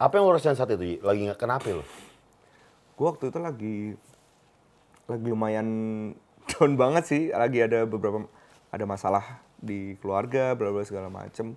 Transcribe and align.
Apa 0.00 0.16
yang 0.16 0.24
lo 0.24 0.32
rasain 0.32 0.56
saat 0.56 0.72
itu? 0.72 0.96
Lagi 1.04 1.28
nggak 1.28 1.36
kenapa 1.36 1.68
lo? 1.76 1.84
Gue 2.96 3.04
waktu 3.04 3.28
itu 3.28 3.36
lagi 3.36 3.76
lagi 5.04 5.26
lumayan 5.28 5.68
down 6.56 6.72
banget 6.80 7.04
sih. 7.04 7.22
Lagi 7.28 7.60
ada 7.60 7.84
beberapa 7.84 8.24
ada 8.72 8.84
masalah 8.88 9.44
di 9.60 10.00
keluarga, 10.00 10.56
bla 10.56 10.72
bla 10.72 10.88
segala 10.88 11.12
macem. 11.12 11.52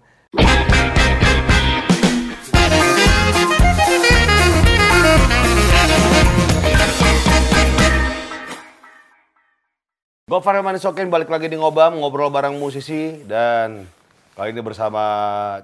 Gofar 10.27 10.59
Manisokin 10.59 11.07
balik 11.07 11.31
lagi 11.31 11.47
di 11.47 11.55
Ngobam, 11.55 11.95
ngobrol 11.95 12.27
bareng 12.27 12.59
musisi 12.59 13.23
dan 13.23 13.87
kali 14.33 14.49
ini 14.49 14.65
bersama 14.65 15.03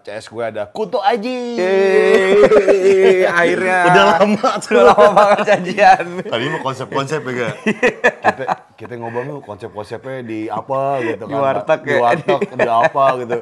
CS 0.05 0.29
gue 0.29 0.45
ada 0.45 0.69
Kuto 0.69 1.01
Aji. 1.01 1.57
Yeay, 1.57 3.25
akhirnya. 3.25 3.79
Udah 3.89 4.03
lama 4.13 4.49
tuh. 4.61 4.77
Udah 4.77 4.85
lama 4.93 5.09
banget 5.17 5.39
janjian. 5.49 6.05
Tadi 6.21 6.45
mah 6.53 6.61
konsep-konsep 6.61 7.21
ya 7.25 7.31
gak? 7.33 7.55
kita, 8.21 8.43
kita 8.77 8.93
tuh 9.01 9.41
konsep-konsepnya 9.41 10.21
di 10.21 10.39
apa 10.53 11.01
gitu 11.01 11.25
kan. 11.25 11.33
Di 11.33 11.41
warteg 11.41 11.79
Di 11.81 11.89
ya? 11.89 11.97
warteg, 11.97 12.41
di 12.45 12.69
apa 12.69 13.05
gitu. 13.25 13.37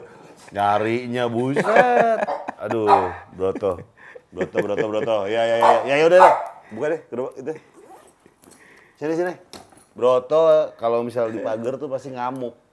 Nyarinya 0.56 1.24
buset. 1.28 2.20
Aduh, 2.64 3.12
broto. 3.36 3.84
Broto, 4.32 4.58
broto, 4.64 4.86
broto. 4.88 5.18
Ya, 5.28 5.44
ya, 5.44 5.56
ya. 5.60 5.72
Ya, 5.92 5.96
ya 6.00 6.06
udah 6.08 6.20
deh. 6.24 6.36
Buka 6.72 6.88
deh, 6.88 7.02
kedua 7.04 7.30
itu. 7.36 7.52
Sini, 8.96 9.12
sini. 9.12 9.34
Broto 9.92 10.72
kalau 10.80 11.04
misal 11.04 11.36
di 11.36 11.44
pagar 11.44 11.76
tuh 11.76 11.92
pasti 11.92 12.16
ngamuk. 12.16 12.67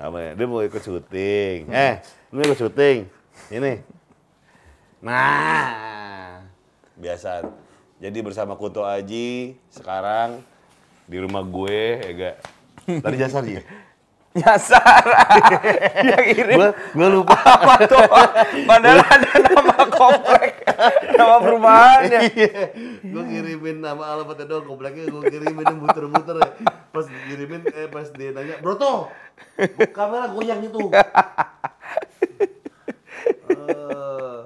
Apa 0.00 0.16
ya? 0.16 0.30
Dia 0.32 0.46
mau 0.48 0.64
ikut 0.64 0.80
syuting. 0.80 1.68
Eh, 1.68 2.00
lu 2.32 2.40
ikut 2.40 2.56
syuting. 2.56 3.04
Ini. 3.52 3.84
Nah, 5.04 6.40
biasa. 6.96 7.44
Jadi 8.00 8.18
bersama 8.24 8.56
Kuto 8.56 8.80
Aji 8.80 9.60
sekarang 9.68 10.40
di 11.04 11.20
rumah 11.20 11.44
gue, 11.44 12.00
ya 12.00 12.10
gak? 12.16 12.36
Tadi 13.04 13.16
jasar 13.20 13.44
sih. 13.44 13.60
Nyasar. 14.30 15.02
Dia 16.06 16.20
kirim 16.22 16.54
gue 16.54 16.70
gue 16.70 17.08
lupa. 17.10 17.34
apa 17.58 17.82
tuh? 17.82 17.98
Padahal 18.62 19.02
ada 19.02 19.30
nama 19.42 19.82
komplek, 19.90 20.62
nama 21.18 21.34
perumahannya. 21.42 22.20
gue 23.02 23.24
kirimin 23.26 23.82
nama 23.82 24.14
alamatnya 24.14 24.46
doang, 24.46 24.70
kompleknya 24.70 25.10
gue 25.10 25.22
kirimin 25.26 25.66
yang 25.66 25.82
muter-muter 25.82 26.38
ya. 26.38 26.50
Pas 26.94 27.06
kirimin, 27.26 27.66
eh 27.74 27.90
pas 27.90 28.06
dia 28.14 28.30
nanya, 28.30 28.62
Broto, 28.62 29.10
kamera 29.90 30.30
goyang 30.30 30.62
itu. 30.62 30.90
Eh, 33.50 34.38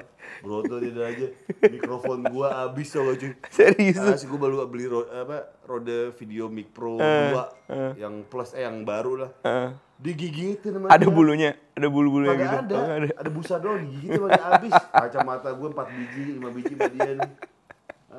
Broto 0.45 0.77
tidak 0.77 1.05
aja, 1.09 1.27
mikrofon 1.73 2.21
gua 2.29 2.69
habis 2.69 2.93
loh 2.93 3.17
cuy. 3.17 3.33
Serius. 3.49 3.97
Asli 3.97 4.29
gue 4.29 4.37
baru 4.37 4.69
beli 4.69 4.85
ro 4.85 5.09
apa, 5.09 5.49
roda 5.65 6.13
video 6.21 6.53
mic 6.53 6.69
pro 6.77 7.01
2 7.01 7.97
yang 7.97 8.29
plus 8.29 8.53
eh 8.53 8.69
yang 8.69 8.85
baru 8.85 9.25
lah. 9.25 9.31
Eh, 9.41 9.73
Digigitin 9.97 10.77
sama 10.77 10.93
ada 10.93 11.01
dia. 11.01 11.09
bulunya, 11.09 11.51
ada 11.73 11.87
bulu-bulunya 11.89 12.37
gitu. 12.37 12.57
ada. 12.61 12.75
Oh, 12.77 12.85
ada. 12.85 13.09
ada. 13.17 13.31
busa 13.33 13.57
doang 13.57 13.81
digigit 13.89 14.21
sama 14.21 14.29
dia 14.37 14.45
habis. 14.53 14.75
Kacamata 14.93 15.49
gue 15.57 15.69
4 15.73 15.97
biji, 15.97 16.23
5 16.37 16.57
biji 16.61 16.73
sama 16.77 16.89
dia 16.93 17.11
nih. 17.17 17.33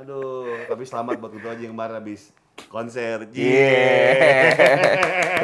Aduh, 0.01 0.65
tapi 0.65 0.83
selamat 0.83 1.15
buat 1.21 1.33
itu 1.37 1.45
aja 1.45 1.61
yang 1.61 1.77
kemarin 1.77 1.95
habis 2.01 2.33
konser. 2.73 3.29
Yeah. 3.31 4.55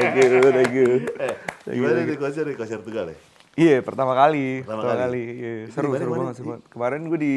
Thank 0.01 0.16
you, 0.17 0.49
thank 0.49 0.73
you. 0.73 0.89
Eh, 1.19 1.35
gimana 1.69 2.03
nih 2.03 2.17
konser 2.17 2.43
nih 2.47 2.57
konser 2.57 2.81
Tegal 2.81 3.13
ya? 3.13 3.17
Iya, 3.53 3.83
pertama 3.83 4.16
kali. 4.16 4.63
Pertama 4.63 4.81
Pertama, 4.81 5.02
kali. 5.03 5.21
kali. 5.21 5.23
Iya, 5.35 5.53
Itu 5.67 5.73
seru, 5.75 5.89
seru 5.94 6.11
mana? 6.11 6.19
banget, 6.23 6.35
seru 6.39 6.47
banget. 6.55 6.63
Kemarin 6.71 7.02
gue 7.05 7.19
di 7.19 7.35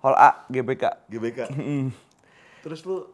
Hall 0.00 0.16
A 0.16 0.30
GBK. 0.46 0.84
GBK. 1.08 1.38
Terus 2.64 2.80
lu 2.84 3.08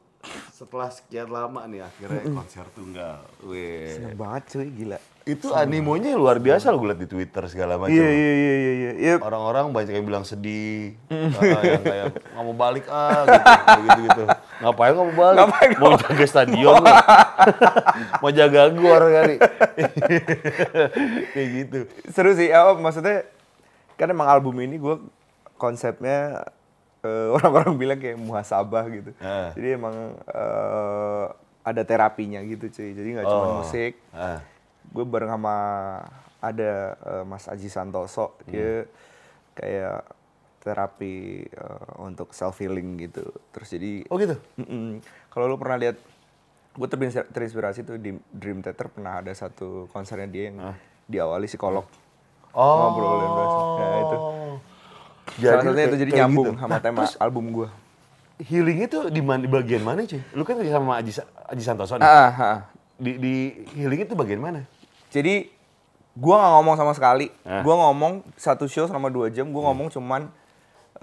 setelah 0.51 0.91
sekian 0.91 1.31
lama 1.31 1.63
nih 1.71 1.87
akhirnya 1.87 2.27
konser 2.35 2.67
tunggal. 2.75 3.23
Wih. 3.47 3.95
Seneng 3.95 4.19
banget 4.19 4.43
cuy, 4.51 4.67
gila. 4.67 4.99
Itu 5.23 5.53
animonya 5.55 6.17
luar 6.17 6.41
biasa 6.41 6.73
lo 6.73 6.81
gue 6.81 6.91
liat 6.91 7.01
di 7.01 7.07
Twitter 7.07 7.45
segala 7.47 7.79
macam. 7.79 7.95
Iya, 7.95 8.09
iya, 8.11 8.33
iya, 8.35 8.55
iya, 8.57 8.91
iya. 8.99 9.15
Orang-orang 9.21 9.71
banyak 9.71 9.95
yang 9.95 10.09
bilang 10.09 10.25
sedih, 10.25 10.97
ah, 11.13 11.63
yang 11.63 11.85
kayak 11.85 12.07
nggak 12.17 12.45
mau 12.45 12.57
balik 12.57 12.89
ah 12.89 13.23
gitu, 13.29 13.79
gitu 13.85 14.01
gitu. 14.09 14.25
Ngapain 14.59 14.93
mau 14.93 15.07
balik? 15.09 15.37
Ngapain 15.39 15.71
mau 15.79 15.93
jaga 15.95 16.25
stadion, 16.27 16.75
lu. 16.75 16.87
mau 18.19 18.31
jaga 18.31 18.61
gor 18.71 19.03
kali. 19.07 19.37
kayak 21.33 21.49
gitu. 21.55 21.79
seru 22.11 22.35
sih. 22.35 22.51
Apa 22.51 22.75
maksudnya 22.75 23.23
kan 23.95 24.11
emang 24.11 24.27
album 24.27 24.59
ini 24.59 24.77
gue 24.77 24.99
konsepnya 25.55 26.43
eh, 27.01 27.29
orang-orang 27.39 27.75
bilang 27.77 27.99
kayak 27.99 28.19
muhasabah 28.19 28.85
gitu. 28.91 29.11
Ah. 29.19 29.55
Jadi 29.55 29.69
emang 29.75 29.95
eh, 30.27 31.25
ada 31.63 31.83
terapinya 31.83 32.43
gitu 32.43 32.67
cuy. 32.67 32.91
Jadi 32.93 33.09
nggak 33.15 33.27
cuma 33.27 33.45
Oh. 33.45 33.55
musik. 33.63 33.95
Ah. 34.11 34.43
gue 34.89 35.05
bareng 35.05 35.29
sama 35.29 35.57
ada 36.41 36.73
eh, 36.97 37.23
Mas 37.23 37.45
Aji 37.45 37.69
Santoso 37.69 38.33
dia 38.49 38.89
kayak 39.53 40.01
terapi 40.69 41.15
eh, 41.49 41.89
untuk 41.99 42.31
self 42.31 42.61
healing 42.61 43.01
gitu 43.01 43.25
terus 43.51 43.73
jadi 43.73 44.05
Oh 44.07 44.21
gitu. 44.21 44.37
Mm-mm. 44.61 45.01
kalau 45.33 45.49
lu 45.49 45.57
pernah 45.57 45.81
lihat 45.81 45.97
gue 46.79 46.89
terinspirasi, 47.27 47.83
tuh 47.83 47.97
di 47.99 48.15
Dream 48.31 48.63
Theater 48.63 48.87
pernah 48.87 49.19
ada 49.19 49.33
satu 49.33 49.89
konsernya 49.91 50.29
dia 50.29 50.53
yang 50.53 50.77
diawali 51.09 51.49
psikolog 51.49 51.89
Oh. 52.49 52.65
ngobrolin 52.91 53.31
bahasa 53.31 53.59
ya 53.77 53.99
itu 54.01 54.19
Jadi 55.29 55.45
salah 55.45 55.63
satunya 55.63 55.85
itu 55.85 55.99
jadi 56.01 56.13
nyambung 56.25 56.47
gitu. 56.49 56.59
sama 56.59 56.71
Nah, 56.73 56.81
tema 56.81 56.99
terus 57.05 57.15
album 57.21 57.45
gue 57.53 57.69
healingnya 58.41 58.87
tuh 58.89 59.03
di 59.11 59.21
mana 59.21 59.43
di 59.45 59.51
bagian 59.51 59.83
mana 59.83 60.01
cuy? 60.03 60.23
Lu 60.33 60.43
kan 60.43 60.55
kerja 60.57 60.79
sama 60.79 60.97
Aji, 60.97 61.13
Aji 61.51 61.63
Santoso 61.63 61.99
nih. 61.99 62.07
ah, 62.07 62.31
ah, 62.31 62.41
ah. 62.41 62.59
Di, 62.95 63.19
di 63.19 63.35
healingnya 63.75 64.07
tuh 64.09 64.19
bagian 64.19 64.39
mana? 64.39 64.63
Jadi 65.11 65.51
gua 66.15 66.39
nggak 66.39 66.53
ngomong 66.59 66.75
sama 66.79 66.93
sekali. 66.95 67.31
Ah. 67.43 67.63
Gua 67.63 67.75
ngomong 67.79 68.23
satu 68.35 68.67
show 68.67 68.87
selama 68.87 69.11
dua 69.11 69.27
jam. 69.29 69.51
Gua 69.51 69.71
ngomong 69.71 69.91
cuman 69.91 70.31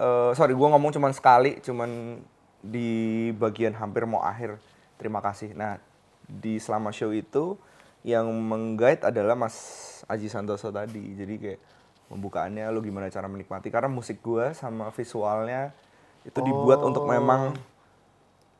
eh, 0.00 0.30
sorry, 0.36 0.52
gua 0.52 0.72
ngomong 0.76 0.92
cuman 0.94 1.12
sekali, 1.12 1.58
cuman 1.60 2.20
di 2.60 3.30
bagian 3.36 3.76
hampir 3.76 4.04
mau 4.08 4.24
akhir. 4.24 4.56
Terima 4.96 5.20
kasih. 5.20 5.52
Nah 5.52 5.76
di 6.26 6.58
selama 6.58 6.90
show 6.90 7.12
itu 7.14 7.54
yang 8.06 8.26
mengguide 8.30 9.02
adalah 9.06 9.34
Mas 9.38 9.56
Aji 10.08 10.30
Santoso 10.30 10.72
tadi. 10.72 11.14
Jadi 11.14 11.34
kayak 11.36 11.60
pembukaannya 12.06 12.70
lu 12.70 12.80
gimana 12.82 13.10
cara 13.10 13.26
menikmati 13.26 13.68
karena 13.68 13.90
musik 13.90 14.22
gua 14.22 14.54
sama 14.54 14.94
visualnya 14.94 15.74
itu 16.26 16.38
dibuat 16.42 16.82
untuk 16.82 17.06
memang 17.06 17.54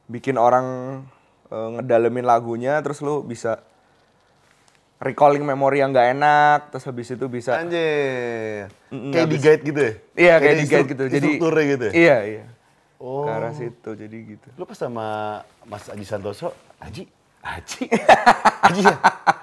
bikin 0.07 0.39
orang 0.39 0.67
eh, 1.51 1.69
ngedalemin 1.79 2.27
lagunya 2.27 2.79
terus 2.83 3.03
lu 3.03 3.27
bisa 3.27 3.63
recalling 4.99 5.43
memori 5.43 5.79
yang 5.79 5.91
nggak 5.91 6.09
enak 6.13 6.61
terus 6.69 6.85
habis 6.85 7.09
itu 7.09 7.27
bisa 7.27 7.55
Anjir. 7.55 8.73
Mm, 8.89 9.11
kayak 9.11 9.27
di 9.27 9.37
guide 9.37 9.63
gitu 9.63 9.81
ya? 9.81 9.93
iya 10.15 10.35
kayak 10.37 10.55
di 10.55 10.61
instru- 10.63 10.73
guide 10.75 10.89
gitu 10.89 11.05
jadi 11.07 11.17
Instrukturnya 11.27 11.65
gitu 11.67 11.85
ya? 11.85 11.93
iya 11.95 12.19
iya 12.27 12.45
Oh. 12.97 13.23
ke 13.23 13.31
arah 13.31 13.53
situ 13.53 13.91
jadi 13.93 14.17
gitu 14.27 14.49
Lu 14.55 14.65
pas 14.65 14.73
sama 14.75 15.07
Mas 15.63 15.85
Aji 15.87 16.01
Santoso, 16.03 16.49
Aji, 16.79 17.05
Aji, 17.39 17.93
Aji 18.67 18.81
ya? 18.83 18.97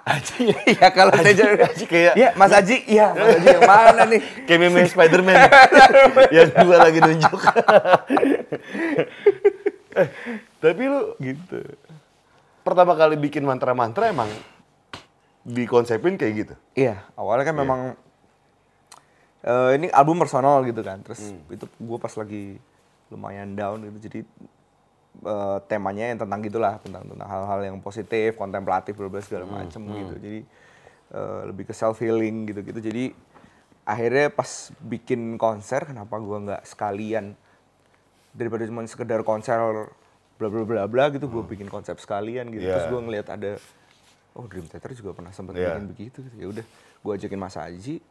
Aji 0.04 0.40
ya? 0.44 0.58
iya 0.74 0.88
kalau 0.90 1.14
saya 1.14 1.22
Aji, 1.24 1.38
jadi 1.38 1.62
Aji 1.64 1.86
kayak, 1.86 2.14
iya 2.16 2.30
Mas 2.34 2.50
Aji 2.52 2.78
iya 2.84 3.14
Mas 3.14 3.30
Aji 3.32 3.48
yang 3.48 3.64
mana 3.64 4.04
nih 4.06 4.22
kayak 4.50 4.58
meme 4.60 4.82
Spiderman 4.84 5.38
yang 6.30 6.50
dua 6.52 6.78
lagi 6.82 6.98
nunjuk. 7.00 7.40
eh, 9.94 10.08
tapi 10.58 10.84
lu 10.84 11.14
gitu 11.20 11.62
pertama 12.60 12.96
kali 12.96 13.16
bikin 13.18 13.44
mantra-mantra 13.44 14.10
emang 14.10 14.34
dikonsepin 15.44 16.16
kayak 16.16 16.34
gitu? 16.38 16.54
iya 16.74 17.04
awalnya 17.14 17.46
kan 17.46 17.56
memang 17.58 17.80
eh, 19.44 19.72
ini 19.76 19.88
album 19.90 20.18
personal 20.18 20.64
gitu 20.64 20.80
kan 20.80 21.00
terus 21.02 21.20
Hmm. 21.22 21.44
itu 21.50 21.66
gue 21.68 21.98
pas 21.98 22.14
lagi 22.14 22.58
lumayan 23.08 23.54
down 23.54 23.84
gitu 23.86 24.00
jadi 24.02 24.20
eh, 25.22 25.58
temanya 25.68 26.10
yang 26.10 26.20
tentang 26.20 26.40
gitulah 26.42 26.80
tentang 26.80 27.04
tentang 27.06 27.30
hal-hal 27.30 27.60
yang 27.62 27.78
positif 27.80 28.34
kontemplatif 28.34 28.96
berbagai 28.96 29.22
Hmm, 29.22 29.30
segala 29.30 29.46
macem 29.46 29.82
gitu 29.86 30.16
jadi 30.18 30.40
eh, 31.12 31.42
lebih 31.46 31.64
ke 31.66 31.74
self 31.74 32.00
healing 32.00 32.48
gitu 32.48 32.64
gitu 32.64 32.80
jadi 32.82 33.12
akhirnya 33.84 34.32
pas 34.32 34.48
bikin 34.80 35.36
konser 35.36 35.84
kenapa 35.84 36.16
gua 36.18 36.40
nggak 36.42 36.64
sekalian 36.64 37.36
daripada 38.32 38.64
cuma 38.64 38.88
sekedar 38.88 39.22
konser 39.22 39.60
bla 40.34 40.48
bla 40.48 40.64
bla 40.64 40.88
bla 40.88 41.06
gitu 41.10 41.28
gue 41.28 41.44
bikin 41.46 41.68
konsep 41.68 42.00
sekalian 42.00 42.48
gitu 42.50 42.64
terus 42.66 42.80
Hmm. 42.80 42.80
Iya. 42.82 42.90
gue 42.90 43.02
ngeliat 43.04 43.28
ada 43.30 43.52
oh 44.34 44.46
Dream 44.46 44.66
Theater 44.66 44.92
juga 44.94 45.14
pernah 45.14 45.30
sempat 45.30 45.54
Iya. 45.54 45.76
bikin 45.76 45.86
begitu 45.88 46.18
gitu. 46.22 46.36
ya 46.36 46.48
udah 46.50 46.66
gue 47.00 47.12
ajakin 47.14 47.38
Mas 47.38 47.56
Aji 47.56 48.02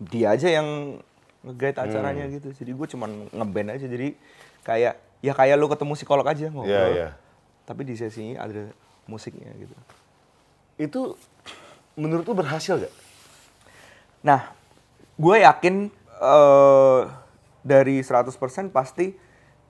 dia 0.00 0.26
aja 0.30 0.48
yang 0.48 0.98
nge-guide 1.42 1.74
Hmm. 1.74 1.86
acaranya 1.86 2.24
gitu 2.28 2.48
jadi 2.52 2.70
gue 2.70 2.86
cuman 2.88 3.10
ngeband 3.30 3.68
aja 3.72 3.84
jadi 3.84 4.14
kayak 4.62 4.94
ya 5.18 5.32
kayak 5.32 5.54
lu 5.54 5.66
ketemu 5.66 5.92
psikolog 5.92 6.24
aja 6.24 6.46
ngobrol 6.46 6.70
Iya, 6.70 6.84
iya. 6.88 7.08
tapi 7.62 7.82
di 7.82 7.94
sesinya 7.94 8.42
ada 8.42 8.70
musiknya 9.04 9.50
gitu 9.54 9.74
Itu 10.74 11.00
menurut 11.94 12.24
lu 12.24 12.34
berhasil 12.34 12.78
gak? 12.78 12.94
nah 14.20 14.54
gue 15.14 15.36
yakin 15.38 15.90
eh 16.16 17.00
dari 17.60 18.00
100% 18.00 18.34
pasti 18.70 19.14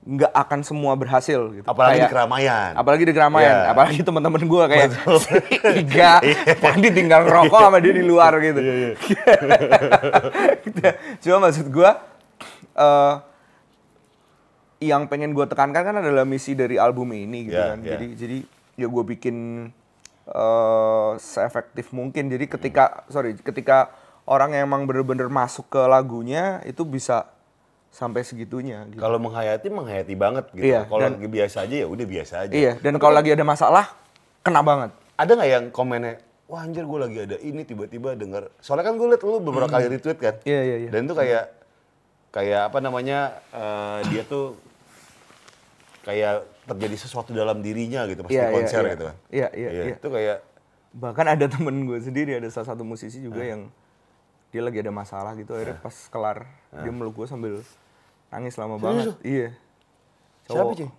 nggak 0.03 0.33
akan 0.35 0.61
semua 0.63 0.93
berhasil 0.99 1.39
gitu. 1.53 1.63
Apalagi 1.63 1.95
di 1.95 1.99
Kayak- 2.03 2.11
keramaian. 2.11 2.71
Apalagi 2.75 3.03
di 3.07 3.13
keramaian, 3.13 3.55
Iya. 3.55 3.71
apalagi 3.71 3.99
teman-teman 4.03 4.43
gua 4.45 4.65
kayak 4.67 4.89
tiga, 5.79 6.19
Pandi 6.63 6.89
tinggal 6.93 7.23
ngerokok 7.23 7.61
sama 7.63 7.79
dia 7.79 7.95
di 7.95 8.03
luar 8.03 8.33
gitu. 8.39 8.59
Iya, 8.59 8.91
Cuma 11.23 11.37
maksud 11.41 11.69
gua 11.69 12.01
eh 12.73 13.15
yang 14.83 15.07
pengen 15.07 15.31
gua 15.31 15.47
tekankan 15.47 15.83
kan 15.85 15.97
adalah 15.97 16.27
misi 16.27 16.53
dari 16.53 16.75
album 16.75 17.15
ini 17.15 17.47
gitu 17.47 17.55
Iya, 17.55 17.67
kan. 17.71 17.79
iya. 17.81 17.89
Jadi 17.95 18.07
jadi 18.19 18.37
ya 18.77 18.87
gua 18.91 19.05
bikin 19.07 19.69
eh 20.25 21.11
seefektif 21.17 21.91
mungkin. 21.91 22.27
Jadi 22.27 22.45
ketika 22.49 23.05
sorry, 23.07 23.37
ketika 23.37 23.93
orang 24.25 24.51
yang 24.51 24.67
emang 24.67 24.83
bener-bener 24.83 25.27
masuk 25.27 25.69
ke 25.69 25.81
lagunya 25.81 26.59
itu 26.63 26.83
bisa 26.83 27.27
sampai 27.93 28.25
segitunya 28.25 28.89
gitu. 28.89 28.99
Kalau 29.05 29.21
menghayati 29.21 29.69
menghayati 29.69 30.15
banget 30.17 30.49
gitu. 30.57 30.65
Iya, 30.65 30.89
Kalau 30.89 31.13
lagi 31.13 31.29
biasa 31.29 31.69
aja 31.69 31.77
ya 31.85 31.87
udah 31.87 32.07
biasa 32.09 32.35
aja. 32.49 32.55
Iya, 32.57 32.73
dan 32.81 32.97
kalau 32.97 33.13
lagi 33.13 33.31
ada 33.37 33.45
masalah 33.45 33.93
kena 34.41 34.65
banget. 34.65 34.91
Ada 35.21 35.31
nggak 35.37 35.51
yang 35.53 35.65
komennya, 35.69 36.17
wah 36.49 36.65
anjir 36.65 36.89
gue 36.89 36.99
lagi 36.99 37.19
ada 37.21 37.37
ini 37.45 37.63
tiba-tiba 37.69 38.17
denger. 38.17 38.49
Soalnya 38.65 38.89
kan 38.89 38.95
gue 38.97 39.07
liat 39.13 39.23
lu 39.23 39.45
beberapa 39.45 39.69
kali 39.69 39.93
retweet 39.93 40.19
kan. 40.19 40.35
Iya, 40.49 40.61
iya, 40.65 40.77
iya. 40.89 40.91
Dan 40.91 41.05
itu 41.05 41.15
kayak 41.15 41.45
kayak 42.33 42.63
apa 42.73 42.79
namanya 42.81 43.19
eh, 43.53 43.99
dia 44.09 44.25
tuh 44.25 44.57
kayak 46.03 46.49
terjadi 46.65 46.97
sesuatu 46.97 47.31
dalam 47.37 47.61
dirinya 47.61 48.09
gitu 48.09 48.25
pas 48.25 48.33
Iya, 48.33 48.41
di 48.41 48.49
iya, 48.49 48.55
konser 48.57 48.81
iya. 48.83 48.93
gitu 48.97 49.05
kan. 49.05 49.17
Iya, 49.29 49.49
iya, 49.53 49.69
iya. 49.69 49.85
Itu 50.01 50.09
kayak 50.09 50.39
bahkan 50.97 51.27
ada 51.29 51.45
temen 51.45 51.85
gue 51.85 51.99
sendiri 52.01 52.41
ada 52.41 52.49
salah 52.49 52.73
satu 52.73 52.89
musisi 52.89 53.21
juga 53.21 53.45
yang 53.45 53.69
dia 54.53 54.61
lagi 54.61 54.85
ada 54.85 54.93
masalah 54.93 55.33
gitu 55.35 55.57
akhirnya 55.57 55.81
pas 55.81 55.97
kelar 56.13 56.45
dia 56.71 56.93
meluk 56.93 57.25
gue 57.25 57.27
sambil 57.27 57.65
nangis 58.29 58.55
lama 58.61 58.77
banget 58.77 59.17
iya 59.25 59.49
siapa 60.45 60.61
Cowok. 60.61 60.77
cuy? 60.77 60.91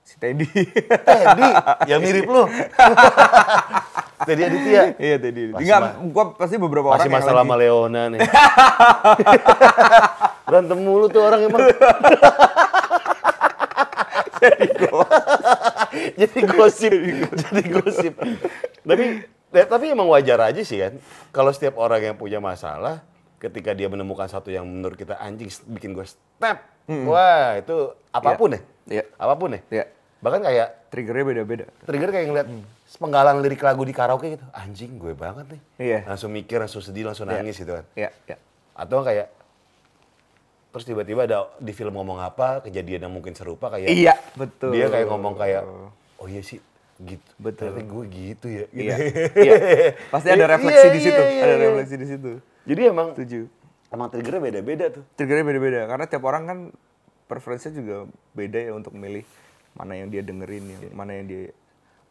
si 0.00 0.16
Teddy 0.16 0.48
Teddy, 1.06 1.48
ya 1.86 1.96
mirip 2.00 2.26
lu. 2.26 2.48
Teddy 4.26 4.42
Aditya. 4.42 4.82
iya 5.00 5.16
Teddy 5.16 5.54
enggak 5.54 5.80
gue 6.02 6.24
pasti 6.36 6.56
beberapa 6.60 6.92
Masih 6.92 6.96
orang 6.96 7.06
yang 7.06 7.16
masalah 7.20 7.42
sama 7.46 7.56
Leona 7.56 8.02
nih. 8.10 8.20
Berantem 10.50 10.78
mulu 10.82 11.06
tuh 11.08 11.22
orang 11.22 11.40
emang. 11.46 11.62
jadi 16.18 16.38
gosip, 16.56 16.94
jadi 17.38 17.62
gosip. 17.70 18.14
Tapi 18.82 19.04
ya, 19.50 19.64
tapi 19.66 19.90
emang 19.90 20.06
wajar 20.06 20.38
aja 20.42 20.62
sih 20.62 20.78
kan. 20.78 20.98
Kalau 21.30 21.50
setiap 21.50 21.76
orang 21.76 22.00
yang 22.02 22.16
punya 22.16 22.38
masalah, 22.38 23.02
ketika 23.38 23.70
dia 23.72 23.86
menemukan 23.86 24.26
satu 24.26 24.48
yang 24.48 24.64
menurut 24.64 24.94
kita 24.94 25.16
anjing 25.16 25.48
bikin 25.70 25.92
gue 25.92 26.06
snap, 26.06 26.60
wah 27.06 27.56
itu 27.56 27.76
apa 28.10 28.34
pun 28.34 28.54
ya, 28.54 28.60
Iya. 28.90 29.04
apa 29.16 29.34
pun 29.34 29.50
ya. 29.54 29.60
Iya. 29.70 29.84
Bahkan 30.20 30.40
kayak 30.44 30.68
triggernya 30.92 31.24
beda-beda 31.24 31.64
trigger 31.88 32.10
kayak 32.12 32.26
ngeliat 32.28 32.48
penggalan 33.00 33.40
lirik 33.40 33.62
lagu 33.62 33.80
di 33.82 33.94
karaoke 33.94 34.36
gitu, 34.36 34.44
anjing 34.52 34.98
gue 34.98 35.16
banget 35.16 35.46
nih. 35.48 35.60
Iya. 35.80 35.98
Langsung 36.04 36.30
mikir, 36.30 36.60
langsung 36.60 36.84
sedih, 36.84 37.08
langsung 37.08 37.24
nangis 37.24 37.56
gitu 37.56 37.72
kan. 37.72 37.84
iya 37.96 38.10
iya 38.28 38.36
Atau 38.76 39.00
kayak 39.00 39.32
terus 40.70 40.86
tiba-tiba 40.86 41.26
ada 41.26 41.50
di 41.58 41.74
film 41.74 41.98
ngomong 41.98 42.22
apa 42.22 42.62
kejadian 42.62 43.10
yang 43.10 43.12
mungkin 43.12 43.34
serupa 43.34 43.74
kayak 43.74 43.90
iya 43.90 44.14
betul 44.38 44.70
dia 44.70 44.86
kayak 44.86 45.10
ngomong 45.10 45.34
kayak 45.34 45.66
oh 46.14 46.30
iya 46.30 46.46
sih 46.46 46.62
gitu. 47.00 47.30
Betul. 47.40 47.72
ternyata 47.72 47.82
gue 47.88 48.04
gitu 48.12 48.46
ya 48.46 48.64
gitu. 48.68 48.84
iya. 48.84 48.96
Iya. 49.46 49.54
Pasti 50.12 50.28
ada 50.28 50.46
refleksi 50.46 50.86
Iya, 50.86 50.92
di 50.92 51.00
situ. 51.00 51.22
Iya, 51.22 51.42
ada 51.42 51.54
iya. 51.54 51.64
refleksi 51.68 51.94
di 51.96 52.06
situ. 52.06 52.30
Jadi 52.68 52.80
emang 52.86 53.08
setuju. 53.16 53.40
emang 53.90 54.06
triggernya 54.06 54.42
beda-beda 54.42 54.86
tuh. 54.94 55.04
Triggernya 55.18 55.44
beda-beda. 55.48 55.80
Karena 55.90 56.04
tiap 56.06 56.22
orang 56.22 56.42
kan 56.46 56.58
preferensinya 57.26 57.74
juga 57.74 57.96
beda 58.36 58.58
ya 58.70 58.72
untuk 58.76 58.94
milih 58.94 59.26
mana 59.74 59.98
yang 59.98 60.08
dia 60.10 60.22
dengerin 60.22 60.64
yang 60.66 60.82
mana 60.94 61.10
yang 61.18 61.26
dia 61.26 61.44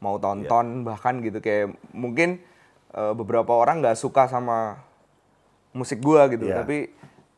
mau 0.03 0.19
tonton 0.19 0.83
bahkan 0.83 1.23
gitu. 1.23 1.39
Kayak 1.39 1.77
mungkin 1.95 2.41
eh, 2.91 3.13
beberapa 3.15 3.55
orang 3.55 3.79
nggak 3.79 3.95
suka 3.95 4.27
sama 4.27 4.81
musik 5.71 6.01
gua 6.01 6.27
gitu. 6.27 6.49
Iya. 6.49 6.65
tapi 6.65 6.89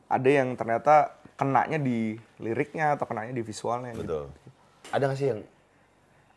ada 0.08 0.30
yang 0.30 0.56
ternyata 0.56 1.16
kenanya 1.36 1.78
di 1.82 2.16
liriknya 2.38 2.96
atau 2.96 3.06
kenanya 3.06 3.34
di 3.36 3.44
visualnya 3.44 3.92
gitu. 3.94 4.04
betul. 4.08 4.26
Ada 4.92 5.04
nggak 5.08 5.20
sih 5.20 5.28
yang 5.32 5.40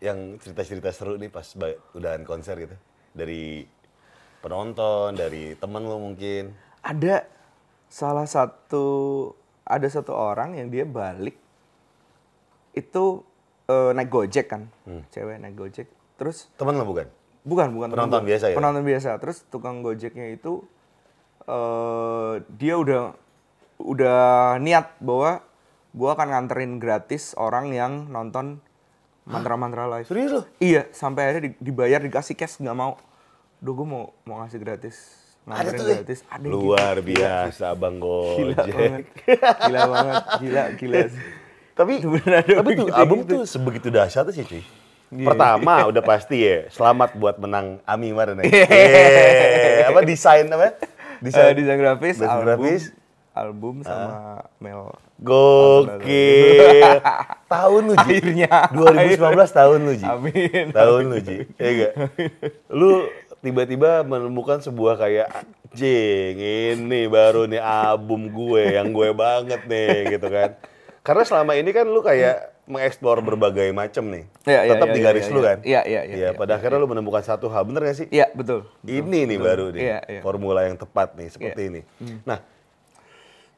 yang 0.02 0.38
cerita-cerita 0.40 0.90
seru 0.90 1.18
nih 1.18 1.30
pas 1.30 1.46
udahan 1.94 2.22
konser 2.26 2.58
gitu. 2.58 2.76
Dari 3.14 3.62
penonton 4.44 5.16
dari 5.16 5.56
temen 5.56 5.88
lo 5.88 5.96
mungkin. 5.96 6.52
Ada 6.84 7.24
salah 7.88 8.28
satu 8.28 8.84
ada 9.64 9.88
satu 9.88 10.12
orang 10.12 10.60
yang 10.60 10.68
dia 10.68 10.84
balik 10.84 11.40
itu 12.76 13.24
eh, 13.70 13.90
naik 13.96 14.10
gojek 14.12 14.46
kan. 14.52 14.68
Cewek 15.14 15.40
naik 15.40 15.56
gojek. 15.56 15.88
Terus 16.20 16.52
temen 16.60 16.76
lo 16.76 16.84
bukan? 16.84 17.08
Bukan 17.44 17.76
bukan 17.76 17.88
Penonton 17.92 18.24
temen 18.24 18.28
biasa 18.32 18.44
ya? 18.52 18.56
penonton 18.56 18.84
biasa. 18.84 19.10
Terus 19.20 19.44
tukang 19.48 19.80
gojeknya 19.80 20.32
itu 20.32 20.64
eh 21.44 22.40
dia 22.56 22.74
udah 22.80 23.12
udah 23.84 24.56
niat 24.64 24.96
bahwa 25.00 25.44
gua 25.92 26.16
akan 26.16 26.28
nganterin 26.32 26.80
gratis 26.80 27.36
orang 27.36 27.72
yang 27.76 28.08
nonton 28.08 28.63
mantra-mantra 29.24 29.88
live 29.88 30.06
serius 30.06 30.30
lo 30.30 30.42
iya 30.58 30.84
sampai 30.92 31.22
akhirnya 31.26 31.42
di- 31.48 31.58
dibayar 31.60 32.00
dikasih 32.00 32.36
cash 32.36 32.60
nggak 32.60 32.76
mau 32.76 32.96
Duh, 33.58 33.72
gue 33.72 33.86
mau 33.88 34.12
mau 34.22 34.44
ngasih 34.44 34.60
gratis 34.60 34.96
ada 35.44 35.72
tuh 35.72 35.84
ya 35.84 36.00
gratis 36.00 36.20
ada 36.24 36.40
yang 36.40 36.52
gitu. 36.52 36.56
luar 36.56 36.94
biasa 37.00 37.62
abang 37.72 37.96
gila 37.96 38.08
gojek 38.54 38.74
banget 38.74 39.04
gila 39.60 39.80
banget 39.88 40.14
gila 40.40 40.64
gila 40.76 40.98
sih. 41.08 41.22
Tapi 41.74 41.92
tapi 42.60 42.70
tuh 42.78 42.86
begitu 42.86 42.92
album 42.94 43.18
gitu. 43.24 43.32
tuh 43.34 43.42
sebegitu 43.44 43.88
dahsyat 43.90 44.30
sih 44.30 44.46
cuy. 44.46 44.62
Iya. 45.10 45.26
Pertama 45.26 45.74
udah 45.90 46.02
pasti 46.02 46.36
ya, 46.38 46.70
selamat 46.70 47.18
buat 47.18 47.36
menang 47.36 47.82
Ami 47.82 48.14
kemarin 48.14 48.40
ya. 48.40 48.44
Yeay. 48.46 49.84
apa 49.84 50.00
desain 50.00 50.46
apa? 50.48 50.64
Eh, 50.64 50.72
desain 51.52 51.76
grafis 51.76 52.16
Desain 52.20 52.30
album 52.30 52.46
grafis. 52.62 52.82
Album 53.34 53.82
sama 53.82 54.46
Mel 54.62 54.94
Gokil. 55.18 57.02
tahun 57.52 57.82
lu 57.90 57.94
Ji. 58.06 58.22
Akhirnya. 58.22 58.50
2019 58.70 59.58
tahun 59.58 59.78
lu 59.82 59.94
Ji. 59.98 60.06
Amin. 60.06 60.66
Tahun 60.70 61.02
lu 61.02 61.18
Ji. 61.18 61.38
Iya 61.58 61.68
enggak? 61.70 61.92
Lu 62.70 63.10
tiba-tiba 63.42 64.06
menemukan 64.06 64.62
sebuah 64.62 64.96
kayak 64.96 65.28
jeng 65.74 66.38
ini 66.38 67.10
baru 67.10 67.50
nih 67.50 67.58
album 67.58 68.30
gue 68.30 68.78
yang 68.78 68.94
gue 68.94 69.10
banget 69.10 69.66
nih 69.66 70.14
gitu 70.16 70.30
kan. 70.30 70.54
Karena 71.04 71.22
selama 71.26 71.52
ini 71.58 71.74
kan 71.74 71.84
lu 71.90 72.00
kayak 72.00 72.54
mengeksplor 72.64 73.20
berbagai 73.20 73.68
macam 73.76 74.08
nih. 74.08 74.24
Iya, 74.48 74.72
Tetap 74.72 74.88
iya, 74.88 74.94
di 74.96 75.00
iya, 75.00 75.06
garis 75.10 75.26
iya, 75.28 75.34
lu 75.34 75.40
iya. 75.40 75.44
kan. 75.44 75.58
Iya, 75.60 75.80
iya, 75.84 76.00
iya, 76.08 76.16
iya, 76.16 76.28
pada 76.32 76.56
akhirnya 76.56 76.80
lu 76.80 76.88
menemukan 76.88 77.20
satu 77.20 77.52
hal, 77.52 77.68
bener 77.68 77.84
gak 77.84 77.98
sih? 78.00 78.06
Iya 78.08 78.32
betul. 78.32 78.64
Ini 78.88 79.28
nih 79.28 79.36
baru 79.36 79.68
nih, 79.68 79.82
Iya, 79.84 79.98
iya. 80.08 80.20
formula 80.24 80.64
yang 80.64 80.80
tepat 80.80 81.12
nih, 81.12 81.28
seperti 81.28 81.60
Iya. 81.60 81.68
ini. 81.68 81.80
Nah, 82.24 82.40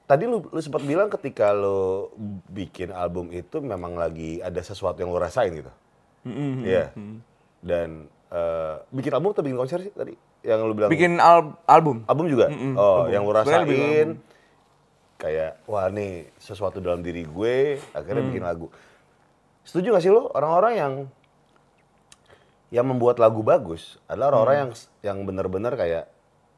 tadi 0.07 0.25
lu, 0.25 0.43
lu 0.45 0.61
sempat 0.61 0.81
bilang 0.81 1.07
ketika 1.09 1.51
lu 1.51 2.11
bikin 2.49 2.91
album 2.91 3.31
itu 3.31 3.59
memang 3.59 3.95
lagi 3.95 4.39
ada 4.39 4.59
sesuatu 4.61 4.97
yang 4.97 5.11
lu 5.11 5.19
rasain 5.19 5.51
gitu. 5.53 5.73
Iya. 6.63 6.91
Dan 7.59 8.07
eh, 8.29 8.75
bikin 8.89 9.13
album 9.13 9.31
atau 9.31 9.43
bikin 9.43 9.55
konser 9.57 9.79
sih 9.81 9.91
tadi? 9.91 10.15
Yang 10.41 10.59
lu 10.63 10.73
bilang 10.73 10.91
Bikin 10.91 11.19
al- 11.19 11.59
album. 11.65 12.07
album 12.07 12.27
juga? 12.27 12.47
oh, 12.49 12.55
album. 13.03 13.11
yang 13.11 13.23
lu 13.23 13.33
rasain 13.33 14.09
kayak 15.17 15.65
wah 15.65 15.89
nih 15.89 16.29
sesuatu 16.37 16.77
dalam 16.77 17.01
diri 17.01 17.25
gue 17.25 17.57
akhirnya 17.91 18.21
Mm. 18.21 18.29
bikin 18.31 18.45
lagu. 18.45 18.67
Setuju 19.63 19.91
gak 19.91 20.05
sih 20.05 20.13
lo 20.13 20.29
orang-orang 20.31 20.73
yang 20.77 20.93
yang 22.69 22.85
membuat 22.85 23.17
lagu 23.17 23.41
bagus 23.41 23.97
adalah 24.05 24.35
orang-orang 24.35 24.55
Mm. 24.55 24.61
yang 24.61 24.73
yang 25.03 25.19
benar-benar 25.25 25.73
kayak 25.75 26.05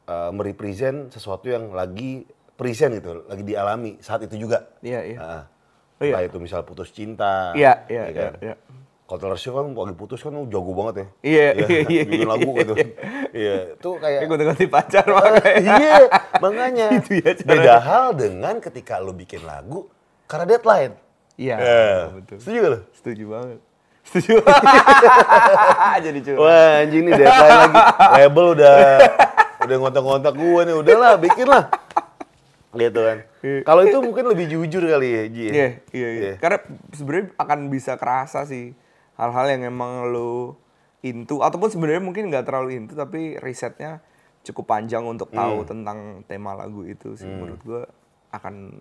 eh, 0.05 0.31
merepresent 0.33 1.09
sesuatu 1.09 1.47
yang 1.47 1.69
lagi 1.71 2.25
present 2.59 2.91
gitu, 2.99 3.23
lagi 3.23 3.43
dialami 3.47 3.95
saat 4.03 4.27
itu 4.27 4.35
juga. 4.35 4.67
Iya, 4.83 4.99
iya. 5.07 5.17
Ah. 5.23 5.43
Oh, 5.99 6.03
iya. 6.03 6.27
Itu 6.27 6.43
misal 6.43 6.67
putus 6.67 6.91
cinta. 6.91 7.55
Iya, 7.55 7.87
iya, 7.87 8.03
ya 8.11 8.11
kan? 8.11 8.31
iya, 8.43 8.53
iya. 8.53 8.55
Kan 9.09 9.73
lagi 9.73 9.95
putus 9.97 10.21
kan 10.21 10.35
jago 10.51 10.71
banget 10.77 10.95
ya. 10.95 11.07
Iya, 11.25 11.47
Ya, 11.49 11.65
iya, 11.65 11.79
iya, 11.89 12.03
Bikin 12.05 12.19
iya, 12.19 12.29
lagu 12.29 12.51
iya, 12.51 12.59
gitu. 12.61 12.73
Iya, 13.33 13.55
itu 13.73 13.89
kayak 13.97 14.17
Kayak 14.21 14.29
gonta-ganti 14.29 14.65
pacar 14.69 15.05
makanya. 15.09 15.73
iya, 15.81 15.95
makanya. 16.37 16.87
Itu 17.01 17.11
ya 17.17 17.31
caranya. 17.33 17.49
Beda 17.49 17.75
hal 17.81 18.05
dengan 18.13 18.55
ketika 18.61 18.93
lo 19.01 19.11
bikin 19.17 19.41
lagu 19.47 19.89
karena 20.29 20.45
deadline. 20.45 20.93
Iya, 21.39 21.55
betul. 22.13 22.37
Setuju 22.37 22.57
gak 22.61 22.69
lo? 22.69 22.79
Setuju 22.93 23.23
banget. 23.31 23.59
Setuju. 24.05 24.33
Jadi 26.05 26.19
curhat. 26.21 26.41
Wah, 26.45 26.81
anjing 26.85 27.03
nih 27.09 27.13
deadline 27.17 27.57
lagi. 27.65 27.79
Label 28.13 28.45
udah 28.61 28.77
udah 29.59 29.75
ngontak-ngontak 29.81 30.33
gue 30.37 30.61
nih, 30.69 30.75
udahlah 30.85 31.13
bikin 31.17 31.47
lah. 31.49 31.63
Gitu 32.69 32.99
kan. 32.99 33.17
Iya. 33.41 33.59
Kalau 33.63 33.81
itu 33.81 33.97
mungkin 33.97 34.25
lebih 34.27 34.45
jujur 34.47 34.83
kali 34.83 35.09
ya, 35.09 35.23
Ji. 35.25 35.43
ya? 35.43 35.51
Iya, 35.51 35.69
iya, 35.89 36.09
iya. 36.11 36.33
Karena 36.37 36.61
sebenarnya 36.91 37.25
akan 37.35 37.59
bisa 37.67 37.95
kerasa 37.95 38.45
sih 38.45 38.77
hal-hal 39.15 39.45
yang 39.49 39.67
emang 39.67 40.07
lo 40.07 40.55
into 41.01 41.39
ataupun 41.39 41.67
sebenarnya 41.67 41.99
mungkin 41.99 42.27
nggak 42.27 42.45
terlalu 42.45 42.77
into 42.77 42.93
tapi 42.93 43.35
risetnya 43.37 44.03
cukup 44.41 44.69
panjang 44.69 45.01
untuk 45.01 45.29
tahu 45.29 45.63
Hmm. 45.63 45.67
tentang 45.67 45.97
tema 46.23 46.53
lagu 46.53 46.83
itu 46.83 47.15
sih 47.15 47.27
menurut 47.27 47.59
gua 47.61 47.83
akan 48.29 48.79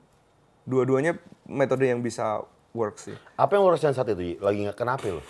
dua-duanya 0.62 1.16
metode 1.44 1.86
yang 1.86 1.98
bisa 1.98 2.44
work 2.70 2.98
sih. 2.98 3.16
Apa 3.34 3.56
yang 3.56 3.64
lo 3.64 3.72
rasain 3.72 3.90
saat 3.90 4.06
itu? 4.08 4.20
Ji? 4.20 4.34
Lagi 4.36 4.58
nggak 4.62 4.76
kenapa 4.76 5.08
lo? 5.08 5.24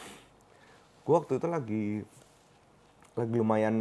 Gue 1.00 1.14
waktu 1.14 1.38
itu 1.38 1.46
lagi 1.46 1.84
lagi 3.14 3.34
lumayan 3.34 3.76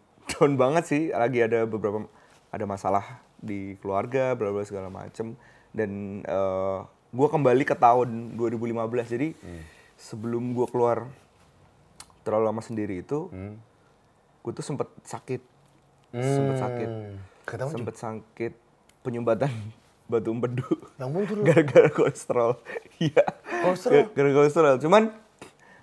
down 0.30 0.54
banget 0.54 0.84
sih, 0.86 1.02
lagi 1.10 1.42
ada 1.42 1.66
beberapa 1.66 2.06
ada 2.50 2.64
masalah 2.64 3.20
di 3.40 3.74
keluarga, 3.80 4.36
bla 4.36 4.52
bla 4.52 4.62
segala 4.62 4.92
macem 4.92 5.34
dan 5.72 6.20
eh 6.22 6.78
gue 7.10 7.26
kembali 7.26 7.66
ke 7.66 7.74
tahun 7.74 8.38
2015 8.38 9.14
jadi 9.18 9.28
sebelum 9.98 10.54
gue 10.54 10.66
keluar 10.70 11.10
terlalu 12.22 12.44
lama 12.46 12.62
sendiri 12.62 13.02
itu, 13.02 13.26
gue 14.40 14.52
tuh 14.54 14.62
sempet 14.62 14.86
sakit, 15.02 15.42
sempet 16.14 16.56
sakit, 16.60 16.88
Kenapa, 17.48 17.70
sempet 17.74 17.94
sakit 17.98 18.52
penyumbatan 19.02 19.50
batu 20.10 20.30
empedu 20.30 20.66
gara-gara 21.46 21.90
kolesterol. 21.90 22.58
Iya. 23.02 23.24
Kolesterol? 23.62 24.10
Gara-gara 24.14 24.38
kolesterol. 24.42 24.76
Cuman 24.82 25.02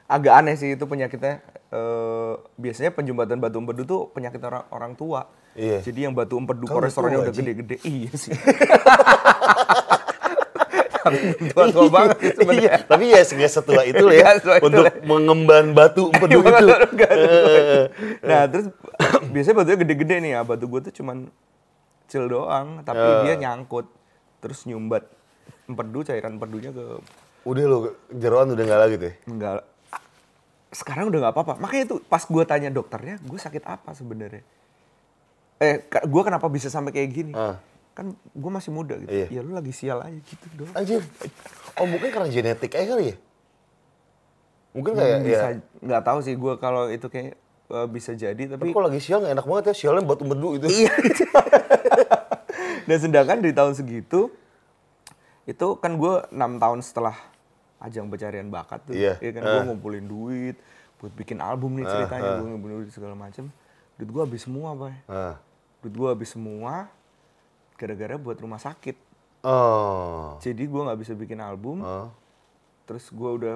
agak 0.08 0.34
aneh 0.44 0.56
sih 0.60 0.76
itu 0.76 0.84
penyakitnya. 0.84 1.40
Eh, 1.68 2.34
biasanya 2.56 2.92
penjumbatan 2.96 3.40
batu 3.40 3.60
empedu 3.60 3.84
tuh 3.84 4.02
penyakit 4.12 4.40
orang 4.44 4.64
orang 4.72 4.94
tua. 4.96 5.28
Iya. 5.58 5.82
Jadi 5.82 6.00
yang 6.06 6.14
batu 6.14 6.38
empedu 6.38 6.64
udah 6.64 6.74
kolesterolnya 6.78 7.18
tua, 7.18 7.26
udah 7.26 7.34
gede-gede. 7.34 7.76
Iya 7.82 8.12
sih. 8.14 8.32
Tapi 11.08 11.18
tua-tua 11.50 11.88
banget 11.88 12.18
sih 12.20 12.32
sebenarnya. 12.36 12.62
Iya, 12.68 12.74
tapi 12.84 13.04
ya 13.08 13.22
nggak 13.24 13.48
setua 13.48 13.82
itu 13.88 14.04
lah 14.04 14.12
ya 14.12 14.28
Nggak 14.28 14.36
itu 14.36 14.50
untuk 14.60 14.86
mengemban 15.08 15.66
batu 15.72 16.12
empedu 16.12 16.38
Iya, 16.38 16.52
itu. 16.52 16.66
nggak 17.00 17.12
sesuai. 17.16 17.86
nah 18.28 18.42
terus 18.46 18.66
biasanya 19.32 19.56
batunya 19.56 19.78
gede-gede 19.80 20.16
nih 20.20 20.32
ya. 20.36 20.42
Batu 20.44 20.66
gue 20.68 20.80
tuh 20.84 20.94
cuman 20.94 21.18
kecil 22.06 22.28
doang. 22.28 22.84
Tapi 22.84 23.00
Ya. 23.00 23.24
dia 23.24 23.36
nyangkut. 23.40 23.88
Terus 24.38 24.68
nyumbat 24.68 25.08
empedu, 25.66 26.04
cairan 26.04 26.36
empedunya 26.36 26.70
ke 26.70 27.00
Udah 27.48 27.64
lo 27.64 27.78
jeroan 28.12 28.52
udah 28.52 28.64
nggak 28.68 28.82
lagi 28.84 28.96
tuh. 29.00 29.08
ya? 29.08 29.14
Enggak. 29.26 29.54
Sekarang 30.70 31.08
udah 31.08 31.20
nggak 31.24 31.34
apa-apa. 31.34 31.54
Makanya 31.58 31.86
tuh 31.88 32.00
pas 32.04 32.20
gue 32.20 32.44
tanya 32.44 32.68
dokternya, 32.68 33.16
gue 33.18 33.40
sakit 33.40 33.64
apa 33.64 33.96
sebenarnya? 33.96 34.44
Eh, 35.58 35.76
gue 35.84 36.22
kenapa 36.22 36.46
bisa 36.48 36.68
sampai 36.68 36.92
kayak 36.92 37.10
gini? 37.10 37.34
Ah. 37.34 37.58
Kan 37.92 38.14
gue 38.14 38.52
masih 38.52 38.70
muda 38.70 38.94
gitu. 38.96 39.10
Iya. 39.10 39.28
Ya 39.32 39.40
lu 39.42 39.52
lagi 39.52 39.74
sial 39.74 40.00
aja 40.00 40.14
gitu 40.16 40.46
doang. 40.54 40.74
Anjir. 40.74 41.02
Oh 41.76 41.86
mungkin 41.86 42.10
karena 42.10 42.28
genetik 42.28 42.74
aja 42.74 42.86
kali 42.88 43.06
ya? 43.12 43.16
Mungkin 44.72 44.94
kayak 44.94 45.18
bisa 45.22 45.46
ya. 45.50 45.60
nggak 45.82 46.04
tahu 46.04 46.20
sih 46.22 46.34
gue 46.34 46.54
kalau 46.58 46.86
itu 46.88 47.10
kayak 47.10 47.34
eh, 47.68 47.88
bisa 47.90 48.14
jadi 48.14 48.38
Tapi 48.38 48.54
tapi 48.54 48.68
kalau 48.70 48.86
lagi 48.86 49.02
sial 49.02 49.26
enak 49.26 49.42
banget 49.42 49.74
ya 49.74 49.76
sialnya 49.76 50.06
batu 50.06 50.22
empedu 50.22 50.50
itu. 50.56 50.68
iya 50.70 50.94
dan 52.88 52.98
sedangkan 52.98 53.38
di 53.42 53.52
tahun 53.52 53.74
segitu 53.74 54.30
itu 55.44 55.68
kan 55.78 55.96
gue 55.96 56.14
enam 56.30 56.56
tahun 56.56 56.80
setelah 56.80 57.16
ajang 57.80 58.08
pencarian 58.08 58.48
bakat 58.48 58.80
tuh 58.86 58.94
Iya. 58.94 59.18
ya 59.18 59.32
kan 59.32 59.42
Ah. 59.42 59.52
gue 59.58 59.62
ngumpulin 59.68 60.06
duit 60.06 60.56
buat 60.98 61.14
bikin 61.14 61.38
album 61.40 61.78
nih 61.78 61.86
ceritanya 61.86 62.38
gue 62.38 62.48
ngumpulin 62.48 62.76
duit 62.84 62.92
segala 62.92 63.14
macem 63.14 63.50
duit 63.98 64.08
gue 64.08 64.22
habis 64.24 64.42
semua 64.42 64.74
pak 64.74 64.94
Ah. 65.06 65.36
duit 65.82 65.92
gue 65.92 66.08
habis 66.08 66.30
semua 66.30 66.90
gara-gara 67.76 68.16
buat 68.16 68.38
rumah 68.38 68.58
sakit 68.58 68.98
Oh. 69.42 70.36
jadi 70.38 70.60
gue 70.60 70.82
nggak 70.84 71.00
bisa 71.00 71.14
bikin 71.14 71.40
album 71.40 71.80
Oh. 71.80 72.10
terus 72.84 73.08
gue 73.08 73.30
udah 73.34 73.56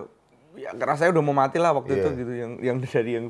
ya 0.54 0.72
rasanya 0.74 1.12
udah 1.12 1.24
mau 1.24 1.36
mati 1.36 1.58
lah 1.58 1.72
waktu 1.72 1.96
itu 1.96 2.08
Iya. 2.08 2.18
gitu 2.18 2.34
yang 2.34 2.52
yang 2.60 2.78
dari 2.86 3.12
yang 3.14 3.28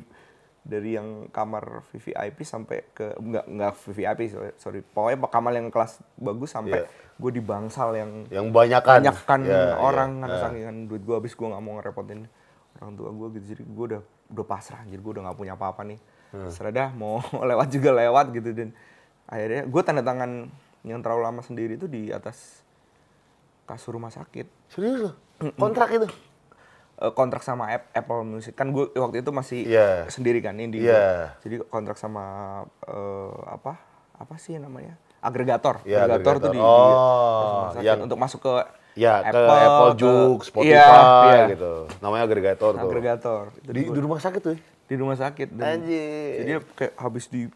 dari 0.62 0.90
yang 0.94 1.08
kamar 1.28 1.82
VVIP 1.88 2.38
sampai 2.42 2.86
ke 2.92 3.16
nggak 3.16 3.46
nggak 3.50 3.74
VVIP 3.82 4.20
sorry, 4.28 4.52
sorry 4.56 4.80
pokoknya 4.84 5.18
kamar 5.26 5.52
yang 5.54 5.68
kelas 5.68 6.00
bagus 6.16 6.50
sampai 6.50 6.80
Iya. 6.80 6.90
gue 7.18 7.32
di 7.32 7.42
bangsal 7.42 7.90
yang 7.94 8.12
Yang 8.30 8.48
banyakan. 8.52 8.98
banyakkan 9.00 9.40
Ya, 9.44 9.74
orang 9.76 10.10
ya. 10.12 10.20
karena 10.22 10.36
Ah. 10.36 10.42
sakingan 10.44 10.76
duit 10.86 11.02
gue 11.02 11.16
habis 11.16 11.34
gue 11.34 11.44
nggak 11.44 11.60
mau 11.60 11.74
ngerepotin 11.76 12.20
orang 12.78 12.94
tua 12.94 13.10
gue 13.10 13.28
gitu 13.36 13.46
jadi 13.50 13.64
gue 13.64 13.86
udah 13.88 14.02
udah 14.32 14.46
pasrah 14.46 14.82
jadi 14.84 14.98
gue 14.98 15.12
udah 15.12 15.24
nggak 15.26 15.38
punya 15.38 15.54
apa-apa 15.56 15.82
nih 15.84 16.00
Hmm. 16.32 16.48
serah 16.48 16.72
dah 16.72 16.90
mau 16.92 17.20
lewat 17.44 17.68
juga 17.70 17.92
lewat 17.94 18.32
gitu 18.32 18.50
dan 18.52 18.70
akhirnya 19.26 19.62
gue 19.64 19.82
tanda 19.82 20.00
tangan 20.02 20.48
yang 20.82 21.00
terlalu 21.00 21.22
lama 21.24 21.42
sendiri 21.42 21.76
itu 21.76 21.86
di 21.86 22.08
atas 22.10 22.64
kasur 23.64 23.94
rumah 23.94 24.10
sakit 24.10 24.48
Serius 24.68 24.98
lo? 25.02 25.12
Kontrak 25.54 25.92
itu? 25.92 26.08
Eh, 26.98 27.12
kontrak 27.12 27.42
sama 27.42 27.68
App- 27.70 27.92
Apple 27.92 28.24
Music 28.24 28.54
kan 28.54 28.70
gue 28.70 28.88
waktu 28.92 29.20
itu 29.20 29.30
masih 29.30 29.66
Iya. 29.66 30.06
sendiri 30.08 30.40
kan 30.40 30.54
ini 30.54 30.82
Iya. 30.82 31.36
jadi 31.40 31.64
kontrak 31.64 31.96
sama 31.96 32.24
eh, 32.82 33.34
apa 33.48 33.76
apa 34.14 34.36
sih 34.38 34.56
namanya 34.56 34.96
agregator 35.20 35.82
Iya, 35.82 36.06
agregator, 36.06 36.36
tuh 36.38 36.48
agregator. 36.48 36.52
di, 36.52 36.60
di 36.60 36.62
Oh, 36.62 37.52
rumah 37.52 37.72
sakit 37.72 37.86
yang- 37.86 38.02
untuk 38.02 38.18
masuk 38.18 38.40
ke 38.40 38.54
Ya, 38.94 39.24
ke 39.24 39.32
Apple, 39.32 39.56
Apple 39.58 39.88
ke- 39.88 39.98
Juke, 39.98 40.20
Iya, 40.36 40.44
Spotify 40.44 41.32
iya. 41.32 41.44
gitu. 41.50 41.74
Namanya 42.00 42.24
agregator 42.24 42.72
tuh. 42.74 42.84
agregator 42.86 43.44
Di, 43.64 43.82
di 43.88 44.00
rumah 44.00 44.20
sakit 44.20 44.42
tuh. 44.42 44.52
ya? 44.52 44.60
Di 44.92 45.00
rumah 45.00 45.16
sakit 45.16 45.48
dan 45.50 45.80
Anjir. 45.80 46.36
jadi 46.38 46.52
kayak 46.70 46.94
habis 46.98 47.26
di 47.26 47.48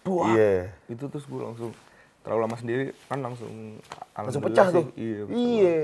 buah 0.00 0.28
Iya. 0.30 0.52
itu 0.86 1.04
terus 1.06 1.24
gue 1.24 1.40
langsung 1.40 1.72
terlalu 2.20 2.40
lama 2.42 2.54
sendiri 2.54 2.84
kan 3.06 3.18
langsung 3.18 3.80
Langsung 4.12 4.42
pecah 4.42 4.68
sih, 4.68 4.76
tuh. 4.76 4.84
iya. 4.92 5.20
Iya. 5.26 5.78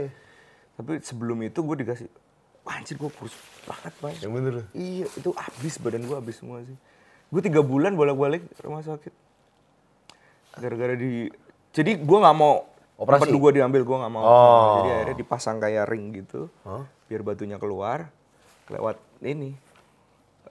tapi 0.76 1.00
sebelum 1.00 1.40
itu 1.40 1.56
gue 1.58 1.76
dikasih 1.80 2.08
anjir 2.66 2.94
gue 2.94 3.08
kurus 3.08 3.32
banget 3.62 3.94
banget 3.96 4.18
Yang 4.20 4.32
bener. 4.34 4.54
iya 4.72 5.06
itu 5.08 5.30
habis 5.32 5.74
badan 5.78 6.02
gue 6.02 6.12
habis 6.14 6.36
semua 6.36 6.60
sih 6.60 6.76
gue 7.26 7.40
tiga 7.40 7.60
bulan 7.60 7.92
bolak-balik 7.92 8.44
rumah 8.60 8.82
sakit 8.82 9.14
gara-gara 10.54 10.92
di 10.92 11.28
jadi 11.70 11.96
gue 11.96 12.18
nggak 12.18 12.36
mau 12.36 12.64
Operasi? 12.96 13.28
gue 13.28 13.52
diambil 13.54 13.80
gue 13.82 13.96
nggak 13.98 14.08
mau 14.10 14.24
Oh. 14.24 14.74
jadi 14.78 14.90
akhirnya 14.94 15.16
dipasang 15.18 15.56
kayak 15.56 15.84
ring 15.86 16.12
gitu 16.14 16.48
Hah? 16.62 16.84
biar 17.06 17.20
batunya 17.22 17.56
keluar 17.56 18.08
lewat 18.66 18.96
ini 19.20 19.52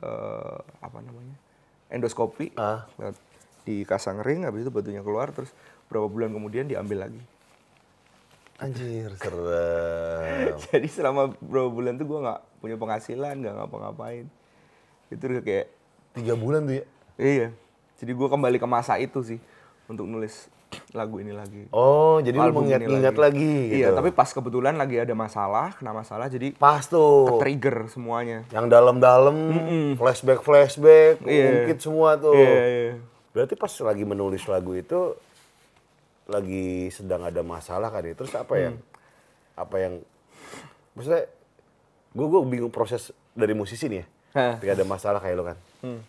eh 0.02 0.58
apa 0.82 0.98
namanya 1.00 1.36
endoskopi 1.88 2.52
Ah. 2.56 2.84
lewat 2.98 3.16
dikasang 3.64 4.20
ring 4.22 4.44
habis 4.44 4.64
itu 4.64 4.72
batunya 4.72 5.02
keluar 5.02 5.32
terus 5.32 5.50
berapa 5.88 6.06
bulan 6.06 6.32
kemudian 6.32 6.66
diambil 6.66 7.08
lagi 7.08 7.22
Anjir, 8.56 9.12
serem. 9.20 10.56
jadi 10.72 10.88
selama 10.88 11.36
berapa 11.44 11.68
bulan 11.68 12.00
tuh 12.00 12.08
gue 12.08 12.20
nggak 12.24 12.40
punya 12.64 12.76
penghasilan 12.80 13.36
nggak 13.36 13.56
ngapa-ngapain 13.56 14.26
itu 15.12 15.22
udah 15.22 15.44
kayak 15.44 15.68
Tiga 16.16 16.40
bulan 16.40 16.64
tuh 16.64 16.80
ya? 16.80 16.86
iya 17.20 17.48
jadi 18.00 18.12
gue 18.12 18.28
kembali 18.28 18.56
ke 18.56 18.68
masa 18.68 18.96
itu 18.96 19.20
sih 19.22 19.40
untuk 19.92 20.08
nulis 20.08 20.48
lagu 20.92 21.18
ini 21.18 21.30
lagi 21.30 21.68
Oh, 21.70 22.18
jadi 22.18 22.36
lu 22.36 22.52
mengingat-ingat 22.54 23.16
lagi. 23.16 23.54
gitu. 23.68 23.76
iya 23.78 23.90
tapi 23.90 24.10
pas 24.10 24.28
kebetulan 24.28 24.74
lagi 24.74 24.96
ada 24.98 25.12
masalah 25.12 25.74
kena 25.74 25.92
masalah 25.92 26.26
jadi 26.26 26.54
Pas 26.54 26.84
tuh. 26.84 27.38
trigger 27.38 27.88
semuanya 27.88 28.44
Yang 28.50 28.66
dalam-dalam, 28.70 29.36
flashback-flashback, 29.96 31.22
Iya. 31.22 31.46
ungkit 31.66 31.80
semua 31.80 32.16
tuh. 32.16 32.34
iya 32.34 32.56
iya 32.66 32.94
Berarti 33.30 33.54
pas 33.54 33.72
lagi 33.82 34.04
menulis 34.04 34.46
lagu 34.46 34.72
itu 34.72 35.12
lagi 36.26 36.88
sedang 36.90 37.22
ada 37.22 37.42
masalah 37.42 37.90
kan 37.90 38.02
ya. 38.02 38.14
Terus 38.14 38.32
apa 38.32 38.56
yang 38.56 38.76
apa 39.54 39.76
yang 39.78 39.94
maksudnya 40.92 41.28
gue 42.10 42.26
gue 42.26 42.40
bingung 42.46 42.70
proses 42.70 43.12
dari 43.32 43.52
musisi 43.52 43.86
nih 43.86 44.00
ya. 44.00 44.06
Ketika 44.56 44.74
ada 44.74 44.86
masalah 44.86 45.20
kayak 45.20 45.36
lo 45.36 45.44
kan. 45.46 45.58
Hmm. 45.80 46.02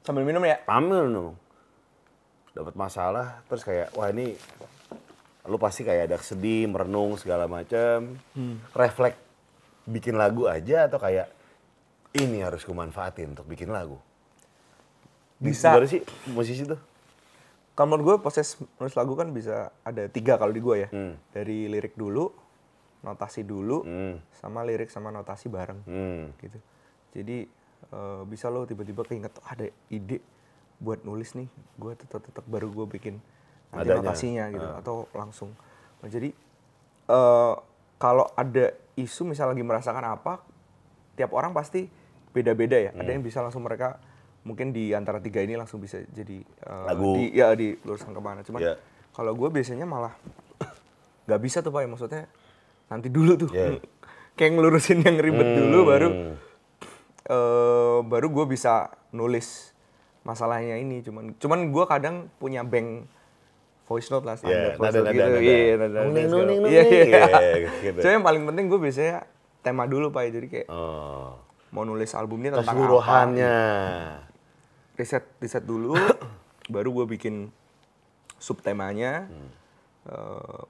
sambil 0.00 0.22
minum 0.22 0.40
ya 0.40 0.56
Pamil 0.58 1.04
dong. 1.06 1.36
Dapat 2.52 2.74
masalah 2.74 3.42
terus 3.46 3.62
kayak 3.62 3.92
wah 3.92 4.08
ini 4.08 4.34
lu 5.44 5.56
pasti 5.56 5.80
kayak 5.80 6.12
ada 6.12 6.16
sedih, 6.18 6.68
merenung 6.68 7.16
segala 7.16 7.48
macam. 7.48 8.16
Refleks 8.72 9.16
bikin 9.84 10.14
lagu 10.14 10.44
aja 10.44 10.84
atau 10.84 11.00
kayak 11.00 11.32
ini 12.14 12.40
harus 12.40 12.60
gue 12.60 12.74
manfaatin 12.74 13.32
untuk 13.32 13.46
bikin 13.46 13.68
lagu. 13.68 13.96
Bisa. 15.38 15.72
Gimana 15.72 15.86
sih 15.86 16.02
musisi 16.28 16.64
tuh? 16.64 16.80
kalau 17.72 17.94
menurut 17.94 18.04
gue 18.04 18.16
proses 18.20 18.58
nulis 18.74 18.90
lagu 18.92 19.14
kan 19.14 19.30
bisa 19.30 19.70
ada 19.86 20.10
tiga 20.10 20.34
kalau 20.34 20.50
di 20.50 20.58
gue 20.58 20.76
ya 20.76 20.88
Hmm. 20.90 21.14
dari 21.30 21.70
lirik 21.70 21.94
dulu 21.94 22.26
notasi 23.00 23.46
dulu 23.46 23.86
Hmm. 23.86 24.18
sama 24.34 24.66
lirik 24.66 24.90
sama 24.90 25.14
notasi 25.14 25.46
bareng 25.46 25.86
Hmm. 25.86 26.34
gitu 26.36 26.58
jadi 27.14 27.46
eh, 27.88 28.22
bisa 28.26 28.50
lo 28.50 28.66
tiba-tiba 28.66 29.06
keinget 29.06 29.30
"Oh, 29.32 29.46
ada 29.46 29.62
ide 29.88 30.18
buat 30.78 31.02
nulis 31.02 31.34
nih 31.34 31.48
gue 31.76 31.92
tetap 31.94 32.22
tetap 32.22 32.44
baru 32.44 32.70
gue 32.70 32.86
bikin 32.88 33.18
nanti 33.68 33.90
notasinya 33.90 34.44
gitu 34.48 34.66
atau 34.78 34.96
langsung 35.12 35.50
Nah, 35.98 36.06
jadi 36.06 36.30
eh, 37.04 37.54
kalau 37.98 38.30
ada 38.32 38.70
isu 38.94 39.26
misal 39.26 39.50
lagi 39.50 39.60
merasakan 39.60 40.06
apa 40.08 40.38
tiap 41.14 41.34
orang 41.34 41.50
pasti 41.50 41.90
beda-beda 42.30 42.78
ya 42.78 42.90
ada 42.92 43.10
yang 43.10 43.18
bisa 43.20 43.42
langsung 43.42 43.66
mereka 43.66 43.98
mungkin 44.46 44.70
di 44.70 44.94
antara 44.94 45.18
tiga 45.18 45.42
ini 45.42 45.58
langsung 45.58 45.82
bisa 45.82 45.98
jadi 46.08 46.38
eh, 46.38 46.84
Lagu. 46.86 47.18
di 47.18 47.34
ya 47.34 47.50
diluruskan 47.50 48.14
ke 48.14 48.22
mana 48.22 48.40
cuman 48.42 48.60
Iya. 48.62 48.74
kalau 49.10 49.34
gue 49.34 49.50
biasanya 49.50 49.82
malah 49.84 50.14
nggak 51.26 51.40
bisa 51.42 51.58
tuh 51.58 51.74
pak 51.74 51.82
ya 51.82 51.88
maksudnya 51.90 52.22
nanti 52.86 53.10
dulu 53.10 53.34
tuh 53.34 53.50
Iya. 53.50 53.82
kayak 54.38 54.54
ngelurusin 54.54 55.02
yang 55.02 55.18
ribet 55.18 55.50
dulu 55.58 55.78
baru 55.84 56.08
Hmm. 56.08 56.34
eh 57.26 57.98
baru 58.06 58.26
gue 58.30 58.44
bisa 58.48 58.86
nulis 59.10 59.74
masalahnya 60.22 60.76
ini 60.76 61.00
cuman 61.00 61.34
cuman 61.34 61.68
gue 61.68 61.84
kadang 61.84 62.16
punya 62.36 62.62
bank 62.62 63.06
voice 63.84 64.08
note 64.08 64.22
lah 64.22 64.36
Iya, 64.36 64.38
standar 64.38 64.70
voice 64.74 64.84
nada, 64.84 64.98
note 64.98 65.06
nada, 65.06 65.14
gitu. 65.14 65.24
nada. 65.24 65.38
Iya, 65.40 65.56
nada, 65.56 65.86
nada 65.88 66.00
segala- 66.04 66.28
nuning, 66.28 66.58
Iya, 66.60 66.82
nuning. 66.82 67.08
iya. 67.08 67.22
Iya, 67.24 67.68
gitu. 67.80 67.98
Cuma 67.98 68.12
yang 68.12 68.26
paling 68.26 68.42
penting 68.44 68.64
gue 68.66 68.78
biasanya 68.78 69.16
tema 69.58 69.84
dulu 69.84 70.06
pak 70.08 70.22
jadi 70.28 70.46
kayak 70.46 70.68
Oh. 70.68 71.34
mau 71.68 71.82
nulis 71.82 72.12
album 72.12 72.38
ini 72.38 72.48
tentang 72.50 72.64
apa 72.64 72.72
Keseluruhannya. 72.74 73.56
riset 74.94 75.24
riset 75.38 75.62
dulu 75.62 75.94
baru 76.68 76.88
gue 76.92 77.06
bikin 77.08 77.48
subtemanya 78.36 79.26
Hmm. 79.26 79.50
eh, 80.06 80.62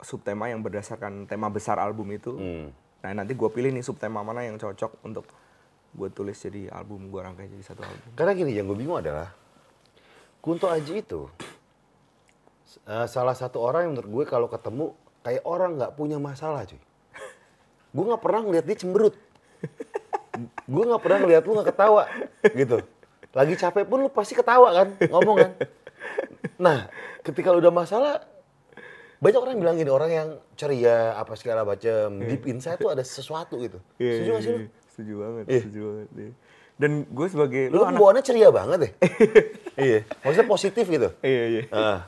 subtema 0.00 0.46
yang 0.46 0.60
berdasarkan 0.60 1.24
tema 1.24 1.48
besar 1.48 1.78
album 1.78 2.10
itu 2.10 2.32
Hmm. 2.32 2.68
nah 3.00 3.12
nanti 3.14 3.32
gue 3.32 3.48
pilih 3.48 3.70
nih 3.70 3.80
subtema 3.80 4.20
mana 4.20 4.42
yang 4.42 4.56
cocok 4.56 5.00
untuk 5.02 5.24
gue 5.94 6.08
tulis 6.10 6.34
jadi 6.34 6.74
album 6.74 7.06
gue 7.06 7.20
rangkai 7.22 7.46
jadi 7.46 7.64
satu 7.64 7.86
album 7.86 8.10
Karena 8.18 8.32
gini, 8.34 8.50
yang 8.50 8.66
gue 8.66 8.78
bingung 8.78 8.98
adalah 8.98 9.30
Kunto 10.42 10.66
Aji 10.66 11.00
itu 11.00 11.30
eh, 12.84 13.06
salah 13.06 13.32
satu 13.32 13.62
orang 13.62 13.88
yang 13.88 13.92
menurut 13.96 14.10
gue 14.10 14.24
kalau 14.26 14.50
ketemu 14.50 14.92
kayak 15.24 15.42
orang 15.46 15.80
nggak 15.80 15.94
punya 15.96 16.20
masalah 16.20 16.68
cuy. 16.68 16.82
Gue 17.94 18.04
nggak 18.10 18.22
pernah 18.22 18.40
ngeliat 18.44 18.64
dia 18.66 18.76
cemberut. 18.76 19.14
gue 20.74 20.84
nggak 20.84 21.02
pernah 21.02 21.18
ngeliat 21.24 21.42
lu 21.46 21.52
nggak 21.56 21.68
ketawa 21.72 22.04
gitu. 22.52 22.78
Lagi 23.34 23.54
capek 23.54 23.84
pun 23.86 23.98
lu 24.04 24.10
pasti 24.10 24.34
ketawa 24.36 24.68
kan, 24.74 24.88
ngomong 25.08 25.36
kan. 25.40 25.52
Nah, 26.60 26.78
ketika 27.24 27.50
lu 27.50 27.58
udah 27.58 27.74
masalah, 27.74 28.22
banyak 29.18 29.40
orang 29.40 29.58
bilang 29.58 29.76
gini, 29.80 29.90
orang 29.90 30.10
yang 30.12 30.28
ceria 30.54 31.18
apa 31.18 31.34
segala 31.34 31.66
macam, 31.66 32.20
deep 32.20 32.46
inside 32.46 32.78
tuh 32.78 32.94
ada 32.94 33.02
sesuatu 33.02 33.58
gitu. 33.58 33.78
Setuju 33.98 34.30
gak 34.30 34.42
sih 34.44 34.52
lu? 34.52 34.58
Setuju 34.94 35.14
banget 35.18 35.44
Iya. 35.44 35.60
setuju 35.60 35.80
banget 35.84 36.08
iya. 36.14 36.32
dan 36.74 36.90
gue 37.04 37.26
sebagai 37.26 37.62
Lu, 37.68 37.74
lu 37.74 37.82
anak 37.84 37.98
bawaannya 37.98 38.22
ceria 38.22 38.48
banget 38.48 38.78
deh. 38.80 38.92
iya. 39.90 39.98
Maksudnya 40.22 40.46
positif 40.46 40.84
gitu. 40.86 41.08
iya 41.20 41.42
iya 41.50 41.62
Ah, 41.68 41.98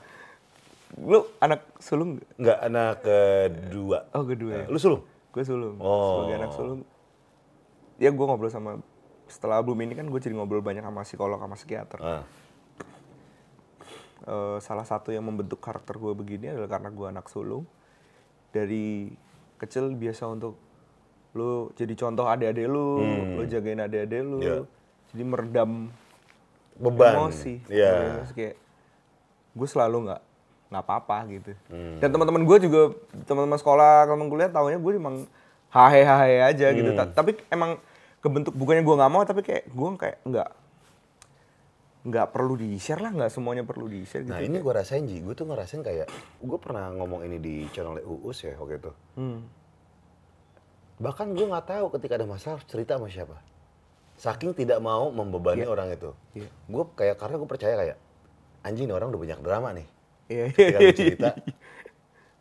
lu 0.96 1.26
anak 1.38 1.66
sulung 1.78 2.16
nggak? 2.16 2.38
nggak 2.38 2.58
anak 2.64 2.94
kedua. 3.02 3.98
oh 4.08 4.22
kedua 4.24 4.52
ya 4.54 4.66
Lu 4.66 4.78
sulung? 4.78 5.02
gue 5.34 5.42
sulung 5.42 5.76
Oh. 5.78 6.22
sebagai 6.22 6.36
anak 6.38 6.52
sulung 6.52 6.80
ya 7.96 8.08
gue 8.08 8.24
ngobrol 8.24 8.48
sama 8.48 8.78
setelah 9.26 9.58
album 9.58 9.76
ini 9.80 9.92
kan 9.92 10.06
gue 10.06 10.16
jadi 10.16 10.32
ngobrol 10.32 10.62
banyak 10.62 10.80
sama 10.80 11.02
psikolog 11.02 11.36
sama 11.36 11.54
psikiater 11.54 11.98
Ah. 11.98 12.22
Eh, 14.22 14.58
salah 14.58 14.82
satu 14.82 15.10
yang 15.10 15.22
membentuk 15.22 15.60
karakter 15.60 15.94
gue 15.94 16.10
begini 16.12 16.48
adalah 16.48 16.66
karena 16.68 16.88
gue 16.88 17.06
anak 17.06 17.26
sulung 17.26 17.62
dari 18.48 19.12
kecil 19.56 19.92
biasa 19.92 20.26
untuk 20.26 20.56
lu 21.36 21.52
jadi 21.72 21.92
contoh 21.94 22.24
adik-adik 22.24 22.64
lu 22.64 23.04
lu 23.36 23.42
jagain 23.44 23.78
adik-adik 23.78 24.20
lu 24.20 24.38
Iya. 24.38 24.58
jadi 25.12 25.22
meredam 25.22 25.92
Beban. 26.74 27.12
emosi 27.18 27.60
Iya. 27.66 27.90
Meredam 27.90 28.14
emosi, 28.18 28.32
kayak 28.32 28.54
gue 29.52 29.68
selalu 29.68 29.96
nggak 30.06 30.20
nggak 30.66 30.82
apa-apa 30.82 31.16
gitu 31.30 31.52
Hmm. 31.68 31.96
dan 31.98 32.08
teman-teman 32.10 32.42
gue 32.42 32.56
juga 32.60 32.80
teman-teman 33.22 33.54
sekolah 33.56 34.04
teman 34.04 34.26
kuliah 34.26 34.48
tahunya 34.48 34.76
gue 34.76 34.92
emang 34.94 35.16
hahe 35.68 36.02
hahe 36.02 36.36
aja 36.42 36.66
gitu 36.70 36.90
Hmm. 36.90 36.98
Ta- 36.98 37.12
tapi 37.14 37.36
emang 37.48 37.76
kebentuk 38.18 38.50
bukannya 38.52 38.82
gue 38.82 38.94
nggak 38.94 39.12
mau 39.12 39.22
tapi 39.22 39.40
kayak 39.40 39.64
gue 39.66 39.88
kayak 39.94 40.18
nggak 40.24 40.48
nggak 42.04 42.26
perlu 42.28 42.54
di 42.54 42.74
share 42.76 42.98
lah 43.00 43.10
nggak 43.10 43.28
semuanya 43.28 43.62
perlu 43.62 43.86
di 43.86 44.02
share 44.02 44.22
gitu 44.22 44.30
Nah 44.30 44.38
ini 44.40 44.56
gue 44.56 44.72
rasain 44.72 45.02
Ji, 45.02 45.18
gue 45.18 45.34
tuh 45.34 45.42
ngerasain 45.44 45.82
kayak, 45.82 46.06
gue 46.38 46.58
pernah 46.60 46.86
ngomong 46.92 47.22
ini 47.22 47.36
di 47.36 47.54
channel 47.68 47.98
Uus 47.98 48.38
ya 48.40 48.54
waktu 48.54 48.78
itu. 48.78 48.90
Hmm. 49.16 49.42
Bahkan 50.96 51.32
gue 51.32 51.46
nggak 51.46 51.66
tahu 51.68 51.86
ketika 51.92 52.16
ada 52.16 52.26
masalah 52.26 52.60
cerita 52.64 52.96
sama 52.96 53.08
siapa. 53.08 53.36
Saking 54.16 54.56
tidak 54.56 54.80
mau 54.80 55.12
membebani 55.12 55.64
orang 55.64 55.92
itu. 55.92 56.10
Iya. 56.32 56.48
Gue 56.66 56.84
kayak, 56.92 57.20
karena 57.20 57.36
gue 57.36 57.48
percaya 57.48 57.74
kayak, 57.76 57.96
anjing 58.64 58.88
nih 58.88 58.96
orang 58.96 59.12
udah 59.12 59.20
banyak 59.20 59.40
drama 59.44 59.68
nih. 59.76 59.86
Iya, 60.26 60.44
Ketika 60.50 60.78
gue 60.80 60.96
cerita, 61.04 61.28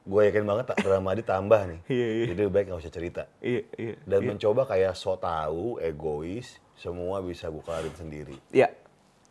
gue 0.01 0.21
yakin 0.23 0.43
banget 0.43 0.65
tak 0.71 0.79
drama 0.81 1.09
ditambah 1.11 1.61
nih. 1.67 1.79
Iya, 1.85 2.07
iya. 2.07 2.25
Jadi 2.31 2.39
lebih 2.39 2.53
baik 2.53 2.65
gak 2.71 2.79
usah 2.79 2.93
cerita. 2.93 3.23
iya 3.43 3.61
iya 3.75 3.95
Dan 4.07 4.19
iya. 4.23 4.27
mencoba 4.31 4.61
kayak 4.63 4.95
so 4.95 5.19
tahu, 5.19 5.77
egois, 5.77 6.47
semua 6.75 7.19
bisa 7.19 7.47
gue 7.47 7.59
kelarin 7.61 7.91
sendiri. 7.93 8.35
iya 8.51 8.71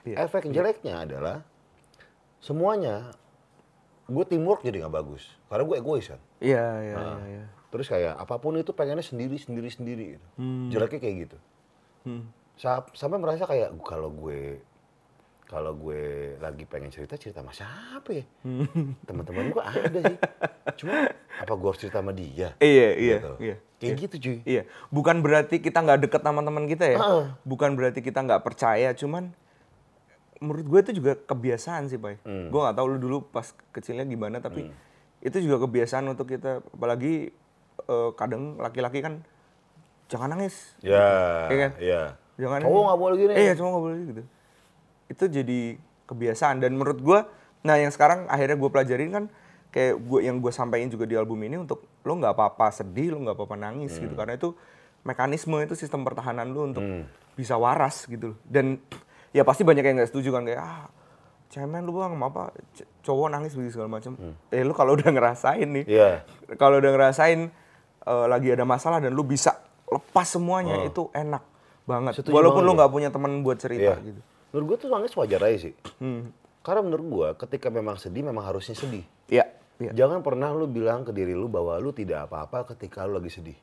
iya 0.05 0.21
Efek 0.21 0.49
jeleknya 0.49 1.01
adalah 1.01 1.41
semuanya 2.37 3.09
gue 4.05 4.25
teamwork 4.25 4.61
jadi 4.61 4.85
nggak 4.85 4.93
bagus 4.95 5.25
karena 5.49 5.65
gue 5.65 5.77
egois 5.77 6.07
kan. 6.07 6.21
iya 6.39 6.65
iya 6.83 6.95
Nah, 6.95 7.17
iya 7.21 7.41
iya. 7.41 7.47
Terus 7.75 7.91
kayak 7.91 8.15
apa 8.15 8.39
pun 8.39 8.55
itu 8.55 8.71
pengennya 8.71 9.03
sendiri 9.03 9.35
sendiri 9.35 9.67
sendiri 9.67 10.05
gitu. 10.15 10.27
Jeleknya 10.71 11.01
kayak 11.01 11.17
gitu. 11.27 11.39
Hmm. 12.05 12.23
Sa- 12.55 12.87
Sampai 12.93 13.19
merasa 13.19 13.45
kayak 13.45 13.75
kalau 13.83 14.09
gue 14.09 14.63
kalau 15.45 15.75
gue 15.77 16.03
lagi 16.39 16.65
pengen 16.65 16.89
cerita 16.89 17.15
cerita 17.15 17.39
sama 17.39 17.51
siapa 17.51 18.11
ya? 18.11 18.25
Teman-teman 19.05 19.51
gue 19.51 19.59
ada 19.61 19.99
sih. 20.01 20.19
Cuma 20.79 21.11
apa 21.13 21.53
gue 21.53 21.67
harus 21.67 21.81
cerita 21.81 21.99
sama 21.99 22.15
dia? 22.15 22.55
Iya, 22.57 22.89
iya, 22.95 23.17
Gitu. 23.19 23.33
iya. 23.43 23.57
Kayak 23.77 23.97
gitu 24.01 24.15
cuy. 24.19 24.39
Iya, 24.47 24.63
bukan 24.89 25.21
berarti 25.21 25.59
kita 25.59 25.79
nggak 25.79 26.09
deket 26.09 26.23
sama 26.23 26.41
teman 26.41 26.65
kita 26.65 26.87
ya. 26.87 26.97
Heeh. 26.97 27.25
Bukan 27.43 27.75
berarti 27.75 28.01
kita 28.01 28.23
nggak 28.23 28.41
percaya, 28.41 28.95
cuman 28.95 29.35
menurut 30.39 30.65
gue 30.65 30.81
itu 30.81 30.93
juga 30.97 31.13
kebiasaan 31.19 31.89
sih, 31.89 31.99
Pak. 31.99 32.25
Hmm. 32.25 32.49
Gue 32.49 32.61
nggak 32.61 32.77
tahu 32.77 32.87
lu 32.87 32.99
dulu 32.99 33.17
pas 33.25 33.45
kecilnya 33.71 34.05
gimana, 34.05 34.39
tapi 34.39 34.73
itu 35.21 35.37
juga 35.39 35.61
kebiasaan 35.61 36.07
untuk 36.07 36.31
kita. 36.31 36.65
Apalagi 36.65 37.29
eh, 37.81 38.11
kadang 38.15 38.57
laki-laki 38.57 38.99
kan 38.99 39.21
jangan 40.05 40.31
nangis, 40.31 40.77
Ya, 40.81 41.05
Iya 41.47 41.57
kan? 41.59 41.73
iya. 41.79 42.03
jangan. 42.35 42.61
Cowok 42.61 42.83
nggak 42.85 43.01
boleh 43.01 43.17
gini. 43.17 43.33
Iya, 43.35 43.53
cowok 43.55 43.71
nggak 43.71 43.83
boleh 43.83 43.99
gitu. 44.05 44.23
Itu 45.07 45.25
jadi 45.27 45.61
kebiasaan 46.05 46.57
dan 46.59 46.73
menurut 46.73 46.99
gue, 46.99 47.19
nah 47.63 47.75
yang 47.75 47.89
sekarang 47.89 48.27
akhirnya 48.27 48.55
gue 48.55 48.69
pelajarin 48.69 49.11
kan 49.11 49.25
kayak 49.71 49.99
gue 49.99 50.21
yang 50.23 50.39
gue 50.39 50.51
sampaikan 50.51 50.87
juga 50.87 51.03
di 51.03 51.15
album 51.15 51.41
ini 51.41 51.57
untuk 51.57 51.83
lo 52.01 52.13
nggak 52.15 52.33
apa-apa 52.33 52.71
sedih, 52.71 53.11
lo 53.11 53.23
nggak 53.23 53.35
apa-apa 53.35 53.57
nangis 53.57 53.97
gitu 53.97 54.13
karena 54.13 54.35
itu 54.35 54.53
mekanisme 55.03 55.57
itu 55.59 55.75
sistem 55.75 56.03
pertahanan 56.03 56.49
lo 56.49 56.67
untuk 56.67 56.85
bisa 57.35 57.55
waras 57.55 58.05
gitu 58.05 58.33
loh. 58.33 58.39
Dan 58.41 58.79
ya 59.31 59.43
pasti 59.43 59.63
banyak 59.63 59.83
yang 59.83 59.97
nggak 59.97 60.11
setuju 60.11 60.31
kan 60.31 60.45
kayak 60.45 60.61
ah 60.61 60.87
cemen 61.47 61.83
lu 61.83 61.95
bang 61.95 62.15
apa 62.17 62.51
cowok 63.01 63.29
nangis 63.31 63.55
begitu 63.55 63.79
segala 63.79 63.91
macam. 63.93 64.15
Eh 64.49 64.63
lu 64.63 64.73
kalau 64.73 64.95
udah 64.99 65.09
ngerasain 65.09 65.67
nih, 65.67 65.85
Iya. 65.89 66.11
kalau 66.55 66.79
udah 66.79 66.91
ngerasain 66.91 67.51
eh, 68.05 68.27
lagi 68.29 68.49
ada 68.53 68.65
masalah 68.65 69.01
dan 69.01 69.13
lu 69.13 69.25
bisa 69.25 69.57
lepas 69.85 70.27
semuanya 70.27 70.81
itu 70.85 71.09
enak 71.13 71.43
banget. 71.85 72.13
Setuju 72.21 72.33
Walaupun 72.33 72.65
banget 72.65 72.73
lu 72.73 72.79
nggak 72.81 72.93
punya 72.93 73.09
teman 73.13 73.45
buat 73.45 73.59
cerita 73.61 74.01
Iya. 74.01 74.07
gitu. 74.07 74.21
Menurut 74.55 74.65
gue 74.71 74.77
tuh 74.87 74.89
nangis 74.89 75.13
wajar 75.19 75.41
aja 75.45 75.59
sih. 75.69 75.75
Hmm. 75.99 76.31
Karena 76.65 76.81
menurut 76.81 77.07
gue 77.11 77.29
ketika 77.45 77.69
memang 77.69 78.01
sedih 78.01 78.25
memang 78.25 78.47
harusnya 78.47 78.73
sedih. 78.73 79.05
Iya, 79.29 79.45
iya. 79.83 79.91
Jangan 79.93 80.25
pernah 80.25 80.49
lu 80.55 80.65
bilang 80.65 81.05
ke 81.05 81.13
diri 81.13 81.37
lu 81.37 81.51
bahwa 81.51 81.77
lu 81.77 81.93
tidak 81.93 82.31
apa-apa 82.31 82.73
ketika 82.73 83.05
lu 83.05 83.21
lagi 83.21 83.29
sedih. 83.29 83.59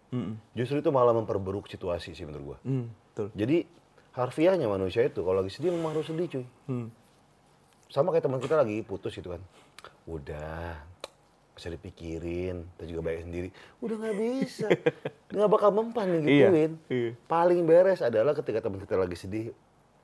Justru 0.53 0.83
itu 0.83 0.93
malah 0.93 1.15
memperburuk 1.15 1.65
situasi 1.65 2.13
sih 2.13 2.27
menurut 2.27 2.43
gua. 2.45 2.57
Hmm, 2.61 2.91
betul. 2.91 3.33
Jadi 3.33 3.65
harfiahnya 4.11 4.67
manusia 4.67 5.07
itu 5.07 5.23
kalau 5.23 5.39
lagi 5.41 5.49
sedih 5.49 5.71
memang 5.73 5.95
harus 5.97 6.05
sedih 6.05 6.27
cuy. 6.29 6.45
Hmm. 6.69 6.87
Sama 7.89 8.11
kayak 8.13 8.27
teman 8.29 8.39
kita 8.43 8.55
lagi 8.59 8.83
putus 8.85 9.15
gitu 9.15 9.33
kan. 9.33 9.41
Udah, 10.05 10.75
bisa 11.61 11.69
dipikirin, 11.69 12.65
kita 12.73 12.89
juga 12.89 13.01
baik 13.05 13.21
sendiri. 13.21 13.49
Udah 13.85 13.95
nggak 14.01 14.17
bisa, 14.17 14.65
nggak 15.37 15.45
bakal 15.45 15.69
mempan 15.69 16.09
nih 16.09 16.19
Iya, 16.25 16.47
gituin. 16.49 16.71
iya. 16.89 17.11
Paling 17.29 17.61
beres 17.69 18.01
adalah 18.01 18.33
ketika 18.33 18.65
teman 18.65 18.81
kita 18.81 18.97
lagi 18.97 19.13
sedih, 19.13 19.53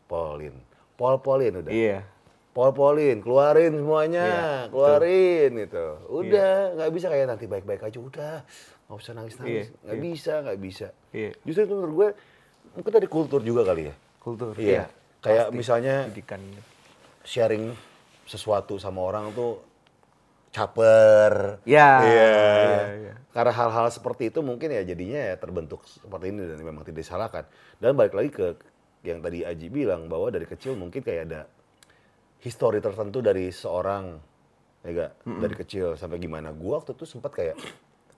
polin, 0.06 0.54
pol-polin 0.93 1.65
udah. 1.65 1.74
Iya. 1.74 2.06
Pol-polin, 2.54 3.26
keluarin 3.26 3.74
semuanya, 3.74 4.26
Iya, 4.26 4.50
keluarin 4.70 5.50
gitu. 5.65 5.86
Udah, 6.13 6.78
nggak 6.78 6.91
bisa 6.93 7.06
kayak 7.10 7.26
nanti 7.26 7.50
baik-baik 7.50 7.82
aja, 7.82 7.98
udah. 7.98 8.36
Nggak 8.86 8.98
usah 9.02 9.13
nangis-nangis, 9.17 9.74
Iya, 9.74 9.82
nggak 9.82 9.98
iya. 9.98 10.06
bisa, 10.06 10.34
nggak 10.46 10.60
bisa. 10.62 10.88
Iya. 11.10 11.32
Justru 11.41 11.62
itu 11.65 11.74
menurut 11.74 11.93
gue, 11.98 12.10
mungkin 12.78 12.91
dari 12.93 13.08
kultur 13.10 13.41
juga 13.41 13.65
kali 13.65 13.89
ya. 13.89 13.96
Kultur. 14.22 14.54
Iya. 14.62 14.86
Kayak 15.26 15.50
pasti. 15.50 15.58
misalnya 15.58 15.96
pendidikan. 16.06 16.41
sharing 17.26 17.74
sesuatu 18.30 18.78
sama 18.78 19.02
orang 19.02 19.34
tuh 19.34 19.58
caper. 20.58 21.62
Ya, 21.70 21.89
Iya. 22.02 22.30
iya, 22.34 22.82
iya. 22.98 23.13
Karena 23.30 23.54
hal-hal 23.54 23.93
seperti 23.93 24.34
itu 24.34 24.41
mungkin 24.41 24.74
ya 24.74 24.82
jadinya 24.82 25.22
ya 25.30 25.36
terbentuk 25.38 25.86
seperti 25.86 26.34
ini 26.34 26.41
dan 26.50 26.58
memang 26.65 26.82
tidak 26.82 27.06
disalahkan. 27.06 27.46
Dan 27.78 27.93
balik 27.93 28.17
lagi 28.17 28.34
ke 28.34 28.58
yang 29.06 29.22
tadi 29.22 29.46
Aji 29.46 29.70
bilang 29.70 30.10
bahwa 30.10 30.34
dari 30.34 30.50
kecil 30.50 30.74
mungkin 30.74 31.06
kayak 31.06 31.22
ada 31.30 31.41
histori 32.41 32.82
tertentu 32.82 33.22
dari 33.22 33.54
seorang 33.54 34.17
ya 34.82 34.89
gak? 34.93 35.12
dari 35.26 35.56
kecil 35.58 35.93
sampai 36.00 36.17
gimana 36.17 36.50
gua 36.54 36.80
waktu 36.82 36.96
itu 36.96 37.06
sempat 37.06 37.34
kayak 37.34 37.56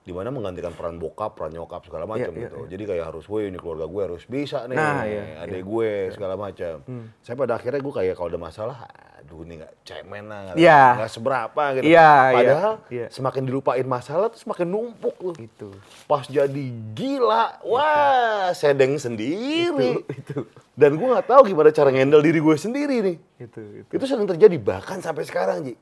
di 0.10 0.14
mana 0.18 0.34
menggantikan 0.34 0.74
peran 0.74 0.98
bokap, 0.98 1.38
peran 1.38 1.54
nyokap 1.54 1.86
segala 1.86 2.10
macam 2.10 2.34
Iya, 2.34 2.42
iya, 2.42 2.50
gitu. 2.50 2.66
Jadi 2.66 2.84
kayak 2.90 3.06
harus, 3.14 3.30
woi 3.30 3.54
ini 3.54 3.62
keluarga 3.62 3.86
gue 3.86 4.02
harus 4.10 4.26
bisa 4.26 4.66
nih, 4.66 4.74
Nah, 4.74 5.06
iya, 5.06 5.46
adek 5.46 5.62
gue 5.62 5.90
segala 6.10 6.34
macam. 6.34 6.82
Saya 7.22 7.38
pada 7.38 7.54
akhirnya 7.62 7.78
gue 7.78 7.94
kayak 7.94 8.18
kalau 8.18 8.34
ada 8.34 8.42
masalah, 8.42 8.90
aduh 9.22 9.46
ini 9.46 9.62
nggak 9.62 9.74
cemen 9.86 10.26
lah, 10.26 10.40
nggak 10.50 10.58
nggak 10.98 11.12
seberapa 11.14 11.64
gitu. 11.78 11.86
Iya, 11.94 12.10
iya, 12.10 12.34
Padahal 12.34 12.74
iya. 12.90 13.08
semakin 13.14 13.44
dilupain 13.46 13.86
masalah 13.86 14.34
tuh 14.34 14.42
semakin 14.42 14.66
numpuk 14.66 15.14
tuh. 15.22 15.36
Itu. 15.38 15.70
Pas 16.10 16.26
jadi 16.26 16.66
gila, 16.98 17.62
wah 17.62 18.50
sedeng 18.58 18.98
sendiri. 18.98 20.02
Itu, 20.10 20.10
itu. 20.10 20.38
Dan 20.74 20.98
gue 20.98 21.06
nggak 21.06 21.30
tahu 21.30 21.54
gimana 21.54 21.70
cara 21.70 21.94
ngendel 21.94 22.26
diri 22.26 22.42
gue 22.42 22.56
sendiri 22.58 22.98
nih. 23.06 23.18
Itu, 23.38 23.62
itu. 23.86 23.92
Itu 23.94 24.04
sering 24.10 24.26
terjadi 24.26 24.58
bahkan 24.58 25.06
sampai 25.06 25.22
sekarang 25.30 25.70
Ji. 25.70 25.78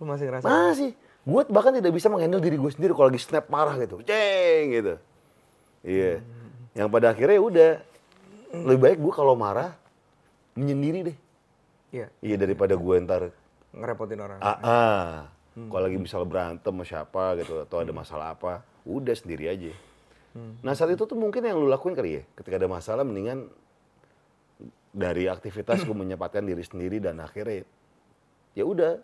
Lu 0.00 0.08
masih 0.08 0.32
ngerasa? 0.32 0.48
Masih. 0.48 0.96
Gue 1.26 1.42
bahkan 1.50 1.74
tidak 1.74 1.90
bisa 1.90 2.06
menghandle 2.06 2.38
diri 2.38 2.54
gue 2.54 2.70
sendiri 2.70 2.94
kalau 2.94 3.10
lagi 3.10 3.18
snap 3.18 3.50
marah 3.50 3.74
gitu. 3.82 3.98
Ceng 4.06 4.64
gitu. 4.70 4.94
Iya. 5.82 6.22
Yang 6.78 6.88
pada 6.88 7.06
akhirnya 7.10 7.36
ya 7.36 7.42
udah. 7.42 7.72
Lebih 8.54 8.80
baik 8.80 8.98
gue 9.02 9.12
kalau 9.12 9.34
marah 9.34 9.74
menyendiri 10.54 11.12
deh. 11.12 11.16
Iya, 11.90 12.06
Iya 12.22 12.36
daripada 12.38 12.78
gue 12.78 12.94
ntar 13.04 13.22
ngerepotin 13.76 14.18
orang. 14.22 14.38
ah, 14.40 14.58
ah. 14.64 15.10
Kalau 15.56 15.82
lagi 15.88 15.96
misal 15.96 16.28
berantem 16.28 16.68
sama 16.68 16.84
siapa 16.84 17.32
gitu 17.40 17.64
atau 17.64 17.80
ada 17.80 17.88
masalah 17.88 18.36
apa, 18.36 18.60
udah 18.84 19.16
sendiri 19.16 19.48
aja. 19.48 19.72
Nah 20.60 20.76
saat 20.76 20.92
itu 20.92 21.08
tuh 21.08 21.16
mungkin 21.16 21.40
yang 21.40 21.56
lu 21.56 21.64
lakuin 21.64 21.96
kali 21.96 22.20
ya, 22.20 22.22
ketika 22.36 22.60
ada 22.60 22.68
masalah 22.68 23.08
mendingan 23.08 23.48
dari 24.92 25.28
aktivitas 25.32 25.80
gue 25.84 25.96
menyempatkan 25.96 26.44
diri 26.44 26.60
sendiri 26.60 27.00
dan 27.00 27.20
akhirnya 27.24 27.64
ya 28.52 28.64
udah 28.68 29.00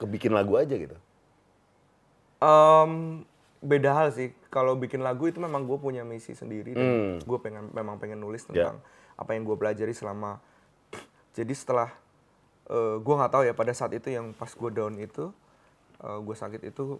kebikin 0.00 0.32
lagu 0.32 0.56
aja 0.56 0.72
gitu. 0.76 0.96
Em, 2.46 2.92
beda 3.58 3.90
hal 3.92 4.08
sih. 4.10 4.30
Kalau 4.48 4.74
bikin 4.74 5.00
lagu 5.00 5.26
itu 5.26 5.36
memang 5.36 5.64
gue 5.64 5.74
punya 5.76 6.00
misi 6.00 6.32
sendiri 6.32 6.72
dan 6.72 6.86
Hmm. 6.86 7.14
gue 7.18 7.38
pengen 7.38 7.68
memang 7.70 7.96
pengen 7.96 8.16
nulis 8.16 8.46
Ya. 8.46 8.70
tentang 8.70 8.78
apa 9.14 9.30
yang 9.32 9.42
gue 9.42 9.56
pelajari 9.56 9.90
selama. 9.92 10.38
Jadi 11.32 11.52
setelah 11.52 11.90
eh, 12.66 12.96
gue 12.96 13.14
nggak 13.14 13.30
tahu 13.30 13.42
ya 13.42 13.52
pada 13.52 13.70
saat 13.70 13.90
itu 13.92 14.08
yang 14.08 14.30
pas 14.32 14.50
gue 14.50 14.70
down 14.70 14.94
itu, 14.96 15.30
gue 15.98 16.36
sakit 16.36 16.62
itu 16.64 16.98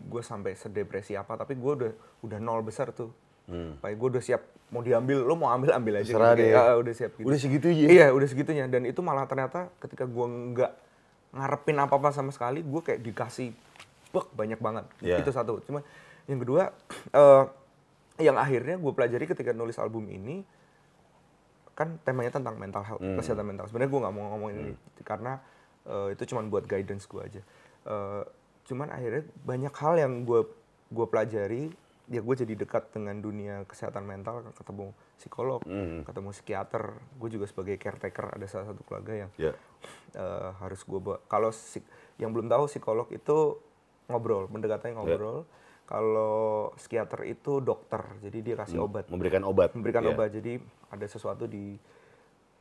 gue 0.00 0.22
sampai 0.22 0.54
sedepresi 0.54 1.14
apa. 1.14 1.34
Tapi 1.34 1.54
gue 1.54 1.72
udah 1.74 1.92
udah 2.22 2.38
nol 2.38 2.62
besar 2.62 2.90
tuh. 2.90 3.10
Hmm. 3.46 3.74
Gue 3.80 4.08
udah 4.08 4.20
siap 4.20 4.38
mau 4.68 4.78
diambil, 4.78 5.24
lo 5.24 5.34
mau 5.34 5.48
ambil 5.48 5.72
ambil 5.72 5.98
aja. 5.98 6.06
Terserah 6.06 6.30
gitu. 6.30 6.40
deh. 6.40 6.50
Kayak, 6.52 6.62
"Ah, 6.62 6.76
udah 6.76 6.94
siap. 6.94 7.10
Gitu. 7.12 7.26
Udah 7.26 7.38
segitu 7.38 7.66
aja. 7.66 7.86
Iya, 7.88 8.06
udah 8.12 8.28
segitunya. 8.28 8.64
Dan 8.66 8.82
itu 8.84 9.00
malah 9.00 9.24
ternyata 9.24 9.66
ketika 9.78 10.04
gua 10.04 10.26
nggak 10.28 10.72
ngarepin 11.30 11.76
apa-apa 11.76 12.08
sama 12.10 12.30
sekali, 12.30 12.60
gue 12.60 12.80
kayak 12.80 13.00
dikasih 13.02 13.52
bek 14.08 14.26
banyak 14.32 14.58
banget. 14.58 14.84
Iya. 15.00 15.20
Itu 15.20 15.30
satu. 15.30 15.60
Cuma 15.62 15.84
yang 16.24 16.38
kedua, 16.38 16.72
eh, 17.14 17.44
yang 18.18 18.34
akhirnya 18.34 18.76
gue 18.76 18.92
pelajari 18.92 19.24
ketika 19.26 19.52
nulis 19.52 19.78
album 19.78 20.06
ini, 20.06 20.42
kan 21.72 21.94
temanya 22.02 22.34
tentang 22.34 22.58
mental 22.58 22.82
health, 22.82 22.98
Hmm. 22.98 23.14
kesehatan 23.14 23.46
mental. 23.46 23.70
Sebenarnya 23.70 23.90
gue 23.90 24.00
nggak 24.02 24.14
mau 24.14 24.24
ngomongin 24.32 24.56
ini 24.60 24.72
karena 25.02 25.38
eh, 25.84 26.12
itu 26.12 26.28
cuma 26.28 26.44
buat 26.44 26.66
guidance 26.66 27.06
gue 27.06 27.22
aja. 27.22 27.42
Eh, 27.86 28.22
cuman 28.66 28.90
akhirnya 28.90 29.24
banyak 29.40 29.72
hal 29.72 29.94
yang 29.96 30.12
gue 30.22 30.44
gue 30.88 31.06
pelajari, 31.06 31.72
ya 32.06 32.20
gue 32.20 32.34
jadi 32.34 32.54
dekat 32.54 32.90
dengan 32.90 33.16
dunia 33.16 33.64
kesehatan 33.64 34.04
mental, 34.04 34.44
ketemu 34.52 34.92
psikolog, 35.16 35.60
Hmm. 35.62 36.04
ketemu 36.04 36.28
psikiater. 36.30 36.92
Gue 37.16 37.28
juga 37.30 37.46
sebagai 37.46 37.76
caretaker 37.76 38.34
ada 38.34 38.44
salah 38.44 38.68
satu 38.68 38.82
keluarga 38.82 39.12
yang 39.16 39.30
Ya. 39.38 39.56
eh, 40.12 40.50
harus 40.58 40.82
gue. 40.82 40.98
Kalau 41.24 41.50
yang 42.18 42.32
belum 42.32 42.48
tahu 42.48 42.66
psikolog 42.66 43.06
itu 43.08 43.36
ngobrol, 44.08 44.48
mendekatnya 44.48 44.96
ngobrol. 44.96 45.44
Kalau 45.84 46.68
psikiater 46.76 47.24
itu 47.24 47.64
dokter, 47.64 48.04
jadi 48.20 48.38
dia 48.44 48.54
kasih 48.60 48.84
obat, 48.84 49.08
Memberikan 49.08 49.40
obat. 49.44 49.72
memberikan 49.72 50.04
Ya. 50.04 50.12
obat. 50.12 50.28
Jadi 50.32 50.60
ada 50.88 51.06
sesuatu 51.08 51.48
di 51.48 51.76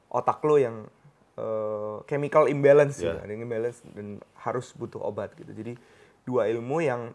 otak 0.08 0.40
lo 0.44 0.56
yang 0.56 0.88
eh, 1.38 1.98
chemical 2.08 2.48
imbalance, 2.48 2.98
Ya. 2.98 3.14
gitu. 3.14 3.20
ada 3.22 3.30
yang 3.30 3.44
imbalance 3.44 3.84
dan 3.94 4.18
harus 4.42 4.72
butuh 4.74 4.98
obat 5.04 5.36
gitu. 5.36 5.52
Jadi 5.52 5.76
dua 6.24 6.48
ilmu 6.48 6.82
yang 6.82 7.12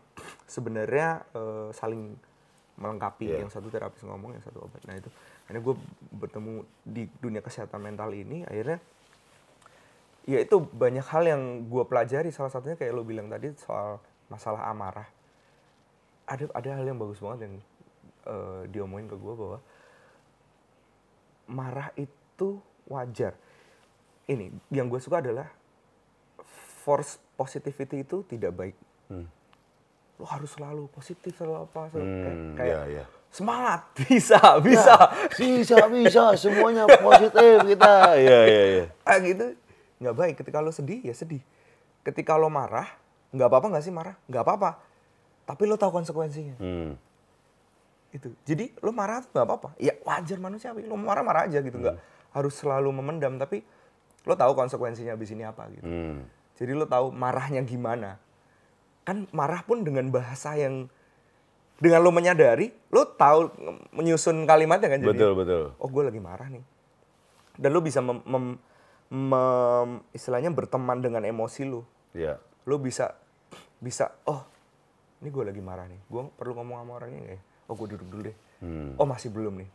sebenarnya 0.46 1.24
eh, 1.32 1.68
saling 1.72 2.14
melengkapi. 2.76 3.32
Ya. 3.32 3.42
Yang 3.42 3.56
satu 3.56 3.66
terapis 3.66 4.04
ngomong, 4.04 4.36
yang 4.36 4.44
satu 4.44 4.62
obat. 4.62 4.78
Nah 4.86 4.94
itu, 4.94 5.08
akhirnya 5.42 5.62
gue 5.64 5.74
bertemu 6.14 6.52
di 6.84 7.02
dunia 7.18 7.40
kesehatan 7.40 7.80
mental 7.80 8.12
ini, 8.12 8.44
akhirnya 8.44 8.78
ya 10.22 10.38
itu 10.38 10.60
banyak 10.60 11.02
hal 11.02 11.24
yang 11.26 11.42
gue 11.66 11.82
pelajari 11.82 12.30
salah 12.30 12.46
satunya 12.46 12.78
kayak 12.78 12.94
lo 12.94 13.02
bilang 13.02 13.26
tadi 13.26 13.50
soal 13.58 13.98
masalah 14.32 14.64
amarah 14.64 15.04
ada 16.24 16.48
ada 16.50 16.68
hal 16.72 16.84
yang 16.84 16.96
bagus 16.96 17.20
banget 17.20 17.44
yang 17.44 17.54
eh, 18.24 18.62
diomongin 18.66 19.04
ke 19.04 19.14
gue 19.14 19.34
bahwa 19.34 19.58
marah 21.46 21.92
itu 21.94 22.56
wajar 22.86 23.34
ini 24.24 24.48
yang 24.68 24.86
gue 24.86 24.98
suka 24.98 25.20
adalah 25.20 25.50
force 26.82 27.20
positivity 27.34 28.02
itu 28.02 28.24
tidak 28.24 28.52
baik 28.52 28.76
Hmm. 29.04 29.28
lo 30.16 30.24
harus 30.24 30.48
selalu 30.50 30.88
positif 30.88 31.36
selalu 31.36 31.66
apa 31.66 31.80
selalu 31.86 32.06
Hmm, 32.06 32.16
kayak, 32.16 32.38
kayak 32.56 32.72
ya, 32.72 32.80
ya. 32.88 33.04
semangat 33.28 33.80
bisa 34.00 34.40
bisa 34.64 34.96
Bisa, 35.34 35.76
bisa. 35.90 36.22
Semuanya 36.34 36.88
positif 36.88 37.60
kita. 37.66 37.92
Iya, 38.22 38.38
iya, 38.46 38.62
iya. 38.72 38.84
ah 39.02 39.18
gitu 39.18 39.52
nggak 40.00 40.16
baik 40.16 40.34
ketika 40.40 40.58
lo 40.58 40.72
sedih 40.72 41.02
ya 41.02 41.12
sedih 41.12 41.44
ketika 42.00 42.34
lo 42.34 42.48
marah 42.48 42.88
nggak 43.32 43.48
apa-apa 43.48 43.66
nggak 43.72 43.84
sih 43.84 43.92
marah? 43.92 44.16
Nggak 44.28 44.42
apa-apa. 44.44 44.70
Tapi 45.48 45.62
lo 45.66 45.76
tahu 45.76 45.90
konsekuensinya. 45.90 46.56
Hmm. 46.60 46.94
itu. 48.12 48.28
Jadi 48.44 48.76
lo 48.84 48.92
marah 48.92 49.24
tuh 49.24 49.32
nggak 49.32 49.46
apa-apa. 49.48 49.68
Ya 49.80 49.96
wajar 50.04 50.36
manusiawi. 50.36 50.84
Lo 50.84 51.00
marah 51.00 51.24
marah 51.24 51.48
aja 51.48 51.64
gitu. 51.64 51.80
Nggak 51.80 51.96
harus 52.32 52.56
selalu 52.56 52.88
memendam 52.92 53.36
tapi 53.36 53.60
lo 54.24 54.36
tahu 54.36 54.52
konsekuensinya 54.56 55.12
abis 55.12 55.32
ini 55.34 55.44
apa 55.44 55.68
gitu. 55.72 55.84
Hmm. 55.84 56.24
jadi 56.56 56.72
lo 56.76 56.84
tahu 56.84 57.08
marahnya 57.12 57.64
gimana. 57.64 58.20
Kan 59.02 59.26
marah 59.32 59.64
pun 59.64 59.82
dengan 59.82 60.12
bahasa 60.12 60.54
yang 60.54 60.86
dengan 61.82 62.04
lo 62.04 62.14
menyadari 62.14 62.70
lo 62.94 63.02
tahu 63.08 63.50
menyusun 63.90 64.46
kalimatnya 64.46 64.86
kan 64.92 65.02
jadi 65.02 65.10
Betul, 65.10 65.32
betul. 65.34 65.64
oh 65.74 65.88
gue 65.90 66.02
lagi 66.06 66.20
marah 66.22 66.46
nih. 66.46 66.62
Dan 67.58 67.74
lo 67.74 67.80
bisa 67.82 67.98
mem, 67.98 68.22
mem- 68.22 68.60
mem- 69.10 70.00
istilahnya 70.14 70.54
berteman 70.54 71.02
dengan 71.02 71.24
emosi 71.26 71.64
lo. 71.66 71.82
Ya. 72.12 72.36
lo 72.62 72.78
bisa 72.78 73.16
bisa 73.82 74.14
oh 74.24 74.46
ini 75.18 75.28
gue 75.28 75.44
lagi 75.44 75.58
marah 75.58 75.84
nih 75.84 75.98
gue 76.00 76.22
perlu 76.32 76.54
ngomong 76.54 76.78
sama 76.78 76.92
orangnya 76.94 77.20
nggak 77.20 77.34
ya 77.34 77.40
oh 77.64 77.74
gue 77.74 77.88
duduk 77.90 78.08
dulu 78.08 78.22
deh 78.24 78.36
Hmm. 78.58 78.94
oh 78.94 79.02
masih 79.02 79.26
belum 79.28 79.58
nih 79.58 79.66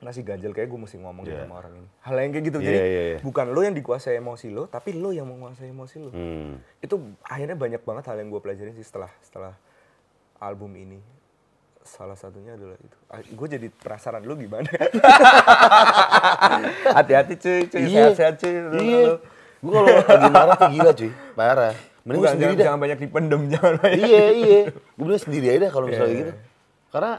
masih 0.00 0.20
ganjel 0.20 0.50
kayak 0.50 0.66
gue 0.66 0.76
mesti 0.76 0.98
ngomong 0.98 1.22
Iya. 1.22 1.38
sama 1.40 1.54
orang 1.54 1.70
ini 1.76 1.88
hal 2.00 2.14
yang 2.18 2.30
kayak 2.30 2.44
gitu 2.44 2.58
Iya, 2.58 2.66
jadi 2.66 2.78
iya, 2.82 3.02
iya. 3.08 3.18
bukan 3.20 3.46
lo 3.48 3.60
yang 3.60 3.72
dikuasai 3.72 4.18
emosi 4.18 4.50
lo 4.50 4.66
tapi 4.66 4.90
lo 4.92 5.08
yang 5.08 5.24
menguasai 5.24 5.70
emosi 5.70 5.96
lo 5.98 6.10
Hmm. 6.10 6.58
itu 6.78 6.94
akhirnya 7.22 7.54
banyak 7.54 7.78
banget 7.80 8.04
hal 8.04 8.18
yang 8.18 8.28
gue 8.28 8.38
pelajarin 8.38 8.74
sih 8.74 8.82
setelah 8.82 9.06
setelah 9.20 9.54
album 10.36 10.74
ini 10.74 10.98
salah 11.80 12.14
satunya 12.14 12.52
adalah 12.52 12.74
itu 12.74 12.96
gue 13.30 13.48
jadi 13.48 13.66
penasaran 13.70 14.20
lu 14.20 14.34
gimana 14.34 14.66
hati-hati 16.92 17.34
cuy 17.36 17.60
cuy 17.64 17.80
Iya. 17.84 18.10
sehat-sehat 18.10 18.34
cuy 18.36 18.50
Iya. 18.50 18.60
lu- 19.06 19.20
Gue 19.60 19.72
kalau 19.72 19.88
lagi 19.96 20.28
marah 20.28 20.56
tuh 20.58 20.68
gila 20.70 20.92
cuy. 20.92 21.10
Parah. 21.32 21.72
Mending 22.04 22.20
Bukan, 22.20 22.28
gua 22.28 22.34
sendiri 22.36 22.44
jangan, 22.52 22.60
dah. 22.60 22.66
jangan 22.68 22.80
banyak 22.84 22.98
dipendem 23.00 23.42
jangan 23.56 23.72
banyak 23.80 24.00
iya, 24.04 24.24
iya. 24.30 24.60
Gue 24.68 25.04
bilang 25.08 25.22
sendiri 25.24 25.46
aja 25.56 25.66
kalau 25.72 25.86
misalnya 25.88 26.12
Iya, 26.12 26.20
gitu. 26.20 26.32
Karena 26.92 27.12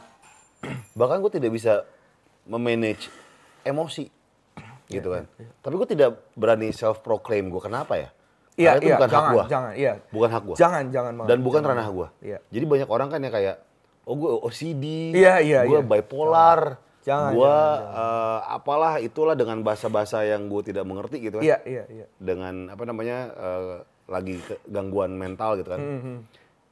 bahkan 1.00 1.17
gue 1.26 1.32
tidak 1.34 1.52
bisa 1.52 1.74
memanage 2.45 3.10
emosi. 3.65 4.06
Gitu 4.86 5.10
kan. 5.10 5.26
Tapi 5.65 5.74
gue 5.74 5.89
tidak 5.89 6.10
berani 6.38 6.69
self 6.69 7.02
proclaim 7.02 7.50
gue 7.50 7.58
kenapa 7.58 7.98
ya? 7.98 8.10
Iya, 8.56 8.80
itu 8.80 8.88
iya, 8.88 8.95
bukan 8.95 9.10
hak 9.10 9.15
jangan, 9.17 9.34
gue. 9.34 9.43
jangan, 9.52 9.71
iya. 9.76 9.93
Bukan 10.13 10.30
hak 10.32 10.43
gue. 10.48 10.56
Jangan, 10.56 10.84
jangan 10.88 11.12
banget. 11.19 11.30
Dan 11.34 11.39
bukan 11.43 11.62
Jangan. 11.65 11.76
ranah 11.76 11.88
gue. 11.91 12.08
Iya. 12.24 12.38
Jadi 12.54 12.65
banyak 12.69 12.89
orang 12.93 13.08
kan 13.12 13.19
yang 13.19 13.34
kayak, 13.36 13.56
oh 14.08 14.15
gue 14.15 14.32
OCD, 14.48 14.86
Iya, 15.12 15.36
iya, 15.43 15.60
gue 15.67 15.80
iya. 15.82 15.84
bipolar, 15.84 16.80
Jangan, 17.06 17.32
gue 17.38 17.45
jangan, 17.45 18.00
eh, 18.02 18.39
apalah 18.50 18.93
itulah 18.98 19.36
dengan 19.38 19.62
bahasa-bahasa 19.62 20.26
yang 20.26 20.48
gue 20.48 20.62
tidak 20.71 20.88
mengerti 20.88 21.21
gitu 21.21 21.38
kan. 21.38 21.45
Iya, 21.45 21.58
iya, 21.67 21.84
iya. 21.91 22.06
Dengan 22.17 22.71
apa 22.71 22.84
namanya 22.88 23.17
eh, 23.30 23.78
lagi 24.06 24.38
gangguan 24.65 25.12
mental 25.12 25.56
gitu 25.56 25.70
kan. 25.70 25.80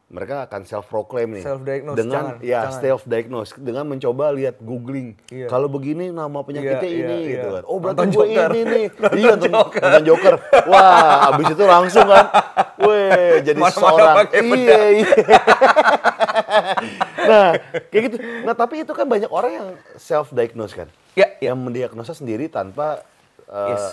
Mereka 0.06 0.46
akan 0.46 0.62
self 0.64 0.86
proclaim 0.86 1.26
nih. 1.32 1.42
Hmm, 1.42 1.48
Self-diagnose, 1.50 1.98
dengan 1.98 2.24
jangan, 2.30 2.46
ya 2.46 2.60
jangan. 2.62 2.78
self 2.78 3.02
diagnose 3.04 3.50
dengan 3.58 3.84
mencoba 3.88 4.24
lihat 4.30 4.56
googling. 4.62 5.18
Iya. 5.28 5.50
Kalau 5.50 5.66
begini 5.66 6.08
nama 6.08 6.38
penyakitnya 6.40 6.86
Iya, 6.86 7.02
ini 7.02 7.16
iya, 7.18 7.30
gitu 7.34 7.48
iya. 7.48 7.52
kan. 7.52 7.64
Oh 7.66 7.78
berarti 7.78 8.04
gue 8.04 8.10
Joker. 8.14 8.48
ini 8.48 8.62
nih. 8.62 8.86
iya 9.18 9.26
nonton, 9.34 9.52
nonton 9.74 10.04
Joker. 10.06 10.34
Wah, 10.64 11.34
abis 11.34 11.46
itu 11.50 11.64
langsung 11.66 12.06
kan. 12.06 12.26
Weh, 12.78 13.42
jadi 13.42 13.58
Mana-mana 13.58 13.90
seorang. 13.90 14.16
pakai 14.22 14.40
Iya, 14.44 14.80
iya. 14.94 15.10
nah, 17.26 17.50
kayak 17.90 18.02
gitu. 18.06 18.16
Nah, 18.44 18.54
tapi 18.54 18.82
itu 18.82 18.92
kan 18.92 19.06
banyak 19.08 19.30
orang 19.30 19.52
yang 19.52 19.68
self 19.96 20.30
diagnose 20.30 20.74
kan. 20.76 20.88
Iya, 21.14 21.26
iya. 21.40 21.50
Yang 21.50 21.58
mendiagnosa 21.58 22.14
sendiri 22.14 22.48
tanpa 22.48 23.02
eh, 23.46 23.70
Yes. 23.72 23.84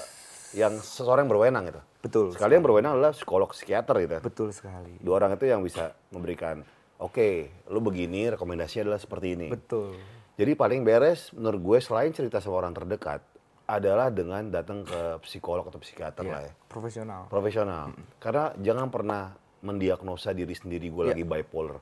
yang 0.52 0.72
seseorang 0.76 1.24
yang 1.24 1.30
berwenang 1.30 1.62
gitu. 1.64 1.80
Betul. 2.00 2.32
Sekali 2.32 2.56
yang 2.56 2.64
berwenang 2.64 2.96
adalah 2.96 3.12
psikolog 3.12 3.52
psikiater 3.52 3.94
gitu. 4.00 4.16
Betul 4.24 4.48
sekali. 4.56 4.96
Dua 5.00 5.20
orang 5.20 5.36
itu 5.36 5.44
yang 5.44 5.60
bisa 5.60 5.92
memberikan, 6.08 6.64
oke, 6.96 7.28
lu 7.68 7.80
begini, 7.84 8.32
rekomendasinya 8.32 8.88
adalah 8.88 9.00
seperti 9.00 9.36
ini. 9.36 9.48
Betul. 9.52 9.96
Jadi 10.40 10.52
paling 10.56 10.80
beres 10.80 11.28
menurut 11.36 11.60
gue 11.60 11.78
selain 11.84 12.08
cerita 12.16 12.40
sama 12.40 12.64
orang 12.64 12.72
terdekat 12.72 13.20
adalah 13.68 14.08
dengan 14.08 14.48
datang 14.48 14.82
ke 14.82 15.20
psikolog 15.22 15.68
atau 15.68 15.78
psikiater 15.78 16.24
lah 16.24 16.42
ya. 16.42 16.52
Profesional. 16.66 17.28
Profesional. 17.28 17.92
Karena 18.16 18.50
jangan 18.56 18.88
pernah 18.88 19.36
mendiagnosa 19.60 20.32
diri 20.32 20.56
sendiri 20.56 20.88
gue 20.88 21.04
Iya. 21.04 21.12
lagi 21.12 21.24
bipolar. 21.28 21.78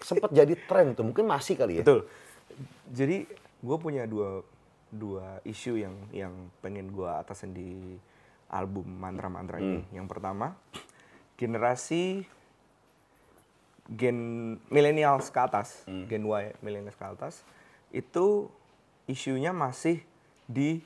Sempat 0.00 0.32
jadi 0.32 0.56
tren 0.64 0.96
tuh, 0.96 1.04
mungkin 1.04 1.28
masih 1.28 1.54
kali 1.60 1.82
ya. 1.82 1.84
Betul. 1.84 2.08
Jadi 2.88 3.28
gue 3.60 3.76
punya 3.76 4.08
dua 4.08 4.40
dua 4.88 5.42
isu 5.42 5.76
yang 5.76 5.94
yang 6.14 6.32
pengen 6.62 6.88
gue 6.88 7.10
atasin 7.10 7.52
di 7.52 7.98
album 8.48 8.86
mantra-mantra 8.98 9.58
ini. 9.58 9.82
Yang 9.90 10.06
pertama, 10.10 10.54
generasi 11.34 12.24
gen 13.86 14.18
milenial 14.66 15.22
ke 15.22 15.38
atas, 15.38 15.86
Hmm. 15.86 16.06
gen 16.10 16.26
Y 16.26 16.44
milenial 16.58 16.94
ke 16.94 17.06
atas, 17.06 17.46
itu 17.94 18.50
isunya 19.06 19.54
masih 19.54 20.02
di 20.46 20.82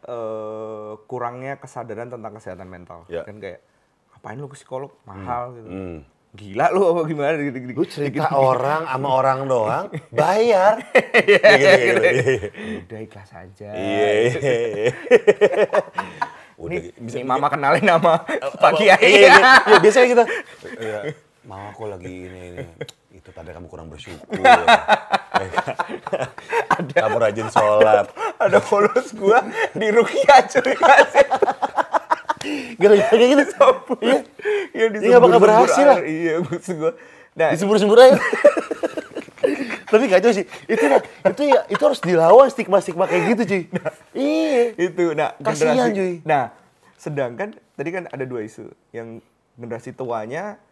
eh, 0.00 0.94
kurangnya 1.04 1.60
kesadaran 1.60 2.08
tentang 2.08 2.32
kesehatan 2.32 2.64
mental. 2.64 3.04
Ya. 3.06 3.20
Kan 3.20 3.36
kayak 3.36 3.60
ngapain 4.16 4.40
lu 4.40 4.48
ke 4.48 4.56
psikolog 4.56 4.96
mahal 5.04 5.52
gitu. 5.60 5.68
Hmm. 5.68 5.98
Gila 6.30 6.70
lu 6.72 6.94
apa 6.94 7.00
gimana 7.04 7.36
gitu, 7.36 7.58
gitu, 7.58 7.72
Lu 7.74 7.84
cerita 7.84 8.32
orang 8.32 8.88
sama 8.88 9.08
orang 9.12 9.44
doang, 9.44 9.84
bayar. 10.08 10.80
Gitu, 11.20 11.36
gitu, 11.84 12.00
gitu. 12.00 12.48
Udah 12.86 12.98
ikhlas 13.04 13.30
aja. 13.34 13.70
Iya. 13.76 14.08
iya. 16.60 16.66
Udah 16.68 16.76
Nih, 16.76 16.92
bisa 17.00 17.16
nih 17.16 17.24
mama 17.24 17.48
kenalin 17.48 17.84
nama 17.84 18.20
Pak 18.60 18.70
Iya, 18.76 18.96
Kiai. 19.00 19.12
iya, 19.24 19.32
iya, 19.64 19.78
biasanya 19.80 20.06
gitu. 20.12 20.24
Iya, 20.84 20.98
mama 21.48 21.72
aku 21.72 21.88
lagi 21.88 22.28
ini 22.28 22.40
ini. 22.52 22.64
Itu 23.16 23.32
tadi 23.32 23.48
kamu 23.50 23.66
kurang 23.66 23.88
bersyukur. 23.88 24.28
kamu 26.92 27.16
rajin 27.16 27.48
sholat. 27.48 28.12
Ada 28.36 28.60
followers 28.60 29.12
gua 29.16 29.40
di 29.72 29.88
Rukia 29.88 30.36
cuy 30.46 30.72
kasih. 30.76 31.26
Gara-gara 32.76 33.12
kayak 33.12 33.28
gitu. 33.36 33.66
Iya. 34.00 34.18
Iya 34.72 34.84
Ini 34.92 35.06
nggak 35.12 35.22
bakal 35.22 35.40
berhasil 35.40 35.84
lah. 35.84 35.98
Iya 36.04 36.44
maksud 36.44 36.76
gua. 36.76 36.92
Nah, 37.36 37.48
Disembur-sembur 37.56 37.96
aja. 37.96 38.16
Tapi 39.90 40.04
kacau 40.06 40.30
sih. 40.30 40.46
Itu 40.64 40.84
itu 41.26 41.42
ya 41.44 41.60
itu 41.66 41.82
harus 41.82 41.98
dilawan 41.98 42.46
stigma-stigma 42.46 43.04
kayak 43.04 43.34
gitu, 43.34 43.42
cuy. 43.44 43.62
Iya. 44.14 44.62
itu 44.78 45.04
nah 45.12 45.34
Kasihan, 45.36 45.90
generasi- 45.90 45.94
cuy. 45.94 46.12
Nah, 46.22 46.44
sedangkan 46.94 47.48
tadi 47.74 47.90
kan 47.90 48.06
ada 48.06 48.22
dua 48.22 48.40
isu 48.42 48.70
yang 48.90 49.18
generasi 49.54 49.90
tuanya 49.90 50.62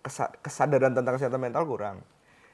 kesa- 0.00 0.34
kesadaran 0.38 0.92
tentang 0.92 1.16
kesehatan 1.16 1.40
mental 1.40 1.64
kurang. 1.64 2.04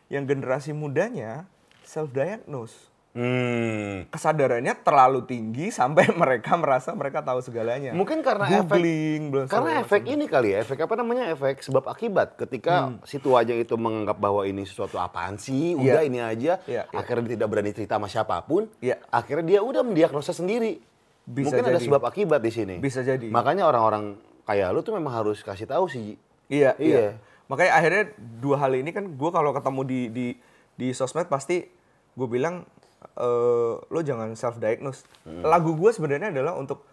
Yang 0.07 0.37
generasi 0.37 0.71
mudanya 0.71 1.49
self 1.83 2.13
diagnose. 2.13 2.92
Hmm. 3.13 4.09
Kesadarannya 4.09 4.73
terlalu 4.81 5.21
tinggi 5.29 5.69
sampai 5.69 6.09
mereka 6.23 6.57
merasa 6.57 6.97
mereka 6.97 7.21
tahu 7.21 7.45
segalanya. 7.45 7.93
Mungkin 7.93 8.25
karena 8.25 8.49
Googling, 8.49 9.29
efek 9.29 9.53
karena 9.53 9.71
efek 9.85 10.03
ini 10.09 10.25
kali 10.25 10.57
ya, 10.57 10.65
efek 10.65 10.81
apa 10.81 10.95
namanya? 10.97 11.29
Efek 11.29 11.61
sebab 11.61 11.93
akibat. 11.93 12.41
Ketika 12.41 12.97
si 13.05 13.21
tuanya 13.21 13.53
itu 13.53 13.77
menganggap 13.77 14.17
bahwa 14.17 14.49
ini 14.49 14.65
sesuatu 14.65 14.97
apaan 14.97 15.37
sih, 15.37 15.77
Iya. 15.77 16.01
udah 16.01 16.03
ini 16.09 16.19
aja, 16.25 16.53
Iya, 16.65 16.89
iya. 16.89 16.97
akhirnya 16.97 17.29
dia 17.29 17.37
tidak 17.37 17.51
berani 17.53 17.71
cerita 17.71 18.01
sama 18.01 18.09
siapa 18.09 18.41
pun, 18.49 18.65
Iya. 18.81 18.97
akhirnya 19.13 19.45
dia 19.45 19.61
udah 19.61 19.85
mendiagnosa 19.85 20.33
sendiri. 20.33 20.81
Bisa 21.23 21.53
Mungkin 21.53 21.69
ada 21.69 21.79
jadi. 21.79 21.87
sebab 21.87 22.03
akibat 22.03 22.41
di 22.41 22.51
sini. 22.51 22.75
Bisa 22.81 23.05
jadi. 23.05 23.29
Makanya 23.29 23.69
orang-orang 23.69 24.17
kayak 24.43 24.73
lu 24.73 24.81
tuh 24.81 24.97
memang 24.97 25.13
harus 25.15 25.45
kasih 25.45 25.69
tahu 25.69 25.85
sih. 25.87 26.17
Iya, 26.49 26.75
Iya. 26.81 26.81
iya. 26.81 27.09
Makanya 27.47 27.73
akhirnya 27.77 28.03
dua 28.41 28.57
hal 28.57 28.73
ini 28.73 28.89
kan 28.91 29.05
gue 29.05 29.31
kalau 29.31 29.53
ketemu 29.53 29.81
di 29.85 30.01
di 30.09 30.27
di 30.73 30.89
sosmed 30.91 31.29
pasti 31.29 31.69
gue 32.13 32.29
bilang 32.29 32.65
eh 33.13 33.73
lo 33.83 34.01
jangan 34.01 34.33
self 34.33 34.57
diagnose. 34.57 35.03
Hmm. 35.23 35.43
Lagu 35.43 35.73
gue 35.73 35.91
sebenarnya 35.91 36.31
adalah 36.31 36.55
untuk 36.55 36.85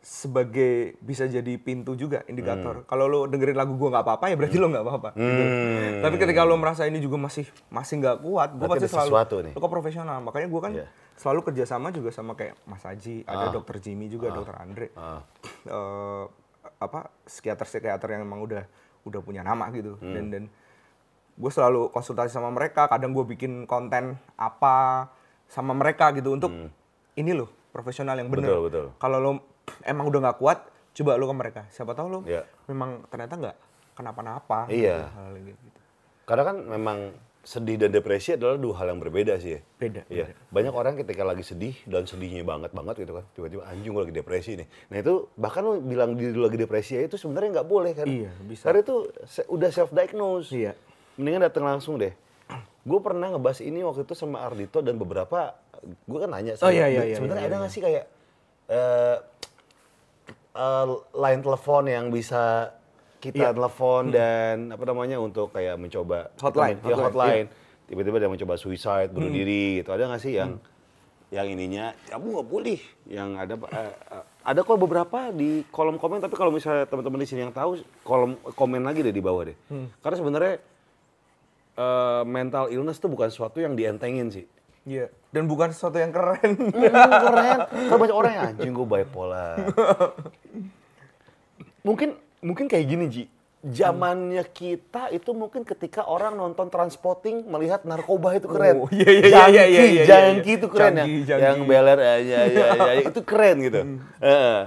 sebagai 0.00 0.96
bisa 0.98 1.24
jadi 1.24 1.54
pintu 1.56 1.92
juga 1.92 2.20
Hmm. 2.20 2.30
indikator. 2.32 2.74
Kalau 2.84 3.04
lo 3.04 3.20
dengerin 3.26 3.52
lagu 3.52 3.74
gue 3.74 3.84
nggak 3.86 4.00
apa-apa 4.00 4.24
ya 4.26 4.34
berarti 4.34 4.56
lo 4.56 4.68
nggak 4.68 4.80
apa-apa. 4.82 5.08
gitu. 5.12 5.42
Tapi 6.00 6.16
ketika 6.16 6.40
lo 6.42 6.56
merasa 6.56 6.84
ini 6.84 6.98
juga 6.98 7.16
masih 7.18 7.44
masih 7.68 8.00
nggak 8.00 8.16
kuat, 8.18 8.48
gue 8.50 8.64
Hmm. 8.64 8.74
Pasti 8.74 8.88
selalu 8.88 9.12
nih. 9.42 9.52
lo 9.52 9.60
ke 9.60 9.68
profesional. 9.68 10.18
Makanya 10.20 10.48
gue 10.48 10.60
kan 10.62 10.72
Iya. 10.72 10.86
selalu 11.14 11.40
kerjasama 11.44 11.88
juga 11.90 12.08
sama 12.08 12.32
kayak 12.32 12.56
Mas 12.64 12.80
Aji, 12.82 13.28
ada 13.28 13.52
Dokter 13.52 13.76
Jimmy 13.78 14.08
juga, 14.08 14.32
Dokter 14.32 14.56
Andre. 14.56 14.88
Ah. 14.94 15.20
Eh, 15.62 16.24
apa 16.80 17.12
psikiater-psikiater 17.22 18.08
yang 18.10 18.24
emang 18.24 18.40
udah 18.40 18.64
udah 19.02 19.20
punya 19.20 19.40
nama 19.40 19.68
gitu 19.70 19.96
Hmm. 19.96 20.12
dan 20.12 20.24
dan 20.30 20.44
gue 21.34 21.48
selalu 21.50 21.88
konsultasi 21.90 22.28
sama 22.30 22.48
mereka 22.48 22.84
kadang 22.86 23.12
gue 23.12 23.24
bikin 23.26 23.64
konten 23.64 24.16
apa 24.34 25.08
sama 25.50 25.74
mereka 25.74 26.14
gitu 26.14 26.30
untuk 26.30 26.54
ini 27.12 27.32
loh 27.32 27.50
profesional 27.68 28.14
yang 28.14 28.30
bener 28.30 28.46
Hmm. 28.46 28.54
Betul, 28.54 28.62
betul. 28.64 28.86
kalau 28.96 29.18
lo 29.18 29.30
emang 29.82 30.06
udah 30.06 30.20
nggak 30.24 30.38
kuat 30.38 30.58
coba 30.92 31.14
lo 31.14 31.24
ke 31.24 31.34
mereka 31.34 31.60
siapa 31.68 31.92
tahu 31.92 32.06
lo 32.08 32.20
Iya. 32.22 32.46
memang 32.64 33.02
ternyata 33.06 33.34
nggak 33.36 33.56
kenapa-napa 33.92 34.66
Iya. 34.66 34.96
gitu, 34.96 35.10
hal 35.12 35.30
gitu 35.44 35.78
Karena 36.22 36.42
kan 36.44 36.56
memang 36.62 36.98
sedih 37.40 37.74
dan 37.76 37.90
depresi 37.90 38.36
adalah 38.36 38.54
dua 38.54 38.76
hal 38.76 38.86
yang 38.88 39.00
berbeda 39.00 39.34
sih 39.36 39.56
ya. 39.56 39.60
beda 39.76 40.02
Iya, 40.06 40.30
banyak 40.46 40.70
orang 40.70 40.94
ketika 40.94 41.24
lagi 41.24 41.40
sedih 41.40 41.74
dan 41.84 42.04
sedihnya 42.04 42.44
banget 42.44 42.70
banget 42.70 43.00
gitu 43.00 43.12
kan, 43.12 43.24
tiba-tiba 43.32 43.64
anjing 43.64 43.90
gue 43.90 44.02
lagi 44.02 44.14
depresi 44.14 44.50
nih. 44.54 44.68
Nah 44.86 44.98
itu 45.00 45.14
bahkan 45.34 45.64
lu 45.64 45.80
bilang 45.80 46.14
diri 46.14 46.36
lagi 46.36 46.54
depresi 46.56 46.94
ya 46.94 47.02
itu 47.02 47.16
sebenarnya 47.16 47.50
nggak 47.56 47.66
boleh 47.66 47.92
kan? 47.92 48.04
Iya, 48.04 48.30
bisa. 48.40 48.62
Karena 48.62 48.80
itu 48.80 48.96
se- 49.24 49.48
udah 49.48 49.70
self 49.70 49.90
diagnose. 49.90 50.52
Iya. 50.52 50.72
Mendingan 51.16 51.42
datang 51.42 51.64
langsung 51.64 51.96
deh. 51.96 52.12
Gue 52.80 53.00
pernah 53.04 53.28
ngebahas 53.28 53.60
ini 53.60 53.84
waktu 53.84 54.08
itu 54.08 54.16
sama 54.16 54.40
Ardito 54.40 54.80
dan 54.80 54.96
beberapa, 54.96 55.52
gue 55.84 56.18
kan 56.18 56.30
nanya 56.32 56.56
Oh, 56.64 56.72
iya, 56.72 56.88
iya, 56.88 57.04
iya, 57.04 57.16
sebenarnya 57.20 57.44
iya, 57.44 57.48
ada 57.52 57.56
iya. 57.56 57.62
nggak 57.62 57.72
sih 57.72 57.82
kayak 57.84 58.04
eh 58.70 59.16
eh, 60.56 60.86
line 61.12 61.40
telepon 61.44 61.84
yang 61.86 62.06
bisa 62.08 62.72
kita 63.20 63.52
Iya. 63.52 63.56
telepon 63.56 64.02
dan 64.08 64.72
apa 64.72 64.84
namanya 64.88 65.20
untuk 65.20 65.52
kayak 65.52 65.76
mencoba 65.76 66.32
Hotline, 66.40 66.80
ya, 66.80 66.96
hotline, 66.96 67.04
hotline. 67.04 67.46
Tiba-tiba 67.84 68.16
dia 68.16 68.30
mencoba 68.32 68.54
suicide, 68.56 69.10
bunuh 69.12 69.28
diri 69.28 69.82
gitu. 69.82 69.92
Ada 69.92 70.08
nggak 70.08 70.22
sih 70.22 70.32
yang 70.40 70.56
yang 71.30 71.46
ininya 71.46 71.94
kamu 72.10 72.26
nggak 72.26 72.48
boleh 72.50 72.80
yang 73.06 73.38
ada 73.38 73.54
eh, 73.70 73.94
eh, 73.94 74.24
ada 74.42 74.60
kok 74.66 74.82
beberapa 74.82 75.30
di 75.30 75.62
kolom 75.70 75.94
komen 75.94 76.18
tapi 76.18 76.34
kalau 76.34 76.50
misalnya 76.50 76.90
teman-teman 76.90 77.22
di 77.22 77.28
sini 77.30 77.46
yang 77.46 77.54
tahu 77.54 77.78
kolom 78.02 78.34
komen 78.58 78.82
lagi 78.82 79.04
deh 79.06 79.14
di 79.14 79.22
bawah 79.22 79.46
deh. 79.46 79.54
Karena 80.02 80.16
sebenarnya 80.18 80.54
eh, 81.80 82.22
mental 82.28 82.68
illness 82.68 83.00
itu 83.00 83.08
bukan 83.08 83.26
sesuatu 83.26 83.56
yang 83.56 83.72
dientengin 83.72 84.28
sih. 84.28 84.44
iya 84.84 85.08
dan 85.30 85.44
bukan 85.44 85.70
sesuatu 85.70 85.96
yang 85.96 86.10
keren 86.10 86.50
Hmm, 86.56 86.72
keren. 87.24 87.58
Kalau 87.86 87.98
banyak 87.98 88.16
orang 88.16 88.32
yang 88.32 88.44
anjing 88.52 88.70
gue 88.70 88.84
bipolar. 88.84 89.56
mungkin 91.86 92.16
mungkin 92.40 92.64
kayak 92.66 92.86
gini 92.86 93.06
Ji. 93.08 93.24
Zamannya 93.60 94.40
kita 94.48 95.12
itu 95.12 95.36
mungkin 95.36 95.68
ketika 95.68 96.08
orang 96.08 96.32
nonton 96.32 96.72
Transpotting 96.72 97.44
melihat 97.44 97.84
narkoba 97.84 98.32
itu 98.32 98.48
keren. 98.48 98.80
Oh, 98.80 98.88
iya, 98.88 99.04
iya, 99.04 99.20
iya, 99.20 99.20
iya, 99.20 99.28
Jangki, 99.28 99.52
iya, 99.52 99.64
iya, 99.68 99.82
iya. 99.84 100.04
jangki 100.08 100.50
itu 100.56 100.66
keren 100.72 100.92
Jangki, 100.96 101.12
ya. 101.12 101.26
jangki. 101.28 101.44
Yang 101.44 101.58
beler 101.68 101.98
aja 102.00 102.38
ya, 102.48 102.66
ya, 102.72 102.92
itu 103.04 103.20
keren 103.20 103.56
gitu. 103.60 103.80
Heeh. 104.24 104.58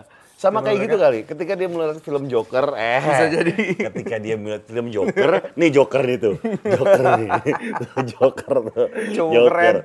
Sama 0.43 0.59
kayak 0.59 0.91
gitu 0.91 0.95
kali. 0.99 1.19
Ketika 1.23 1.55
dia 1.55 1.71
melihat 1.71 2.03
film 2.03 2.27
Joker, 2.27 2.75
eh 2.75 2.99
Bisa 2.99 3.25
jadi. 3.31 3.55
Ketika 3.87 4.15
dia 4.19 4.35
melihat 4.35 4.67
film 4.67 4.91
Joker, 4.91 5.55
nih 5.55 5.69
Joker 5.71 6.01
nih 6.03 6.17
tuh. 6.19 6.35
Joker 6.67 7.03
nih. 7.15 7.29
Joker 8.11 8.55
tuh. 8.67 8.87
Joker. 9.15 9.75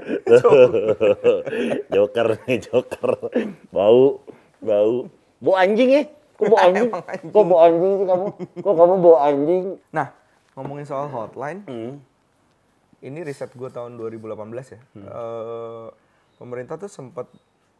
Joker 1.94 2.26
nih, 2.42 2.58
Joker. 2.58 3.10
Bau, 3.70 4.18
bau. 4.58 5.06
Bau 5.38 5.54
anjing 5.54 5.94
ya? 5.94 6.02
Kok 6.34 6.46
bau 6.50 6.58
anjing? 6.58 6.90
Kok 7.30 7.44
bau 7.46 7.58
anjing 7.62 7.92
sih 7.94 8.06
kamu? 8.10 8.26
Kok 8.58 8.74
kamu 8.74 8.94
bau 8.98 9.16
anjing? 9.22 9.64
nah 9.94 10.10
ngomongin 10.58 10.90
soal 10.90 11.06
hotline 11.06 11.62
Hmm. 11.70 12.02
ini 12.98 13.22
riset 13.22 13.54
gue 13.54 13.70
tahun 13.70 13.94
2018 13.94 14.74
ya. 14.74 14.80
Eh, 14.98 15.86
pemerintah 16.34 16.74
tuh 16.82 16.90
sempat 16.90 17.30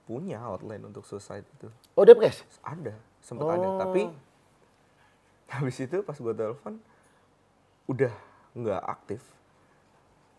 punya 0.08 0.40
hotline 0.40 0.80
untuk 0.88 1.04
suicide 1.04 1.44
itu. 1.44 1.68
Oh, 1.92 2.08
Depkes? 2.08 2.40
Ada, 2.64 2.96
sempat 3.20 3.60
ada. 3.60 3.68
Oh. 3.68 3.76
Tapi 3.76 4.08
habis 5.52 5.76
itu 5.84 6.00
pas 6.00 6.16
gue 6.16 6.32
telepon 6.32 6.80
udah 7.92 8.12
nggak 8.56 8.82
aktif. 8.88 9.20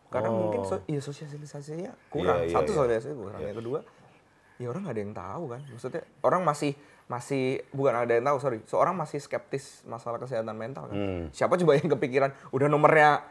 Karena 0.10 0.34
mungkin 0.34 0.66
so, 0.66 0.82
ya 0.90 0.98
sosialisasinya 0.98 1.94
kurang. 2.10 2.42
Oh. 2.42 2.50
Iya, 2.50 2.54
Satu 2.58 2.72
iya. 2.74 2.78
sosialisasi 2.82 3.14
kurang. 3.14 3.40
Yang 3.46 3.58
kedua, 3.62 3.80
ya 4.58 4.68
orang 4.74 4.82
nggak 4.90 4.96
ada 4.98 5.04
yang 5.06 5.14
tahu 5.14 5.44
kan. 5.54 5.62
Maksudnya 5.70 6.04
orang 6.26 6.42
masih 6.42 6.72
masih 7.06 7.44
bukan 7.70 7.94
ada 7.94 8.12
yang 8.18 8.26
tahu 8.26 8.38
sorry. 8.42 8.58
Seorang 8.66 8.98
masih 8.98 9.22
skeptis 9.22 9.86
masalah 9.86 10.18
kesehatan 10.18 10.58
mental 10.58 10.90
kan. 10.90 10.98
Hmm. 10.98 11.24
Siapa 11.30 11.62
coba 11.62 11.78
yang 11.78 11.94
kepikiran 11.94 12.34
udah 12.50 12.66
nomornya 12.66 13.22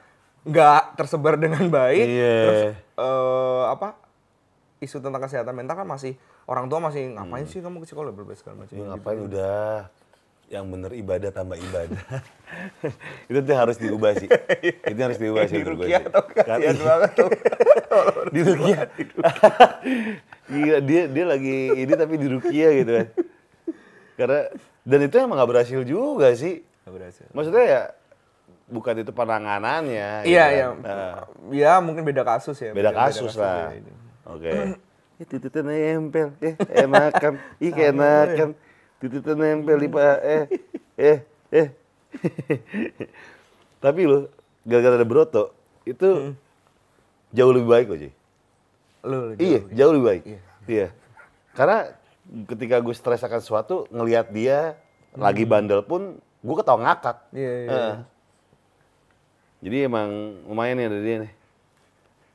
nggak 0.47 0.95
tersebar 0.95 1.35
dengan 1.35 1.67
baik. 1.67 2.07
Iya. 2.07 2.39
Terus 2.47 2.63
eh, 2.95 3.65
apa 3.75 4.08
isu 4.79 4.99
tentang 4.99 5.19
kesehatan 5.19 5.53
mental 5.53 5.75
kan 5.75 5.85
masih 5.85 6.15
orang 6.45 6.67
tua 6.67 6.79
masih 6.81 7.11
ngapain 7.11 7.43
Hmm. 7.43 7.51
sih 7.51 7.59
kamu 7.59 7.79
ke 7.79 7.87
psikolog 7.87 8.13
berbagai 8.13 8.39
segala 8.39 8.63
macam. 8.63 8.73
Ya, 8.73 8.85
ngapain 8.87 9.19
udah 9.21 9.61
yang 10.49 10.65
bener 10.67 10.91
ibadah 10.95 11.29
tambah 11.29 11.57
ibadah. 11.57 12.03
itu 13.29 13.39
tuh 13.39 13.53
harus 13.55 13.77
diubah 13.77 14.13
sih. 14.15 14.29
itu 14.91 14.97
harus 14.99 15.17
diubah 15.17 15.45
sih 15.45 15.55
Di 15.55 15.63
menurut 15.63 15.79
gue 15.81 15.89
Kan- 15.93 16.09
kasihan 16.57 16.79
banget 16.89 17.11
tuh. 17.15 17.31
di 18.29 18.41
Rukia. 18.43 18.83
Gila, 20.47 20.79
dia 20.81 21.03
dia 21.07 21.25
lagi 21.27 21.57
ini 21.77 21.93
tapi 21.93 22.15
di 22.17 22.27
Rukia 22.27 22.69
gitu 22.75 22.91
kan. 22.95 23.07
Karena 24.15 24.41
dan 24.83 25.01
itu 25.03 25.15
emang 25.17 25.37
gak 25.37 25.51
berhasil 25.51 25.81
juga 25.83 26.33
sih. 26.33 26.65
Nggak 26.83 26.95
berhasil. 26.95 27.27
Maksudnya 27.31 27.65
ya 27.67 27.83
bukan 28.67 28.95
itu 28.97 29.11
penanganannya. 29.11 30.09
gitu 30.23 30.31
Iya, 30.31 30.45
kan. 30.45 30.51
iya. 30.51 30.67
Nah, 30.79 31.17
Ya 31.51 31.73
mungkin 31.79 32.03
beda 32.03 32.23
kasus 32.23 32.57
ya. 32.57 32.73
beda 32.73 32.91
kasus 32.91 33.35
lah. 33.35 33.69
ya 33.71 33.85
Oke. 34.29 34.53
Ya 35.19 35.27
tititnya 35.27 35.99
nempel, 35.99 36.31
eh 36.39 36.55
enakan, 36.79 37.43
ih 37.59 37.75
enakan. 37.75 38.55
Tititnya 39.03 39.35
nempel 39.35 39.83
di 39.83 39.91
eh, 39.99 40.47
eh, 40.95 41.19
eh. 41.51 41.69
Tapi 43.83 44.01
lo 44.07 44.31
gara-gara 44.63 44.95
ada 44.95 45.03
Broto 45.03 45.51
itu 45.83 46.39
jauh 47.35 47.51
lebih 47.51 47.67
baik 47.67 47.87
loh, 47.91 47.99
Ji. 47.99 48.11
Lu, 49.03 49.35
Iya, 49.43 49.67
jauh. 49.67 49.75
jauh 49.75 49.93
lebih 49.99 50.07
baik. 50.07 50.23
Iya. 50.71 50.89
Karena 51.59 51.79
ketika 52.55 52.77
gue 52.79 52.95
stres 52.95 53.27
akan 53.27 53.41
sesuatu, 53.43 53.91
ngelihat 53.91 54.31
dia 54.31 54.79
lagi 55.19 55.43
bandel 55.43 55.83
pun, 55.83 56.15
gue 56.47 56.57
ketawa 56.63 56.79
ngakak. 56.87 57.17
Hmm. 57.35 57.39
Iya, 57.43 57.53
iya, 57.59 57.67
iya. 57.67 57.97
Jadi 59.67 59.77
emang 59.83 60.09
lumayan 60.47 60.79
nih 60.79 60.87
ada 60.87 60.99
dia 61.03 61.17
nih. 61.27 61.33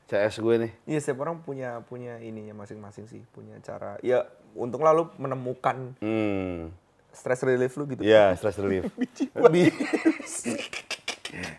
CS 0.06 0.38
gue 0.38 0.56
nih. 0.60 0.72
Iya, 0.86 1.00
setiap 1.00 1.24
orang 1.24 1.40
punya 1.40 1.80
punya 1.84 2.20
ininya 2.20 2.54
masing-masing 2.54 3.08
sih, 3.08 3.22
punya 3.32 3.56
cara. 3.60 3.98
Ya, 4.00 4.28
untuk 4.54 4.80
lalu 4.80 5.08
menemukan 5.16 5.96
Hmm. 5.98 6.70
stress 7.10 7.42
relief 7.42 7.74
lu 7.74 7.88
gitu. 7.88 8.04
Iya, 8.04 8.36
stress 8.36 8.58
relief. 8.58 8.92
Bi- 9.54 9.74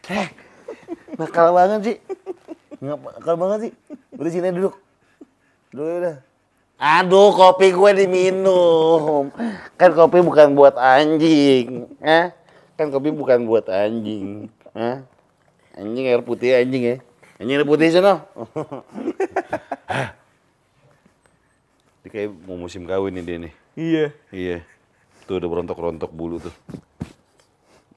Heh, 0.07 0.29
nakal 1.17 1.51
banget 1.51 1.81
sih. 1.83 1.97
Nakal 2.79 3.35
banget 3.35 3.59
sih. 3.61 3.73
Udah 4.15 4.31
sini 4.31 4.53
duduk. 4.53 4.75
Duduk 5.71 5.97
udah. 6.05 6.17
Aduh, 6.75 7.31
kopi 7.33 7.71
gue 7.71 7.91
diminum. 7.97 9.31
Kan 9.75 9.95
kopi 9.95 10.21
bukan 10.21 10.53
buat 10.53 10.75
anjing. 10.75 11.87
Eh? 11.99 12.29
Kan 12.75 12.91
kopi 12.91 13.09
bukan 13.09 13.47
buat 13.47 13.67
anjing. 13.67 14.51
Eh? 14.75 14.97
Anjing 15.75 16.05
air 16.07 16.23
putih 16.23 16.55
anjing 16.55 16.83
ya. 16.85 16.97
Anjing 17.35 17.67
putih 17.67 17.91
sana. 17.91 18.23
Dia 22.01 22.11
kayak 22.11 22.31
mau 22.45 22.57
musim 22.57 22.85
kawin 22.85 23.13
nih 23.13 23.25
dia 23.25 23.37
nih. 23.41 23.53
Iya. 23.75 24.07
Iya. 24.31 24.59
Tuh 25.25 25.41
udah 25.41 25.49
berontok-rontok 25.49 26.13
bulu 26.13 26.39
tuh. 26.39 26.55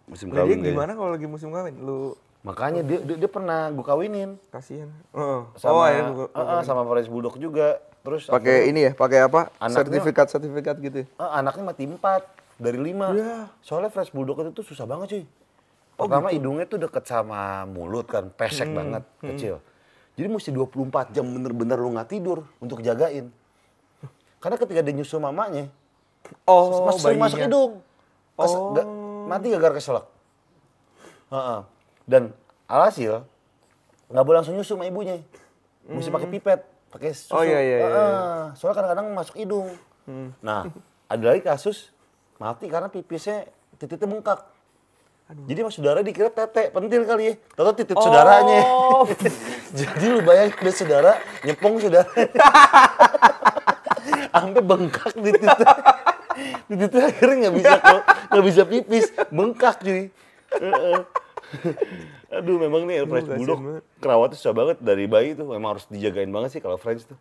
Musim 0.08 0.32
Nah, 0.32 0.40
dia 0.40 0.42
kawin 0.42 0.58
kayaknya. 0.58 0.74
gimana 0.74 0.92
kalau 0.96 1.12
lagi 1.12 1.28
musim 1.28 1.52
kawin? 1.52 1.76
Lu 1.78 2.16
Makanya 2.42 2.80
dia, 2.80 3.04
dia, 3.04 3.16
dia 3.20 3.30
pernah 3.30 3.68
gue 3.68 3.84
kawinin. 3.84 4.40
kasihan. 4.50 4.88
Heeh. 5.12 5.42
Sama, 5.54 5.74
oh, 5.74 5.84
ya, 5.86 6.02
gua- 6.08 6.32
Eh, 6.32 6.46
eh, 6.48 6.62
sama 6.64 6.82
French 6.86 7.10
Bulldog 7.12 7.36
juga. 7.36 7.84
Terus 8.02 8.24
pakai 8.26 8.72
ini 8.72 8.88
ya, 8.88 8.92
pakai 8.96 9.20
apa? 9.22 9.52
Anaknya- 9.58 9.84
Sertifikat 9.84 10.28
sertifikat 10.32 10.76
gitu. 10.80 10.98
ya? 11.04 11.06
Eh, 11.12 11.32
anaknya 11.36 11.64
mati 11.66 11.84
empat 11.84 12.24
dari 12.56 12.80
lima. 12.80 13.12
Iya. 13.12 13.52
Soalnya 13.60 13.92
French 13.92 14.10
Bulldog 14.10 14.40
itu 14.40 14.52
tuh 14.54 14.66
susah 14.66 14.88
banget 14.88 15.28
Oh, 15.98 16.06
Pertama 16.06 16.30
gitu? 16.30 16.38
hidungnya 16.38 16.66
tuh 16.66 16.78
deket 16.78 17.04
sama 17.04 17.42
mulut 17.66 18.06
kan, 18.06 18.24
Hmm, 18.24 18.38
pesek 18.38 18.70
banget, 18.70 19.02
kecil. 19.20 19.58
Jadi 20.14 20.28
mesti 20.28 20.50
24 20.50 21.10
jam 21.10 21.26
bener-bener 21.26 21.74
lu 21.76 21.90
nggak 21.92 22.06
tidur 22.08 22.46
untuk 22.58 22.80
jagain. 22.80 23.34
Karena 24.38 24.56
ketika 24.56 24.82
dia 24.82 24.94
nyusu 24.94 25.18
mamanya, 25.18 25.70
Oh, 26.44 26.86
masuk 26.86 27.02
bayinya. 27.04 27.24
masuk 27.24 27.40
hidung. 27.40 27.72
Kes- 28.36 28.54
Oh. 28.54 28.74
ga- 28.74 28.90
mati 29.28 29.50
gara-gara 29.50 29.74
keselak. 29.74 30.06
Heeh. 31.28 31.60
Dan 32.06 32.24
alhasil 32.66 33.26
nggak 34.08 34.24
boleh 34.24 34.38
langsung 34.38 34.54
nyusu 34.54 34.74
sama 34.74 34.86
ibunya. 34.86 35.18
Mesti 35.84 36.10
pakai 36.10 36.30
pipet, 36.30 36.60
pakai 36.90 37.10
susu. 37.12 37.32
Hmm. 37.32 37.38
Oh, 37.38 37.44
iya, 37.44 37.60
iya, 37.60 37.78
iya, 37.80 37.88
iya. 37.88 38.06
Soalnya 38.54 38.76
kadang-kadang 38.76 39.08
masuk 39.12 39.36
hidung. 39.36 39.68
Nah, 40.40 40.70
ada 41.08 41.24
lagi 41.26 41.42
kasus 41.42 41.90
mati 42.38 42.68
karena 42.68 42.88
pipisnya 42.88 43.50
titiknya 43.76 44.08
bengkak. 44.08 44.40
Jadi 45.28 45.60
mas 45.60 45.76
saudara 45.76 46.00
dikira 46.00 46.32
tete, 46.32 46.72
pentil 46.72 47.04
kali 47.04 47.24
ya. 47.28 47.34
Tahu 47.60 48.00
saudaranya. 48.00 48.64
Oh. 48.64 49.04
Jadi 49.80 50.06
lu 50.08 50.24
bayangin 50.24 50.56
ada 50.56 50.72
saudara 50.72 51.12
nyepong 51.44 51.84
saudara. 51.84 52.08
Sampai 54.32 54.64
bengkak 54.64 55.12
di 55.20 55.36
titik. 55.36 55.68
Di 56.72 56.76
titik 56.80 57.02
akhirnya 57.12 57.36
nggak 57.44 57.56
bisa 57.60 57.76
kok, 57.76 58.02
nggak 58.08 58.46
bisa 58.48 58.62
pipis, 58.64 59.06
bengkak 59.28 59.76
cuy. 59.84 60.08
Aduh 62.38 62.60
memang 62.60 62.88
nih 62.88 63.04
French 63.08 63.28
kasihan 63.28 63.40
Bulldog 63.40 63.60
kerawatnya 64.00 64.36
susah 64.40 64.54
banget 64.56 64.78
dari 64.80 65.12
bayi 65.12 65.36
tuh. 65.36 65.52
Memang 65.52 65.76
harus 65.76 65.92
dijagain 65.92 66.32
banget 66.32 66.56
sih 66.56 66.62
kalau 66.64 66.80
French 66.80 67.04
tuh. 67.04 67.20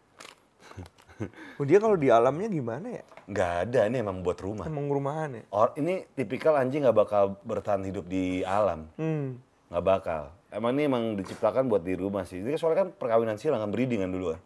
Oh, 1.56 1.64
dia 1.64 1.80
kalau 1.80 1.96
di 1.96 2.12
alamnya 2.12 2.48
gimana 2.52 3.00
ya? 3.00 3.04
Nggak 3.26 3.52
ada, 3.66 3.80
ini 3.88 3.96
emang 4.04 4.20
buat 4.20 4.38
rumah. 4.38 4.68
Emang 4.68 4.86
rumahan 4.92 5.40
ya? 5.40 5.42
Or, 5.48 5.72
ini 5.80 6.04
tipikal 6.12 6.54
anjing 6.60 6.84
nggak 6.84 6.96
bakal 6.96 7.40
bertahan 7.42 7.82
hidup 7.88 8.04
di 8.04 8.44
alam. 8.44 8.86
Hmm. 9.00 9.40
Nggak 9.72 9.84
bakal. 9.84 10.22
Emang 10.52 10.76
ini 10.76 10.86
emang 10.86 11.16
diciptakan 11.16 11.66
buat 11.66 11.82
di 11.82 11.96
rumah 11.96 12.28
sih. 12.28 12.40
Ini 12.40 12.54
soalnya 12.60 12.86
kan 12.86 12.88
perkawinan 12.94 13.36
silang 13.40 13.64
kan 13.64 13.72
breeding 13.72 14.04
kan 14.04 14.12
dulu 14.12 14.36
kan. 14.36 14.40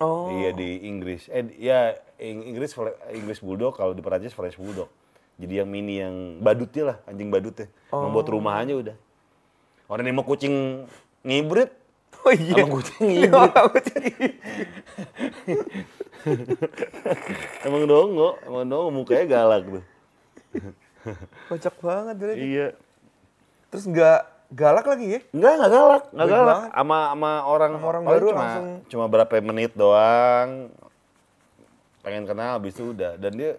Oh. 0.00 0.28
Iya 0.28 0.52
di 0.52 0.84
Inggris. 0.84 1.32
Eh 1.32 1.56
ya 1.56 1.96
Ing- 2.20 2.44
Inggris 2.44 2.76
Inggris 3.12 3.40
Bulldog 3.40 3.76
kalau 3.80 3.96
di 3.96 4.04
Perancis 4.04 4.36
French 4.36 4.60
Bulldog. 4.60 4.92
Jadi 5.36 5.60
yang 5.60 5.68
mini 5.68 6.00
yang 6.00 6.40
badutnya 6.40 6.84
lah, 6.94 6.96
anjing 7.04 7.28
badutnya. 7.28 7.68
Oh. 7.92 8.08
Membuat 8.08 8.28
rumah 8.32 8.56
aja 8.60 8.72
udah. 8.72 8.96
Orang 9.88 10.04
yang 10.08 10.16
mau 10.16 10.24
kucing 10.24 10.86
ngibrit, 11.20 11.68
Oh 12.26 12.34
iya. 12.34 12.58
Sama 12.58 12.74
kucing 12.74 13.06
hibrid. 13.06 13.30
Sama 13.54 13.68
kucing 13.70 14.04
emang 17.62 17.82
dongo, 17.86 18.34
emang 18.42 18.64
dongo 18.66 18.88
mukanya 18.90 19.24
galak 19.30 19.62
tuh. 19.70 19.84
Kocak 21.46 21.76
banget 21.78 22.14
berarti. 22.18 22.40
Iya. 22.42 22.68
Terus 23.70 23.84
nggak 23.86 24.20
galak 24.50 24.86
lagi 24.86 25.06
ya? 25.06 25.20
Enggak, 25.30 25.52
enggak 25.54 25.70
galak, 25.70 26.02
enggak 26.10 26.28
galak. 26.30 26.58
Sama 26.74 26.98
sama 27.14 27.30
orang 27.46 27.72
Sama 27.78 27.86
orang 27.86 28.02
baru 28.02 28.26
cuma, 28.30 28.40
langsung. 28.42 28.66
cuma 28.90 29.04
berapa 29.06 29.32
menit 29.38 29.72
doang. 29.78 30.48
Pengen 32.02 32.24
kenal 32.26 32.58
habis 32.58 32.74
itu 32.74 32.90
udah. 32.90 33.18
Dan 33.18 33.32
dia 33.38 33.52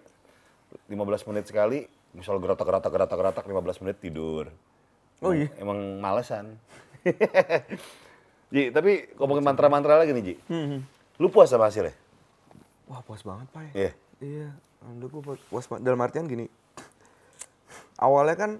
15 0.92 1.28
menit 1.32 1.44
sekali, 1.48 1.88
misal 2.12 2.36
geratak 2.40 2.68
geratak 2.68 2.92
geratak 2.92 3.16
geratak 3.16 3.44
15 3.44 3.82
menit 3.84 3.96
tidur. 4.00 4.52
Oh 5.24 5.32
iya. 5.32 5.48
Emang 5.56 6.00
malesan. 6.00 6.60
Ji, 8.48 8.72
tapi 8.72 9.12
ngomongin 9.20 9.44
mantra-mantra 9.44 10.00
lagi 10.00 10.16
nih, 10.16 10.24
Ji. 10.24 10.34
Hmm. 10.48 10.80
Lu 11.20 11.28
puas 11.28 11.52
sama 11.52 11.68
hasilnya? 11.68 11.92
Wah 12.88 13.04
puas 13.04 13.20
banget 13.20 13.46
pak 13.52 13.62
ya. 13.68 13.72
Iya. 13.76 13.92
Iya. 14.24 14.48
Alhamdulillah 14.80 15.12
gue 15.12 15.22
puas, 15.22 15.40
puas 15.52 15.64
banget. 15.68 15.82
Dalam 15.84 16.00
artian 16.00 16.24
gini. 16.24 16.46
Awalnya 17.98 18.36
kan 18.38 18.50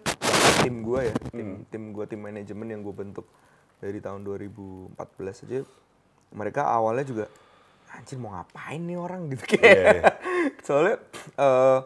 tim 0.66 0.83
gue 0.83 1.01
ya, 1.09 1.14
tim 1.31 1.48
tim 1.70 1.83
gue 1.94 2.05
tim 2.11 2.20
manajemen 2.20 2.66
yang 2.68 2.83
gue 2.83 2.92
bentuk 2.92 3.24
dari 3.79 4.03
tahun 4.03 4.27
2014 4.27 4.98
aja. 5.48 5.64
Mereka 6.35 6.61
awalnya 6.61 7.07
juga 7.07 7.24
anjir 7.88 8.20
mau 8.20 8.37
ngapain 8.37 8.83
nih 8.85 8.98
orang 9.01 9.33
gitu 9.33 9.44
kayak. 9.57 9.64
Iya, 9.64 9.90
iya. 9.96 10.12
Soalnya 10.66 10.96
eh 11.38 11.81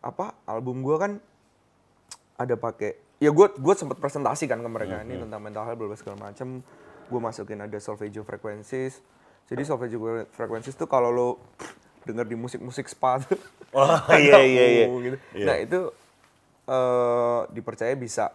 apa 0.00 0.32
album 0.48 0.80
gue 0.80 0.96
kan 0.96 1.12
ada 2.40 2.56
pakai 2.56 2.96
ya 3.20 3.28
gue 3.28 3.46
gue 3.52 3.74
sempat 3.76 4.00
presentasi 4.00 4.48
kan 4.48 4.64
ke 4.64 4.70
mereka 4.72 5.04
ini 5.04 5.20
tentang 5.20 5.44
mental 5.44 5.68
health 5.68 5.76
berbagai 5.76 6.00
segala 6.00 6.32
macam 6.32 6.64
gue 7.10 7.20
masukin 7.20 7.58
ada 7.66 7.78
solfeggio 7.82 8.22
frequencies. 8.22 9.02
Jadi 9.50 9.66
solfeggio 9.66 10.30
frequencies 10.30 10.78
tuh 10.78 10.86
kalau 10.86 11.10
lo 11.10 11.28
denger 12.06 12.30
di 12.30 12.36
musik-musik 12.38 12.86
spa 12.88 13.18
tuh 13.20 13.36
Oh, 13.70 13.86
iya, 14.18 14.42
iya, 14.42 14.64
iya. 14.66 14.86
oh, 14.90 14.98
gitu. 14.98 15.16
Iya. 15.30 15.46
nah 15.46 15.56
itu 15.62 15.80
eh 16.70 17.40
dipercaya 17.54 17.94
bisa 17.94 18.34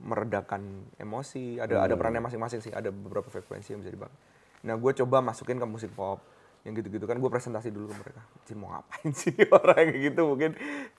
meredakan 0.00 0.88
emosi. 1.00 1.56
Ada 1.56 1.88
ada 1.88 1.94
perannya 1.96 2.20
masing-masing 2.24 2.60
sih. 2.60 2.72
Ada 2.72 2.92
beberapa 2.92 3.28
frekuensi 3.28 3.76
yang 3.76 3.80
bisa 3.84 3.92
dipakai 3.92 4.16
nah 4.62 4.78
gue 4.78 4.92
coba 5.02 5.18
masukin 5.18 5.58
ke 5.58 5.66
musik 5.66 5.90
pop. 5.96 6.22
Yang 6.62 6.84
gitu-gitu 6.84 7.04
kan 7.10 7.18
gue 7.18 7.30
presentasi 7.32 7.74
dulu 7.74 7.90
ke 7.90 7.96
mereka. 7.98 8.22
Cih, 8.46 8.54
mau 8.54 8.70
ngapain 8.76 9.10
sih 9.20 9.34
orang 9.50 9.88
kayak 9.88 10.00
gitu 10.12 10.20
mungkin. 10.28 10.50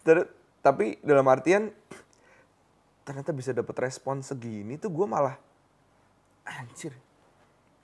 Ter- 0.03 0.29
tapi 0.63 0.97
dalam 1.03 1.27
artian 1.29 1.71
ternyata 3.03 3.35
bisa 3.35 3.51
dapat 3.51 3.75
respon 3.83 4.23
segini 4.23 4.79
tuh 4.79 4.89
gue 4.91 5.03
malah 5.07 5.35
anjir 6.43 6.93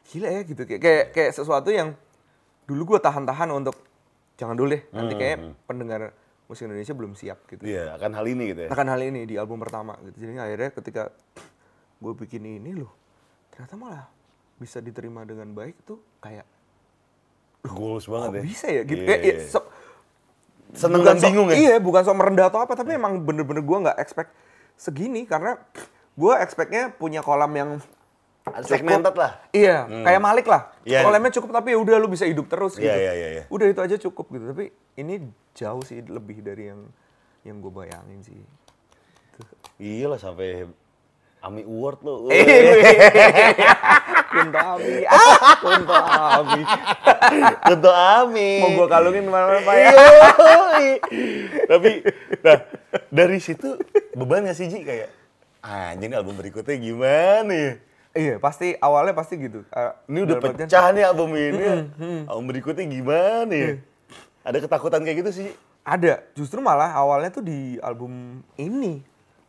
gila 0.06 0.28
ya 0.28 0.42
gitu 0.42 0.62
kayak 0.64 0.82
kayak, 0.82 1.06
kayak 1.12 1.32
sesuatu 1.32 1.70
yang 1.70 1.94
dulu 2.66 2.96
gue 2.96 3.00
tahan-tahan 3.00 3.50
untuk 3.52 3.78
jangan 4.36 4.54
dulu 4.54 4.72
deh 4.72 4.84
nanti 4.90 5.14
kayak 5.14 5.38
pendengar 5.64 6.12
musik 6.46 6.66
Indonesia 6.66 6.92
belum 6.92 7.14
siap 7.14 7.46
gitu 7.46 7.62
Iya, 7.62 7.94
akan 7.94 8.12
hal 8.12 8.26
ini 8.26 8.44
gitu 8.48 8.62
ya. 8.66 8.70
akan 8.70 8.88
hal 8.88 9.02
ini 9.04 9.22
di 9.24 9.38
album 9.38 9.60
pertama 9.60 9.94
gitu. 10.02 10.18
Jadi 10.18 10.34
akhirnya 10.36 10.70
ketika 10.74 11.04
gue 12.00 12.14
bikin 12.16 12.42
ini 12.42 12.74
loh, 12.74 12.90
ternyata 13.50 13.76
malah 13.76 14.10
bisa 14.56 14.80
diterima 14.80 15.22
dengan 15.24 15.46
baik 15.50 15.78
tuh 15.84 16.02
kayak 16.18 16.48
Goals 17.62 18.08
kok 18.08 18.18
banget 18.18 18.32
ya. 18.32 18.42
bisa 18.42 18.66
ya 18.68 18.82
gitu. 18.82 18.98
Iya, 18.98 19.06
Kayak, 19.06 19.22
ya, 19.22 19.30
iya. 19.30 19.46
so- 19.46 19.70
Seneng 20.72 21.02
dan 21.04 21.18
so- 21.18 21.26
bingung 21.28 21.48
ya? 21.50 21.56
Iya, 21.56 21.76
bukan 21.78 22.02
sok 22.02 22.16
merendah 22.16 22.48
atau 22.48 22.60
apa, 22.60 22.74
tapi 22.74 22.94
emang 22.94 23.20
bener-bener 23.20 23.60
gue 23.60 23.78
nggak 23.84 23.98
expect 24.00 24.32
segini 24.74 25.26
karena 25.26 25.60
gue 26.16 26.34
expectnya 26.40 26.90
punya 26.90 27.20
kolam 27.20 27.52
yang 27.52 27.70
Segmented 28.66 29.16
lah. 29.16 29.32
Iya, 29.54 29.86
kayak 29.86 30.22
Malik 30.22 30.46
lah. 30.50 30.74
Iya. 30.86 31.06
Kolamnya 31.06 31.32
cukup 31.36 31.50
tapi 31.54 31.74
ya 31.74 31.78
udah 31.82 31.96
lu 32.02 32.08
bisa 32.10 32.26
hidup 32.26 32.50
terus 32.50 32.76
gitu. 32.78 32.88
Iya, 32.88 32.96
iya, 32.98 33.14
iya, 33.14 33.30
iya. 33.40 33.44
Udah 33.50 33.68
itu 33.70 33.82
aja 33.82 33.96
cukup 33.98 34.32
gitu. 34.34 34.46
Tapi 34.52 34.74
ini 35.00 35.30
jauh 35.54 35.84
sih 35.86 36.02
lebih 36.06 36.42
dari 36.42 36.72
yang 36.72 36.82
yang 37.48 37.58
gue 37.64 37.72
bayangin 37.72 38.20
sih. 38.24 38.36
Iya 39.80 40.12
lah 40.12 40.20
sampai 40.20 40.68
Ami 41.40 41.64
Award 41.64 42.00
lo. 42.04 42.28
Kunto 44.30 44.60
Abi. 44.60 44.94
Ah, 45.10 45.56
Kunto 45.58 45.96
Abi. 45.96 46.62
Tentu 47.64 47.92
Ami. 47.92 48.52
Mau 48.62 48.70
gue 48.76 48.88
kalungin 48.92 49.24
ke 49.26 49.32
mana-mana 49.32 49.62
Pak 49.64 49.76
ya. 49.76 49.90
Tapi 51.66 51.92
nah 52.44 52.58
dari 53.10 53.40
situ 53.40 53.80
beban 54.14 54.46
gak 54.46 54.58
sih 54.58 54.68
Ji 54.68 54.84
kayak 54.84 55.10
anjing 55.64 56.12
album 56.16 56.40
berikutnya 56.40 56.76
gimana 56.80 57.52
ya? 57.52 57.74
Iya, 58.20 58.36
pasti 58.38 58.76
awalnya 58.76 59.16
pasti 59.16 59.40
gitu. 59.40 59.64
Eh, 59.66 59.92
Ini 60.12 60.20
udah 60.28 60.36
artian- 60.38 60.58
pecah 60.60 60.86
nih 60.92 61.04
album 61.08 61.32
ini. 61.32 61.64
Album 62.28 62.46
berikutnya 62.52 62.84
gimana 62.84 63.54
ya? 63.56 63.80
Ada 64.44 64.60
ketakutan 64.60 65.02
kayak 65.02 65.24
gitu 65.24 65.32
sih? 65.32 65.48
Ada, 65.88 66.20
justru 66.36 66.60
malah 66.60 66.92
awalnya 66.92 67.32
tuh 67.32 67.42
di 67.42 67.80
album 67.80 68.44
ini. 68.60 69.00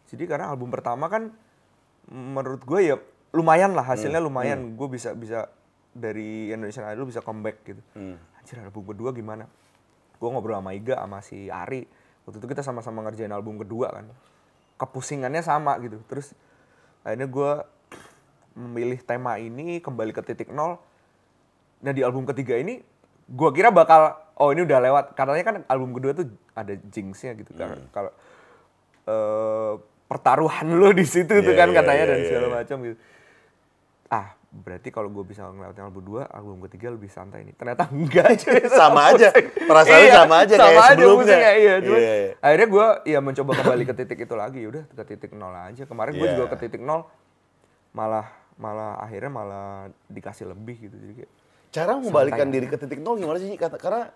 Jadi 0.07 0.25
karena 0.25 0.49
album 0.49 0.71
pertama 0.71 1.11
kan 1.11 1.35
menurut 2.07 2.62
gue 2.62 2.81
ya 2.85 2.97
lumayan 3.31 3.75
lah 3.75 3.83
hasilnya 3.85 4.23
lumayan. 4.23 4.79
Gue 4.79 4.89
bisa 4.89 5.12
bisa 5.12 5.51
dari 5.91 6.55
Indonesian 6.55 6.87
Idol 6.87 7.07
bisa 7.07 7.18
comeback 7.21 7.66
gitu. 7.66 7.83
Anjir 8.39 8.62
album 8.62 8.87
kedua 8.87 9.11
gimana? 9.11 9.51
Gue 10.16 10.29
ngobrol 10.31 10.59
sama 10.59 10.71
Iga 10.73 10.95
sama 10.99 11.18
si 11.21 11.51
Ari. 11.51 11.87
Waktu 12.23 12.39
itu 12.39 12.47
kita 12.47 12.62
sama-sama 12.62 13.03
ngerjain 13.03 13.31
album 13.31 13.59
kedua 13.59 13.91
kan. 13.91 14.07
Kepusingannya 14.77 15.43
sama 15.43 15.77
gitu. 15.83 15.99
Terus 16.07 16.33
akhirnya 17.03 17.27
gue 17.27 17.51
memilih 18.55 18.98
tema 19.03 19.38
ini 19.38 19.78
kembali 19.78 20.11
ke 20.11 20.22
titik 20.22 20.51
nol. 20.51 20.76
Nah 21.80 21.92
di 21.94 22.03
album 22.05 22.26
ketiga 22.28 22.59
ini 22.59 22.82
gua 23.30 23.51
kira 23.55 23.70
bakal 23.70 24.14
oh 24.36 24.51
ini 24.51 24.66
udah 24.66 24.78
lewat. 24.80 25.05
Katanya 25.14 25.44
kan 25.44 25.57
album 25.66 25.94
kedua 25.94 26.12
tuh 26.12 26.26
ada 26.53 26.74
jinxnya 26.90 27.34
gitu 27.38 27.53
kan. 27.55 27.78
Kalau 27.94 28.11
eh, 29.07 29.72
pertaruhan 30.11 30.66
lo 30.74 30.90
di 30.90 31.07
situ 31.07 31.30
tuh 31.30 31.55
Iya, 31.55 31.61
kan 31.62 31.68
iya, 31.70 31.76
katanya 31.78 32.05
iya, 32.05 32.11
dan 32.11 32.18
iya, 32.18 32.26
segala 32.26 32.46
iya. 32.46 32.55
macam 32.59 32.76
gitu. 32.82 32.98
Ah 34.11 34.28
berarti 34.51 34.90
kalau 34.90 35.07
gue 35.14 35.22
bisa 35.22 35.46
ngelewatin 35.46 35.86
album 35.86 36.03
dua, 36.03 36.26
album 36.34 36.59
ketiga 36.66 36.90
lebih 36.90 37.07
santai 37.07 37.46
nih. 37.46 37.55
Ternyata 37.55 37.86
enggak. 37.94 38.34
cuy. 38.42 38.59
Sama 38.66 39.14
aja. 39.14 39.30
Perasaannya 39.38 40.09
Iya, 40.11 40.14
sama 40.18 40.34
aja 40.42 40.55
kayak 40.59 40.82
sebelumnya. 40.90 41.14
pusingnya, 41.22 41.53
iya. 41.55 41.74
Cuman 41.78 42.01
Iya, 42.03 42.14
iya. 42.18 42.30
akhirnya 42.42 42.66
gue 42.66 42.86
ya 43.14 43.18
mencoba 43.22 43.53
kembali 43.62 43.84
ke 43.86 43.94
titik 43.94 44.18
itu 44.26 44.34
lagi. 44.34 44.61
Udah 44.66 44.82
ke 44.90 45.03
titik 45.07 45.30
nol 45.38 45.55
aja. 45.55 45.82
Kemarin 45.86 46.12
gue 46.18 46.26
Iya. 46.26 46.34
juga 46.34 46.46
ke 46.51 46.66
titik 46.66 46.82
nol 46.82 47.07
malah 47.94 48.26
malah 48.61 49.00
akhirnya 49.00 49.32
malah 49.32 49.88
dikasih 50.12 50.52
lebih 50.52 50.76
gitu. 50.86 50.96
Jadi 51.00 51.12
kayak 51.24 51.32
Cara 51.70 51.94
membalikan 51.94 52.50
diri 52.50 52.66
ke 52.66 52.74
titik 52.74 52.98
nol 52.98 53.14
gimana 53.14 53.38
sih? 53.38 53.54
Kata, 53.54 53.78
karena 53.78 54.11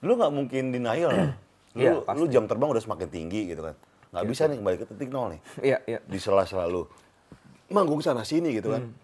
lu 0.00 0.16
nggak 0.16 0.32
mungkin 0.32 0.72
denial. 0.72 1.12
kan? 1.12 1.28
lu, 1.76 2.02
Iya, 2.02 2.16
lu 2.16 2.24
jam 2.26 2.48
terbang 2.48 2.72
udah 2.72 2.82
semakin 2.82 3.08
tinggi 3.12 3.52
gitu 3.52 3.62
kan. 3.62 3.76
Nggak 4.10 4.24
bisa 4.26 4.42
nih 4.48 4.56
kembali 4.58 4.76
ke 4.80 4.86
titik 4.96 5.08
nol 5.12 5.36
nih. 5.36 5.40
Iya, 5.60 5.78
iya. 5.86 5.98
Di 6.02 6.18
sela-sela 6.18 6.64
lu. 6.66 6.88
Manggung 7.70 8.00
sana 8.02 8.26
sini 8.26 8.56
gitu 8.56 8.72
kan. 8.72 8.82
Hmm. 8.90 8.96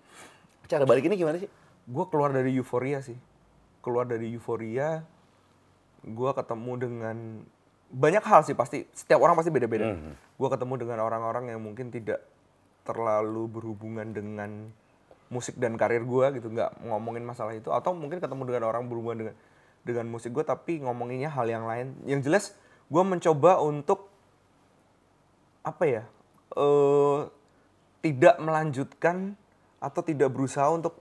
Cara 0.66 0.82
balikinnya 0.88 1.20
gimana 1.20 1.36
sih? 1.38 1.46
Gue 1.86 2.04
keluar 2.10 2.32
dari 2.34 2.50
euforia 2.56 2.98
sih. 3.04 3.14
Keluar 3.84 4.08
dari 4.08 4.34
euforia, 4.34 5.06
gue 6.02 6.30
ketemu 6.34 6.72
dengan 6.74 7.16
banyak 7.86 8.24
hal 8.24 8.42
sih 8.42 8.56
pasti. 8.58 8.82
Setiap 8.90 9.22
orang 9.22 9.38
pasti 9.38 9.54
beda-beda. 9.54 9.94
Gue 10.34 10.48
ketemu 10.50 10.74
dengan 10.80 11.06
orang-orang 11.06 11.54
yang 11.54 11.62
mungkin 11.62 11.94
tidak 11.94 12.18
terlalu 12.86 13.50
berhubungan 13.50 14.14
dengan 14.14 14.70
musik 15.26 15.58
dan 15.58 15.74
karir 15.74 16.06
gue 16.06 16.38
gitu, 16.38 16.46
nggak 16.54 16.86
ngomongin 16.86 17.26
masalah 17.26 17.52
itu. 17.58 17.74
Atau 17.74 17.98
mungkin 17.98 18.22
ketemu 18.22 18.46
dengan 18.46 18.70
orang 18.70 18.86
berhubungan 18.86 19.18
dengan 19.26 19.34
dengan 19.82 20.06
musik 20.10 20.30
gue, 20.30 20.46
tapi 20.46 20.82
ngomonginnya 20.82 21.30
hal 21.34 21.46
yang 21.50 21.66
lain. 21.66 21.98
Yang 22.06 22.20
jelas, 22.30 22.44
gue 22.86 23.02
mencoba 23.02 23.58
untuk 23.58 24.10
apa 25.66 25.84
ya? 25.84 26.02
eh 26.56 27.20
tidak 28.06 28.38
melanjutkan 28.38 29.34
atau 29.82 30.00
tidak 30.00 30.30
berusaha 30.30 30.70
untuk 30.70 30.94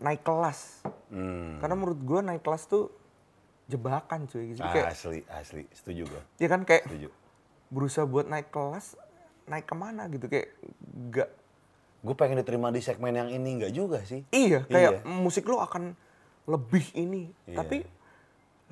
naik 0.00 0.20
kelas. 0.20 0.84
Hmm. 1.08 1.56
Karena 1.64 1.74
menurut 1.76 2.00
gue 2.00 2.20
naik 2.20 2.44
kelas 2.44 2.68
tuh 2.68 2.92
jebakan 3.70 4.26
cuy. 4.26 4.52
Jadi 4.52 4.68
kayak, 4.68 4.92
Asli, 4.92 5.20
asli. 5.30 5.62
Setuju 5.70 6.02
gua. 6.10 6.22
ya 6.36 6.48
kan 6.50 6.66
kayak 6.66 6.84
Setuju. 6.90 7.08
berusaha 7.70 8.04
buat 8.04 8.26
naik 8.26 8.50
kelas, 8.50 8.98
naik 9.50 9.66
ke 9.66 9.74
mana 9.74 10.06
gitu 10.06 10.30
kayak 10.30 10.54
gak 11.10 11.30
Gue 12.00 12.16
pengen 12.16 12.40
diterima 12.40 12.72
di 12.72 12.80
segmen 12.80 13.12
yang 13.12 13.28
ini 13.28 13.60
nggak 13.60 13.72
juga 13.76 14.00
sih. 14.00 14.24
iya 14.32 14.64
kayak 14.64 15.04
musik 15.04 15.44
lo 15.44 15.60
akan 15.60 15.92
lebih 16.48 16.86
ini. 16.96 17.28
Tapi 17.44 17.84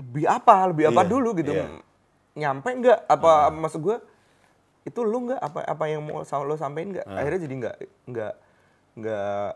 lebih 0.00 0.24
apa 0.24 0.72
lebih 0.72 0.88
apa 0.88 1.04
Iya, 1.04 1.10
dulu 1.12 1.30
gitu. 1.36 1.52
Iya. 1.52 1.66
nyampe 2.32 2.72
nggak? 2.72 3.04
Apa 3.04 3.52
maksud 3.52 3.84
gue 3.84 4.00
itu 4.88 5.00
lu 5.04 5.28
nggak? 5.28 5.40
Apa 5.44 5.60
apa 5.60 5.84
yang 5.92 6.08
mau 6.08 6.24
lo 6.24 6.54
sampein 6.56 6.96
nggak? 6.96 7.04
Akhirnya 7.04 7.40
jadi 7.44 7.54
nggak 7.60 7.76
nggak 8.08 8.34
nggak 8.96 9.46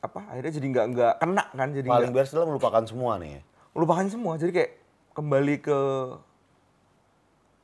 apa? 0.00 0.20
Akhirnya 0.32 0.52
jadi 0.56 0.66
nggak 0.72 0.86
nggak 0.96 1.14
kena 1.20 1.44
kan? 1.52 1.68
Jadi 1.68 1.88
Paling 1.92 2.12
biasa 2.16 2.30
adalah 2.32 2.48
melupakan 2.48 2.82
semua 2.88 3.12
nih. 3.20 3.30
ya. 3.36 3.40
lupakan 3.76 4.06
semua. 4.08 4.32
Jadi 4.40 4.56
kayak 4.56 4.70
kembali 5.12 5.54
ke 5.60 5.78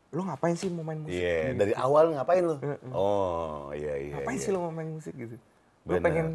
lo 0.08 0.24
ngapain 0.24 0.56
sih 0.56 0.72
mau 0.72 0.80
main 0.80 1.04
musik 1.04 1.20
Iya, 1.20 1.52
Gitu. 1.52 1.58
dari 1.60 1.72
awal 1.76 2.16
ngapain 2.16 2.40
lu? 2.40 2.56
Oh, 2.96 3.68
iya 3.76 3.94
iya. 4.00 4.12
ngapain 4.16 4.36
iya. 4.36 4.44
sih 4.44 4.50
lo 4.50 4.58
mau 4.64 4.72
main 4.72 4.88
musik 4.88 5.12
gitu 5.12 5.36
lo 5.84 5.92
Bener. 5.96 6.04
pengen 6.04 6.26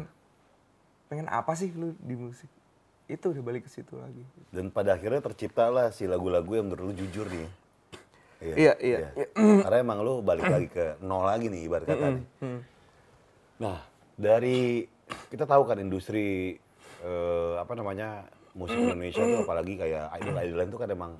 pengen 1.06 1.26
apa 1.26 1.52
sih 1.54 1.74
lu 1.74 1.94
di 1.98 2.14
musik 2.14 2.50
itu 3.04 3.26
udah 3.30 3.42
balik 3.44 3.68
ke 3.68 3.70
situ 3.70 3.94
lagi 4.00 4.24
Dan 4.48 4.72
pada 4.72 4.96
akhirnya 4.96 5.20
terciptalah 5.20 5.92
si 5.92 6.08
lagu-lagu 6.08 6.48
yang 6.56 6.72
menurut 6.72 6.88
lu 6.88 6.94
jujur 6.96 7.28
nih. 7.28 7.48
Iya, 8.40 8.72
iya, 8.80 8.98
iya. 9.12 9.26
Karena 9.64 9.76
emang 9.80 10.00
lu 10.00 10.24
balik 10.24 10.48
lagi 10.48 10.68
ke 10.72 10.96
nol 11.04 11.28
lagi 11.28 11.52
nih 11.52 11.68
ibarat 11.68 11.84
kata 11.84 12.06
nih. 12.16 12.26
Nah, 13.60 13.76
dari 14.16 14.88
kita 15.28 15.44
tahu 15.44 15.68
kan 15.68 15.76
industri 15.76 16.56
eh, 17.04 17.54
apa 17.60 17.72
namanya 17.76 18.24
musik 18.56 18.78
Indonesia 18.78 19.20
tuh 19.20 19.44
apalagi 19.44 19.74
kayak 19.76 20.08
idol 20.18 20.36
idolan 20.40 20.68
tuh 20.72 20.80
kan 20.80 20.88
emang 20.88 21.12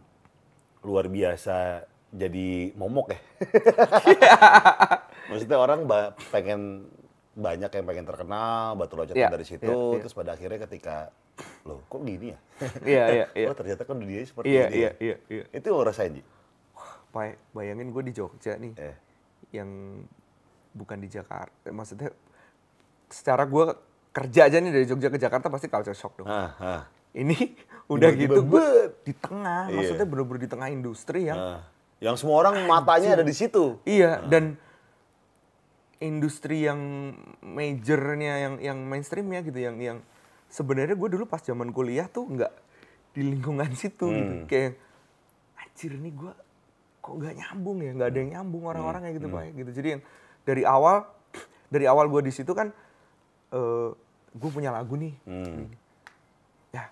luar 0.80 1.05
biasa 1.09 1.84
jadi 2.14 2.48
momok 2.74 3.10
ya. 3.10 3.18
Maksudnya 5.30 5.58
orang 5.58 5.84
ba- 5.84 6.14
pengen 6.30 6.86
banyak 7.34 7.66
yang 7.66 7.84
pengen 7.84 8.06
terkenal, 8.06 8.78
batu 8.78 8.94
loncatan 8.94 9.18
Iya, 9.18 9.28
dari 9.28 9.42
situ, 9.42 9.66
iya, 9.66 9.74
iya. 9.90 9.98
terus 9.98 10.14
pada 10.14 10.30
akhirnya 10.32 10.58
ketika 10.62 11.10
loh 11.64 11.82
kok 11.84 12.00
gini 12.00 12.30
ya? 12.30 12.38
Iya, 12.86 13.04
iya, 13.10 13.26
iya. 13.34 13.46
Oh 13.50 13.56
ternyata 13.56 13.82
kan 13.82 13.98
dunia 13.98 14.22
seperti 14.22 14.46
Iya, 14.48 14.64
ini. 14.64 14.76
iya, 14.76 14.90
ya. 14.92 14.92
iya, 15.00 15.16
iya. 15.28 15.44
Itu 15.50 15.66
lo 15.68 15.82
rasain 15.82 16.14
Ji? 16.14 16.22
Bay- 17.10 17.38
bayangin 17.50 17.90
gue 17.90 18.02
di 18.04 18.12
Jogja 18.12 18.54
nih, 18.54 18.72
Eh. 18.76 18.96
yang 19.52 20.02
bukan 20.72 20.98
di 20.98 21.08
Jakarta. 21.08 21.50
Maksudnya 21.66 22.10
secara 23.06 23.42
gue 23.44 23.74
kerja 24.10 24.46
aja 24.46 24.58
nih 24.58 24.70
dari 24.70 24.86
Jogja 24.86 25.08
ke 25.08 25.18
Jakarta 25.18 25.46
pasti 25.48 25.66
culture 25.66 25.94
shock 25.94 26.14
dong. 26.16 26.26
Ah, 26.26 26.54
ah. 26.56 26.82
Ini 27.12 27.34
udah 27.88 28.10
gitu 28.12 28.42
gue 28.44 28.66
di 29.02 29.10
tengah, 29.12 29.66
Iya. 29.66 29.74
maksudnya 29.76 30.06
bener-bener 30.06 30.40
di 30.40 30.50
tengah 30.50 30.68
industri 30.68 31.26
yang 31.26 31.38
Ah. 31.38 31.60
Yang 32.05 32.16
semua 32.20 32.36
orang 32.38 32.68
matanya 32.68 33.16
ada 33.16 33.24
di 33.24 33.32
situ. 33.32 33.80
iya 33.82 34.20
dan 34.22 34.61
industri 35.98 36.61
yang 36.61 36.80
majornya 37.40 38.32
yang 38.38 38.55
yang 38.61 38.78
mainstreamnya 38.84 39.40
gitu 39.40 39.57
yang 39.57 39.76
yang 39.80 39.98
sebenarnya 40.46 40.92
gue 40.92 41.09
dulu 41.09 41.24
pas 41.24 41.40
zaman 41.40 41.72
kuliah 41.72 42.05
tuh 42.07 42.28
nggak 42.28 42.52
di 43.11 43.22
lingkungan 43.24 43.72
situ 43.72 44.11
gitu 44.11 44.34
Hmm. 44.34 44.44
kayak 44.44 44.76
anjir 45.57 45.96
nih 45.96 46.12
gue 46.12 46.32
kok 47.00 47.14
nggak 47.14 47.34
nyambung 47.34 47.78
ya 47.80 47.90
nggak 47.92 48.09
ada 48.11 48.18
yang 48.18 48.30
nyambung 48.34 48.62
Hmm. 48.62 48.70
orang-orang 48.70 49.00
kayak 49.02 49.16
gitu 49.16 49.28
pak 49.28 49.42
gitu 49.55 49.70
jadi 49.72 49.88
yang 49.96 50.02
dari 50.44 50.62
awal 50.62 50.96
dari 51.66 51.84
awal 51.86 52.07
gue 52.07 52.20
di 52.22 52.32
situ 52.34 52.52
kan 52.52 52.68
eh 53.50 53.88
gue 54.34 54.50
punya 54.50 54.70
lagu 54.70 54.98
nih 54.98 55.14
Hmm. 55.24 55.70
ya 56.70 56.84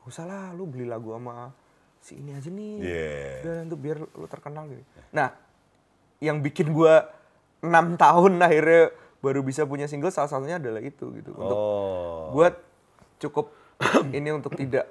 gak 0.00 0.08
usah 0.08 0.24
lah 0.24 0.50
lu 0.50 0.64
beli 0.64 0.84
lagu 0.84 1.12
sama 1.12 1.52
si 2.00 2.16
ini 2.16 2.32
aja 2.32 2.48
nih 2.48 2.74
Yeah. 2.80 3.40
udah 3.40 3.54
untuk 3.62 3.78
biar 3.78 3.96
lu 4.00 4.26
terkenal 4.26 4.64
gitu 4.66 4.80
nah 5.10 5.36
yang 6.18 6.40
bikin 6.40 6.70
gua 6.70 7.08
enam 7.60 7.94
tahun 7.94 8.36
akhirnya 8.38 8.92
baru 9.18 9.40
bisa 9.40 9.62
punya 9.62 9.84
single 9.84 10.08
salah 10.08 10.28
satunya 10.28 10.56
adalah 10.56 10.80
itu 10.80 11.12
gitu 11.12 11.30
untuk 11.30 11.54
Oh. 11.54 12.32
buat 12.32 12.56
cukup 13.18 13.52
ini 14.16 14.28
untuk 14.30 14.52
tidak 14.54 14.88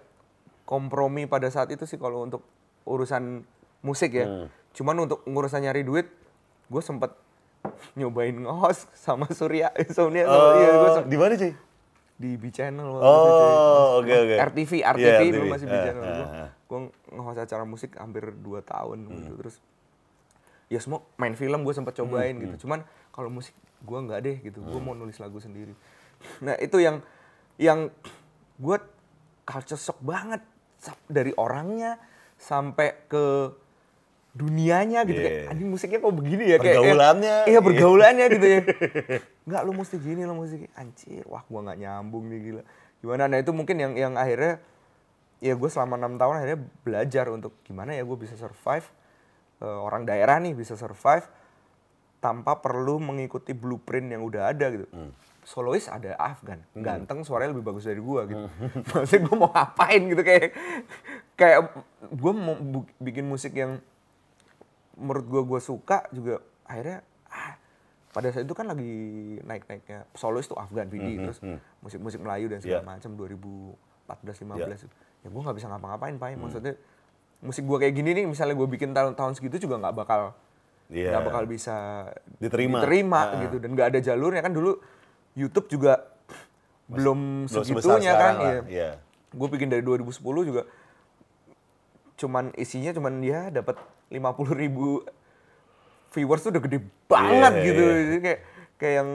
kompromi 0.64 1.26
pada 1.26 1.50
saat 1.50 1.70
itu 1.70 1.84
sih 1.84 1.98
kalau 1.98 2.24
untuk 2.24 2.46
urusan 2.84 3.42
musik 3.82 4.14
ya 4.14 4.26
Hmm. 4.26 4.48
cuman 4.72 4.96
untuk 5.04 5.26
urusan 5.26 5.62
nyari 5.62 5.82
duit 5.82 6.06
gue 6.68 6.82
sempet 6.84 7.10
nyobain 7.94 8.32
nge-host 8.32 8.86
sama 8.96 9.26
Surya 9.30 9.74
Insomnia 9.82 10.24
sama 10.24 10.48
iya, 10.56 10.70
gua 10.72 10.80
Oh, 10.80 10.94
sempet 10.96 11.10
di 11.10 11.18
mana 11.18 11.34
sih? 11.36 11.54
di 12.16 12.36
B 12.36 12.52
Channel 12.52 12.84
waktu. 12.86 13.08
Oh, 13.08 13.88
oke 13.98 14.12
oke. 14.12 14.36
RTV, 14.44 14.72
RTV 14.84 15.00
Iya, 15.24 15.32
dulu 15.34 15.46
masih 15.48 15.66
B 15.66 15.76
Channel. 15.78 16.04
ah, 16.04 16.12
Gue 16.12 16.28
ah. 16.28 16.50
Gue 16.70 16.80
nge-host 17.10 17.40
acara 17.42 17.66
musik 17.66 17.98
hampir 17.98 18.30
2 18.32 18.62
tahun 18.64 18.98
Hmm. 19.02 19.12
gitu. 19.12 19.32
Terus 19.38 19.56
ya 20.68 20.78
semua 20.78 21.02
main 21.16 21.34
film 21.34 21.60
gue 21.60 21.74
sempat 21.74 21.94
cobain 21.96 22.32
Hmm, 22.32 22.44
gitu. 22.46 22.56
Cuman 22.64 22.86
kalau 23.10 23.28
musik 23.28 23.52
gue 23.80 24.00
nggak 24.00 24.20
deh 24.22 24.38
gitu. 24.40 24.62
Gue 24.62 24.78
mau 24.78 24.94
nulis 24.94 25.18
lagu 25.18 25.38
sendiri. 25.38 25.74
Nah 26.40 26.54
itu 26.56 26.78
yang 26.78 27.02
yang 27.58 27.90
gue 28.56 28.78
culture 29.44 29.76
shock 29.76 29.98
banget 30.00 30.46
dari 31.06 31.34
orangnya 31.34 31.98
sampai 32.38 32.96
ke 33.06 33.52
dunianya 34.30 35.04
gitu 35.04 35.20
kayak 35.20 35.36
Yeah. 35.42 35.52
anjing 35.52 35.68
musiknya 35.68 36.00
kok 36.00 36.14
begini 36.14 36.44
ya 36.46 36.58
kayak 36.58 36.80
Pergaulannya. 36.80 37.36
iya 37.46 37.60
pergaulannya 37.60 38.26
gitu 38.30 38.46
ya 38.48 38.60
nggak 39.50 39.62
lu 39.66 39.72
mesti 39.74 39.96
gini 39.98 40.22
lo 40.22 40.38
mesti 40.38 40.70
anjir 40.72 41.26
wah 41.26 41.42
gua 41.44 41.66
nggak 41.66 41.80
nyambung 41.82 42.30
nih 42.30 42.40
gila 42.40 42.62
gimana 43.02 43.26
nah 43.26 43.36
itu 43.36 43.50
mungkin 43.50 43.76
yang 43.76 43.94
yang 43.98 44.14
akhirnya 44.16 44.62
ya 45.40 45.54
gue 45.54 45.70
selama 45.70 45.96
enam 45.96 46.16
tahun 46.16 46.36
akhirnya 46.38 46.60
belajar 46.82 47.26
untuk 47.30 47.60
gimana 47.64 47.92
ya 47.92 48.04
gue 48.04 48.18
bisa 48.18 48.36
survive 48.36 48.84
eh, 49.60 49.80
orang 49.80 50.04
daerah 50.04 50.38
nih 50.38 50.54
bisa 50.54 50.76
survive 50.76 51.24
tanpa 52.20 52.60
perlu 52.60 53.00
mengikuti 53.00 53.56
blueprint 53.56 54.12
yang 54.12 54.22
udah 54.22 54.52
ada 54.52 54.68
gitu. 54.70 54.86
Solois 55.40 55.88
ada 55.88 56.14
Afgan, 56.14 56.60
ganteng, 56.76 57.24
suaranya 57.24 57.56
lebih 57.56 57.64
bagus 57.66 57.88
dari 57.88 57.98
gua 57.98 58.28
gitu. 58.28 58.44
Maksudnya 58.92 59.24
gua 59.24 59.36
mau 59.40 59.50
ngapain 59.50 60.02
gitu 60.04 60.20
kayak 60.20 60.52
kayak 61.34 61.60
gua 62.12 62.34
mau 62.36 62.56
bikin 63.00 63.24
musik 63.24 63.56
yang 63.56 63.80
menurut 64.94 65.26
gua 65.26 65.42
gua 65.48 65.60
suka 65.60 66.04
juga 66.12 66.38
akhirnya 66.68 67.02
ah, 67.26 67.56
pada 68.12 68.30
saat 68.30 68.44
itu 68.44 68.52
kan 68.52 68.68
lagi 68.68 68.94
naik-naiknya 69.42 70.04
solois 70.12 70.44
tuh 70.44 70.60
Afgan 70.60 70.92
Vidi 70.92 71.18
terus 71.18 71.40
musik-musik 71.80 72.20
Melayu 72.20 72.52
dan 72.52 72.60
segala 72.60 72.84
Iya. 72.84 72.90
macam 73.00 73.12
2014 73.16 74.44
15 74.44 74.92
ya 75.20 75.28
gua 75.28 75.42
nggak 75.44 75.58
bisa 75.58 75.68
ngapa-ngapain 75.68 76.16
Pak 76.16 76.38
maksudnya 76.38 76.74
musik 77.40 77.64
gua 77.64 77.78
kayak 77.78 77.94
gini 77.94 78.10
nih 78.14 78.26
misalnya 78.26 78.56
gua 78.56 78.68
bikin 78.68 78.92
tahun-tahun 78.92 79.36
segitu 79.36 79.60
juga 79.62 79.80
nggak 79.80 79.96
bakal 79.96 80.22
Iya. 80.90 81.14
nggak 81.14 81.24
bakal 81.24 81.44
bisa 81.46 81.76
Diterima. 82.42 82.82
diterima 82.82 83.22
Ah. 83.22 83.40
gitu 83.46 83.62
dan 83.62 83.78
nggak 83.78 83.88
ada 83.94 84.00
jalurnya 84.02 84.42
kan 84.42 84.50
dulu 84.50 84.74
YouTube 85.38 85.70
juga 85.70 86.02
belum 86.90 87.46
Belum 87.46 87.62
segitunya 87.62 88.14
kan 88.18 88.34
iya. 88.42 88.60
iya. 88.66 88.90
gue 89.30 89.48
bikin 89.48 89.70
dari 89.70 89.86
2010 89.86 90.18
juga 90.42 90.66
cuman 92.18 92.52
isinya 92.58 92.92
cuman 92.92 93.22
ya 93.22 93.54
dapat 93.54 93.78
50 94.10 94.18
ribu 94.58 95.06
viewers 96.10 96.42
tuh 96.42 96.50
udah 96.50 96.64
gede 96.66 96.80
banget 97.06 97.54
Iya, 97.54 97.64
gitu. 97.64 97.84
Jadi 97.86 98.20
kayak 98.20 98.40
kayak 98.76 98.94
yang 98.98 99.10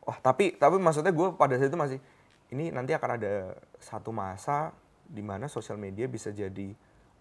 wah 0.00 0.18
tapi 0.22 0.54
tapi 0.54 0.78
maksudnya 0.78 1.10
gue 1.10 1.28
pada 1.34 1.58
saat 1.58 1.66
itu 1.66 1.74
masih 1.74 1.98
ini 2.50 2.68
nanti 2.68 2.92
akan 2.92 3.10
ada 3.14 3.32
satu 3.76 4.10
masa 4.10 4.74
di 5.02 5.20
mana 5.20 5.46
sosial 5.46 5.76
media 5.76 6.04
bisa 6.04 6.28
jadi 6.28 6.72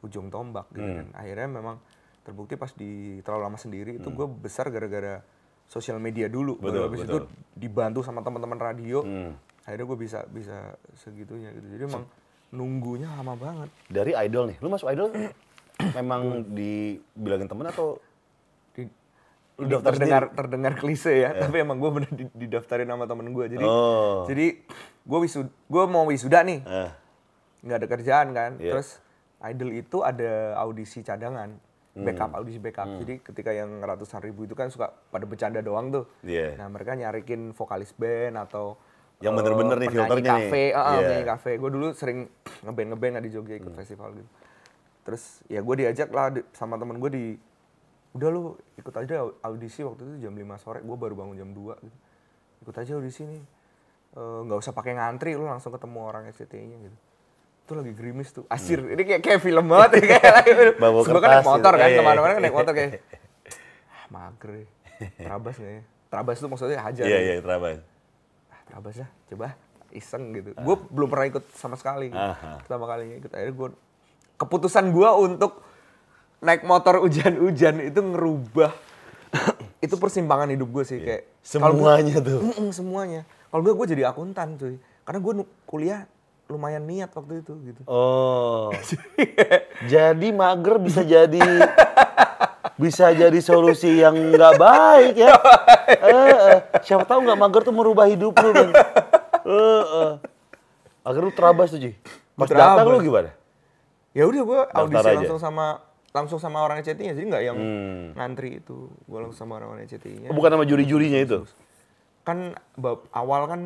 ujung 0.02 0.28
tombak 0.28 0.68
gitu 0.70 0.84
Hmm. 0.84 0.98
kan 1.00 1.08
akhirnya 1.16 1.48
memang 1.50 1.78
terbukti 2.20 2.56
pas 2.56 2.72
di 2.72 2.92
terlalu 3.20 3.44
lama 3.44 3.58
sendiri 3.58 3.92
itu 3.94 4.08
gue 4.08 4.28
besar 4.30 4.68
gara-gara 4.68 5.24
sosial 5.66 5.98
media 5.98 6.28
dulu 6.28 6.56
Hmm. 6.56 6.62
Betul, 6.62 6.72
baru 6.74 6.86
habis 6.86 7.02
itu 7.02 7.18
betul. 7.18 7.28
dibantu 7.54 8.00
sama 8.02 8.20
teman-teman 8.20 8.58
radio 8.58 9.00
Hmm. 9.02 9.32
akhirnya 9.64 9.86
gue 9.86 9.98
bisa 9.98 10.20
bisa 10.28 10.58
segitunya 10.94 11.52
gitu 11.52 11.68
jadi 11.70 11.84
emang 11.86 12.04
nunggunya 12.50 13.08
lama 13.10 13.34
banget 13.34 13.70
Dari 13.88 14.12
idol 14.20 14.46
nih, 14.46 14.58
lu 14.60 14.68
masuk 14.68 14.88
idol 14.88 15.10
memang 15.98 16.22
dibilangin 16.54 17.48
temen 17.48 17.66
atau 17.66 17.98
Daftar 19.56 19.94
terdengar 19.94 20.24
terdengar 20.34 20.74
klise 20.74 21.14
ya 21.14 21.30
tapi 21.32 21.62
emang 21.62 21.78
gue 21.78 21.92
bener 21.92 22.10
di- 22.10 22.34
didaftarin 22.36 22.86
sama 22.86 23.06
temen 23.06 23.30
gue 23.30 23.46
jadi 23.48 23.62
Oh. 23.62 24.26
jadi 24.26 24.58
gue 25.00 25.20
wisud 25.20 25.46
gue 25.46 25.84
mau 25.86 26.04
wisuda 26.04 26.42
nih. 26.42 26.60
Eh, 26.60 26.90
nggak 27.62 27.78
ada 27.78 27.88
kerjaan 27.88 28.28
kan? 28.32 28.52
Iya. 28.58 28.74
terus 28.74 28.98
idol 29.42 29.72
itu 29.72 29.98
ada 30.00 30.32
audisi 30.58 31.00
cadangan 31.00 31.54
Hmm. 31.92 32.02
backup 32.04 32.34
audisi 32.34 32.58
backup. 32.58 32.90
Jadi 32.98 33.22
ketika 33.22 33.52
yang 33.52 33.78
ratusan 33.78 34.18
ribu 34.20 34.44
itu 34.44 34.52
kan 34.52 34.68
suka 34.68 34.90
pada 34.90 35.24
bercanda 35.24 35.60
doang 35.60 35.94
tuh. 35.94 36.10
Iya. 36.20 36.58
nah 36.58 36.66
mereka 36.66 36.94
nyarikin 36.94 37.52
vokalis 37.52 37.94
band 37.94 38.34
atau 38.40 38.74
Yang 39.20 39.30
eh, 39.30 39.38
bener-bener 39.38 39.78
nih 39.78 39.88
penyanyi 39.88 40.02
filternya 40.02 40.26
nih. 40.26 40.42
kafe. 40.42 40.64
ah, 40.66 40.80
ah, 40.80 40.90
Iya. 40.90 41.02
penyanyi 41.04 41.28
kafe. 41.30 41.52
Gue 41.56 41.70
dulu 41.70 41.88
sering 41.94 42.20
ngeband 42.60 42.88
ngeband 42.90 43.22
di 43.22 43.30
Jogja 43.30 43.56
ikut 43.56 43.72
festival 43.72 44.10
gitu. 44.16 44.30
Terus 45.04 45.24
ya 45.46 45.60
gue 45.60 45.76
diajak 45.78 46.10
lah 46.10 46.26
sama 46.52 46.76
temen 46.76 46.98
gue 46.98 47.12
di 47.12 47.26
udah 48.14 48.28
lu 48.30 48.42
ikut 48.76 48.94
aja 48.94 49.16
au- 49.20 49.38
audisi 49.44 49.82
waktu 49.82 50.02
itu 50.04 50.16
jam 50.22 50.34
5 50.34 50.46
sore 50.60 50.80
gue 50.80 50.94
baru 50.96 51.14
bangun 51.16 51.36
jam 51.36 51.50
2 51.50 51.78
gitu 51.80 51.98
ikut 52.62 52.76
aja 52.76 52.92
audisi 52.94 53.24
nih 53.24 53.44
Eh, 54.14 54.40
nggak 54.46 54.60
usah 54.60 54.72
pakai 54.72 54.94
ngantri 54.94 55.34
lu 55.34 55.42
langsung 55.44 55.74
ketemu 55.74 55.98
orang 56.04 56.30
SCTI-nya 56.30 56.78
gitu 56.80 56.98
itu 57.60 57.72
lagi 57.74 57.92
gerimis 57.92 58.30
tuh 58.30 58.46
asir 58.46 58.78
ini 58.86 59.02
kayak 59.02 59.22
kayak 59.22 59.40
film 59.42 59.66
banget 59.66 59.90
ya 59.98 60.02
kayak 60.14 60.32
lagi 60.32 60.52
Hmm. 60.54 60.78
Bawa 60.84 61.00
Sebab 61.02 61.18
kan 61.18 61.30
naik 61.32 61.48
motor 61.48 61.72
gitu. 61.72 61.74
kan 61.74 61.82
Iya, 61.82 61.90
iya. 61.90 61.98
ke 61.98 62.04
mana-mana 62.06 62.32
kan 62.32 62.42
naik 62.42 62.54
motor 62.54 62.74
kayak 62.74 62.92
ah 63.90 64.06
mager 64.08 64.52
terabas 65.18 65.56
ya 65.58 65.82
terabas 66.08 66.36
tuh 66.38 66.46
maksudnya 66.46 66.78
hajar 66.78 67.04
iya 67.04 67.18
ya. 67.18 67.22
iya 67.26 67.36
terabas. 67.42 67.82
ah, 68.48 68.62
terabas 68.64 68.96
ya 68.96 69.08
coba 69.28 69.48
iseng 69.90 70.24
gitu 70.32 70.50
gue 70.54 70.76
belum 70.88 71.10
pernah 71.10 71.26
ikut 71.28 71.46
sama 71.52 71.74
sekali 71.74 72.14
Aha. 72.14 72.62
pertama 72.62 72.86
kalinya 72.86 73.18
ikut 73.18 73.32
akhirnya 73.32 73.56
gue 73.56 73.70
keputusan 74.36 74.86
gue 74.90 75.10
untuk 75.20 75.58
naik 76.44 76.62
motor 76.62 77.00
hujan-hujan 77.00 77.80
itu 77.82 78.00
ngerubah 78.00 78.72
itu 79.80 79.96
persimpangan 79.96 80.48
hidup 80.48 80.70
gue 80.70 80.84
sih 80.84 81.00
kayak 81.00 81.24
kalau 81.50 81.74
gua- 81.74 81.98
Semuanya 81.98 82.18
tuh. 82.20 82.40
Mm-mm, 82.42 82.70
semuanya 82.70 83.22
kalau 83.48 83.62
gue 83.62 83.74
gue 83.74 83.88
jadi 83.90 84.04
akuntan 84.06 84.56
cuy 84.56 84.76
karena 85.02 85.20
gue 85.20 85.34
kuliah 85.64 86.00
lumayan 86.46 86.84
niat 86.84 87.10
waktu 87.10 87.40
itu 87.40 87.56
gitu 87.66 87.82
Oh. 87.86 88.70
jadi 89.92 90.28
mager 90.30 90.76
bisa 90.78 91.02
jadi 91.02 91.40
bisa 92.76 93.10
jadi 93.10 93.40
solusi 93.40 93.98
yang 93.98 94.14
nggak 94.14 94.54
baik 94.56 95.16
ya. 95.16 95.34
Eh, 96.04 96.10
eh. 96.50 96.60
siapa 96.82 97.04
tahu 97.04 97.24
nggak 97.24 97.38
mager 97.38 97.62
tuh 97.62 97.72
merubah 97.72 98.06
hidup 98.06 98.34
lu. 98.34 98.50
Ben. 98.50 98.70
Eh, 98.72 99.84
eh. 99.84 100.12
Akhirnya 101.02 101.28
lu 101.28 101.34
terabas 101.34 101.70
tuh, 101.70 101.80
Ji. 101.80 101.92
Pas 102.34 102.48
datang 102.48 102.88
lu 102.88 103.00
gimana? 103.00 103.32
ya 104.12 104.24
udah 104.24 104.42
gue 104.42 104.60
audisi 104.70 105.02
aja. 105.02 105.18
langsung 105.18 105.42
sama 105.42 105.82
langsung 106.14 106.38
sama 106.38 106.62
orang 106.62 106.78
ECT-nya 106.80 107.12
jadi 107.12 107.26
nggak 107.28 107.44
yang 107.44 107.58
Hmm. 107.58 108.14
ngantri 108.14 108.62
itu 108.62 108.86
gue 108.86 109.18
langsung 109.18 109.44
sama 109.44 109.58
orang 109.58 109.82
ECT-nya 109.82 110.30
Oh, 110.30 110.36
bukan 110.36 110.50
sama 110.52 110.64
juri-jurinya 110.64 111.20
itu? 111.20 111.42
kan 112.22 112.54
bab 112.74 113.04
awal 113.12 113.46
kan 113.46 113.62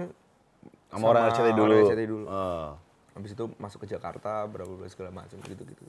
Sama 0.87 1.11
orang 1.11 1.27
RCTI 1.27 1.51
dulu. 1.53 1.75
orang 1.75 1.85
RCTI 1.85 2.07
dulu. 2.07 2.25
Oh. 2.25 2.71
habis 3.13 3.31
itu 3.33 3.45
masuk 3.57 3.83
ke 3.83 3.87
Jakarta 3.89 4.45
berapa 4.45 4.69
bulan 4.69 4.87
segala 4.87 5.11
macam 5.11 5.37
gitu 5.41 5.61
gitu 5.61 5.83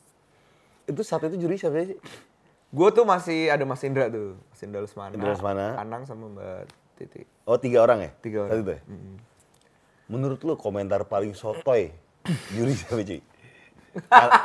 Itu 0.85 1.01
saat 1.03 1.23
itu 1.23 1.39
juri 1.39 1.55
siapa 1.55 1.79
sih? 1.85 1.97
gue 2.69 2.89
tuh 2.91 3.05
masih 3.05 3.49
ada 3.49 3.63
Mas 3.63 3.81
Indra 3.81 4.09
tuh 4.09 4.37
Mas 4.45 4.61
Indra 4.61 4.81
Lesmana 4.81 5.13
Indra 5.13 5.33
Lesmana. 5.33 5.67
Anang 5.77 6.03
sama 6.05 6.27
Mbak 6.27 6.61
Titi 6.97 7.23
Oh, 7.45 7.57
tiga 7.57 7.81
orang 7.81 8.03
ya? 8.03 8.11
Tiga 8.19 8.39
orang. 8.43 8.59
itu 8.59 8.71
ya? 8.71 8.81
Menurut 10.07 10.41
lu 10.41 10.53
komentar 10.55 11.05
paling 11.05 11.33
sotoy 11.33 11.93
juri 12.51 12.73
siapa, 12.75 13.01
Ci? 13.01 13.21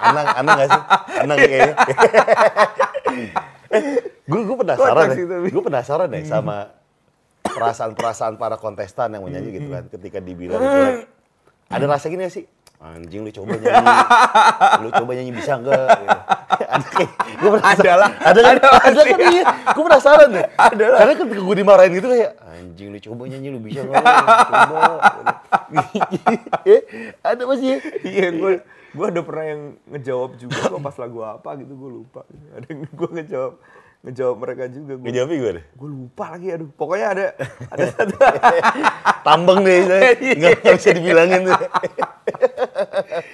Anang, 0.04 0.26
Anang 0.40 0.56
gak 0.60 0.70
sih? 0.70 0.82
Anang 1.24 1.38
ya 1.38 1.48
kayaknya. 1.48 1.76
gue 4.24 4.42
gue 4.46 4.58
penasaran 4.58 5.04
deh. 5.12 5.18
Gue 5.52 5.64
penasaran 5.64 6.08
deh 6.10 6.24
sama 6.26 6.58
perasaan-perasaan 7.44 8.34
para 8.42 8.58
kontestan 8.58 9.14
yang 9.14 9.24
menyanyi 9.24 9.62
gitu 9.62 9.70
kan 9.70 9.84
ketika 9.92 10.18
dibilang 10.18 10.62
jelek. 10.62 11.08
Ada 11.70 11.86
rasa 11.90 12.06
gini 12.10 12.26
gak 12.26 12.34
sih? 12.34 12.46
Anjing 12.84 13.24
lu 13.24 13.32
coba 13.32 13.56
nyanyi. 13.56 13.88
lu 14.84 14.90
coba 14.92 15.12
nyanyi 15.16 15.32
bisa 15.32 15.56
enggak? 15.56 15.88
Gitu. 15.88 16.18
ada 16.68 16.88
kayak 16.92 17.12
gue 17.16 17.50
penasaran. 17.56 17.80
Ada 17.80 17.94
lah. 17.96 18.12
Ada 18.12 18.40
kan? 18.44 18.56
Ada 18.60 18.68
Ada 18.84 19.02
kan 19.08 19.20
iya. 19.32 19.44
Gue 19.72 19.84
penasaran 19.88 20.28
deh. 20.36 20.46
Ada 20.60 20.86
lah. 20.92 21.00
Karena 21.00 21.14
ketika 21.16 21.42
gue 21.48 21.56
dimarahin 21.56 21.92
gitu 21.96 22.08
kayak 22.12 22.32
anjing 22.44 22.88
lu 22.92 23.00
coba 23.00 23.22
nyanyi 23.32 23.48
lu 23.56 23.60
bisa 23.64 23.80
enggak? 23.88 24.04
Coba. 24.04 24.82
Eh, 26.68 26.82
ada 27.32 27.42
masih 27.48 27.68
ya? 27.68 27.78
iya 28.04 28.28
gue 28.36 28.54
gue 28.94 29.06
ada 29.10 29.22
pernah 29.26 29.46
yang 29.50 29.62
ngejawab 29.90 30.32
juga 30.38 30.58
kok 30.70 30.82
pas 30.86 30.96
lagu 31.02 31.20
apa 31.26 31.50
gitu 31.58 31.74
gue 31.74 31.92
lupa 32.02 32.22
ada 32.54 32.66
yang 32.70 32.86
gue 32.86 33.10
ngejawab 33.22 33.54
ngejawab 34.04 34.36
mereka 34.36 34.64
juga 34.68 34.94
gue 35.00 35.06
Ngejawabnya 35.08 35.38
gimana? 35.40 35.62
gue 35.64 35.90
lupa 35.90 36.26
lagi 36.36 36.48
aduh 36.52 36.70
pokoknya 36.76 37.08
ada 37.08 37.26
ada 37.72 37.84
satu 37.90 38.16
Tambeng 39.24 39.64
deh, 39.64 39.88
saya. 39.88 40.20
Iya. 40.20 40.52
nggak 40.60 40.76
bisa 40.76 40.92
dibilangin 40.92 41.48
tuh. 41.48 41.56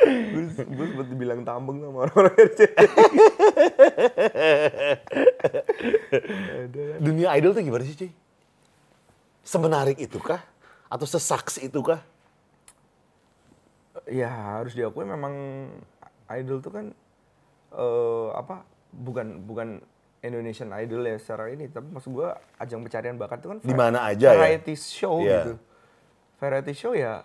gue 0.06 0.44
gue 0.46 0.86
sempet 0.94 1.08
dibilang 1.10 1.42
tambeng 1.42 1.82
sama 1.82 2.06
orang-orang 2.06 2.38
Dunia 7.02 7.34
idol 7.42 7.58
tuh 7.58 7.66
gimana 7.66 7.82
sih, 7.82 7.98
cuy? 7.98 8.12
Semenarik 9.42 9.98
itukah? 9.98 10.46
Atau 10.94 11.10
sesaks 11.10 11.58
itukah? 11.58 12.06
Ya 14.10 14.30
harus 14.58 14.74
diakui 14.74 15.06
memang 15.06 15.34
idol 16.30 16.60
tuh 16.60 16.72
kan 16.72 16.86
eh 17.70 18.28
apa 18.34 18.66
bukan 18.92 19.46
bukan 19.46 19.78
Indonesian 20.20 20.74
Idol 20.74 21.06
ya 21.06 21.16
secara 21.16 21.48
ini 21.48 21.66
tapi 21.66 21.88
maksud 21.88 22.12
gua 22.12 22.34
ajang 22.58 22.82
pencarian 22.82 23.16
bakat 23.16 23.40
itu 23.40 23.48
kan 23.48 23.58
Di 23.62 23.72
mana 23.72 24.04
aja 24.04 24.28
ya? 24.28 24.36
variety 24.36 24.76
show 24.76 25.22
Iya. 25.22 25.32
gitu 25.40 25.54
variety 26.36 26.74
show 26.74 26.92
ya 26.92 27.24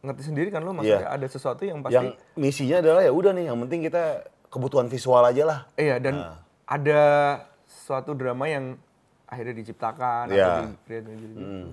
ngerti 0.00 0.22
sendiri 0.24 0.48
kan 0.48 0.60
lo 0.60 0.70
maksudnya 0.70 1.04
Iya. 1.04 1.16
ada 1.16 1.26
sesuatu 1.26 1.62
yang 1.62 1.80
pasti 1.80 1.96
Yang 1.96 2.06
misinya 2.34 2.76
adalah 2.78 3.02
ya 3.02 3.10
udah 3.10 3.32
nih, 3.32 3.44
yang 3.50 3.58
penting 3.60 3.80
kita 3.82 4.04
kebutuhan 4.46 4.86
visual 4.86 5.20
aja 5.20 5.42
lah. 5.42 5.58
iya 5.74 5.96
dan 5.96 6.14
Nah. 6.16 6.36
ada 6.66 7.02
suatu 7.66 8.12
drama 8.12 8.46
yang 8.46 8.78
akhirnya 9.24 9.54
diciptakan 9.56 10.24
Iya. 10.28 10.44
atau 10.44 10.62
di 10.62 10.76
create 10.84 11.06
gitu, 11.08 11.24
gitu. 11.34 11.68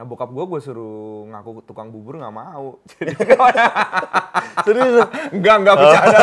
Nah 0.00 0.08
bokap 0.08 0.32
gue 0.32 0.44
gue 0.48 0.60
suruh 0.64 1.28
ngaku 1.28 1.60
tukang 1.68 1.92
bubur 1.92 2.16
nggak 2.16 2.32
mau. 2.32 2.80
Jadi 2.96 3.12
Serius? 4.64 5.04
enggak 5.28 5.54
enggak 5.60 5.76
bercanda. 5.76 6.20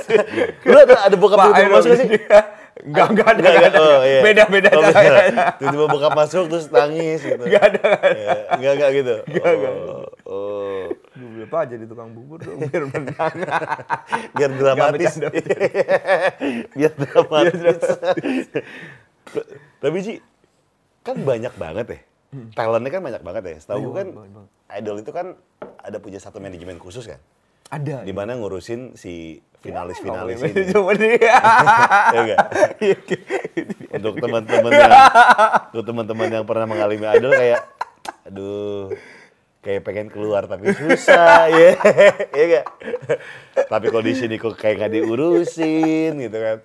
Lu 0.72 0.78
ada, 0.80 0.94
ada 1.12 1.16
bokap 1.20 1.36
Pak, 1.36 1.52
ayo 1.52 1.68
masuk 1.68 2.00
sih? 2.00 2.08
Enggak, 2.80 3.06
enggak 3.12 3.28
ada, 3.28 3.40
Nggak, 3.44 3.52
enggak 3.60 3.72
ada. 3.76 3.80
oh, 3.84 4.00
iya. 4.08 4.20
Beda, 4.24 4.42
beda 4.48 4.68
Oh, 4.72 4.82
caranya. 4.88 5.52
Tiba-tiba 5.60 5.84
bokap 5.84 6.12
masuk 6.16 6.44
terus 6.48 6.66
nangis 6.72 7.20
gitu. 7.20 7.44
Enggak 7.44 7.76
ada. 7.76 7.82
Enggak, 8.56 8.72
enggak 8.72 8.90
gitu? 8.96 9.14
Nggak, 9.36 9.52
nggak. 9.52 9.74
Oh, 9.84 10.08
oh. 10.32 10.82
Gue 11.12 11.44
Pak 11.44 11.62
jadi 11.76 11.84
tukang 11.84 12.08
bubur 12.16 12.40
dong, 12.40 12.56
biar 12.56 12.88
menang. 12.88 13.36
Biar 14.40 14.50
dramatis. 14.56 15.12
Biar 16.72 16.92
dramatis. 16.96 17.80
Tapi 19.76 19.96
Ji, 20.00 20.14
kan 21.04 21.20
banyak 21.20 21.52
banget 21.60 21.86
ya. 21.92 22.00
Talentnya 22.52 22.90
kan 22.90 23.02
banyak 23.02 23.22
banget 23.22 23.42
ya. 23.44 23.56
Setahu 23.62 23.78
Iya, 23.78 23.84
gue 23.84 23.92
kan 23.94 24.08
banget, 24.12 24.30
banget. 24.34 24.50
Idol 24.74 24.96
itu 25.00 25.10
kan 25.14 25.26
ada 25.78 25.98
punya 26.00 26.18
satu 26.18 26.38
manajemen 26.38 26.76
khusus 26.78 27.04
kan. 27.06 27.20
Ada. 27.70 28.04
Di 28.04 28.12
mana 28.12 28.36
ngurusin 28.36 28.94
si 28.94 29.40
finalis-finalis 29.64 30.36
Ngomongin 30.38 30.60
ini. 30.60 30.72
Cuma 30.72 30.92
dia. 30.92 31.16
Ya? 31.16 32.36
Iya, 32.82 32.96
Untuk 33.96 34.20
teman-teman 34.20 34.70
yang 34.70 34.92
untuk 35.72 35.84
teman-teman 35.84 36.28
yang 36.28 36.44
pernah 36.44 36.66
mengalami 36.68 37.06
idol 37.16 37.32
kayak 37.32 37.60
aduh 38.24 38.92
kayak 39.64 39.80
pengen 39.80 40.08
keluar 40.12 40.44
tapi 40.44 40.76
susah 40.76 41.48
ya 41.56 41.72
ya 42.36 42.44
enggak 42.44 42.66
tapi 43.64 43.88
kalau 43.88 44.04
di 44.04 44.12
sini 44.12 44.36
kok 44.36 44.60
kayak 44.60 44.76
nggak 44.76 44.92
diurusin 44.92 46.20
gitu 46.20 46.36
kan 46.36 46.56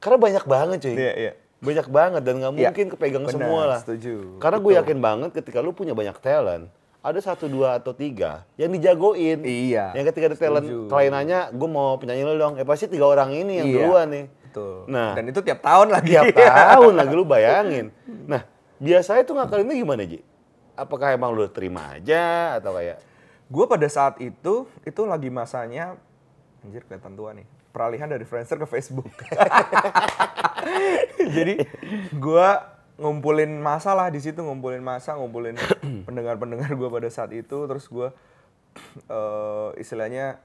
karena 0.00 0.16
banyak 0.16 0.44
banget 0.48 0.78
cuy 0.80 0.94
Iya, 0.96 1.12
iya. 1.12 1.32
Banyak 1.66 1.86
banget 1.88 2.22
dan 2.22 2.34
nggak 2.36 2.52
Iya. 2.52 2.60
mungkin 2.64 2.86
kepegang 2.88 3.24
Benar, 3.24 3.34
semua 3.34 3.60
lah 3.66 3.80
setuju. 3.80 4.38
karena 4.38 4.58
gue 4.58 4.72
yakin 4.76 4.98
banget 4.98 5.30
ketika 5.34 5.58
lu 5.58 5.70
punya 5.70 5.92
banyak 5.92 6.14
talent 6.16 6.70
ada 7.00 7.18
satu 7.18 7.46
dua 7.46 7.74
atau 7.74 7.90
tiga 7.90 8.46
yang 8.54 8.70
dijagoin 8.70 9.42
Iya, 9.42 9.90
yang 9.92 10.06
ketika 10.06 10.26
ada 10.26 10.36
talent 10.36 10.64
setuju. 10.64 10.86
klien 10.86 11.10
nanya 11.10 11.50
gue 11.50 11.68
mau 11.68 11.94
penyanyi 11.94 12.22
lu 12.24 12.34
dong 12.36 12.54
eh 12.54 12.62
pasti 12.62 12.86
tiga 12.86 13.04
orang 13.04 13.30
ini 13.30 13.52
yang 13.56 13.66
Iya, 13.66 13.76
duluan 13.80 14.08
nih 14.08 14.26
Betul. 14.46 14.88
Nah. 14.88 15.12
Dan 15.12 15.28
itu 15.28 15.40
tiap 15.42 15.60
tahun 15.60 15.88
lagi. 15.90 16.16
tiap 16.16 16.32
tahun 16.40 16.96
lagi 16.96 17.12
lu 17.12 17.28
bayangin. 17.28 17.92
Nah, 18.24 18.40
biasanya 18.78 19.20
tuh 19.20 19.36
ngakalinnya 19.36 19.76
gimana, 19.76 20.00
Ji? 20.02 20.24
Apakah 20.72 21.12
emang 21.12 21.36
lu 21.36 21.44
terima 21.46 21.92
aja 21.92 22.56
atau 22.56 22.72
kayak 22.72 22.96
Gue 23.46 23.68
pada 23.68 23.84
saat 23.86 24.16
itu, 24.16 24.64
itu 24.80 25.00
lagi 25.04 25.28
masanya, 25.28 26.00
anjir 26.60 26.82
kelihatan 26.82 27.12
tua 27.12 27.30
nih, 27.30 27.44
peralihan 27.76 28.08
dari 28.08 28.24
Friendster 28.24 28.56
ke 28.56 28.64
Facebook. 28.64 29.04
Jadi 31.36 31.60
gue 32.16 32.48
ngumpulin 32.96 33.60
masa 33.60 33.92
lah 33.92 34.08
di 34.08 34.24
situ, 34.24 34.40
ngumpulin 34.40 34.80
masa, 34.80 35.20
ngumpulin 35.20 35.60
pendengar-pendengar 36.08 36.72
gue 36.72 36.88
pada 36.88 37.12
saat 37.12 37.36
itu, 37.36 37.68
terus 37.68 37.84
gue 37.92 38.08
eh, 39.12 39.68
istilahnya 39.76 40.40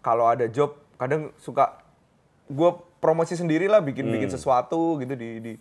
kalau 0.00 0.32
ada 0.32 0.48
job 0.48 0.80
kadang 0.96 1.28
suka 1.36 1.76
gue 2.48 2.70
promosi 3.04 3.36
sendiri 3.36 3.68
lah 3.68 3.84
bikin 3.84 4.08
bikin 4.08 4.32
sesuatu 4.32 4.96
gitu 5.00 5.16
di 5.16 5.40
di 5.40 5.52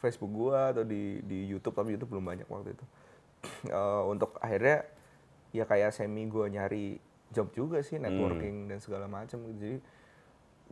Facebook 0.00 0.32
gue 0.32 0.58
atau 0.74 0.84
di 0.84 1.20
di 1.22 1.48
YouTube 1.48 1.76
tapi 1.76 1.94
YouTube 1.94 2.18
belum 2.18 2.24
banyak 2.24 2.48
waktu 2.48 2.72
itu 2.72 2.84
Eh, 3.72 4.02
untuk 4.06 4.38
akhirnya 4.38 4.86
ya 5.50 5.66
kayak 5.66 5.90
semi 5.90 6.30
gue 6.30 6.46
nyari 6.46 6.94
job 7.34 7.50
juga 7.50 7.82
sih 7.82 7.98
networking 7.98 8.70
dan 8.70 8.78
segala 8.78 9.10
macam 9.10 9.42
gitu. 9.50 9.58
jadi 9.58 9.78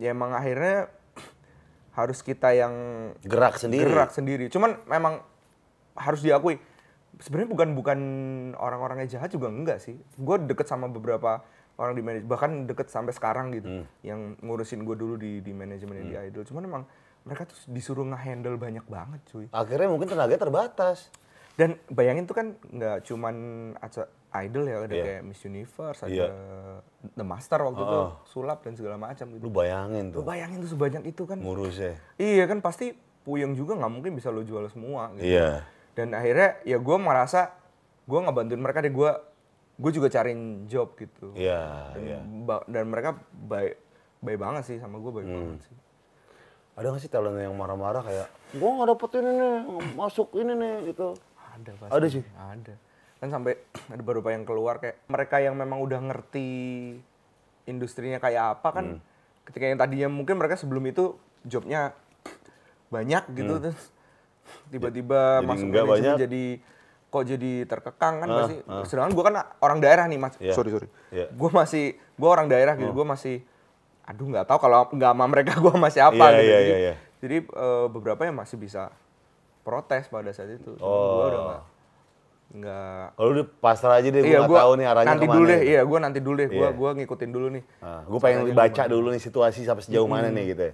ya 0.00 0.16
emang 0.16 0.32
akhirnya 0.32 0.88
harus 1.98 2.24
kita 2.24 2.56
yang 2.56 2.74
gerak 3.20 3.60
sendiri? 3.60 3.84
gerak 3.84 4.10
sendiri. 4.16 4.44
Cuman 4.48 4.80
memang 4.88 5.20
harus 5.94 6.24
diakui 6.24 6.56
sebenarnya 7.20 7.50
bukan 7.52 7.68
bukan 7.76 8.00
orang-orangnya 8.56 9.20
jahat 9.20 9.28
juga 9.28 9.52
enggak 9.52 9.78
sih. 9.84 10.00
Gue 10.16 10.40
deket 10.40 10.64
sama 10.64 10.88
beberapa 10.88 11.44
orang 11.76 11.92
di 11.96 12.02
manajemen 12.02 12.28
bahkan 12.28 12.50
deket 12.64 12.88
sampai 12.88 13.12
sekarang 13.12 13.52
gitu 13.56 13.84
yang 14.04 14.36
ngurusin 14.40 14.84
gue 14.84 14.96
dulu 14.96 15.20
di 15.20 15.44
di 15.44 15.52
manajemen 15.52 16.08
di 16.08 16.16
idol. 16.16 16.42
Cuman 16.48 16.62
emang 16.64 16.82
mereka 17.20 17.44
tuh 17.44 17.56
disuruh 17.68 18.04
nge-handle 18.08 18.56
banyak 18.56 18.84
banget 18.88 19.20
cuy. 19.28 19.46
Akhirnya 19.52 19.92
mungkin 19.92 20.08
tenaganya 20.08 20.40
terbatas. 20.40 21.12
Dan 21.52 21.76
bayangin 21.86 22.24
tuh 22.24 22.32
kan 22.32 22.46
nggak 22.64 23.04
cuman 23.04 23.34
idol 24.32 24.64
ya 24.64 24.76
ada 24.80 24.88
Iya. 24.88 25.04
kayak 25.04 25.22
Miss 25.22 25.42
Universe, 25.42 26.00
ada 26.00 26.10
Iya. 26.10 26.26
The 27.10 27.22
Master 27.22 27.58
waktu 27.60 27.80
itu 27.80 27.98
Oh. 27.98 28.10
sulap 28.24 28.62
dan 28.62 28.72
segala 28.72 28.96
macam 28.96 29.26
gitu. 29.28 29.42
Lu 29.42 29.50
bayangin 29.50 30.08
Lu 30.08 30.14
tuh 30.16 30.22
bayangin 30.22 30.58
tuh 30.58 30.70
sebanyak 30.70 31.02
itu 31.04 31.22
kan. 31.24 31.36
ngurusnya. 31.36 31.98
Iya 32.16 32.44
kan 32.44 32.58
pasti 32.58 32.94
puyeng 33.20 33.52
juga 33.52 33.74
nggak 33.74 33.92
mungkin 33.92 34.12
bisa 34.12 34.28
lo 34.28 34.40
jual 34.40 34.64
semua 34.66 35.10
gitu. 35.12 35.26
Iya. 35.28 35.66
Dan 35.92 36.12
akhirnya 36.12 36.62
ya 36.62 36.76
gue 36.76 36.96
merasa 36.96 37.52
gue 38.02 38.18
nggak 38.18 38.32
bantuin 38.32 38.58
mereka 38.58 38.80
deh 38.80 38.90
gue 38.90 39.10
gue 39.76 39.90
juga 39.90 40.08
cariin 40.08 40.64
job 40.66 40.92
gitu. 40.94 41.32
Iya, 41.32 41.92
Dan, 41.92 42.02
iya. 42.02 42.18
ba- 42.42 42.64
dan 42.64 42.84
mereka 42.86 43.16
baik 43.32 43.76
baik 44.18 44.38
banget 44.38 44.62
sih 44.64 44.76
sama 44.76 44.96
gue 44.96 45.10
baik 45.10 45.26
Hmm. 45.26 45.36
banget 45.56 45.60
sih. 45.64 45.76
Ada 46.70 46.86
gak 46.90 47.02
sih 47.02 47.08
talent 47.08 47.36
yang 47.36 47.52
marah-marah 47.52 48.00
kayak 48.00 48.26
gua 48.52 48.70
nggak 48.72 48.88
dapet 48.88 49.10
ini 49.14 49.30
nih, 49.32 49.56
masuk 49.94 50.28
ini 50.34 50.52
nih 50.54 50.74
gitu. 50.86 51.12
Ada 51.60 51.72
pasti. 51.76 51.92
Ada 51.92 52.06
sih? 52.08 52.24
Ada. 52.32 52.74
Kan 53.16 53.28
sampai 53.28 53.52
ada 53.92 54.00
beberapa 54.00 54.28
yang 54.28 54.42
keluar 54.42 54.78
kayak 54.78 54.96
mereka 55.06 55.36
yang 55.38 55.54
memang 55.54 55.78
udah 55.78 56.00
ngerti 56.02 56.48
industrinya 57.66 58.18
kayak 58.18 58.58
apa 58.58 58.68
kan. 58.72 58.86
Hmm. 58.96 59.00
Ketika 59.42 59.64
yang 59.66 59.76
tadinya 59.76 60.08
mungkin 60.08 60.36
mereka 60.36 60.54
sebelum 60.54 60.84
itu 60.84 61.14
jobnya 61.42 61.92
banyak 62.94 63.24
gitu 63.32 63.54
terus 63.60 63.80
tiba-tiba 64.72 65.40
Hmm. 65.40 65.42
Jadi 65.42 65.48
masuk 65.48 65.66
nggak 65.68 65.84
manajemen 65.84 65.94
banyak. 66.10 66.16
jadi 66.20 66.44
kok 67.10 67.24
jadi 67.26 67.52
terkekang 67.66 68.14
kan 68.18 68.28
Ah, 68.28 68.36
pasti. 68.38 68.56
Sedangkan 68.86 69.12
gue 69.12 69.24
kan 69.24 69.34
orang 69.60 69.78
daerah 69.78 70.04
nih 70.06 70.18
mas. 70.18 70.34
Iya. 70.38 70.54
Sorry 70.54 70.70
sorry. 70.70 70.86
Iya. 71.10 71.26
Gue 71.30 71.50
masih 71.50 71.84
gue 71.96 72.28
orang 72.28 72.46
daerah 72.46 72.74
gitu. 72.74 72.90
Gue 72.90 73.02
masih 73.04 73.42
aduh 74.00 74.26
nggak 74.26 74.46
tahu 74.46 74.58
kalau 74.58 74.90
nggak 74.90 75.12
sama 75.12 75.24
mereka 75.26 75.52
gue 75.62 75.74
masih 75.76 76.00
apa 76.02 76.24
Iya, 76.24 76.34
gitu. 76.34 76.42
iya, 76.42 76.58
jadi 76.58 76.66
iya, 76.66 76.76
iya. 76.82 76.94
jadi, 77.22 77.36
eh, 77.46 77.86
beberapa 77.86 78.22
yang 78.26 78.34
masih 78.34 78.58
bisa 78.58 78.90
protes 79.60 80.06
pada 80.06 80.30
saat 80.30 80.50
itu. 80.50 80.72
Gue 80.72 80.82
Oh. 80.82 81.26
udah 81.26 81.40
nggak 81.42 81.62
nggak 82.50 83.04
Kalau 83.14 83.30
udah 83.30 83.46
pasrah 83.56 83.94
aja 83.96 84.08
deh, 84.08 84.22
iya 84.22 84.42
gue 84.42 84.58
tahu 84.58 84.72
nih 84.74 84.86
arahnya 84.86 85.08
nanti 85.08 85.22
ke 85.22 85.28
mana. 85.28 85.36
dulu 85.36 85.44
deh 85.46 85.54
gitu. 85.56 85.70
iya 85.70 85.80
gue 85.80 85.98
nanti 86.00 86.18
dulu 86.18 86.34
deh 86.36 86.48
gue 86.48 86.58
Iya. 86.60 86.70
gua 86.72 86.90
ngikutin 86.92 87.30
dulu 87.30 87.46
nih 87.48 87.62
Nah, 87.78 88.00
gue 88.02 88.18
pengen 88.18 88.38
Caranya 88.42 88.56
baca 88.58 88.82
dulu 88.84 89.06
nih 89.08 89.22
situasi 89.22 89.60
sampai 89.62 89.82
sejauh 89.82 90.08
mana 90.08 90.28
nih 90.28 90.44
gitu 90.48 90.62
ya. 90.64 90.72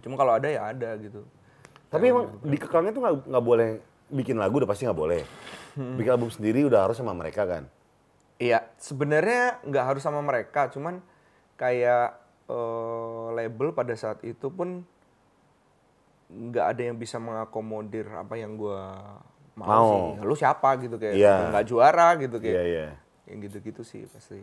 Cuma 0.00 0.14
kalau 0.14 0.32
ada 0.32 0.46
ya 0.46 0.60
ada 0.68 0.90
gitu 0.96 1.22
Tapi 1.86 2.04
emang 2.08 2.26
di 2.40 2.56
kekangnya 2.56 2.90
tuh 2.90 3.00
nggak 3.00 3.14
nggak 3.24 3.44
boleh 3.44 3.68
bikin 4.06 4.36
lagu 4.36 4.54
udah 4.56 4.66
pasti 4.66 4.82
nggak 4.84 4.98
boleh. 4.98 5.22
Bikin 5.76 6.10
album 6.10 6.28
sendiri 6.28 6.62
udah 6.62 6.82
harus 6.82 6.96
sama 6.96 7.10
mereka 7.12 7.42
kan. 7.44 7.64
iya 8.36 8.66
sebenarnya 8.76 9.62
nggak 9.62 9.84
harus 9.86 10.02
sama 10.02 10.18
mereka 10.18 10.66
cuman 10.66 10.98
kayak 11.54 12.18
eh, 12.44 13.26
label 13.32 13.70
pada 13.70 13.94
saat 13.94 14.18
itu 14.20 14.50
pun 14.50 14.82
nggak 16.34 16.66
ada 16.66 16.82
yang 16.82 16.96
bisa 16.96 17.16
mengakomodir 17.16 18.10
apa 18.10 18.34
yang 18.34 18.54
gue 18.54 18.80
mau, 19.54 19.64
Mau. 19.64 19.86
sih 19.86 20.00
lu 20.20 20.34
siapa 20.34 20.76
gitu 20.78 20.96
kayak 20.96 21.14
Iya. 21.14 21.34
nggak 21.48 21.64
juara 21.64 22.08
gitu 22.16 22.36
kayak 22.36 22.52
Iya 22.52 22.64
iya. 22.64 22.86
yang 23.26 23.38
gitu-gitu 23.40 23.80
sih 23.80 24.04
pasti 24.06 24.42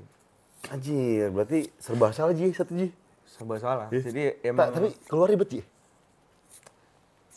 Anjir, 0.64 1.28
berarti 1.30 1.74
serba 1.76 2.10
salah 2.10 2.32
Ji, 2.32 2.50
satu 2.52 2.72
Ji. 2.72 2.94
serba 3.26 3.58
salah 3.58 3.88
Iya. 3.90 4.02
jadi 4.04 4.24
Ta- 4.32 4.38
emang 4.46 4.68
tapi 4.72 4.88
keluar 5.06 5.28
ribet 5.28 5.50
Ji. 5.50 5.62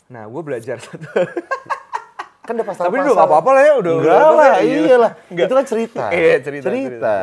nah 0.06 0.24
gue 0.24 0.42
belajar 0.42 0.76
satu 0.78 1.02
Kan 2.44 2.60
udah 2.60 2.66
pasal 2.66 2.82
Tapi 2.84 3.00
udah 3.00 3.08
nggak 3.08 3.24
apa-apa 3.26 3.50
lah 3.50 3.62
ya, 3.64 3.72
udah- 3.74 3.94
Enggak 3.96 4.12
udah 4.12 4.36
lah, 4.36 4.54
iya. 4.60 4.76
iyalah. 4.84 5.12
Nggak. 5.32 5.46
Itu 5.48 5.54
kan 5.56 5.64
cerita. 5.64 6.04
Iya, 6.12 6.36
cerita, 6.44 6.64
Cerita. 6.68 6.88
cerita. 6.92 7.14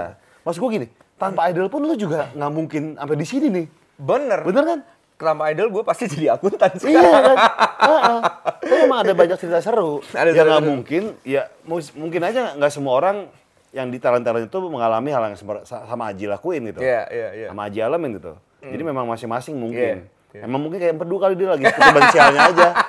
Maksud 0.41 0.59
gue 0.59 0.69
gini, 0.73 0.87
tanpa 1.13 1.41
idol 1.45 1.69
pun 1.69 1.85
lu 1.85 1.93
juga 1.93 2.33
nggak 2.33 2.51
mungkin 2.51 2.83
sampai 2.97 3.15
di 3.15 3.27
sini 3.29 3.47
nih. 3.53 3.65
bener 4.01 4.41
Bener 4.41 4.63
kan? 4.65 4.79
Kelama 5.21 5.53
Idol 5.53 5.69
gue 5.69 5.83
pasti 5.85 6.09
jadi 6.09 6.33
akuntan 6.33 6.73
sih. 6.81 6.89
iya 6.89 7.13
kan? 7.21 7.37
Heeh. 7.77 8.19
Tapi 8.57 8.73
emang 8.81 9.05
ada 9.05 9.13
banyak 9.13 9.37
cerita 9.37 9.61
seru. 9.61 10.01
Ada 10.09 10.33
ya 10.33 10.41
nggak 10.41 10.65
mungkin, 10.65 11.13
ya 11.21 11.45
mungkin 11.69 12.21
aja 12.25 12.57
nggak 12.57 12.71
semua 12.73 12.97
orang 12.97 13.29
yang 13.69 13.87
di 13.87 14.01
talent-talent 14.01 14.49
itu 14.49 14.57
mengalami 14.65 15.13
hal 15.13 15.29
yang 15.29 15.37
sama 15.63 16.09
Aji 16.09 16.25
lakuin 16.25 16.65
gitu. 16.67 16.81
Iya, 16.81 17.05
iya, 17.07 17.27
iya. 17.37 17.47
Sama 17.53 17.69
Aji 17.69 17.79
alamin 17.79 18.17
gitu. 18.17 18.33
Jadi 18.59 18.81
memang 18.81 19.05
masing-masing 19.05 19.53
mungkin. 19.53 20.09
Iya, 20.09 20.33
iya. 20.33 20.41
Emang 20.49 20.57
mungkin 20.59 20.81
kayak 20.81 20.97
empedu 20.97 21.21
kali 21.21 21.37
dia 21.37 21.53
lagi 21.53 21.69
kebensialnya 21.69 22.41
aja. 22.49 22.69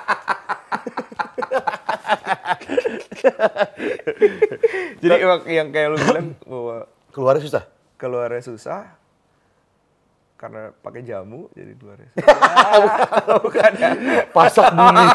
Jadi 5.01 5.13
emang 5.19 5.41
yang 5.45 5.67
kayak 5.69 5.87
lu 5.91 5.97
bilang 5.99 6.27
bahwa 6.43 6.75
Keluarnya 7.13 7.43
susah. 7.45 7.63
keluarnya 7.93 8.41
susah 8.41 8.99
karena 10.43 10.75
pakai 10.75 11.01
jamu 11.01 11.47
jadi 11.51 11.71
keluarnya 11.73 12.09
susah. 12.13 13.39
Bukan 13.39 13.71
ya. 13.73 13.89
Pasak 14.27 14.75
bumi. 14.75 15.05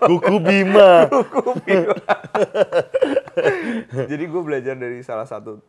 Kuku 0.00 0.36
Bima. 0.40 1.04
jadi 4.08 4.24
gue 4.24 4.42
belajar 4.42 4.74
dari 4.74 5.00
salah 5.02 5.24
satu 5.24 5.60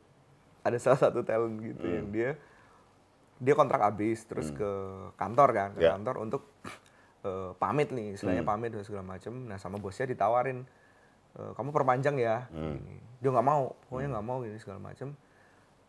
ada 0.62 0.78
salah 0.78 0.96
satu 0.98 1.20
talent 1.22 1.60
gitu 1.60 1.84
Hmm. 1.84 1.94
yang 1.94 2.08
dia 2.10 2.30
dia 3.38 3.54
kontrak 3.54 3.84
habis 3.84 4.24
terus 4.24 4.50
ke 4.50 4.72
kantor 5.16 5.50
kan 5.52 5.70
ke 5.74 5.82
Ya. 5.82 5.94
kantor 5.94 6.16
untuk 6.22 6.44
eh, 7.22 7.52
pamit 7.56 7.90
nih 7.90 8.16
istilahnya 8.16 8.42
Hmm. 8.42 8.52
pamit 8.54 8.72
dan 8.72 8.82
segala 8.82 9.04
macem 9.06 9.34
nah 9.44 9.58
sama 9.58 9.76
bosnya 9.76 10.08
ditawarin 10.08 10.64
eh, 11.34 11.52
kamu 11.54 11.70
perpanjang 11.70 12.16
ya 12.16 12.48
Hmm. 12.48 12.80
Dia 13.18 13.30
nggak 13.30 13.44
mau 13.46 13.74
pokoknya 13.84 14.10
nggak 14.14 14.26
mau 14.26 14.38
gini 14.40 14.58
segala 14.58 14.80
macem 14.80 15.12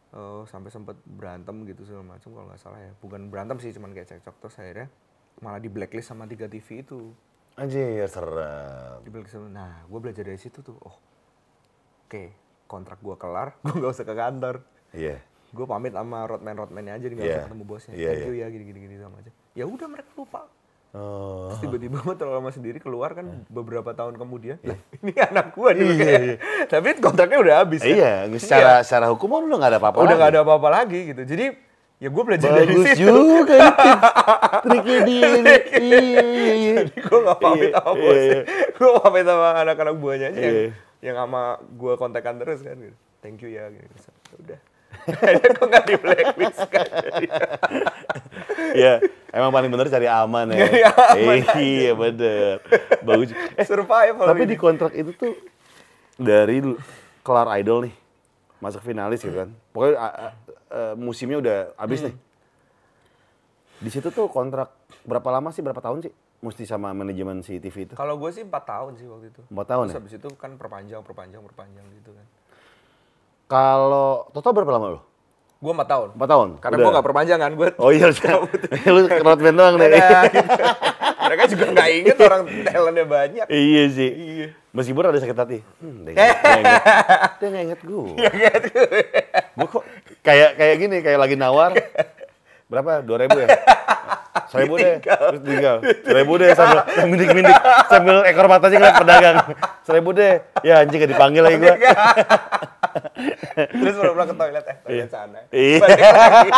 Eh, 0.08 0.42
sampai 0.46 0.70
sempet 0.70 0.96
berantem 1.04 1.52
gitu 1.64 1.84
segala 1.84 2.16
macem 2.16 2.32
kalau 2.32 2.48
nggak 2.48 2.56
salah 2.56 2.80
ya 2.80 2.96
bukan 2.96 3.28
berantem 3.28 3.60
sih 3.60 3.68
cuman 3.70 3.92
kayak 3.92 4.08
cekcok 4.08 4.40
terus 4.40 4.56
akhirnya 4.56 4.88
malah 5.38 5.60
di 5.60 5.68
blacklist 5.68 6.08
sama 6.08 6.24
tiga 6.24 6.48
TV 6.48 6.80
itu 6.80 7.12
Anjir, 7.54 8.08
serem. 8.08 9.04
di 9.04 9.10
blacklist 9.10 9.36
sama- 9.36 9.52
nah 9.52 9.84
gue 9.84 9.98
belajar 9.98 10.24
dari 10.24 10.36
situ 10.36 10.58
tuh 10.58 10.80
oh 10.80 10.96
oke 12.02 12.24
kontrak 12.64 12.96
gue 12.98 13.16
kelar 13.16 13.52
gue 13.62 13.74
nggak 13.74 13.92
usah 13.92 14.02
ke 14.02 14.14
kantor 14.14 14.56
Iya. 14.90 15.20
gue 15.46 15.66
pamit 15.66 15.92
sama 15.92 16.24
roadman 16.24 16.56
roadmannya 16.56 16.92
aja 16.94 17.04
nggak 17.06 17.20
Iya. 17.20 17.34
usah 17.34 17.46
ketemu 17.46 17.64
bosnya 17.66 17.92
Iya, 17.94 18.08
thank 18.08 18.24
you 18.24 18.34
iya. 18.34 18.40
ya 18.40 18.50
gini 18.50 18.64
gini 18.64 18.78
gini 18.82 18.94
sama 18.96 19.16
aja 19.18 19.30
ya 19.52 19.64
udah 19.66 19.86
mereka 19.86 20.08
lupa 20.14 20.48
Oh. 20.90 21.52
Terus 21.52 21.60
tiba-tiba 21.60 22.00
gue 22.00 22.14
terlalu 22.16 22.36
lama 22.38 22.48
sendiri 22.48 22.78
keluar 22.78 23.12
kan 23.12 23.44
beberapa 23.46 23.92
tahun 23.92 24.16
kemudian. 24.16 24.56
"Lah, 24.62 24.78
ini 24.96 25.12
anak 25.14 25.52
gue 25.52 25.68
nih. 25.74 25.88
kayak. 25.94 26.36
Tapi 26.66 26.88
kontraknya 26.96 27.38
udah 27.38 27.54
habis. 27.60 27.80
kan. 27.80 27.92
Iya, 27.92 28.12
secara 28.34 28.72
secara 28.80 29.06
hukum 29.06 29.44
udah 29.44 29.56
nggak 29.58 29.70
ada 29.70 29.78
apa-apa. 29.78 29.98
Udah 30.00 30.14
nggak 30.16 30.30
ada 30.32 30.40
apa-apa 30.42 30.68
lagi 30.72 31.12
gitu. 31.12 31.22
Jadi 31.22 31.46
ya 31.98 32.08
gue 32.08 32.22
belajar 32.22 32.50
dari 32.54 32.72
Bagus 32.72 32.86
situ. 32.88 33.04
juga 33.04 33.54
nih 33.54 33.72
tips. 33.74 34.02
Triknya 34.64 34.98
dia. 35.04 35.28
Iya, 35.28 35.58
iya, 35.76 36.52
iya. 36.54 36.74
Jadi 36.80 36.94
gue 36.96 37.18
gak 37.20 37.38
pamit 37.38 37.68
Iya, 37.68 37.76
sama 37.76 37.90
iya, 37.90 38.00
bosnya. 38.00 38.24
iya. 38.24 38.40
Gue 38.72 38.90
pamit 38.96 39.24
sama 39.26 39.48
anak-anak 39.58 39.94
buahnya 39.98 40.26
aja 40.28 40.40
yang, 40.40 40.56
Iya. 40.56 40.70
yang 41.04 41.16
sama 41.18 41.42
gue 41.60 41.92
kontekan 41.94 42.34
terus 42.38 42.60
kan. 42.62 42.76
Gitu. 42.76 42.96
Thank 43.18 43.42
you 43.42 43.50
ya. 43.50 43.68
Gitu. 43.68 43.92
Udah. 44.40 44.58
Kok 45.56 45.66
gak 45.66 45.84
di 45.84 45.94
blacklist 45.96 46.62
kan. 46.68 46.86
Iya, 48.74 49.00
emang 49.30 49.50
paling 49.50 49.70
bener 49.70 49.88
cari 49.88 50.04
aman 50.04 50.52
ya. 50.52 50.66
Cari 50.66 50.80
aman 50.92 51.36
iya, 51.56 51.92
bener. 51.92 52.60
Bagus. 53.00 53.32
Eh, 53.56 53.64
Survival. 53.64 54.26
tapi 54.26 54.44
ini. 54.44 54.52
di 54.52 54.56
kontrak 54.56 54.92
itu 54.92 55.12
tuh 55.14 55.32
dari 56.14 56.60
kelar 57.22 57.48
idol 57.56 57.88
nih, 57.88 57.94
masuk 58.58 58.82
finalis 58.82 59.20
gitu 59.20 59.34
kan. 59.34 59.48
Pokoknya 59.72 59.94
a- 59.96 60.16
a- 60.68 60.94
musimnya 60.94 61.38
udah 61.38 61.58
habis 61.76 62.04
nih. 62.04 62.14
Di 63.78 63.88
situ 63.88 64.10
tuh 64.10 64.26
kontrak 64.26 64.74
berapa 65.06 65.28
lama 65.30 65.48
sih, 65.48 65.62
berapa 65.62 65.78
tahun 65.78 66.04
sih? 66.04 66.12
Mesti 66.38 66.66
sama 66.66 66.90
manajemen 66.92 67.42
si 67.42 67.58
TV 67.58 67.82
itu. 67.82 67.94
Kalau 67.94 68.14
gue 68.14 68.30
sih 68.30 68.42
4 68.42 68.50
tahun 68.62 68.92
sih 68.94 69.06
waktu 69.06 69.26
itu. 69.30 69.42
Empat 69.48 69.66
tahun 69.68 69.84
Terus 69.86 69.94
ya? 69.94 69.98
habis 69.98 70.12
itu 70.14 70.28
kan 70.34 70.50
perpanjang, 70.54 71.02
perpanjang, 71.02 71.42
perpanjang 71.42 71.86
gitu 71.94 72.14
kan. 72.14 72.26
Kalau 73.48 74.28
total 74.36 74.52
berapa 74.52 74.72
lama 74.76 74.86
lu? 74.92 75.00
Gue 75.58 75.72
4 75.74 75.90
tahun. 75.90 76.08
Empat 76.14 76.28
tahun? 76.30 76.48
Karena 76.62 76.76
gue 76.78 76.92
gak 76.94 77.06
perpanjang 77.08 77.38
kan. 77.40 77.52
Gue 77.56 77.74
Oh 77.82 77.90
iya, 77.90 78.06
lu 78.06 79.08
roadman 79.26 79.54
doang 79.56 79.74
deh. 79.74 79.88
Nah, 79.90 80.22
gitu. 80.30 80.62
Mereka 81.18 81.42
juga 81.50 81.64
nggak 81.74 81.88
inget 81.92 82.18
orang 82.22 82.42
talentnya 82.62 83.04
banyak. 83.08 83.46
Iya 83.50 83.82
sih. 83.90 84.10
Iya. 84.12 84.46
Meskipun 84.70 85.02
ada 85.02 85.18
sakit 85.18 85.34
hati. 85.34 85.58
Hmm, 85.82 86.06
dia 86.06 86.12
nggak 86.14 86.58
inget. 86.62 86.82
Dia 87.34 87.48
nggak 87.48 87.64
inget 87.66 87.80
gue. 87.82 88.08
gue 89.58 89.66
kok 89.66 89.82
kayak 90.22 90.50
kayak 90.54 90.76
gini, 90.78 90.96
kayak 91.02 91.18
lagi 91.18 91.34
nawar. 91.34 91.72
Berapa? 92.68 93.00
Dua 93.00 93.16
ribu 93.24 93.40
ya? 93.40 93.48
Seribu 94.52 94.80
deh. 94.80 94.96
Terus 95.00 95.40
tinggal. 95.44 95.76
Seribu 96.04 96.32
deh 96.40 96.48
sambil 96.56 96.80
mindik-mindik. 97.04 97.56
Sambil 97.88 98.16
ekor 98.24 98.48
matanya 98.48 98.76
ngeliat 98.80 98.96
pedagang. 98.96 99.36
Seribu 99.84 100.10
deh. 100.16 100.40
Ya 100.64 100.84
anjing 100.84 101.00
gak 101.04 101.12
dipanggil 101.12 101.42
lagi 101.44 101.56
gue. 101.60 101.74
Terus 103.82 103.94
pura-pura 103.98 104.24
ke 104.24 104.34
toilet, 104.36 104.64
eh 104.64 104.76
toilet 104.84 105.10
sana. 105.12 105.40
Iya. 105.52 105.78
Balik 105.84 106.00
lagi. 106.00 106.50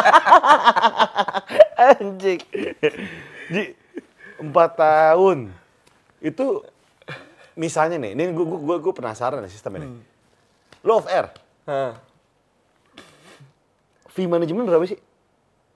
Anjing. 1.98 2.40
Ji, 3.50 3.62
empat 4.38 4.70
tahun. 4.78 5.38
Itu 6.22 6.62
misalnya 7.58 7.98
nih, 7.98 8.14
ini 8.14 8.22
gue 8.30 8.46
gue 8.46 8.76
gue 8.78 8.92
penasaran 8.94 9.42
nih 9.42 9.50
sistem 9.50 9.82
ini. 9.82 9.86
Love 10.86 11.11
Air, 11.11 11.26
Hah. 11.68 11.92
fee 14.14 14.24
manajemen 14.30 14.64
berapa 14.64 14.86
sih? 14.88 14.96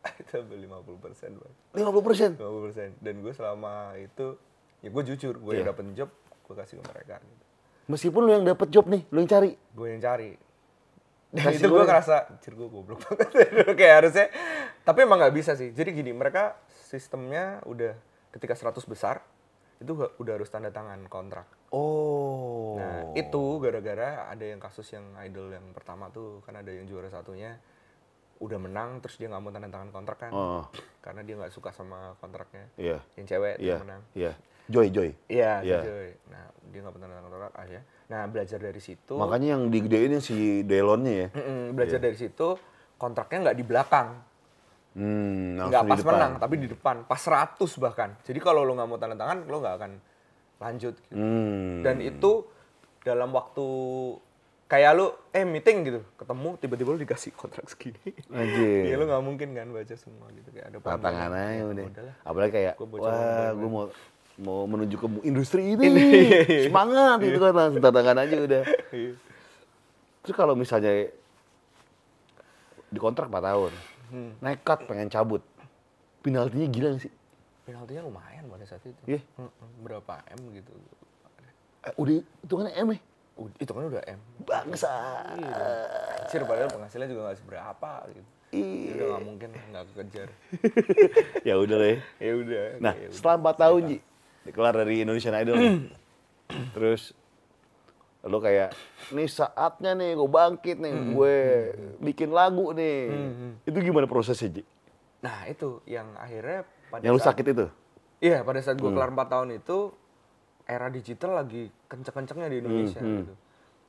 Itu 0.20 0.32
ambil 0.38 0.58
50 0.60 0.98
persen, 1.00 1.30
Bang. 1.36 1.52
50 1.72 2.06
persen. 2.06 2.30
50 2.36 2.64
persen. 2.64 2.88
Dan 3.00 3.14
gue 3.20 3.32
selama 3.32 3.96
itu, 3.96 4.36
ya 4.78 4.88
gue 4.88 5.02
jujur, 5.06 5.34
gue 5.36 5.52
yang 5.54 5.64
Iya. 5.64 5.72
dapet 5.72 5.84
job, 5.92 6.10
gue 6.44 6.54
kasih 6.54 6.74
ke 6.78 6.84
mereka. 6.86 7.16
Gitu. 7.18 7.44
Meskipun 7.84 8.20
lu 8.22 8.30
yang 8.32 8.44
dapet 8.44 8.68
job 8.68 8.84
nih, 8.86 9.02
lu 9.08 9.18
yang 9.18 9.30
cari. 9.30 9.52
Gue 9.72 9.88
yang 9.90 10.00
cari. 10.00 10.30
Dan 11.34 11.50
Kasih 11.50 11.58
itu 11.58 11.66
gue 11.66 11.76
gue- 11.76 11.88
ngerasa, 11.88 12.16
cir 12.38 12.54
gue 12.54 12.68
goblok 12.68 13.00
banget. 13.02 13.28
Kayak 13.80 13.94
harusnya, 14.00 14.26
tapi 14.82 14.98
emang 15.02 15.18
nggak 15.18 15.34
bisa 15.34 15.52
sih. 15.52 15.70
Jadi 15.70 15.90
gini, 15.92 16.12
mereka 16.12 16.54
sistemnya 16.86 17.58
udah 17.64 17.96
ketika 18.30 18.54
100 18.54 18.84
besar, 18.84 19.18
itu 19.82 19.90
udah 19.90 20.32
harus 20.32 20.46
tanda 20.46 20.70
tangan 20.70 21.02
kontrak. 21.08 21.50
Oh. 21.74 22.78
Nah, 22.78 23.10
itu 23.12 23.58
gara-gara 23.58 24.30
ada 24.30 24.44
yang 24.44 24.62
kasus 24.62 24.86
yang 24.88 25.02
idol 25.20 25.50
yang 25.50 25.74
pertama 25.74 26.06
tuh, 26.08 26.38
kan 26.42 26.54
ada 26.54 26.70
yang 26.70 26.86
juara 26.86 27.10
satunya 27.10 27.58
udah 28.36 28.58
menang 28.58 28.98
terus 28.98 29.14
dia 29.14 29.26
nggak 29.26 29.38
mau 29.38 29.50
tanda 29.50 29.68
tangan 29.68 29.90
kontrak 29.90 30.18
kan. 30.18 30.32
Oh. 30.32 30.64
Karena 30.98 31.20
dia 31.22 31.34
nggak 31.36 31.52
suka 31.52 31.70
sama 31.70 32.18
kontraknya. 32.18 32.66
Iya. 32.74 32.98
Yang 33.14 33.26
cewek 33.28 33.54
Iya. 33.56 33.68
yang 33.70 33.82
menang. 33.84 34.02
Iya. 34.12 34.32
Joy, 34.64 34.88
Joy. 34.88 35.10
Iya, 35.28 35.52
Iya. 35.60 35.80
Joy. 35.82 36.08
Nah, 36.32 36.44
dia 36.64 36.78
nggak 36.80 36.92
mau 36.92 37.00
tanda 37.00 37.14
tangan 37.14 37.30
kontrak. 37.30 37.52
Nah, 38.04 38.22
belajar 38.28 38.58
dari 38.58 38.80
situ. 38.80 39.14
Makanya 39.16 39.48
yang 39.56 39.62
digedein 39.68 40.10
yang 40.12 40.24
si 40.24 40.36
Delonnya 40.62 41.12
ya. 41.12 41.28
Mm-mm, 41.32 41.72
belajar 41.72 41.98
dari 42.00 42.16
situ 42.16 42.56
kontraknya 42.96 43.50
nggak 43.50 43.58
di 43.58 43.64
belakang. 43.64 44.08
Hmm, 44.94 45.58
Nggak 45.58 45.90
pas 45.90 45.98
depan. 45.98 46.12
menang, 46.14 46.32
tapi 46.38 46.54
di 46.54 46.68
depan. 46.70 46.96
Pas 47.02 47.18
100 47.18 47.58
bahkan. 47.82 48.14
Jadi 48.22 48.38
kalau 48.38 48.62
lo 48.62 48.72
nggak 48.72 48.86
mau 48.86 48.94
tanda 48.94 49.18
tangan, 49.18 49.42
lo 49.44 49.56
nggak 49.58 49.74
akan 49.74 49.92
lanjut. 50.62 50.94
Gitu. 51.02 51.18
Hmm. 51.18 51.82
Dan 51.82 51.98
itu 51.98 52.46
dalam 53.02 53.34
waktu 53.34 53.66
kayak 54.64 54.90
lu 54.92 55.06
eh 55.30 55.44
meeting 55.44 55.78
gitu, 55.84 56.00
ketemu 56.14 56.48
tiba-tiba 56.56 56.88
lu 56.90 57.00
dikasih 57.00 57.30
kontrak 57.32 57.66
segini. 57.66 58.00
Anjir. 58.28 58.82
Iya 58.88 58.96
lu 58.96 59.04
nggak 59.04 59.22
mungkin 59.22 59.48
kan 59.52 59.66
baca 59.68 59.94
semua 59.94 60.26
gitu 60.30 60.48
kayak 60.50 60.66
ada 60.66 60.76
Tantangan 60.78 61.00
panggilan. 61.30 61.32
aja 61.36 61.54
Ya, 61.54 61.64
udah. 61.64 61.84
Apalagi 62.22 62.52
kayak, 62.52 62.74
Gua 62.76 62.88
wah 62.98 63.50
gue 63.52 63.68
mau 63.68 63.84
mau 64.34 64.60
menuju 64.66 64.96
ke 64.96 65.06
industri 65.22 65.62
ini. 65.72 65.86
Semangat 66.64 67.18
gitu 67.20 67.38
kan 67.38 67.52
langsung 67.52 67.80
tantangan 67.80 68.16
aja 68.18 68.36
udah. 68.36 68.62
Iya. 68.90 69.12
Terus 70.20 70.34
kalau 70.34 70.54
misalnya 70.54 71.12
di 72.86 72.98
kontrak 72.98 73.28
4 73.28 73.42
tahun, 73.42 73.72
Hmm. 74.04 74.30
nekat 74.38 74.84
pengen 74.84 75.08
cabut, 75.08 75.40
penaltinya 76.20 76.66
gila 76.66 76.88
nggak 76.90 77.02
sih? 77.02 77.12
Penaltinya 77.64 78.04
lumayan 78.04 78.44
pada 78.46 78.64
saat 78.64 78.84
itu. 78.84 79.00
Iya. 79.06 79.20
Mm-mm, 79.34 79.68
Berapa 79.80 80.20
M 80.30 80.54
gitu. 80.54 80.70
Eh, 81.82 81.94
udah 81.96 82.14
itu 82.20 82.54
kan 82.54 82.68
M 82.70 82.88
ya? 82.90 82.98
Ud- 83.34 83.58
Itu 83.58 83.70
kan 83.70 83.82
udah 83.84 84.04
M. 84.06 84.20
Bangsa. 84.40 84.94
Iya. 85.34 85.54
Anjir 86.22 86.42
padahal 86.44 86.70
penghasilannya 86.70 87.10
juga 87.10 87.22
nggak 87.24 87.38
seberapa 87.38 87.90
gitu. 88.08 88.22
Iya. 88.54 88.86
Ya 88.86 88.92
udah 88.94 89.06
nggak 89.08 89.24
mungkin 89.24 89.48
nggak 89.50 89.84
kekejar. 89.90 90.28
ya 91.48 91.54
udah 91.56 91.76
deh. 91.76 91.98
ya 92.18 92.32
udah. 92.32 92.64
Nah, 92.78 92.94
ya 92.94 93.06
udah. 93.06 93.14
setelah 93.14 93.36
4 93.42 93.62
tahun 93.62 93.80
Ji, 93.84 93.98
keluar 94.48 94.72
dari 94.72 94.94
Indonesian 95.02 95.34
Idol. 95.34 95.54
nih. 95.56 95.72
Terus 96.74 97.02
lo 98.22 98.38
kayak, 98.38 98.72
nih 99.10 99.28
saatnya 99.28 99.92
nih 99.92 100.14
gue 100.14 100.24
bangkit 100.26 100.76
nih, 100.78 100.94
gue 101.12 101.34
bikin 102.00 102.30
lagu 102.30 102.70
nih. 102.70 103.12
Itu 103.62 103.76
gimana 103.76 104.06
prosesnya 104.06 104.48
Ji? 104.50 104.62
Nah 105.20 105.44
itu 105.44 105.82
yang 105.84 106.08
akhirnya 106.14 106.62
pada 106.88 107.02
Yang 107.02 107.12
lu 107.12 107.20
saat- 107.20 107.28
sakit 107.34 107.46
itu? 107.50 107.66
Iya, 108.22 108.40
pada 108.40 108.62
saat 108.62 108.78
gue 108.78 108.88
kelar 108.88 109.10
4 109.10 109.28
tahun 109.28 109.48
itu 109.54 109.92
era 110.64 110.88
digital 110.88 111.36
lagi 111.36 111.68
kenceng-kencengnya 111.86 112.48
di 112.48 112.58
Indonesia 112.58 112.98
Hmm, 112.98 113.16
gitu. 113.20 113.34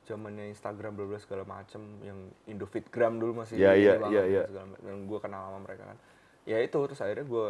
Zamannya 0.06 0.46
Instagram 0.48 0.94
bla 0.94 1.18
segala 1.18 1.42
macem 1.42 1.82
yang 2.00 2.18
Indofitgram 2.46 3.18
dulu 3.18 3.42
masih 3.42 3.58
ini 3.58 3.64
iya, 3.82 3.98
banget 3.98 4.14
dan 4.14 4.30
iya. 4.30 4.42
segala 4.46 4.66
dan 4.78 4.96
gue 5.02 5.18
kenal 5.18 5.42
sama 5.46 5.58
mereka 5.60 5.82
kan. 5.84 5.98
Ya 6.44 6.58
itu 6.58 6.78
terus 6.78 7.00
akhirnya 7.00 7.26
gue 7.26 7.46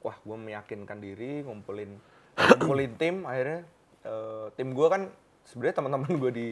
wah 0.00 0.16
gue 0.18 0.36
meyakinkan 0.36 0.98
diri 0.98 1.42
ngumpulin 1.42 1.94
ngumpulin 2.58 2.92
tim 2.96 3.22
akhirnya 3.22 3.62
eh, 4.02 4.46
tim 4.52 4.72
gue 4.72 4.88
kan 4.88 5.02
sebenarnya 5.44 5.76
teman-teman 5.76 6.10
gue 6.18 6.32
di 6.32 6.48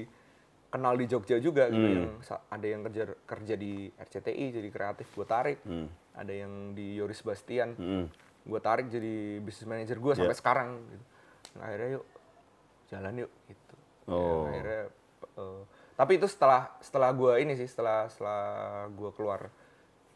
kenal 0.70 0.94
di 0.94 1.04
Jogja 1.04 1.36
juga 1.36 1.66
gitu 1.66 1.82
Hmm. 1.82 1.96
yang 1.96 2.10
sa- 2.20 2.46
ada 2.46 2.62
yang 2.62 2.86
kerja 2.86 3.02
kerja 3.20 3.54
di 3.56 3.90
RCTI 3.90 4.54
jadi 4.54 4.68
kreatif 4.70 5.10
gue 5.10 5.26
tarik 5.26 5.58
Hmm. 5.62 5.90
ada 6.14 6.30
yang 6.30 6.78
di 6.78 6.94
Yoris 6.94 7.22
Bastian 7.22 7.74
Hmm. 7.74 8.06
gue 8.40 8.60
tarik 8.60 8.86
jadi 8.86 9.14
business 9.40 9.66
manager 9.66 9.98
gue 9.98 10.12
sampai 10.14 10.36
sekarang 10.36 10.78
gitu. 10.86 11.04
Nah, 11.52 11.64
akhirnya 11.64 11.88
yuk 11.96 12.04
jalan 12.86 13.14
yuk 13.18 13.32
gitu 13.46 13.74
Ya, 14.02 14.12
Oh. 14.12 14.46
akhirnya 14.46 14.82
eh, 15.36 15.60
tapi 15.94 16.12
itu 16.16 16.26
setelah 16.26 16.74
setelah 16.78 17.10
gue 17.10 17.32
ini 17.38 17.54
sih 17.54 17.64
setelah 17.64 18.06
setelah 18.06 18.42
gue 18.88 19.10
keluar 19.12 19.50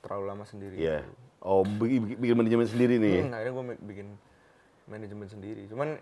terlalu 0.01 0.25
lama 0.27 0.45
sendiri 0.45 0.75
gitu. 0.75 1.13
Oh, 1.41 1.61
bikin, 1.61 2.17
manajemen 2.35 2.65
sendiri 2.65 2.97
nih. 2.97 3.21
Hmm, 3.21 3.33
akhirnya 3.33 3.53
gue 3.53 3.65
bikin 3.85 4.09
manajemen 4.85 5.25
sendiri 5.27 5.65
cuman 5.65 5.97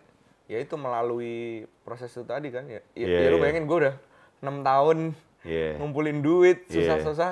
ya 0.44 0.58
itu 0.58 0.74
melalui 0.74 1.36
proses 1.80 2.10
itu 2.10 2.22
tadi 2.22 2.50
kan 2.50 2.66
ya 2.66 2.82
ya, 2.92 3.06
Iya, 3.06 3.18
ya 3.20 3.28
lu 3.28 3.36
iya. 3.36 3.42
bayangin 3.42 3.64
gue 3.64 3.78
udah 3.78 3.94
enam 4.40 4.56
tahun 4.60 4.98
Iya. 5.42 5.78
ngumpulin 5.78 6.18
duit 6.18 6.66
Iya. 6.66 6.74
susah-susah 6.90 7.30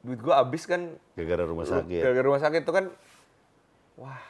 duit 0.00 0.18
gue 0.18 0.28
habis 0.30 0.64
kan 0.64 0.92
Gara-gara 1.14 1.44
rumah 1.44 1.64
sakit. 1.64 2.00
gara-gara 2.00 2.26
rumah 2.26 2.38
sakit 2.38 2.60
itu 2.62 2.72
kan 2.74 2.84
wah 3.96 4.20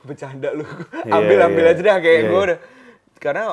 bercanda 0.00 0.48
lu 0.50 0.64
Iya, 1.00 1.12
ambil 1.12 1.38
ambil 1.44 1.64
iya. 1.64 1.72
aja 1.72 1.82
dah 1.82 1.96
kayak 1.98 2.16
Iya, 2.16 2.24
gue 2.24 2.34
iya. 2.34 2.46
udah 2.46 2.58
karena 3.16 3.44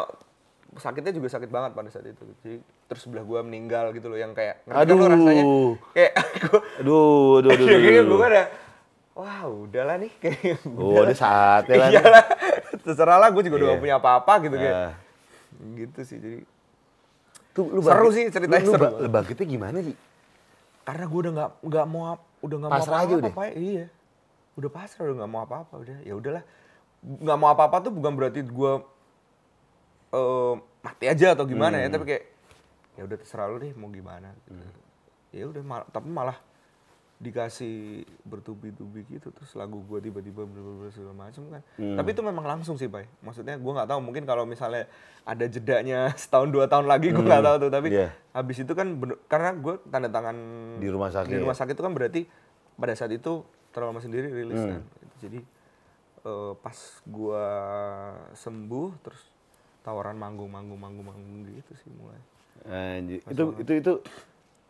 sakitnya 0.75 1.11
juga 1.11 1.27
sakit 1.29 1.47
banget 1.47 1.71
pada 1.71 1.87
saat 1.87 2.05
itu 2.05 2.23
jadi 2.37 2.57
terus 2.85 3.01
sebelah 3.01 3.23
gue 3.23 3.39
meninggal 3.41 3.89
gitu 3.91 4.07
loh 4.07 4.15
yang 4.15 4.31
kayak 4.31 4.61
kan 4.63 4.75
Aduh. 4.77 4.99
rasanya 5.01 5.43
kayak 5.91 6.11
gue 6.43 6.59
Aduh, 6.79 7.39
aduh, 7.39 7.49
aduh, 7.49 7.65
kayak 7.65 7.81
aduh, 7.97 8.03
gue 8.05 8.17
aduh. 8.17 8.27
ada 8.27 8.43
wah 9.13 9.41
udahlah 9.47 9.95
nih 9.97 10.11
kayak 10.17 10.59
Oh, 10.69 10.99
udah 10.99 11.15
saatnya 11.15 11.75
lah. 11.77 11.89
iya 11.89 11.99
nih. 11.99 12.11
lah 12.11 12.25
terserah 12.77 13.17
lah 13.17 13.29
gue 13.29 13.41
juga 13.41 13.55
udah 13.55 13.65
Iya. 13.65 13.73
gak 13.73 13.81
punya 13.81 13.95
apa-apa 13.97 14.33
gitu 14.41 14.55
kayak 14.55 14.75
Ah. 14.75 14.91
gitu 15.73 15.99
sih 16.03 16.17
jadi 16.17 16.39
Tuh, 17.51 17.71
lu 17.71 17.79
Seru 17.79 18.11
sih 18.11 18.27
ceritanya, 18.27 18.59
Lu, 18.59 18.67
lu, 18.67 18.73
seru 18.75 18.85
lu 18.99 19.07
bangkitnya 19.09 19.47
gimana 19.47 19.77
sih? 19.79 19.95
karena 20.83 21.03
gue 21.03 21.17
udah 21.17 21.31
nggak 21.33 21.49
nggak 21.63 21.85
mau 21.87 22.03
udah 22.43 22.57
nggak 22.59 22.69
mau 22.69 22.77
Pasrah 22.77 22.99
aja 22.99 23.13
apa-apa 23.15 23.41
udah? 23.41 23.55
Iya 23.55 23.85
udah 24.55 24.69
pasrah 24.69 25.03
udah 25.05 25.15
nggak 25.17 25.29
mau 25.29 25.41
apa-apa 25.41 25.73
udah. 25.77 25.97
Ya 26.01 26.13
udahlah. 26.13 26.43
Nggak 27.01 27.37
mau 27.37 27.49
apa-apa 27.49 27.77
tuh 27.81 27.91
bukan 27.91 28.11
berarti 28.13 28.41
gue 28.41 28.71
eh, 30.11 30.53
mati 30.81 31.05
aja 31.05 31.33
atau 31.33 31.45
gimana 31.45 31.77
ya 31.77 31.87
tapi 31.87 32.05
kayak 32.05 32.23
ya 32.95 33.01
udah 33.03 33.17
terserah 33.17 33.47
lu 33.47 33.57
deh 33.57 33.73
mau 33.73 33.89
gimana. 33.89 34.31
Gitu. 34.41 34.55
ya 35.35 35.43
udah 35.45 35.61
mal- 35.61 35.89
tapi 35.89 36.07
malah 36.07 36.39
dikasih 37.15 38.03
bertubi-tubi 38.23 39.03
gitu 39.09 39.31
terus 39.31 39.51
lagu 39.53 39.79
gue 39.81 39.99
tiba-tiba 40.01 40.43
bener-bener 40.43 40.91
segala 40.91 41.15
macam 41.17 41.43
kan. 41.49 41.61
Tapi 41.75 42.09
itu 42.09 42.21
memang 42.21 42.45
langsung 42.45 42.75
sih 42.75 42.87
pak 42.87 43.07
maksudnya 43.19 43.55
gue 43.55 43.71
nggak 43.71 43.85
tahu 43.85 43.99
mungkin 43.99 44.23
kalau 44.23 44.43
misalnya 44.43 44.87
ada 45.21 45.45
jedanya 45.45 46.11
setahun 46.21 46.47
dua 46.49 46.65
tahun 46.65 46.85
lagi 46.85 47.11
gue 47.11 47.19
nggak 47.21 47.43
tahu 47.43 47.55
tuh. 47.57 47.69
Tapi 47.69 47.87
Iya. 47.89 48.15
habis 48.31 48.57
itu 48.57 48.71
kan 48.71 48.87
bener- 48.93 49.19
karena 49.25 49.51
gue 49.53 49.73
tanda 49.85 50.07
tangan 50.07 50.35
Di 50.77 50.87
rumah 50.87 51.09
sakit. 51.09 51.27
di 51.27 51.35
ya? 51.35 51.41
rumah 51.41 51.55
sakit 51.55 51.73
itu 51.73 51.83
kan 51.83 51.93
berarti 51.93 52.21
pada 52.75 52.93
saat 52.93 53.11
itu 53.11 53.43
terlalu 53.75 53.91
lama 53.91 54.01
sendiri 54.01 54.31
rilis 54.31 54.63
kan 54.63 54.81
jadi 55.19 55.39
eh, 56.23 56.53
pas 56.63 56.77
gua 57.03 57.45
sembuh 58.31 58.89
terus 59.03 59.19
tawaran 59.83 60.15
manggung 60.15 60.47
manggung 60.47 60.79
manggung 60.79 61.11
manggung 61.11 61.43
gitu 61.51 61.75
sih 61.83 61.91
mulai 61.91 62.17
Anjir. 62.65 63.19
Itu 63.29 63.43
itu 63.61 63.71
itu 63.77 63.93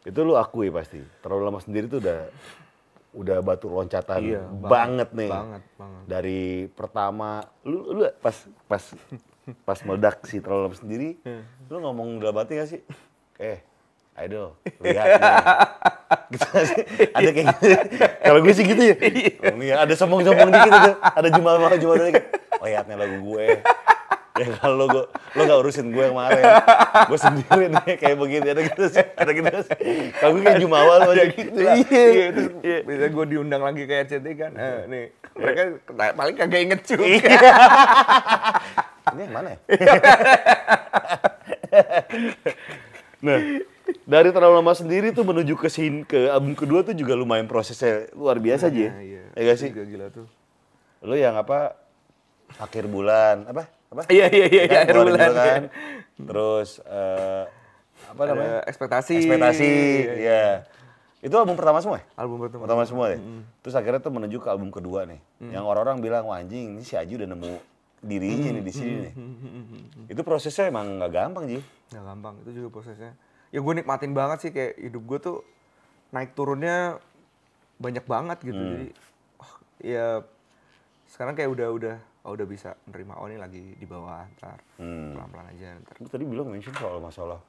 itu 0.05 0.19
lu 0.25 0.35
akui 0.35 0.67
pasti. 0.67 0.99
Terlalu 1.23 1.41
lama 1.47 1.59
sendiri 1.61 1.85
tuh 1.87 2.03
udah 2.03 2.19
udah 3.15 3.37
batu 3.39 3.71
loncatan 3.71 4.19
Iya, 4.19 4.43
banget, 4.43 4.67
banget, 4.67 5.09
nih. 5.15 5.31
banget, 5.31 5.63
banget. 5.79 6.03
Dari 6.09 6.41
pertama 6.75 7.29
lu 7.63 7.95
lu 7.95 8.01
pas 8.19 8.35
pas 8.67 8.83
pas 9.63 9.79
meledak 9.85 10.25
si 10.27 10.43
terlalu 10.43 10.67
lama 10.67 10.75
sendiri, 10.75 11.09
lu 11.71 11.77
ngomong 11.79 12.19
dalam 12.19 12.35
hati 12.41 12.59
gak 12.59 12.69
sih? 12.75 12.81
Eh, 13.39 13.61
idol, 14.17 14.55
lihat 14.79 15.07
gitu 16.31 16.47
sih? 16.63 16.81
Ada 17.11 17.29
kayak 17.29 17.45
gitu. 17.51 17.65
Kalau 18.23 18.39
gue 18.39 18.53
sih 18.55 18.63
gitu 18.63 18.81
ya. 18.81 18.95
Oh, 18.95 19.59
iya, 19.59 19.75
ada 19.83 19.93
sombong-sombong 19.93 20.49
dikit 20.49 20.71
itu. 20.71 20.91
Ada 20.95 21.27
jumal-jumal 21.29 21.75
jumal 21.75 21.95
dikit. 21.99 22.25
Lihat 22.63 22.85
nih 22.87 22.95
lagu 22.95 23.17
gue. 23.19 23.59
Ya 24.35 24.51
kalau 24.59 24.75
lo, 24.75 24.85
gua- 24.91 25.07
lo 25.31 25.41
gak 25.47 25.59
urusin 25.63 25.95
gue 25.95 26.03
yang 26.03 26.11
kemarin, 26.11 26.43
gue 27.07 27.15
sendiri 27.15 27.65
nih 27.71 27.95
kayak 27.95 28.17
begini, 28.19 28.47
ada 28.51 28.61
gitu 28.67 28.83
sih, 28.91 29.05
ada 29.15 29.31
gitu 29.31 29.47
sih. 29.63 29.77
Kalau 30.19 30.31
gue 30.35 30.43
kayak 30.43 30.59
jumawa 30.59 31.07
lo 31.07 31.15
aja 31.15 31.23
gitu 31.31 31.55
lah. 31.63 31.75
iya 31.79 32.35
terus 32.35 32.51
bisa 32.83 33.05
gue 33.15 33.25
diundang 33.31 33.63
lagi 33.63 33.87
ke 33.87 33.95
RCT 34.03 34.27
kan 34.35 34.51
eh, 34.59 34.77
nih 34.91 35.05
mereka 35.39 35.61
paling 36.19 36.35
kagak 36.35 36.61
inget 36.67 36.81
juga 36.83 37.03
Ini 39.15 39.21
yang 39.23 39.31
mana 39.31 39.47
ya? 39.55 39.59
nah, 43.23 43.37
dari 44.03 44.29
terlalu 44.29 44.55
lama 44.55 44.73
sendiri 44.73 45.09
tuh 45.09 45.21
menuju 45.21 45.53
ke 45.53 45.67
sin 45.67 46.01
ke 46.01 46.27
album 46.27 46.53
kedua 46.53 46.81
tuh 46.81 46.91
juga 46.91 47.13
lumayan 47.13 47.45
prosesnya 47.45 48.09
luar 48.11 48.37
biasa 48.37 48.67
aja. 48.67 48.89
Nah, 48.89 49.01
iya 49.01 49.23
Ya 49.31 49.41
gak 49.43 49.57
sih? 49.57 49.69
Gila, 49.69 49.85
gila 49.85 50.05
tuh 50.09 50.27
Lo 51.01 51.13
yang 51.13 51.33
apa? 51.33 51.77
Akhir 52.55 52.85
bulan, 52.85 53.45
apa? 53.45 53.67
Apa? 53.89 54.03
iya 54.09 54.25
iya 54.27 54.45
iya 54.47 54.63
Kan, 54.65 54.81
akhir 54.83 54.95
bulan 54.97 55.29
kan. 55.31 55.61
iya. 55.61 55.69
Terus 56.17 56.69
eh, 56.81 57.43
apa 58.05 58.21
namanya? 58.23 58.49
Ada 58.59 58.69
ekspektasi 58.69 59.13
Ekspektasi, 59.17 59.69
Iya, 59.69 60.13
iya. 60.15 60.41
ya. 60.41 60.43
Itu 61.19 61.35
album 61.35 61.57
pertama 61.57 61.77
semua 61.79 61.97
ya? 61.99 62.05
album 62.15 62.37
pertama 62.39 62.61
Pertama 62.63 62.83
semua 62.85 63.05
deh. 63.09 63.19
Terus 63.59 63.73
akhirnya 63.73 63.97
tuh 63.97 64.13
menuju 64.13 64.37
ke 64.37 64.47
album 64.47 64.69
kedua 64.69 65.03
nih. 65.03 65.17
Yang 65.41 65.63
orang-orang 65.63 65.97
bilang, 65.99 66.23
wah 66.25 66.37
anjing, 66.37 66.77
ini 66.77 66.83
si 66.83 66.93
Aju 66.93 67.17
udah 67.17 67.29
nemu 67.29 67.53
dirinya 67.99 68.49
nih 68.51 68.61
di 68.61 68.69
sini 68.71 68.93
nih. 69.01 69.13
Itu 70.07 70.21
prosesnya 70.21 70.69
emang 70.69 71.01
nggak 71.01 71.11
gampang, 71.11 71.49
Ji. 71.49 71.59
nggak 71.89 72.03
gampang 72.03 72.33
itu 72.41 72.49
juga 72.55 72.69
prosesnya 72.71 73.11
ya 73.55 73.59
gue 73.63 73.73
nikmatin 73.79 74.11
banget 74.11 74.37
sih 74.43 74.51
kayak 74.51 74.75
hidup 74.75 75.03
gue 75.07 75.19
tuh 75.23 75.37
naik 76.11 76.35
turunnya 76.35 76.99
banyak 77.79 78.03
banget 78.03 78.43
gitu 78.43 78.59
jadi 78.59 78.87
oh, 79.39 79.53
ya 79.79 80.07
sekarang 81.07 81.39
kayak 81.39 81.55
udah 81.55 81.67
udah 81.71 81.95
oh, 82.27 82.35
udah 82.35 82.43
bisa 82.43 82.75
nerima 82.91 83.15
oh 83.15 83.31
ini 83.31 83.39
lagi 83.39 83.63
di 83.79 83.87
bawah 83.87 84.27
ntar 84.35 84.59
pelan 84.75 85.29
pelan 85.31 85.47
aja 85.55 85.71
ntar 85.87 85.95
Lu 86.03 86.07
tadi 86.11 86.27
bilang 86.27 86.51
mention 86.51 86.75
soal 86.75 86.99
masalah 86.99 87.39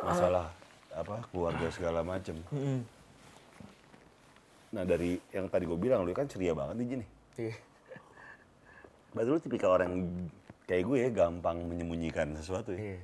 masalah 0.00 0.48
apa 0.94 1.26
keluarga 1.28 1.66
segala 1.74 2.00
macem. 2.06 2.38
Nah 4.74 4.82
dari 4.86 5.18
yang 5.34 5.50
tadi 5.50 5.66
gue 5.66 5.78
bilang 5.78 6.06
lu 6.06 6.14
kan 6.14 6.30
ceria 6.30 6.54
banget 6.54 6.74
nih 6.80 6.86
Ji 6.86 6.96
nih. 6.96 7.08
Iya. 7.34 7.54
Berarti 9.14 9.28
lu 9.28 9.40
tipikal 9.42 9.70
orang 9.76 9.92
kayak 10.70 10.82
gue 10.86 10.96
ya 10.98 11.10
gampang 11.10 11.66
menyembunyikan 11.66 12.34
sesuatu 12.38 12.72
ya. 12.74 12.94
Iya, 12.94 13.00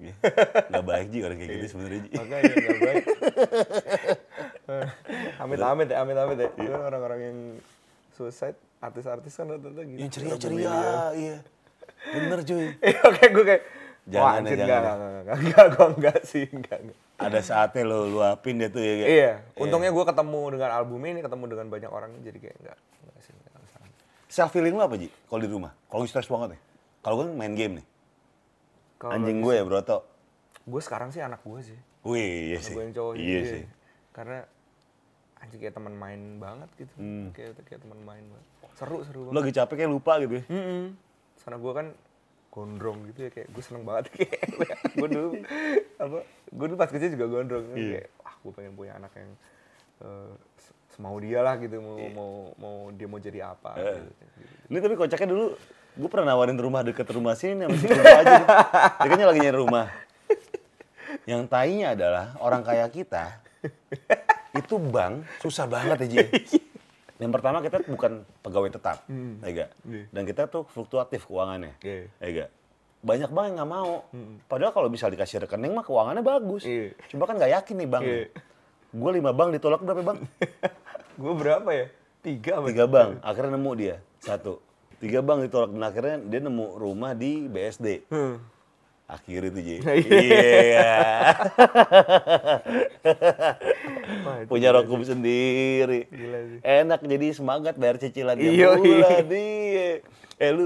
iya. 0.00 0.12
Iya. 0.12 0.14
Nggak 0.70 0.84
baik 0.84 1.06
Ji 1.08 1.18
orang 1.20 1.36
kayak 1.36 1.50
gitu 1.52 1.66
sebenarnya 1.68 2.00
Ji. 2.00 2.10
Makanya 2.16 2.42
nggak 2.50 2.78
baik. 2.80 3.04
amit 5.42 5.58
amit 5.60 5.88
ya, 5.88 5.96
amit 6.00 6.16
amit 6.16 6.38
ya. 6.38 6.48
Itu 6.50 6.70
kan 6.70 6.82
orang-orang 6.82 7.20
yang 7.20 7.38
suicide, 8.10 8.56
artis-artis 8.78 9.32
kan 9.32 9.46
rata-rata 9.46 9.82
gitu. 9.82 9.98
Yang 9.98 10.10
ceria-ceria, 10.12 10.72
iya. 11.14 11.36
Bener 12.10 12.40
cuy. 12.40 12.66
Eh, 12.80 12.94
Oke, 13.08 13.24
gue 13.28 13.44
kayak 13.46 13.62
Jangan 14.10 14.24
Wah, 14.24 14.32
ya, 14.32 14.38
anjir, 14.40 14.56
jangan 14.56 14.64
enggak, 14.66 14.80
ya. 14.80 14.94
enggak, 14.96 15.36
enggak, 15.36 15.66
gue 15.68 15.86
enggak 15.92 16.18
sih, 16.24 16.44
enggak, 16.48 16.78
enggak. 16.80 16.98
Ada 17.20 17.40
saatnya 17.44 17.82
lo 17.84 18.08
luapin 18.08 18.56
deh 18.56 18.72
tuh 18.72 18.80
ya. 18.80 18.94
kayak- 18.96 19.10
Iya, 19.12 19.32
untungnya 19.60 19.90
gue 19.92 20.04
ketemu 20.08 20.40
dengan 20.50 20.70
album 20.72 21.00
ini, 21.04 21.20
ketemu 21.20 21.44
dengan 21.46 21.66
banyak 21.68 21.90
orang, 21.92 22.10
jadi 22.18 22.38
kayak 22.40 22.56
enggak, 22.58 22.78
enggak 22.80 23.18
sih, 23.20 23.32
enggak. 23.36 23.52
Self 24.26 24.50
feeling 24.50 24.72
lu 24.72 24.80
apa 24.80 24.96
Ji? 24.96 25.12
Kalau 25.28 25.40
di 25.42 25.50
rumah? 25.50 25.76
Kalau 25.86 26.02
stres 26.08 26.26
banget 26.26 26.56
nih. 26.56 26.60
Kalau 27.02 27.14
gue 27.18 27.26
main 27.28 27.52
game 27.52 27.72
nih. 27.78 27.86
Kalau 29.00 29.12
Anjing 29.12 29.40
gue 29.40 29.54
ya 29.54 29.64
Broto. 29.64 30.04
Gue 30.62 30.78
sekarang 30.78 31.08
sih 31.08 31.18
anak 31.18 31.40
gue 31.40 31.60
sih, 31.64 31.78
Wih, 32.02 32.20
iya 32.46 32.54
anak 32.54 32.62
sih. 32.62 32.74
gue 32.74 32.82
yang 32.82 32.94
cowok 32.94 33.12
Iya 33.16 33.40
sih. 33.42 33.62
Karena 34.10 34.38
anjing 35.38 35.56
kayak 35.58 35.72
teman 35.72 35.94
main 35.94 36.20
banget 36.36 36.68
gitu, 36.76 36.94
Hmm. 36.94 37.32
kayak 37.32 37.56
kayak 37.64 37.80
teman 37.80 37.96
main 37.98 38.20
banget. 38.22 38.46
Seru, 38.74 39.00
seru 39.02 39.20
Lo 39.22 39.24
banget. 39.26 39.36
lagi 39.40 39.52
capek 39.54 39.74
kayak 39.78 39.90
lupa 39.90 40.12
gitu 40.18 40.34
ya. 40.34 40.44
Mm 40.46 40.84
Karena 41.40 41.56
gue 41.58 41.72
kan 41.72 41.86
gondrong 42.50 42.98
gitu 43.06 43.20
ya 43.22 43.30
kayak 43.30 43.48
gue 43.48 43.62
seneng 43.62 43.84
banget 43.84 44.04
kayak 44.12 44.42
gue 44.92 45.08
dulu 45.08 45.28
apa 45.96 46.18
gue 46.50 46.66
dulu 46.66 46.76
pas 46.76 46.90
kecil 46.90 47.08
juga 47.10 47.26
gondrong 47.30 47.62
Iya. 47.72 48.04
kayak 48.04 48.08
wah 48.18 48.34
gue 48.36 48.52
pengen 48.52 48.72
punya 48.74 48.92
anak 48.92 49.12
yang 49.14 49.30
eh, 50.00 50.32
se- 50.58 50.74
semau 50.90 51.14
dia 51.16 51.40
lah 51.40 51.56
gitu 51.56 51.78
mau 51.78 51.94
mau 52.10 52.30
mau 52.58 52.76
dia 52.90 53.06
mau 53.06 53.16
jadi 53.16 53.48
apa 53.48 53.70
Eh. 53.72 53.96
gitu. 53.96 54.02
Ini 54.66 54.78
tapi 54.78 54.94
kocaknya 54.94 55.26
dulu, 55.26 55.46
gue 55.96 56.08
pernah 56.08 56.34
nawarin 56.34 56.54
rumah 56.54 56.82
deket 56.82 57.06
rumah 57.10 57.34
sini 57.34 57.66
sama 57.66 57.76
si 57.76 57.86
Kunto 57.86 58.06
aja. 58.06 58.34
nih. 58.36 58.46
Dia 59.00 59.08
kan 59.08 59.18
lagi 59.26 59.40
nyari 59.40 59.58
rumah. 59.58 59.86
Yang 61.26 61.42
tainya 61.50 61.86
adalah 61.92 62.26
orang 62.38 62.62
kaya 62.62 62.86
kita, 62.86 63.42
itu 64.54 64.74
bank 64.78 65.26
susah 65.38 65.66
banget 65.66 65.98
ya 66.02 66.08
Ji. 66.08 66.18
Yang 67.20 67.32
pertama 67.36 67.60
kita 67.60 67.84
bukan 67.84 68.24
pegawai 68.40 68.70
tetap, 68.72 69.04
ya 69.44 69.48
nggak? 69.52 69.70
Iya. 69.84 70.04
Dan 70.08 70.22
kita 70.24 70.48
tuh 70.48 70.64
fluktuatif 70.72 71.28
keuangannya, 71.28 71.76
Iya. 71.84 72.08
ya? 72.24 72.46
Banyak 73.04 73.28
bank 73.28 73.44
yang 73.52 73.56
nggak 73.60 73.70
mau. 73.70 74.08
Padahal 74.48 74.72
kalau 74.72 74.88
bisa 74.88 75.04
dikasih 75.06 75.44
rekening 75.44 75.76
mah 75.76 75.84
keuangannya 75.84 76.24
bagus. 76.24 76.64
Iya. 76.64 76.96
Cuma 77.12 77.28
kan 77.28 77.36
nggak 77.36 77.52
yakin 77.60 77.76
nih 77.76 77.88
bang. 77.88 78.02
Iya. 78.08 78.24
Gue 78.90 79.10
lima 79.12 79.36
bank 79.36 79.52
ditolak 79.52 79.84
berapa 79.84 80.00
bang? 80.00 80.18
gue 81.20 81.32
berapa 81.36 81.68
ya 81.68 81.86
tiga 82.24 82.52
Tiga 82.64 82.84
bank, 82.88 83.20
akhirnya 83.20 83.52
nemu 83.60 83.72
dia 83.76 83.96
satu. 84.24 84.56
Tiga 85.00 85.24
bank 85.24 85.48
ditolak 85.48 85.72
dan 85.72 85.82
akhirnya 85.82 86.16
dia 86.28 86.40
nemu 86.44 86.76
rumah 86.76 87.16
di 87.16 87.48
BSD. 87.48 88.04
Hmm. 88.12 88.36
Akhir 89.08 89.48
itu 89.50 89.58
Ji. 89.58 89.76
Iya. 89.82 90.20
Iya. 90.20 90.90
Itu 94.44 94.48
Punya 94.48 94.70
rokum 94.70 95.00
sendiri. 95.02 96.06
Gila 96.06 96.38
sih. 96.46 96.58
Enak 96.62 97.00
jadi 97.02 97.26
semangat 97.32 97.74
bayar 97.74 97.96
cicilan 97.98 98.36
tiap 98.38 98.52
Iya, 98.52 98.68
bulan. 98.76 99.24
Iya. 99.26 99.88
Eh 100.36 100.50
lu 100.52 100.64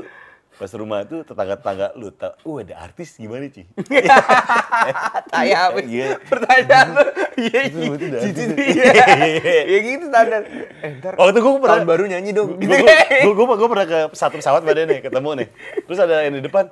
pas 0.54 0.70
rumah 0.78 1.02
tuh 1.02 1.26
tetangga-tetangga 1.26 1.98
lu 1.98 2.14
tau, 2.14 2.34
uh 2.46 2.56
ada 2.62 2.74
artis 2.78 3.18
gimana 3.18 3.50
Ci? 3.50 3.66
Tanya 5.34 5.70
apa? 5.70 5.78
Iya. 5.94 6.16
Pertanyaan 6.26 6.88
lu. 6.94 7.04
Iya, 7.34 7.60
iya. 7.68 8.18
Cici 8.22 8.42
tuh, 8.50 8.56
iya. 8.58 8.84
Ya 9.66 9.78
gitu 9.82 10.04
standar. 10.08 10.42
Eh, 10.80 10.90
ntar 11.02 11.12
itu 11.18 11.38
gue 11.42 11.52
pernah 11.58 11.82
tahun 11.82 11.86
baru 11.86 12.04
nyanyi 12.06 12.30
dong. 12.30 12.56
Gue 12.58 13.68
pernah 13.68 13.86
ke 13.86 13.98
satu 14.14 14.38
pesawat 14.38 14.62
pada 14.62 14.86
nih 14.86 14.98
ketemu 15.04 15.30
nih 15.44 15.48
terus 15.84 15.98
ada 16.00 16.16
yang 16.24 16.34
di 16.36 16.42
depan 16.42 16.64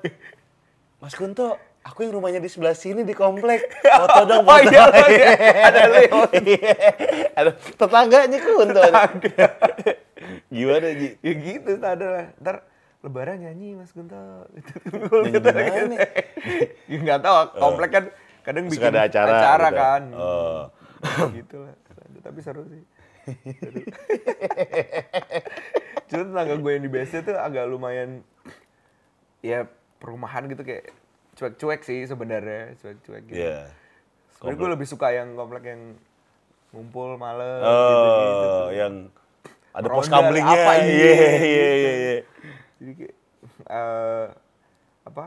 Mas 1.03 1.15
Kunto 1.15 1.59
aku 1.83 2.07
yang 2.07 2.15
rumahnya 2.15 2.39
di 2.39 2.51
sebelah 2.51 2.75
sini 2.79 3.03
di 3.03 3.13
komplek 3.13 3.67
foto 3.83 4.21
dong 4.31 4.47
Oh 4.47 4.59
foto 4.59 4.71
iya, 4.71 4.83
oh 4.87 5.09
iya. 5.11 5.29
Ada 5.67 5.81
lu. 5.91 6.01
Iya. 6.43 6.75
ada 7.37 7.51
tetangganya 7.77 8.39
Kunto 8.39 8.83
gimana 10.49 10.87
Ji 10.95 11.09
ya 11.19 11.33
gitu 11.35 11.71
standar 11.77 12.09
lah. 12.09 12.27
Ntar 12.39 12.57
lebaran 13.03 13.43
nyanyi 13.43 13.75
Mas 13.75 13.91
Gunto. 13.91 14.47
Nyanyi 15.27 15.43
di 15.43 15.51
mana? 15.51 15.99
ya 16.87 16.97
nggak 17.03 17.21
tahu, 17.23 17.35
komplek 17.59 17.91
kan 17.91 18.05
kadang 18.47 18.65
Suka 18.71 18.75
bikin 18.79 18.91
ada 18.95 19.03
acara 19.11 19.69
gitu. 19.71 19.79
kan. 19.79 20.03
Oh. 20.15 20.63
gitu 21.39 21.57
lah. 21.67 21.75
Tapi 22.23 22.39
seru 22.39 22.63
sih. 22.71 22.83
Seru. 23.59 23.83
Cuma 26.11 26.23
tetangga 26.31 26.55
gue 26.59 26.71
yang 26.71 26.83
di 26.87 26.91
BSD 26.91 27.27
tuh 27.27 27.37
agak 27.39 27.67
lumayan 27.67 28.23
ya 29.43 29.67
perumahan 29.99 30.47
gitu 30.47 30.63
kayak 30.63 30.95
cuek-cuek 31.35 31.83
sih 31.83 32.07
sebenarnya, 32.07 32.79
cuek-cuek 32.79 33.23
gitu. 33.31 33.43
Iya. 33.43 33.67
Sebenarnya 34.39 34.59
gue 34.59 34.71
lebih 34.79 34.87
suka 34.87 35.11
yang 35.11 35.35
komplek 35.35 35.75
yang 35.75 35.99
ngumpul 36.71 37.19
malam 37.19 37.59
gitu-gitu. 37.63 38.47
Oh, 38.47 38.69
yang 38.71 38.95
Ada 39.73 39.89
pos 39.89 40.05
kamlingnya. 40.07 40.85
Iya, 40.85 40.85
iya, 40.85 41.41
iya, 41.43 41.93
iya. 41.97 42.17
Jadi 42.83 42.93
kayak 42.99 43.15
eh, 43.71 44.27
apa? 45.07 45.25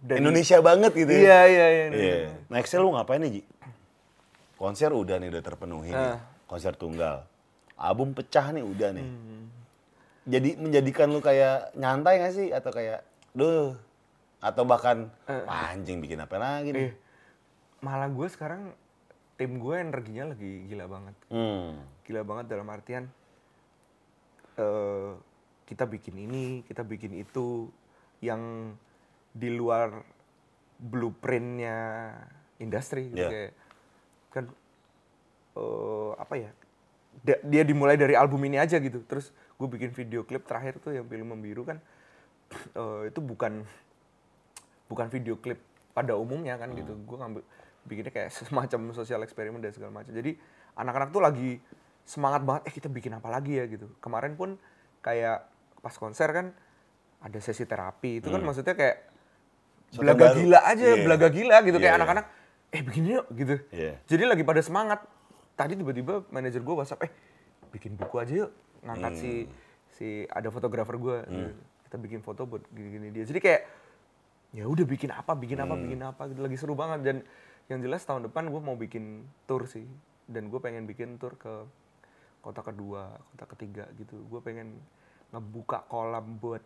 Dan- 0.00 0.22
Indonesia 0.22 0.62
banget 0.62 0.92
gitu 0.94 1.10
ya. 1.10 1.18
Iya, 1.20 1.40
iya, 1.44 1.66
iya. 1.66 1.86
Iya. 1.90 2.16
Nextnya 2.46 2.78
lu 2.80 2.94
ngapain 2.94 3.18
nih, 3.18 3.30
Ji? 3.34 3.42
Konser 4.54 4.94
udah 4.94 5.18
nih, 5.18 5.28
udah 5.28 5.42
terpenuhi 5.42 5.90
nih. 5.90 6.14
Ah. 6.14 6.18
Konser 6.46 6.78
tunggal. 6.78 7.26
Album 7.74 8.14
pecah 8.14 8.54
nih, 8.54 8.62
udah 8.62 8.94
nih. 8.94 9.02
Hmm. 9.04 9.44
Jadi 10.30 10.50
menjadikan 10.56 11.10
lu 11.10 11.18
kayak 11.18 11.74
nyantai 11.74 12.20
gak 12.22 12.32
sih? 12.32 12.48
Atau 12.48 12.70
kayak, 12.70 13.02
duh. 13.34 13.74
Atau 14.38 14.64
bahkan, 14.64 15.10
Eh. 15.26 15.42
"Wah, 15.44 15.74
anjing 15.74 15.98
bikin 16.00 16.20
apa 16.20 16.36
lagi 16.38 16.70
nih? 16.70 16.80
Iya. 16.88 16.92
Malah 17.80 18.08
gue 18.08 18.28
sekarang 18.28 18.72
tim 19.36 19.56
gue 19.56 19.74
energinya 19.74 20.32
lagi 20.32 20.68
gila 20.68 20.84
banget. 20.86 21.16
Hmm. 21.32 21.80
Gila 22.04 22.22
banget 22.22 22.46
dalam 22.52 22.68
artian 22.68 23.04
eh 24.56 25.10
kita 25.70 25.86
bikin 25.86 26.18
ini, 26.18 26.66
kita 26.66 26.82
bikin 26.82 27.14
itu 27.14 27.70
yang 28.18 28.74
di 29.30 29.54
luar 29.54 30.02
blueprintnya 30.82 32.10
industri 32.58 33.14
gitu. 33.14 33.22
Iya. 33.22 33.30
kayak 33.30 33.52
kan 34.34 34.44
eh 35.54 36.10
apa 36.18 36.34
ya 36.34 36.50
da- 37.22 37.42
dia 37.46 37.62
dimulai 37.62 37.94
dari 37.94 38.18
album 38.18 38.42
ini 38.50 38.58
aja 38.58 38.82
gitu. 38.82 38.98
Terus 39.06 39.30
gue 39.30 39.68
bikin 39.70 39.94
video 39.94 40.26
klip 40.26 40.42
terakhir 40.42 40.82
tuh 40.82 40.90
yang 40.90 41.06
film 41.06 41.30
membiru 41.38 41.62
kan 41.62 41.78
eh, 42.74 43.14
itu 43.14 43.22
bukan 43.22 43.62
bukan 44.90 45.06
video 45.06 45.38
klip 45.38 45.62
pada 45.94 46.18
umumnya 46.18 46.58
kan 46.58 46.74
gitu. 46.74 46.98
Gue 47.06 47.16
ngambil 47.18 47.42
bikinnya 47.86 48.10
kayak 48.10 48.34
semacam 48.42 48.90
sosial 48.90 49.22
eksperimen 49.22 49.62
dan 49.62 49.70
segala 49.70 50.02
macam. 50.02 50.10
Jadi 50.10 50.34
anak-anak 50.74 51.14
tuh 51.14 51.22
lagi 51.22 51.50
semangat 52.02 52.42
banget 52.42 52.62
eh 52.66 52.74
kita 52.74 52.90
bikin 52.90 53.14
apa 53.14 53.30
lagi 53.30 53.54
ya? 53.54 53.70
gitu. 53.70 53.86
Kemarin 54.02 54.34
pun 54.34 54.58
kayak 55.00 55.49
pas 55.80 55.92
konser 55.92 56.28
kan 56.28 56.46
ada 57.20 57.38
sesi 57.38 57.64
terapi. 57.64 58.20
Itu 58.20 58.28
kan 58.28 58.40
maksudnya 58.40 58.72
kayak 58.72 58.96
Sesuatu 59.88 60.00
belaga 60.06 60.24
baru. 60.26 60.36
gila 60.38 60.58
aja 60.62 60.84
Iya. 60.86 61.02
belaga 61.02 61.28
gila 61.28 61.56
gitu. 61.60 61.76
Iya, 61.76 61.82
kayak 61.82 61.90
iya. 61.90 61.98
anak-anak 61.98 62.26
eh 62.70 62.82
bikin 62.82 63.02
yuk 63.10 63.26
gitu. 63.34 63.54
Iya. 63.70 63.92
jadi 64.04 64.22
lagi 64.24 64.42
pada 64.42 64.60
semangat. 64.60 65.00
Tadi 65.52 65.74
tiba-tiba 65.74 66.24
manajer 66.30 66.60
gue 66.60 66.74
whatsapp 66.74 67.02
eh 67.02 67.12
bikin 67.68 67.94
buku 67.94 68.16
aja 68.16 68.34
yuk. 68.46 68.50
Ngangkat 68.80 69.12
si 69.14 69.32
Hmm. 69.40 69.52
si 69.90 70.06
ada 70.26 70.48
fotografer 70.48 70.96
gue 70.96 71.16
kita 71.84 71.96
bikin 71.98 72.20
foto 72.20 72.46
buat 72.46 72.62
gini-gini 72.68 73.10
dia. 73.10 73.24
Jadi 73.24 73.38
kayak 73.38 73.62
ya 74.50 74.64
udah 74.64 74.82
bikin 74.82 75.10
apa 75.10 75.34
bikin 75.34 75.58
apa 75.58 75.74
Hmm. 75.74 75.82
bikin 75.84 76.00
apa. 76.00 76.22
Gitu. 76.26 76.40
Lagi 76.40 76.56
seru 76.56 76.72
banget. 76.72 77.02
Dan 77.02 77.16
yang 77.66 77.80
jelas 77.80 78.02
tahun 78.02 78.26
depan 78.26 78.46
gue 78.46 78.60
mau 78.60 78.74
bikin 78.74 79.20
tour 79.44 79.66
sih. 79.66 79.84
Dan 80.24 80.48
gue 80.48 80.58
pengen 80.58 80.86
bikin 80.86 81.18
tour 81.18 81.34
ke 81.34 81.66
kota 82.40 82.62
kedua 82.62 83.10
kota 83.28 83.44
ketiga 83.48 83.84
gitu. 83.94 84.22
Gue 84.24 84.40
pengen 84.40 84.78
ngebuka 85.30 85.86
kolam 85.86 86.38
buat 86.38 86.62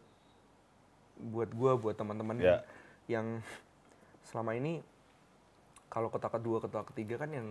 buat 1.14 1.50
gue 1.50 1.72
buat 1.78 1.94
teman-teman 1.94 2.36
Ya. 2.40 2.64
yang 3.06 3.38
selama 4.24 4.56
ini 4.56 4.80
kalau 5.86 6.10
kota 6.10 6.26
kedua 6.26 6.58
kota 6.58 6.82
ketiga 6.90 7.22
kan 7.22 7.30
yang 7.30 7.48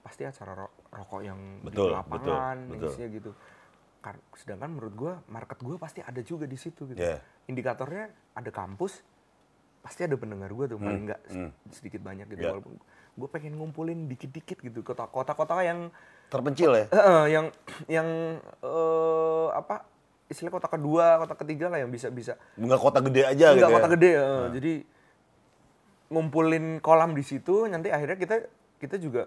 pasti 0.00 0.22
acara 0.22 0.54
ro- 0.54 0.76
rokok 0.88 1.20
yang 1.20 1.60
Betul, 1.66 1.90
di 1.90 1.92
lapangan 1.92 2.56
betul, 2.70 2.88
betul. 2.94 3.08
gitu 3.10 3.30
sedangkan 4.38 4.70
menurut 4.70 4.94
gue 4.94 5.12
market 5.26 5.58
gue 5.58 5.76
pasti 5.82 5.98
ada 5.98 6.22
juga 6.22 6.46
di 6.46 6.54
situ 6.54 6.86
gitu 6.86 7.02
Ya. 7.02 7.18
indikatornya 7.50 8.14
ada 8.38 8.50
kampus 8.54 9.02
pasti 9.82 10.06
ada 10.06 10.14
pendengar 10.14 10.46
gue 10.50 10.66
tuh 10.66 10.78
paling 10.78 11.10
nggak 11.10 11.20
hmm. 11.26 11.50
sedikit 11.74 12.06
banyak 12.06 12.30
gitu 12.30 12.38
Ya. 12.38 12.54
walaupun 12.54 12.78
gue 13.16 13.28
pengen 13.28 13.58
ngumpulin 13.58 14.06
dikit-dikit 14.06 14.62
gitu 14.62 14.86
kota 14.86 15.10
kota-kota 15.10 15.58
yang 15.60 15.90
Terpencil 16.26 16.70
ya? 16.74 16.86
Eh, 16.90 17.26
yang 17.34 17.46
yang 17.86 18.08
eh, 18.62 19.48
apa 19.54 19.86
istilah 20.26 20.50
kota 20.50 20.66
kedua 20.66 21.22
kota 21.22 21.34
ketiga 21.38 21.70
lah 21.70 21.78
yang 21.78 21.90
bisa 21.90 22.10
bisa. 22.10 22.34
Enggak 22.58 22.80
kota 22.80 22.98
gede 23.00 23.22
aja 23.24 23.46
Enggak 23.52 23.68
gitu 23.70 23.76
kota 23.78 23.88
ya? 23.88 23.92
gede 23.94 24.10
eh. 24.12 24.46
jadi 24.58 24.72
ngumpulin 26.06 26.78
kolam 26.78 27.14
di 27.14 27.22
situ 27.22 27.66
nanti 27.66 27.90
akhirnya 27.90 28.14
kita 28.14 28.36
kita 28.78 28.96
juga 28.96 29.26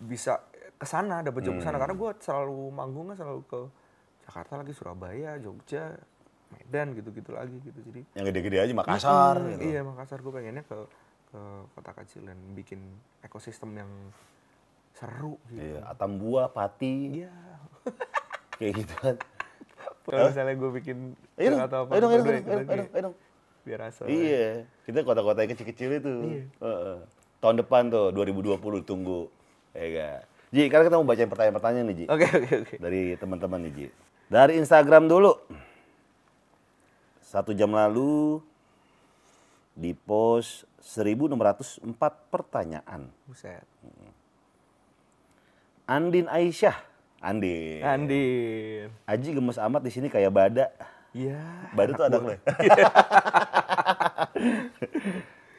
bisa 0.00 0.40
ke 0.80 0.86
sana 0.88 1.20
dapat 1.20 1.44
job 1.44 1.60
ke 1.60 1.64
sana. 1.64 1.76
Karena 1.76 1.92
gue 1.92 2.10
selalu 2.20 2.60
manggungnya 2.72 3.16
selalu 3.16 3.40
ke 3.44 3.60
Jakarta 4.24 4.52
lagi 4.56 4.72
Surabaya 4.72 5.36
Jogja 5.36 5.92
Medan 6.50 6.96
gitu-gitu 6.96 7.30
lagi 7.30 7.56
gitu. 7.60 7.78
Jadi 7.84 8.00
Yang 8.16 8.24
gede-gede 8.32 8.58
aja 8.58 8.72
Makassar 8.72 9.34
Hmm, 9.36 9.50
gitu. 9.54 9.62
iya 9.68 9.80
Makassar 9.84 10.18
gue 10.18 10.32
pengennya 10.32 10.64
ke 10.64 10.78
ke 11.30 11.40
kota 11.76 11.92
kecil 11.94 12.26
dan 12.26 12.38
bikin 12.52 12.80
ekosistem 13.22 13.70
yang 13.76 13.90
seru 14.90 15.38
gitu. 15.46 15.78
Iya, 15.78 15.86
Atambua, 15.86 16.50
Pati, 16.50 17.22
iya. 17.22 17.30
Kayak 18.58 18.72
gitu 18.82 18.94
kan. 18.98 19.14
Kalau 20.10 20.28
misalnya 20.34 20.54
gue 20.58 20.70
bikin 20.82 20.96
Ayo 21.38 21.48
dong, 21.54 21.62
atau 21.62 21.78
apa 21.86 21.90
ayo 21.94 22.00
dong, 22.02 22.10
ayo 22.10 22.20
dong, 22.20 22.34
ayo 22.34 22.42
dong, 22.66 22.90
ayo 22.90 23.02
dong. 23.06 23.14
biar 23.60 23.80
asal 23.86 24.04
Iya, 24.08 24.66
kita 24.88 24.98
kota-kota 25.06 25.44
yang 25.44 25.52
kecil-kecil 25.54 25.90
itu. 26.02 26.14
Iya. 26.26 26.44
Heeh. 26.58 26.98
Tahun 27.40 27.56
depan 27.62 27.88
tuh 27.88 28.12
2020 28.12 28.84
tunggu. 28.84 29.30
Ya 29.72 29.86
kan. 29.94 30.20
Ji, 30.50 30.66
sekarang 30.66 30.84
kita 30.90 30.96
mau 30.98 31.06
bacain 31.06 31.30
pertanyaan-pertanyaan 31.30 31.86
nih, 31.86 31.96
Ji. 31.96 32.04
oke 32.10 32.26
oke 32.26 32.54
oke 32.66 32.74
Dari 32.82 33.14
teman-teman 33.14 33.58
nih, 33.64 33.72
Ji. 33.72 33.86
Dari 34.26 34.52
Instagram 34.58 35.06
dulu. 35.06 35.32
Satu 37.22 37.54
jam 37.54 37.70
lalu 37.70 38.42
di 39.78 39.94
post 39.94 40.66
1604 40.82 41.86
pertanyaan. 42.28 43.06
buset 43.30 43.62
Andin 45.86 46.26
Aisyah. 46.26 46.89
Andin. 47.20 47.84
Andin 47.84 48.88
Aji 49.04 49.36
gemes 49.36 49.60
amat 49.60 49.84
di 49.84 49.92
sini 49.92 50.08
kayak 50.08 50.32
bada. 50.32 50.72
iya 51.12 51.36
Bada 51.76 51.92
tuh 51.92 52.04
ada 52.08 52.16
lo. 52.16 52.32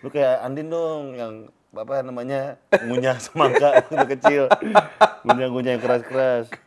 Lu 0.01 0.09
kayak 0.09 0.41
Andin 0.41 0.73
dong 0.73 1.13
yang 1.13 1.33
apa 1.71 2.01
namanya 2.01 2.57
ngunyah 2.81 3.21
semangka 3.21 3.67
waktu 3.77 4.05
kecil. 4.17 4.49
Ngunyah-ngunyah 5.21 5.71
yang 5.77 5.83
keras-keras. 5.85 6.49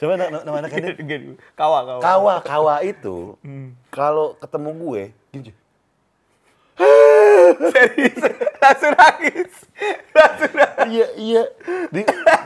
Coba 0.00 0.12
nama, 0.20 0.44
nama 0.44 0.56
anak 0.60 0.72
Andin. 0.76 1.40
Kawa 1.56 1.78
kawa 1.88 2.00
Kawa, 2.04 2.34
kawa 2.44 2.74
itu 2.84 3.40
kalau 3.88 4.36
ketemu 4.36 4.70
gue, 4.76 5.02
gini, 5.32 5.50
serius 7.72 8.20
langsung 8.62 8.92
nangis 8.96 9.52
langsung 10.12 10.52
nangis 10.52 10.88
iya 10.88 11.06
iya, 11.16 11.42
di, 11.90 12.00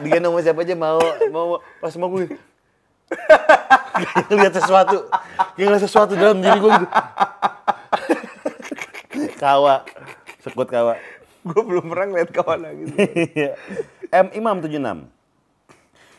digendong 0.05 0.35
sama 0.35 0.45
siapa 0.45 0.61
aja 0.65 0.75
mau 0.75 1.01
mau 1.31 1.47
pas 1.83 1.95
mau 1.99 2.09
gue, 2.13 2.31
ngeliat 4.29 4.55
sesuatu, 4.55 4.97
ngeliat 5.57 5.83
sesuatu 5.83 6.13
dalam 6.15 6.39
diri 6.45 6.59
gue 6.61 6.71
gitu. 6.71 6.87
kawa, 9.43 9.87
sekut 10.45 10.69
kawa. 10.69 10.95
gue 11.49 11.63
belum 11.65 11.89
pernah 11.89 12.07
ngeliat 12.13 12.31
kawan 12.35 12.59
nangis 12.61 12.93
Iya. 13.35 13.57
M 14.13 14.29
Imam 14.37 14.61
76. 14.61 15.09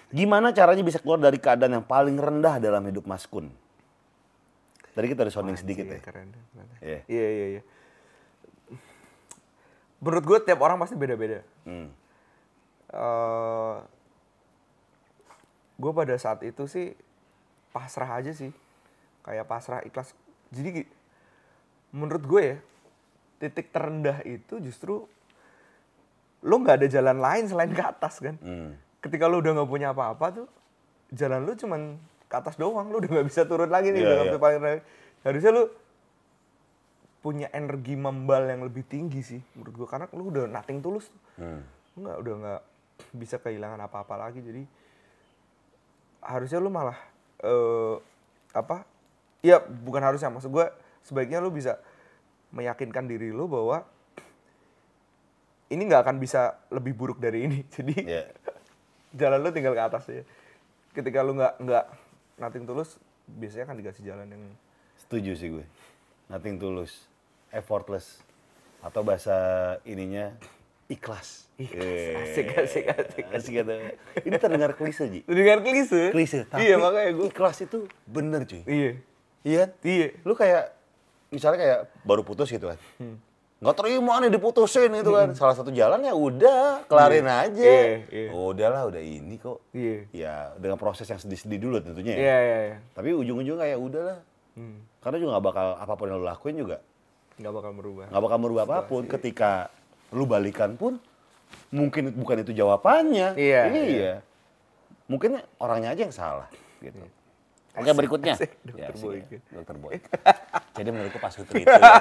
Gimana 0.09 0.49
caranya 0.49 0.82
bisa 0.82 0.97
keluar 0.97 1.21
dari 1.21 1.38
keadaan 1.38 1.82
yang 1.82 1.86
paling 1.86 2.17
rendah 2.17 2.57
dalam 2.57 2.82
hidup 2.89 3.05
Mas 3.05 3.30
Kun? 3.30 3.53
Tadi 4.97 5.05
kita 5.05 5.21
ada 5.21 5.32
sounding 5.32 5.53
sedikit 5.53 5.86
ya. 5.86 5.95
Iya, 5.95 6.01
keren 6.01 6.27
keren. 6.34 6.67
Iya. 6.82 6.99
iya 7.05 7.27
iya 7.30 7.45
iya 7.57 7.61
menurut 9.99 10.23
gue 10.23 10.37
tiap 10.43 10.59
orang 10.59 10.79
pasti 10.79 10.95
beda-beda 10.95 11.43
Hmm. 11.63 11.89
eh 12.89 13.75
gue 15.79 15.91
pada 15.93 16.15
saat 16.15 16.43
itu 16.43 16.67
sih 16.67 16.91
pasrah 17.71 18.19
aja 18.19 18.35
sih 18.35 18.51
kayak 19.23 19.47
pasrah 19.47 19.79
ikhlas 19.83 20.11
jadi 20.49 20.83
menurut 21.91 22.23
gue 22.25 22.41
ya 22.41 22.57
titik 23.39 23.71
terendah 23.71 24.19
itu 24.27 24.59
justru 24.59 25.07
lo 26.39 26.55
nggak 26.55 26.83
ada 26.83 26.87
jalan 26.87 27.17
lain 27.19 27.43
selain 27.47 27.71
ke 27.71 27.83
atas 27.83 28.19
kan 28.19 28.35
Hmm. 28.39 28.75
ketika 28.99 29.27
lo 29.27 29.39
udah 29.39 29.55
nggak 29.55 29.69
punya 29.69 29.91
apa-apa 29.91 30.43
tuh 30.43 30.47
jalan 31.11 31.47
lo 31.47 31.55
cuman 31.55 31.95
ke 32.27 32.35
atas 32.35 32.55
doang 32.55 32.91
lo 32.91 32.99
udah 32.99 33.09
nggak 33.09 33.27
bisa 33.27 33.47
turun 33.47 33.71
lagi 33.71 33.89
nih 33.89 34.03
udah 34.03 34.15
iya. 34.15 34.21
sampai 34.27 34.39
paling 34.39 34.61
harusnya 35.23 35.51
lo 35.51 35.63
punya 37.20 37.51
energi 37.51 37.99
membal 37.99 38.47
yang 38.47 38.63
lebih 38.63 38.88
tinggi 38.88 39.20
sih 39.20 39.41
menurut 39.53 39.76
gue 39.76 39.88
karena 39.88 40.07
lo 40.09 40.24
udah 40.24 40.47
nothing 40.47 40.80
tulus 40.80 41.11
Hmm. 41.36 41.63
lu 41.95 42.07
nggak 42.07 42.17
udah 42.20 42.34
nggak 42.39 42.61
bisa 43.15 43.36
kehilangan 43.39 43.80
apa-apa 43.82 44.15
lagi. 44.15 44.39
Jadi 44.39 44.63
harusnya 46.20 46.59
lu 46.59 46.67
malah 46.67 46.99
eh 47.39 47.95
apa? 48.51 48.84
Ya 49.39 49.59
bukan 49.59 50.03
harusnya. 50.03 50.28
Maksud 50.28 50.51
gue 50.51 50.67
sebaiknya 51.03 51.39
lu 51.39 51.47
bisa 51.47 51.80
meyakinkan 52.51 53.07
diri 53.07 53.32
lu 53.32 53.47
bahwa 53.47 53.88
ini 55.70 55.82
nggak 55.86 56.01
akan 56.03 56.17
bisa 56.17 56.59
lebih 56.74 56.91
buruk 56.91 57.20
dari 57.20 57.45
ini. 57.47 57.59
Jadi 57.76 57.95
Iya. 58.03 58.28
jalan 59.15 59.39
lu 59.39 59.49
tinggal 59.51 59.76
ke 59.76 59.84
atas 59.84 60.03
ya. 60.07 60.24
Ketika 60.91 61.24
lu 61.24 61.36
nggak 61.36 61.55
nggak 61.61 61.86
nothing 62.38 62.65
tulus 62.67 62.99
biasanya 63.28 63.65
kan 63.70 63.76
dikasih 63.76 64.03
jalan 64.03 64.28
yang 64.28 64.43
Setuju 64.99 65.32
sih 65.34 65.49
gue. 65.49 65.65
Nothing 66.30 66.61
tulus, 66.61 67.09
effortless. 67.51 68.21
Atau 68.79 69.03
bahasa 69.03 69.35
ininya 69.83 70.31
ikhlas. 70.87 71.51
Asik, 71.59 72.55
asik, 72.55 72.85
asik. 72.87 73.25
Asik 73.29 73.53
kata. 73.59 73.93
Ini 74.23 74.35
terdengar 74.39 74.71
klise, 74.73 75.05
Ji. 75.11 75.21
Dengar 75.27 75.59
klise? 75.59 76.15
Klise, 76.15 76.47
tapi 76.47 76.65
Iya, 76.65 76.79
makanya 76.79 77.11
gue. 77.19 77.27
ikhlas 77.27 77.59
itu 77.61 77.85
bener, 78.07 78.47
cuy. 78.47 78.63
Iya. 78.63 78.91
Iya 79.43 79.57
kan? 79.59 79.69
Iya. 79.83 80.07
Lu 80.23 80.33
kayak, 80.33 80.63
misalnya 81.29 81.59
kayak 81.59 81.79
baru 82.07 82.23
putus 82.23 82.47
gitu 82.49 82.71
kan. 82.71 82.79
Nggak 83.59 83.75
terima 83.75 84.23
nih 84.23 84.31
diputusin 84.31 84.87
gitu 84.95 85.11
kan. 85.11 85.35
Salah 85.35 85.59
satu 85.59 85.67
jalan 85.75 85.99
ya 85.99 86.15
udah, 86.15 86.87
kelarin 86.87 87.27
aja. 87.27 87.59
Iya, 87.59 88.07
iya. 88.07 88.29
Oh, 88.31 88.55
udahlah, 88.55 88.87
udah 88.87 89.03
ini 89.03 89.35
kok. 89.35 89.59
Iya. 89.75 90.07
Ya, 90.15 90.33
dengan 90.55 90.79
proses 90.79 91.03
yang 91.11 91.19
sedih-sedih 91.19 91.59
dulu 91.59 91.83
tentunya 91.83 92.15
ya. 92.15 92.19
Iya, 92.23 92.37
iya, 92.39 92.57
iya. 92.71 92.77
Tapi 92.95 93.11
ujung-ujungnya 93.11 93.67
kayak 93.67 93.77
udahlah. 93.83 94.19
Hmm. 94.55 94.79
Karena 95.03 95.17
juga 95.19 95.29
nggak 95.35 95.45
bakal, 95.51 95.67
apa 95.75 95.93
pun 95.99 96.07
yang 96.07 96.23
lu 96.23 96.27
lakuin 96.27 96.55
juga 96.55 96.79
Nggak 97.39 97.53
bakal 97.53 97.71
merubah. 97.71 98.05
nggak 98.07 98.21
bakal 98.21 98.37
merubah 98.37 98.63
apa 98.65 98.77
pun. 98.83 99.03
Ketika 99.05 99.71
lu 100.11 100.25
balikan 100.25 100.75
pun, 100.75 100.99
mungkin 101.69 102.11
bukan 102.13 102.43
itu 102.43 102.51
jawabannya. 102.51 103.33
Iya, 103.33 103.61
Iya. 103.69 104.13
Mungkin 105.05 105.39
orangnya 105.57 105.89
aja 105.89 106.01
yang 106.03 106.13
salah. 106.13 106.47
Gitu. 106.79 106.99
Oke 107.71 107.91
berikutnya. 107.93 108.35
Asik, 108.35 108.51
Ya, 108.75 108.91
Boy. 108.91 109.23
ya, 109.23 109.39
Dr. 109.55 109.77
Boy. 109.77 109.95
Jadi 110.77 110.89
menurutku 110.89 111.17
Pak 111.17 111.31
Sutri 111.31 111.63
itu 111.63 111.71
ya. 111.71 111.79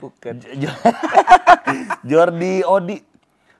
Bukan. 0.00 0.34
Jo- 0.62 0.82
Jordi 2.04 2.62
Odi. 2.62 2.98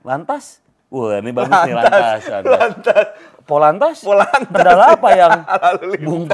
Lantas? 0.01 0.63
Wah 0.87 1.19
ini 1.19 1.31
bagus 1.31 1.55
nih 1.61 1.73
lantas. 1.73 2.21
Lantas. 2.41 3.05
Polantas? 3.43 3.97
Polantas. 4.01 4.47
Kendala 4.47 4.85
apa 4.93 5.09
yang 5.11 5.31
Bung, 6.01 6.25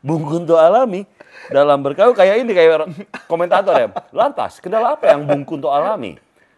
Bung 0.00 0.22
Kunto 0.24 0.56
alami 0.56 1.04
dalam 1.52 1.78
berkarya 1.82 2.12
kayak 2.14 2.36
ini 2.42 2.52
kayak 2.52 2.90
komentator 3.30 3.74
ya. 3.76 3.88
Lantas, 4.12 4.58
kendala 4.60 4.94
apa 4.98 5.10
yang 5.12 5.24
Bung 5.24 5.42
Kunto 5.46 5.70
alami 5.70 6.16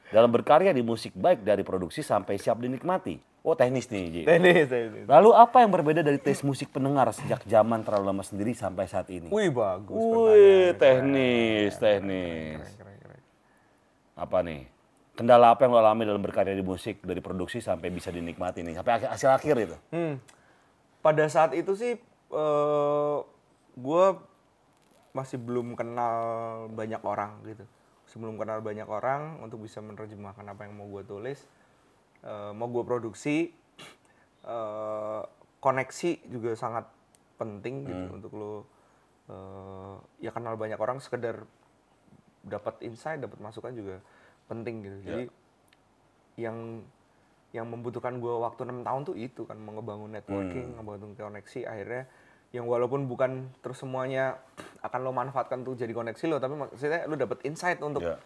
dalam 0.09 0.33
berkarya 0.33 0.73
di 0.73 0.81
musik 0.81 1.13
baik 1.13 1.45
dari 1.45 1.61
produksi 1.63 2.01
sampai 2.01 2.41
siap 2.41 2.61
dinikmati? 2.61 3.21
Oh 3.47 3.55
teknis 3.55 3.89
nih, 3.89 4.05
Ji. 4.11 4.23
Tenis, 4.27 4.67
tenis. 4.69 5.07
Lalu 5.09 5.31
apa 5.33 5.63
yang 5.63 5.71
berbeda 5.73 6.03
dari 6.03 6.19
tes 6.21 6.43
musik 6.45 6.69
pendengar 6.75 7.09
sejak 7.15 7.47
zaman 7.47 7.81
terlalu 7.87 8.05
lama 8.13 8.25
sendiri 8.27 8.53
sampai 8.53 8.85
saat 8.91 9.09
ini? 9.09 9.31
Wih, 9.31 9.49
bagus. 9.55 9.97
Wih, 9.97 10.75
teknis, 10.77 11.73
teknis. 11.79 12.61
Keren, 12.77 12.97
keren. 12.99 13.21
Apa 14.19 14.43
nih? 14.43 14.69
Kendala 15.15 15.55
apa 15.55 15.67
yang 15.67 15.75
lo 15.75 15.81
alami 15.83 16.07
dalam 16.07 16.23
berkarya 16.23 16.55
di 16.55 16.63
musik 16.63 17.03
dari 17.03 17.19
produksi 17.19 17.59
sampai 17.59 17.91
bisa 17.91 18.11
dinikmati 18.13 18.63
nih 18.63 18.79
sampai 18.79 19.07
hasil 19.07 19.31
akhir 19.35 19.55
itu? 19.65 19.77
Hmm. 19.91 20.15
Pada 21.03 21.25
saat 21.27 21.55
itu 21.55 21.75
sih 21.79 21.99
eh 22.29 23.19
gue 23.79 24.07
masih 25.13 25.41
belum 25.41 25.75
kenal 25.75 26.17
banyak 26.73 27.01
orang 27.05 27.41
gitu. 27.45 27.65
Masih 28.05 28.19
belum 28.21 28.37
kenal 28.41 28.59
banyak 28.61 28.89
orang 28.89 29.41
untuk 29.45 29.65
bisa 29.65 29.81
menerjemahkan 29.85 30.45
apa 30.49 30.65
yang 30.65 30.77
mau 30.77 30.89
gue 30.89 31.05
tulis, 31.05 31.39
eh, 32.25 32.53
mau 32.53 32.69
gue 32.69 32.85
produksi. 32.85 33.53
eh 34.49 35.23
koneksi 35.59 36.31
juga 36.31 36.55
sangat 36.55 36.87
penting 37.35 37.83
gitu 37.91 38.07
untuk 38.15 38.33
lo 38.39 38.55
eh, 39.29 39.97
ya 40.25 40.31
kenal 40.31 40.55
banyak 40.55 40.79
orang 40.79 41.03
sekedar 41.03 41.45
dapat 42.47 42.81
insight, 42.87 43.21
dapat 43.21 43.39
masukan 43.43 43.75
juga 43.75 43.97
penting 44.49 44.87
gitu. 44.87 44.99
Jadi 45.05 45.25
yang 46.39 46.87
yang 47.53 47.67
membutuhkan 47.67 48.21
gue 48.21 48.35
waktu 48.45 48.69
enam 48.69 48.85
tahun 48.85 49.03
tuh 49.09 49.17
itu 49.17 49.49
kan 49.49 49.57
mau 49.57 49.73
ngebangun 49.77 50.13
networking, 50.13 50.77
ngebangun 50.77 51.17
koneksi 51.17 51.61
akhirnya 51.65 52.05
yang 52.49 52.65
walaupun 52.65 53.05
bukan 53.05 53.53
terus 53.61 53.77
semuanya 53.77 54.41
akan 54.81 55.01
lo 55.03 55.13
manfaatkan 55.13 55.61
tuh 55.63 55.77
jadi 55.77 55.93
koneksi 55.93 56.25
lo 56.27 56.37
tapi 56.39 56.57
maksudnya 56.57 57.05
lo 57.05 57.15
dapet 57.15 57.45
insight 57.45 57.77
untuk 57.79 58.01
Ya. 58.01 58.17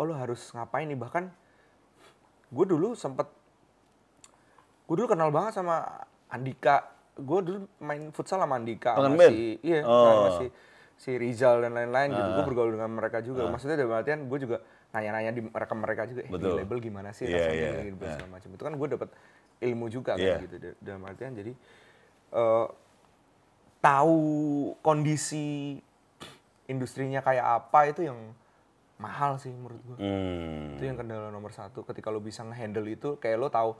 oh 0.00 0.04
lo 0.08 0.16
harus 0.16 0.40
ngapain 0.52 0.88
nih? 0.88 0.96
Bahkan 0.96 1.24
gue 2.48 2.64
dulu 2.64 2.96
sempet 2.96 3.28
gue 4.88 4.94
dulu 4.96 5.04
kenal 5.06 5.28
banget 5.28 5.52
sama 5.54 5.84
Andika. 6.28 6.96
Gue 7.12 7.44
dulu 7.44 7.58
main 7.78 8.08
futsal 8.08 8.40
sama 8.40 8.56
Andika 8.56 8.96
sama 8.96 9.20
si 9.28 9.60
iya 9.60 9.84
Oh. 9.84 9.92
Ah. 9.92 10.08
sama 10.08 10.28
si 10.38 10.46
si 10.98 11.10
Rizal 11.14 11.60
dan 11.60 11.76
lain-lain 11.76 12.08
gitu. 12.10 12.28
Gue 12.32 12.44
bergaul 12.46 12.72
dengan 12.72 12.90
mereka 12.90 13.20
juga. 13.20 13.44
Maksudnya 13.46 13.76
dalam 13.76 13.92
artian 13.92 14.24
gue 14.26 14.38
juga 14.40 14.64
nanya-nanya 14.88 15.30
di 15.30 15.42
mereka 15.44 15.74
mereka 15.76 16.02
juga 16.08 16.24
eh, 16.24 16.30
di 16.32 16.48
label 16.56 16.78
gimana 16.80 17.12
sih? 17.12 17.28
Iya, 17.28 17.36
rasanya 17.44 17.60
iya. 17.60 17.84
gitu, 17.84 18.00
segala 18.00 18.30
macam. 18.32 18.48
Itu 18.56 18.62
kan 18.64 18.72
gue 18.74 18.88
dapet 18.88 19.08
ilmu 19.60 19.86
juga 19.92 20.16
kan 20.16 20.24
Iya. 20.24 20.36
gitu 20.40 20.56
Da- 20.56 20.78
dalam 20.80 21.02
artian. 21.04 21.32
Jadi 21.36 21.52
eh, 22.32 22.66
tahu 23.78 24.18
kondisi 24.78 25.78
industrinya 26.66 27.20
kayak 27.20 27.44
apa 27.62 27.80
itu 27.88 28.04
yang 28.04 28.18
mahal 28.96 29.38
sih 29.38 29.48
menurut 29.48 29.78
gue 29.84 29.96
Hmm. 29.96 30.74
itu 30.74 30.84
yang 30.84 30.96
kendala 30.96 31.30
nomor 31.30 31.50
satu 31.50 31.80
ketika 31.82 32.10
lo 32.10 32.18
bisa 32.18 32.42
ngehandle 32.42 32.84
itu 32.84 33.14
kayak 33.16 33.36
lo 33.36 33.48
tahu 33.48 33.70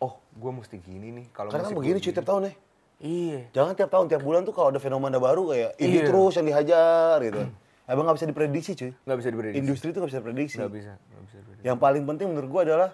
oh 0.00 0.12
gue 0.32 0.50
mesti 0.50 0.76
gini 0.78 1.12
nih 1.12 1.26
kalau 1.30 1.52
Karena 1.52 1.68
kan 1.68 1.76
begini 1.76 1.98
cuy 1.98 2.10
tiap 2.10 2.24
tahun 2.24 2.42
nih. 2.42 2.54
iya 2.98 3.40
Jangan 3.52 3.72
tiap 3.74 3.90
tahun, 3.90 4.06
tiap 4.08 4.22
bulan 4.22 4.42
tuh 4.42 4.50
kalau 4.50 4.68
ada 4.68 4.78
fenomena 4.78 5.16
baru 5.16 5.46
kayak 5.48 5.70
ini 5.76 5.96
Iya. 5.96 6.06
terus 6.06 6.32
yang 6.34 6.46
dihajar 6.46 7.16
gitu. 7.20 7.42
Emang 7.84 8.02
nggak 8.06 8.16
bisa 8.16 8.26
diprediksi 8.26 8.72
cuy. 8.72 8.90
nggak 8.96 9.18
bisa 9.18 9.28
diprediksi 9.28 9.58
Industri 9.58 9.86
itu 9.90 9.98
nggak 9.98 10.10
bisa 10.10 10.20
diprediksi. 10.20 10.56
nggak 10.56 10.72
bisa 10.72 10.92
nggak 10.96 11.22
bisa 11.22 11.36
diprediksi 11.36 11.62
Yang 11.62 11.78
paling 11.78 12.02
penting 12.04 12.26
menurut 12.30 12.48
gua 12.48 12.62
adalah 12.64 12.90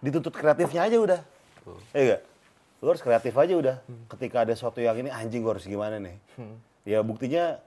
dituntut 0.00 0.32
kreatifnya 0.32 0.82
aja 0.82 0.96
udah. 0.98 1.20
Iya 1.92 2.02
gak? 2.10 2.20
Lu 2.82 2.90
harus 2.90 3.00
kreatif 3.00 3.30
aja 3.32 3.54
udah. 3.54 3.76
Ketika 4.08 4.42
ada 4.42 4.50
sesuatu 4.50 4.78
yang 4.78 4.98
ini 4.98 5.08
anjing 5.08 5.40
gua 5.40 5.54
harus 5.54 5.64
gimana 5.64 5.96
nih. 5.96 6.18
Ya 6.82 6.98
buktinya 7.00 7.62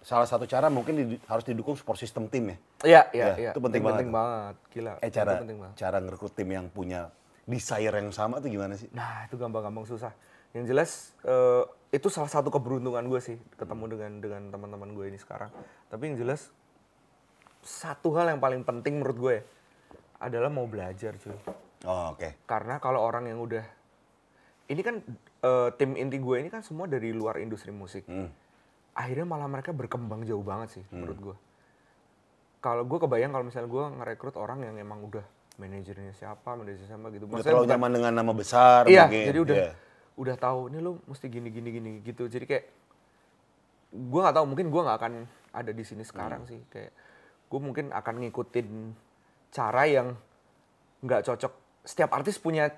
salah 0.00 0.24
satu 0.24 0.44
cara 0.44 0.66
mungkin 0.66 0.94
di- 0.96 1.20
harus 1.22 1.44
didukung 1.44 1.76
support 1.76 1.96
system 1.96 2.26
tim 2.26 2.48
ya. 2.48 2.56
iya 2.80 3.02
iya 3.12 3.26
Ya, 3.26 3.32
iya 3.36 3.50
itu 3.50 3.60
penting 3.60 3.82
banget. 3.82 3.98
penting 3.98 4.10
banget 4.10 4.54
gila 4.70 4.92
Eh 4.96 5.10
cara 5.10 5.32
penting 5.36 5.58
banget 5.58 5.74
cara 5.76 5.96
ngerekrut 5.98 6.32
tim 6.32 6.48
yang 6.48 6.66
punya 6.68 7.10
desire 7.44 7.92
yang 7.92 8.08
sama 8.08 8.38
tuh 8.38 8.48
gimana 8.48 8.72
sih? 8.72 8.88
Nah, 8.90 9.24
itu 9.24 9.34
gampang-gampang 9.34 9.84
susah. 9.84 10.14
Yang 10.50 10.64
jelas 10.66 10.90
eh, 11.22 11.64
itu 11.90 12.08
salah 12.08 12.30
satu 12.30 12.48
keberuntungan 12.48 13.04
gue 13.04 13.20
sih 13.20 13.36
ketemu 13.54 13.84
dengan 13.90 14.12
dengan 14.18 14.42
teman-teman 14.48 14.88
gue 14.92 15.06
ini 15.06 15.18
sekarang. 15.18 15.52
Tapi 15.86 16.02
yang 16.06 16.16
jelas 16.16 16.48
satu 17.60 18.14
hal 18.14 18.28
yang 18.28 18.40
paling 18.40 18.62
penting 18.62 18.96
menurut 18.96 19.18
gue 19.18 19.36
adalah 20.18 20.48
mau 20.48 20.64
belajar 20.64 21.14
cuy. 21.16 21.36
Oh, 21.84 22.12
oke. 22.12 22.42
Karena 22.44 22.78
kalau 22.78 23.00
orang 23.00 23.26
yang 23.26 23.38
udah 23.38 23.62
ini 24.68 24.80
kan 24.80 25.00
eh, 25.40 25.68
tim 25.74 25.92
inti 25.94 26.16
gue 26.16 26.36
ini 26.36 26.48
kan 26.48 26.60
semua 26.60 26.84
dari 26.84 27.10
luar 27.10 27.36
industri 27.38 27.70
musik. 27.70 28.04
Hmm. 28.04 28.28
Akhirnya 28.92 29.24
malah 29.24 29.46
mereka 29.46 29.70
berkembang 29.70 30.22
jauh 30.22 30.42
banget 30.42 30.80
sih 30.80 30.84
menurut 30.90 31.18
gue. 31.18 31.36
Kalau 32.58 32.82
gue 32.82 32.98
kebayang 32.98 33.30
kalau 33.30 33.44
misalnya 33.44 33.66
gue 33.66 33.84
ngerekrut 33.96 34.34
orang 34.34 34.62
yang 34.62 34.76
emang 34.76 35.00
udah 35.00 35.22
manajernya 35.56 36.10
siapa, 36.12 36.52
manajernya 36.52 36.88
siapa 36.88 37.06
gitu. 37.10 37.24
Udah 37.24 37.32
Maksudnya 37.32 37.46
terlalu 37.48 37.64
bukan- 37.64 37.74
nyaman 37.74 37.90
dengan 37.94 38.12
nama 38.14 38.32
besar 38.32 38.82
Iya, 38.84 39.06
mungkin. 39.06 39.24
jadi 39.26 39.38
udah 39.40 39.56
Iya. 39.56 39.70
udah 40.16 40.36
tahu 40.36 40.60
ini 40.68 40.78
lu 40.78 40.92
mesti 41.04 41.26
gini 41.26 41.48
gini 41.48 41.68
gini 41.70 41.90
gitu. 42.02 42.22
Jadi 42.26 42.44
kayak 42.44 42.64
gua 44.10 44.20
nggak 44.28 44.36
tahu 44.36 44.46
mungkin 44.46 44.66
gua 44.68 44.82
nggak 44.84 44.98
akan 44.98 45.12
ada 45.48 45.70
di 45.72 45.80
sini 45.82 46.02
sekarang 46.02 46.44
Hmm. 46.44 46.50
sih 46.50 46.60
kayak 46.68 46.92
gue 47.48 47.56
mungkin 47.56 47.88
akan 47.88 48.14
ngikutin 48.20 48.68
cara 49.48 49.88
yang 49.88 50.12
nggak 51.00 51.24
cocok. 51.24 51.52
Setiap 51.80 52.12
artis 52.12 52.36
punya 52.36 52.68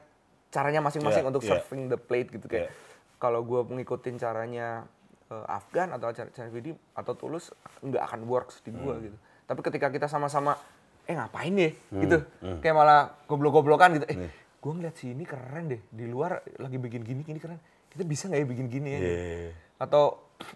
caranya 0.51 0.81
masing-masing 0.81 1.23
Iya, 1.23 1.31
untuk 1.31 1.43
iya. 1.43 1.51
serving 1.57 1.83
the 1.87 1.97
plate 1.97 2.29
gitu 2.31 2.47
kayak. 2.47 2.69
Iya. 2.69 2.71
Kalau 3.17 3.41
gua 3.43 3.63
ngikutin 3.63 4.17
caranya 4.17 4.85
eh, 5.27 5.47
Afgan 5.47 5.95
atau 5.95 6.11
cara 6.11 6.27
cara 6.29 6.49
Vidi 6.49 6.75
atau 6.93 7.15
Tulus 7.15 7.55
nggak 7.81 8.03
akan 8.03 8.21
works 8.27 8.61
di 8.61 8.71
Hmm. 8.71 8.81
gua 8.81 8.95
gitu. 8.99 9.15
Tapi 9.47 9.61
ketika 9.63 9.87
kita 9.89 10.07
sama-sama 10.07 10.59
eh 11.05 11.15
ngapain 11.15 11.51
deh 11.51 11.73
gitu. 11.93 12.19
Kayak 12.59 12.75
malah 12.77 13.01
goblok-goblokan 13.25 13.99
gitu. 13.99 14.07
Eh, 14.07 14.31
gue 14.57 14.73
ngeliat 14.73 14.95
si 14.95 15.11
ini 15.11 15.23
keren 15.23 15.67
deh. 15.67 15.81
Di 15.87 16.07
luar 16.07 16.39
lagi 16.57 16.77
bikin 16.77 17.03
gini, 17.03 17.23
gini 17.23 17.39
keren. 17.39 17.59
Kita 17.87 18.03
bisa 18.03 18.27
nggak 18.27 18.39
ya 18.39 18.47
bikin 18.47 18.67
gini 18.67 18.89
ya? 18.89 18.99
gitu. 19.01 19.11
Iya. 19.11 19.51
Atau 19.81 20.03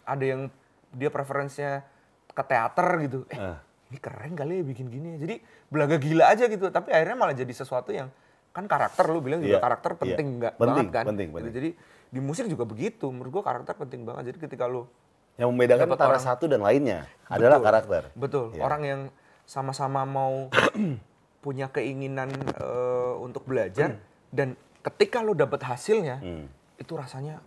ada 0.04 0.22
yang 0.22 0.46
dia 0.90 1.10
preferensinya 1.10 1.82
ke 2.28 2.42
teater 2.44 2.86
gitu. 3.02 3.18
Eh, 3.26 3.34
Ah. 3.36 3.58
ini 3.90 3.98
keren 3.98 4.32
kali 4.32 4.58
ya 4.58 4.64
bikin 4.64 4.86
gini. 4.88 5.18
Jadi 5.18 5.34
belaga 5.66 5.98
gila 5.98 6.30
aja 6.30 6.46
gitu. 6.46 6.66
Tapi 6.68 6.90
akhirnya 6.90 7.16
malah 7.16 7.34
jadi 7.34 7.50
sesuatu 7.50 7.90
yang 7.90 8.06
kan 8.54 8.64
karakter 8.64 9.04
lu 9.06 9.18
bilang 9.18 9.42
juga 9.42 9.58
Iya, 9.58 9.60
karakter 9.60 9.90
iya. 9.92 9.98
penting 9.98 10.26
nggak 10.38 10.52
Penting, 10.54 10.70
banget 10.80 10.94
kan? 10.94 11.04
penting, 11.04 11.28
Gitu. 11.28 11.36
penting. 11.36 11.52
Jadi 11.52 11.70
di 12.08 12.20
musik 12.22 12.46
juga 12.46 12.64
begitu. 12.64 13.06
Menurut 13.10 13.30
gua 13.32 13.44
karakter 13.44 13.74
penting 13.74 14.06
banget. 14.06 14.30
Jadi 14.30 14.38
ketika 14.40 14.64
lu 14.64 14.86
Yang 15.34 15.48
membedakan 15.50 15.86
antara 15.90 16.14
orang- 16.14 16.22
satu 16.22 16.46
dan 16.46 16.62
lainnya 16.62 17.10
adalah 17.26 17.58
Betul. 17.58 17.66
karakter. 17.66 18.02
Betul. 18.14 18.46
Iya. 18.54 18.62
Orang 18.62 18.82
yang 18.82 19.00
sama-sama 19.44 20.06
mau 20.06 20.46
punya 21.42 21.66
keinginan 21.68 22.30
eh, 22.54 23.12
untuk 23.18 23.42
belajar 23.44 23.98
dan 24.30 24.54
ketika 24.80 25.18
lo 25.18 25.34
dapet 25.34 25.60
hasilnya 25.60 26.16
Hmm. 26.16 26.46
itu 26.76 26.94
rasanya 26.94 27.42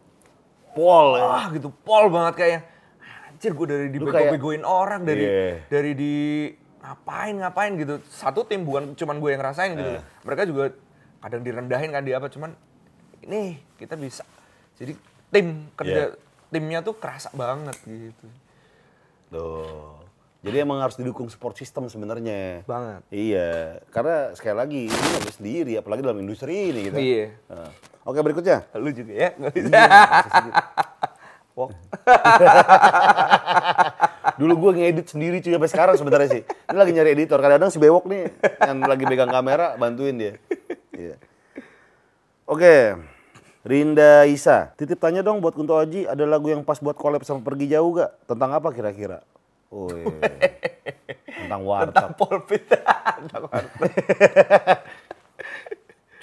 Pol 0.70 1.16
ya. 1.16 1.24
wah 1.24 1.46
gitu 1.50 1.74
pol 1.74 2.06
banget 2.08 2.34
kayak 2.38 2.62
anjir 3.28 3.52
gue 3.52 3.66
dari 3.66 3.88
Lu 3.90 4.06
dibego-begoin 4.06 4.62
orang 4.62 5.02
dari 5.02 5.24
Iya. 5.24 5.50
dari 5.68 5.92
di 5.94 6.14
ngapain 6.78 7.34
ngapain 7.36 7.74
gitu 7.76 7.98
satu 8.06 8.44
tim 8.44 8.62
bukan 8.62 8.94
cuman 8.94 9.18
gue 9.18 9.30
yang 9.32 9.42
ngerasain 9.42 9.74
gitu 9.74 9.92
Iya. 9.92 10.02
mereka 10.22 10.44
juga 10.46 10.64
kadang 11.20 11.42
direndahin 11.42 11.92
kan 11.92 12.06
di 12.06 12.14
apa 12.14 12.30
cuman 12.30 12.54
ini 13.26 13.58
kita 13.76 13.98
bisa 13.98 14.24
jadi 14.78 14.94
tim 15.34 15.68
kerja 15.74 16.14
Iya. 16.14 16.26
timnya 16.48 16.80
tuh 16.80 16.96
kerasa 16.96 17.28
banget 17.36 17.76
gitu 17.84 18.28
Tuh. 19.28 20.00
Jadi 20.40 20.64
emang 20.64 20.80
harus 20.80 20.96
didukung 20.96 21.28
support 21.28 21.60
system 21.60 21.92
sebenarnya. 21.92 22.64
Banget. 22.64 23.04
Iya, 23.12 23.84
karena 23.92 24.32
sekali 24.32 24.56
lagi 24.56 24.82
ini 24.88 24.96
nggak 24.96 25.24
bisa 25.28 25.36
sendiri, 25.36 25.74
apalagi 25.76 26.02
dalam 26.06 26.24
industri 26.24 26.72
ini 26.72 26.88
gitu. 26.88 26.96
Iya. 26.96 27.36
Nah. 27.52 27.68
Oke 28.08 28.24
berikutnya. 28.24 28.64
Lu 28.80 28.88
juga 28.96 29.12
ya? 29.12 29.30
Nggak 29.36 29.52
bisa. 29.52 29.72
Wok. 31.58 31.70
Dulu 34.40 34.54
gue 34.56 34.72
ngedit 34.78 35.08
sendiri 35.10 35.42
cuy 35.42 35.58
sampai 35.58 35.72
sekarang 35.74 35.96
sebenarnya 35.98 36.30
sih. 36.40 36.44
Ini 36.46 36.78
lagi 36.78 36.92
nyari 36.94 37.10
editor. 37.18 37.42
Kadang-kadang 37.42 37.74
si 37.74 37.82
Bewok 37.82 38.06
nih 38.08 38.30
yang 38.64 38.78
lagi 38.86 39.04
pegang 39.10 39.34
kamera 39.34 39.74
bantuin 39.76 40.16
dia. 40.16 40.34
Iya. 42.48 42.56
Oke. 42.56 42.96
Rinda 43.68 44.24
Isa, 44.24 44.72
titip 44.80 45.04
tanya 45.04 45.20
dong 45.20 45.44
buat 45.44 45.52
Kunto 45.52 45.76
Aji, 45.76 46.08
ada 46.08 46.24
lagu 46.24 46.48
yang 46.48 46.64
pas 46.64 46.80
buat 46.80 46.96
collab 46.96 47.28
sama 47.28 47.44
Pergi 47.44 47.68
Jauh 47.68 48.00
gak? 48.00 48.16
Tentang 48.24 48.56
apa 48.56 48.72
kira-kira? 48.72 49.28
Oh 49.68 49.92
Tentang 51.28 51.68
warteg. 51.68 52.16
Polpit. 52.16 52.64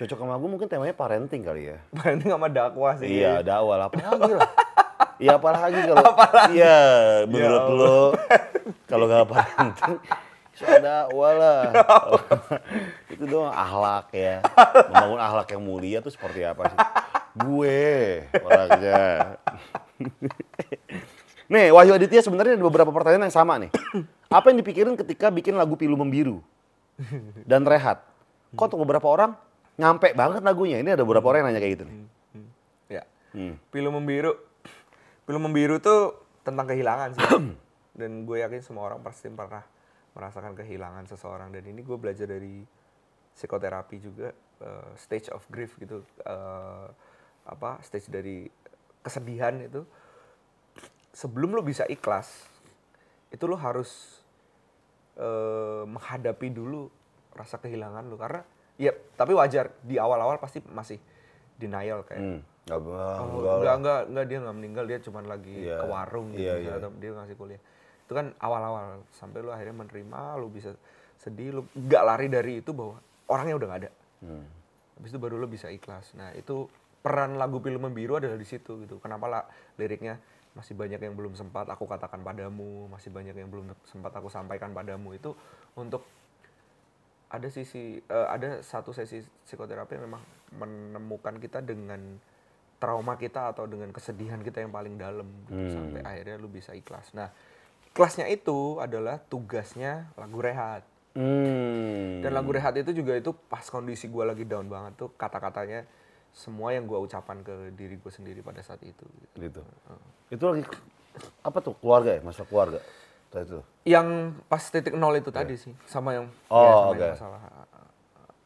Cocok 0.01 0.19
sama 0.25 0.41
gue 0.41 0.49
mungkin 0.49 0.73
temanya 0.73 0.97
parenting 0.97 1.45
kali 1.45 1.69
ya. 1.69 1.85
Berarti 1.93 2.25
sama 2.25 2.49
dakwah 2.49 2.97
sih. 2.97 3.13
Iya, 3.13 3.45
dakwah 3.45 3.77
lah. 3.77 3.93
Apalagi 3.93 4.33
lah. 4.33 4.49
Iya, 5.21 5.37
apalagi 5.37 5.81
kalau 5.85 6.17
Iya, 6.49 6.79
menurut 7.29 7.61
Ya 7.61 7.77
lo 7.77 8.17
kalau 8.89 9.05
gak 9.05 9.29
parenting 9.29 10.01
soal 10.59 10.81
dakwah 10.81 11.33
lah. 11.35 11.63
Itu 13.11 13.25
doang 13.27 13.55
ahlak 13.55 14.11
ya. 14.15 14.41
Membangun 14.91 15.21
ahlak 15.21 15.49
yang 15.51 15.63
mulia 15.63 15.99
tuh 16.01 16.15
seperti 16.15 16.47
apa 16.47 16.71
sih? 16.71 16.79
Gue 17.35 18.23
orangnya. 18.39 19.37
Nih, 21.53 21.69
Wahyu 21.71 21.93
Aditya 21.93 22.25
sebenarnya 22.25 22.57
ada 22.57 22.65
beberapa 22.65 22.89
pertanyaan 22.89 23.29
yang 23.29 23.37
sama 23.37 23.61
nih. 23.61 23.69
Apa 24.33 24.49
yang 24.49 24.65
dipikirin 24.65 24.97
ketika 24.97 25.29
bikin 25.29 25.55
lagu 25.61 25.77
Pilu 25.77 25.93
Membiru? 25.93 26.41
Dan 27.45 27.69
Rehat? 27.69 28.01
Kok 28.57 28.73
untuk 28.73 28.81
beberapa 28.89 29.05
orang 29.13 29.37
nyampe 29.77 30.17
banget 30.17 30.41
lagunya? 30.41 30.81
Ini 30.81 30.97
ada 30.97 31.05
beberapa 31.05 31.29
orang 31.29 31.45
yang 31.45 31.49
nanya 31.53 31.61
kayak 31.61 31.73
gitu 31.77 31.85
nih. 31.85 31.97
Ya. 32.89 33.03
Hmm. 33.37 33.61
Pilu 33.69 33.93
membiru. 33.93 34.33
Pilu 35.29 35.39
membiru 35.39 35.77
tuh 35.85 36.17
tentang 36.43 36.65
kehilangan 36.65 37.09
sih. 37.13 37.23
dan 38.01 38.11
gue 38.27 38.37
yakin 38.43 38.63
semua 38.65 38.91
orang 38.91 39.05
pasti 39.05 39.31
pernah 39.31 39.63
merasakan 40.15 40.55
kehilangan 40.55 41.05
seseorang. 41.07 41.51
Dan 41.51 41.67
ini 41.67 41.83
gue 41.83 41.99
belajar 41.99 42.25
dari 42.25 42.63
psikoterapi 43.35 43.97
juga, 43.99 44.31
eh, 44.61 44.91
stage 44.97 45.29
of 45.31 45.43
grief 45.51 45.75
gitu. 45.77 46.01
eh, 46.25 46.89
apa 47.45 47.77
stage 47.83 48.09
dari 48.09 48.49
kesedihan 49.03 49.59
itu. 49.61 49.85
Sebelum 51.13 51.55
lo 51.55 51.63
bisa 51.63 51.85
ikhlas, 51.87 52.47
itu 53.29 53.45
lo 53.45 53.55
harus 53.55 54.23
eh, 55.15 55.85
menghadapi 55.87 56.51
dulu 56.51 56.91
rasa 57.31 57.59
kehilangan 57.59 58.07
lo. 58.07 58.19
Karena 58.19 58.43
ya 58.75 58.91
tapi 59.15 59.31
wajar 59.31 59.71
di 59.79 59.95
awal-awal 59.95 60.43
pasti 60.43 60.59
masih 60.67 60.99
denial 61.55 62.03
kayak 62.03 62.23
Hmm. 62.23 62.41
Nggak, 62.65 62.81
Oh, 62.81 62.89
enggak, 62.89 63.55
enggak, 63.61 63.77
enggak, 63.77 64.01
enggak, 64.09 64.25
dia 64.25 64.39
enggak 64.41 64.57
meninggal, 64.57 64.85
dia 64.89 64.99
cuma 64.99 65.21
lagi 65.21 65.53
Iya. 65.55 65.79
ke 65.79 65.87
warung 65.87 66.27
gitu, 66.33 66.41
Iya, 66.41 66.53
misalnya, 66.57 66.73
iya. 66.73 66.81
atau 66.81 66.91
dia 66.97 67.11
ngasih 67.13 67.37
kuliah. 67.37 67.63
Itu 68.05 68.13
kan 68.13 68.37
awal-awal, 68.39 69.05
sampai 69.17 69.41
lu 69.41 69.51
akhirnya 69.51 69.77
menerima, 69.85 70.37
lu 70.41 70.53
bisa 70.53 70.77
sedih, 71.19 71.61
lu 71.61 71.63
nggak 71.73 72.03
lari 72.05 72.27
dari 72.29 72.61
itu 72.61 72.71
bahwa 72.77 73.01
orangnya 73.33 73.55
udah 73.57 73.67
nggak 73.73 73.81
ada. 73.81 73.91
Hmm. 74.25 74.47
Habis 75.01 75.11
itu 75.11 75.19
baru 75.19 75.41
lu 75.41 75.49
bisa 75.49 75.73
ikhlas. 75.73 76.13
Nah 76.15 76.31
itu 76.37 76.69
peran 77.05 77.37
lagu 77.37 77.61
Pilu 77.61 77.77
Membiru 77.77 78.17
adalah 78.17 78.37
di 78.37 78.49
situ 78.49 78.81
gitu. 78.85 79.01
Kenapa 79.01 79.27
lah 79.29 79.43
liriknya 79.81 80.17
masih 80.55 80.79
banyak 80.79 81.03
yang 81.03 81.19
belum 81.19 81.35
sempat 81.35 81.67
aku 81.67 81.85
katakan 81.85 82.23
padamu, 82.23 82.87
masih 82.87 83.11
banyak 83.11 83.35
yang 83.35 83.51
belum 83.51 83.75
sempat 83.85 84.15
aku 84.15 84.31
sampaikan 84.31 84.71
padamu 84.71 85.13
itu 85.13 85.35
untuk 85.75 86.07
ada 87.27 87.51
sisi 87.51 87.99
eh, 87.99 88.29
ada 88.31 88.63
satu 88.63 88.95
sesi 88.95 89.19
psikoterapi 89.19 89.99
yang 89.99 90.07
memang 90.07 90.23
menemukan 90.55 91.35
kita 91.43 91.59
dengan 91.59 91.99
trauma 92.79 93.19
kita 93.19 93.51
atau 93.51 93.67
dengan 93.67 93.91
kesedihan 93.91 94.39
kita 94.39 94.63
yang 94.63 94.71
paling 94.71 94.95
dalam 94.95 95.27
gitu, 95.51 95.75
sampai 95.75 96.05
akhirnya 96.07 96.37
lu 96.39 96.47
bisa 96.47 96.71
ikhlas. 96.77 97.11
Nah, 97.19 97.33
ikhlasnya 97.95 98.27
itu 98.27 98.83
adalah 98.83 99.23
tugasnya 99.23 100.11
lagu 100.19 100.43
rehat. 100.43 100.83
Hmm. 101.15 102.19
Dan 102.27 102.35
lagu 102.35 102.51
rehat 102.51 102.75
itu 102.75 102.91
juga 102.91 103.15
itu 103.15 103.31
pas 103.47 103.63
kondisi 103.71 104.11
gue 104.11 104.25
lagi 104.27 104.43
down 104.43 104.67
banget 104.67 104.99
tuh 104.99 105.15
kata-katanya 105.15 105.87
semua 106.35 106.75
yang 106.75 106.91
gue 106.91 106.99
ucapkan 106.99 107.39
ke 107.47 107.71
diri 107.79 107.95
gue 107.95 108.11
sendiri 108.11 108.43
pada 108.43 108.59
saat 108.67 108.83
itu. 108.83 109.07
gitu. 109.23 109.39
gitu. 109.39 109.63
Itu 110.27 110.43
lagi 110.51 110.67
apa 111.47 111.63
tuh 111.63 111.79
keluarga 111.79 112.19
ya, 112.19 112.21
masalah 112.27 112.51
keluarga. 112.51 112.83
Itu. 113.31 113.63
Yang 113.87 114.07
pas 114.51 114.63
titik 114.67 114.95
nol 114.99 115.15
itu 115.15 115.31
tadi 115.31 115.55
sih, 115.55 115.71
sama 115.87 116.19
yang 116.19 116.27
Iya. 116.51 116.51
Oh, 116.51 116.67
ya, 116.67 116.75
sama 116.75 116.91
oke. 116.91 116.99
yang 116.99 117.15
masalah. 117.15 117.41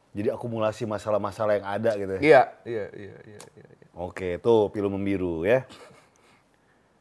Jadi 0.09 0.27
akumulasi 0.29 0.83
masalah-masalah 0.85 1.53
yang 1.57 1.65
ada 1.65 1.91
gitu 1.97 2.11
ya. 2.17 2.21
Iya, 2.21 2.41
iya, 2.69 2.85
iya, 2.93 3.15
iya, 3.25 3.41
iya. 3.57 3.65
iya. 3.65 3.87
Oke, 3.97 4.37
tuh 4.37 4.69
pilu 4.69 4.93
membiru 4.93 5.41
ya. 5.41 5.65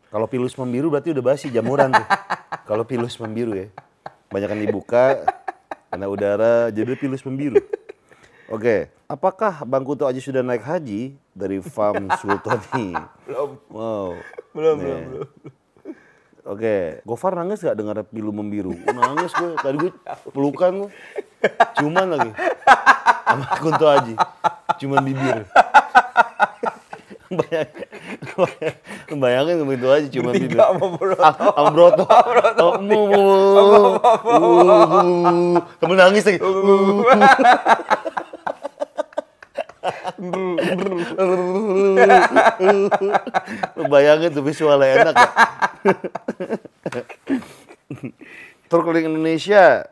Kalau 0.08 0.24
pilus 0.24 0.56
membiru 0.56 0.88
berarti 0.88 1.12
udah 1.12 1.20
basi 1.22 1.46
jamuran 1.48 1.92
tuh. 1.92 2.06
Kalau 2.68 2.84
pilus 2.84 3.16
membiru 3.16 3.52
ya. 3.54 3.68
Banyak 4.28 4.48
yang 4.50 4.62
dibuka 4.62 5.24
karena 5.88 6.06
udara 6.06 6.54
jadi 6.68 6.92
pilus 6.94 7.20
membiru. 7.22 7.60
Oke, 8.48 8.88
apakah 9.04 9.60
Bang 9.62 9.84
Kunto 9.84 10.08
Aji 10.08 10.20
sudah 10.20 10.40
naik 10.40 10.64
haji 10.64 11.12
dari 11.32 11.60
Farm 11.60 12.08
Sultani? 12.20 12.96
Belum, 13.24 13.60
Wow. 13.68 14.16
belum, 14.52 14.74
Nih. 14.76 14.84
belum, 14.84 15.02
belum. 15.06 15.28
Oke, 16.48 17.04
Gofar 17.04 17.36
nangis 17.36 17.60
gak 17.60 17.76
dengar 17.76 18.00
pilu 18.02 18.32
membiru? 18.32 18.72
Nangis 18.88 19.28
gue, 19.30 19.52
tadi 19.60 19.76
gue 19.78 19.92
pelukan 20.32 20.72
gue. 20.80 20.90
Cuman 21.76 22.08
lagi. 22.08 22.32
Sama 23.28 23.44
Kunto 23.60 23.84
Aji. 23.84 24.14
Cuman 24.80 25.04
bibir. 25.04 25.44
Bayangin, 27.28 27.87
bayangin 29.22 29.66
Kunto 29.66 29.88
Aji 29.90 30.08
cuman 30.12 30.32
bibir. 30.34 30.54
Tiga 30.54 30.70
sama 30.70 30.86
Broto. 30.94 31.22
Ah, 31.22 31.34
Sama 31.34 31.70
Broto. 31.74 32.04
Oh, 32.58 32.74
mu, 32.82 33.06
mu, 33.06 33.22
uh, 34.34 35.62
Temen 35.78 35.94
nangis 35.94 36.26
lagi. 36.26 36.42
Uh. 36.42 37.06
Lu 43.78 43.84
bayangin 43.92 44.34
tuh 44.34 44.42
visualnya 44.42 45.06
enak 45.06 45.14
ya. 45.14 45.30
Tour 48.68 48.82
keliling 48.84 49.14
Indonesia 49.14 49.86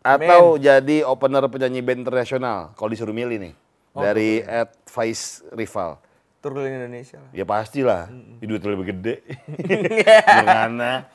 atau 0.00 0.56
jadi 0.56 1.02
opener 1.02 1.44
penyanyi 1.50 1.82
band 1.82 2.06
internasional 2.06 2.70
kalau 2.78 2.88
disuruh 2.88 3.12
milih 3.14 3.42
nih 3.42 3.54
dari 3.92 4.40
Ed 4.42 4.70
Vice 4.88 5.44
Rival. 5.52 5.98
Keliling 6.52 6.76
Indonesia 6.78 7.18
lah. 7.18 7.30
Ya 7.34 7.42
pastilah, 7.42 8.06
hmm. 8.06 8.38
duit 8.42 8.62
lebih 8.62 8.86
gede. 8.94 9.14
Gimana? 10.38 11.06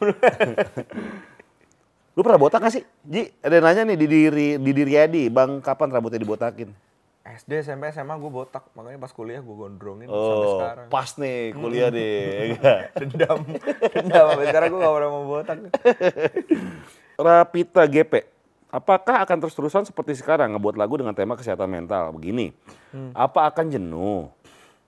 Lu 2.16 2.28
pernah 2.28 2.40
botak 2.40 2.60
gak 2.60 2.76
sih? 2.76 2.84
Ji, 3.08 3.32
ada 3.40 3.56
yang 3.56 3.66
nanya 3.66 3.82
nih 3.88 3.98
di 3.98 4.08
diri 4.08 4.48
di 4.60 4.82
Riyadi, 4.84 5.24
Bang 5.32 5.64
kapan 5.64 5.96
rambutnya 5.96 6.20
dibotakin? 6.20 6.68
SD, 7.22 7.64
SMP, 7.64 7.88
SMA 7.96 8.20
gue 8.20 8.28
botak. 8.28 8.68
Makanya 8.76 9.00
pas 9.00 9.14
kuliah 9.16 9.40
gue 9.40 9.56
gondrongin 9.56 10.12
sampai 10.12 10.20
Oh, 10.20 10.60
sekarang. 10.60 10.88
pas 10.92 11.10
nih 11.16 11.40
kuliah 11.56 11.88
deh. 11.88 12.52
ya? 12.60 12.92
Dendam. 13.00 13.40
Dendam. 13.96 14.26
Sampai 14.36 14.46
sekarang 14.52 14.68
gue 14.76 14.80
gak 14.84 14.96
pernah 15.00 15.10
mau 15.10 15.24
botak. 15.24 15.58
Rapita 17.16 17.88
GP. 17.88 18.14
Apakah 18.72 19.28
akan 19.28 19.38
terus-terusan 19.44 19.84
seperti 19.84 20.16
sekarang 20.16 20.56
ngebuat 20.56 20.80
lagu 20.80 20.96
dengan 20.96 21.12
tema 21.12 21.36
kesehatan 21.36 21.68
mental? 21.68 22.16
Begini, 22.16 22.56
apa 23.12 23.52
akan 23.52 23.68
jenuh 23.68 24.32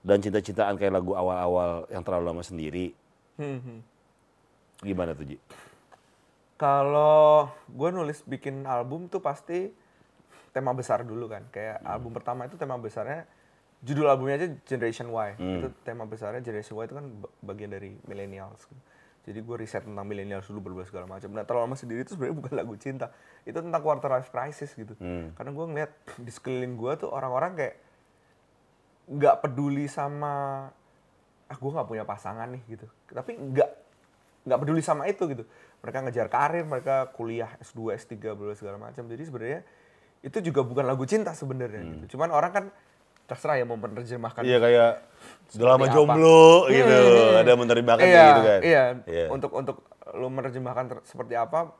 dan 0.04 0.20
cinta-cintaan 0.20 0.76
kayak 0.76 0.94
lagu 0.94 1.16
awal-awal 1.16 1.88
yang 1.88 2.04
terlalu 2.04 2.24
lama 2.28 2.44
sendiri? 2.44 2.92
Hmm, 3.40 3.58
hmm. 3.58 3.78
Gimana 4.84 5.16
tuh 5.16 5.24
Ji? 5.24 5.36
Kalau 6.54 7.50
gue 7.66 7.88
nulis 7.90 8.22
bikin 8.22 8.62
album 8.62 9.10
tuh 9.10 9.18
pasti 9.18 9.72
tema 10.54 10.70
besar 10.70 11.02
dulu 11.02 11.26
kan. 11.26 11.42
Kayak 11.50 11.82
Hmm. 11.82 11.90
album 11.90 12.14
pertama 12.14 12.46
itu 12.46 12.54
tema 12.54 12.78
besarnya, 12.78 13.26
judul 13.82 14.06
albumnya 14.06 14.38
aja 14.38 14.48
Generation 14.62 15.10
Y. 15.10 15.30
Hmm. 15.34 15.58
Itu 15.58 15.68
tema 15.82 16.06
besarnya 16.06 16.38
Generation 16.40 16.78
Y 16.78 16.84
itu 16.86 16.94
kan 16.94 17.06
ba- 17.18 17.32
bagian 17.42 17.74
dari 17.74 17.98
millennials. 18.06 18.70
Jadi 19.24 19.40
gue 19.40 19.56
riset 19.56 19.82
tentang 19.82 20.04
millennials 20.04 20.44
dulu 20.46 20.70
berbagai 20.70 20.92
segala 20.92 21.08
macam. 21.08 21.32
Nah 21.32 21.42
terlalu 21.42 21.64
lama 21.64 21.76
sendiri 21.76 22.04
itu 22.04 22.12
sebenarnya 22.12 22.36
bukan 22.38 22.54
lagu 22.54 22.74
cinta. 22.76 23.08
Itu 23.42 23.58
tentang 23.58 23.80
quarter 23.80 24.12
life 24.12 24.28
crisis 24.28 24.76
gitu. 24.76 24.94
Hmm. 25.00 25.32
Karena 25.32 25.50
gue 25.50 25.64
ngeliat 25.64 25.90
di 26.20 26.30
sekeliling 26.30 26.76
gue 26.76 26.92
tuh 27.00 27.08
orang-orang 27.08 27.56
kayak 27.56 27.74
nggak 29.04 29.34
peduli 29.40 29.84
sama 29.84 30.66
ah 31.44 31.56
gue 31.56 31.70
nggak 31.70 31.88
punya 31.88 32.04
pasangan 32.04 32.48
nih 32.48 32.62
gitu 32.66 32.86
tapi 33.06 33.36
nggak 33.36 33.70
nggak 34.44 34.58
peduli 34.58 34.80
sama 34.80 35.04
itu 35.04 35.28
gitu 35.28 35.44
mereka 35.80 36.00
ngejar 36.00 36.28
karir 36.28 36.64
mereka 36.64 37.12
kuliah 37.12 37.52
S2 37.60 37.92
S3 37.94 38.32
berbagai 38.32 38.58
segala 38.58 38.80
macam 38.80 39.04
jadi 39.04 39.22
sebenarnya 39.22 39.60
itu 40.24 40.40
juga 40.40 40.64
bukan 40.64 40.84
lagu 40.84 41.04
cinta 41.04 41.36
sebenarnya 41.36 41.84
gitu 42.00 42.16
cuman 42.16 42.32
orang 42.32 42.52
kan 42.52 42.64
terserah 43.24 43.56
ya 43.56 43.64
mau 43.64 43.80
menerjemahkan 43.80 44.44
Iya 44.44 44.60
kayak 44.60 44.92
udah 45.56 45.66
lama 45.66 45.84
apa. 45.84 45.94
jomblo 45.96 46.68
gitu, 46.68 46.98
ada 47.40 47.52
menerjemahkan 47.56 48.04
iya, 48.04 48.24
gitu 48.28 48.42
kan. 48.44 48.60
iya 48.60 48.84
Iya. 49.08 49.26
untuk 49.32 49.50
untuk 49.56 49.76
lu 50.12 50.28
menerjemahkan 50.28 50.84
ter- 50.92 51.04
seperti 51.08 51.32
apa 51.32 51.72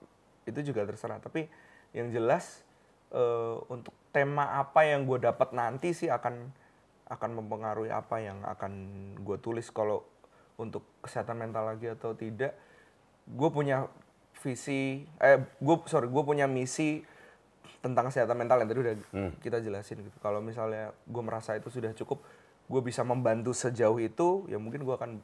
itu 0.48 0.72
juga 0.72 0.88
terserah. 0.88 1.20
Tapi 1.20 1.44
yang 1.92 2.08
jelas 2.08 2.64
eh, 3.12 3.54
untuk 3.68 3.92
tema 4.08 4.56
apa 4.56 4.88
yang 4.88 5.04
gue 5.04 5.20
dapat 5.20 5.52
nanti 5.52 5.92
sih 5.92 6.08
akan 6.08 6.48
akan 7.08 7.30
mempengaruhi 7.44 7.92
apa 7.92 8.16
yang 8.20 8.40
akan 8.44 8.72
gue 9.20 9.36
tulis 9.40 9.68
kalau 9.68 10.04
untuk 10.56 10.86
kesehatan 11.04 11.36
mental 11.36 11.68
lagi 11.68 11.92
atau 11.92 12.16
tidak. 12.16 12.56
Gue 13.28 13.48
punya 13.52 13.88
visi, 14.40 15.04
eh 15.20 15.38
gue 15.40 15.76
sorry 15.88 16.08
gue 16.08 16.22
punya 16.24 16.44
misi 16.44 17.04
tentang 17.80 18.08
kesehatan 18.08 18.36
mental 18.36 18.64
yang 18.64 18.68
tadi 18.68 18.80
udah 18.80 18.94
kita 19.44 19.60
jelasin 19.60 20.00
gitu. 20.00 20.16
Kalau 20.20 20.40
misalnya 20.40 20.92
gue 21.04 21.22
merasa 21.24 21.52
itu 21.56 21.68
sudah 21.68 21.92
cukup, 21.92 22.24
gue 22.64 22.80
bisa 22.80 23.04
membantu 23.04 23.52
sejauh 23.52 24.00
itu, 24.00 24.48
ya 24.48 24.56
mungkin 24.56 24.84
gue 24.84 24.94
akan 24.96 25.20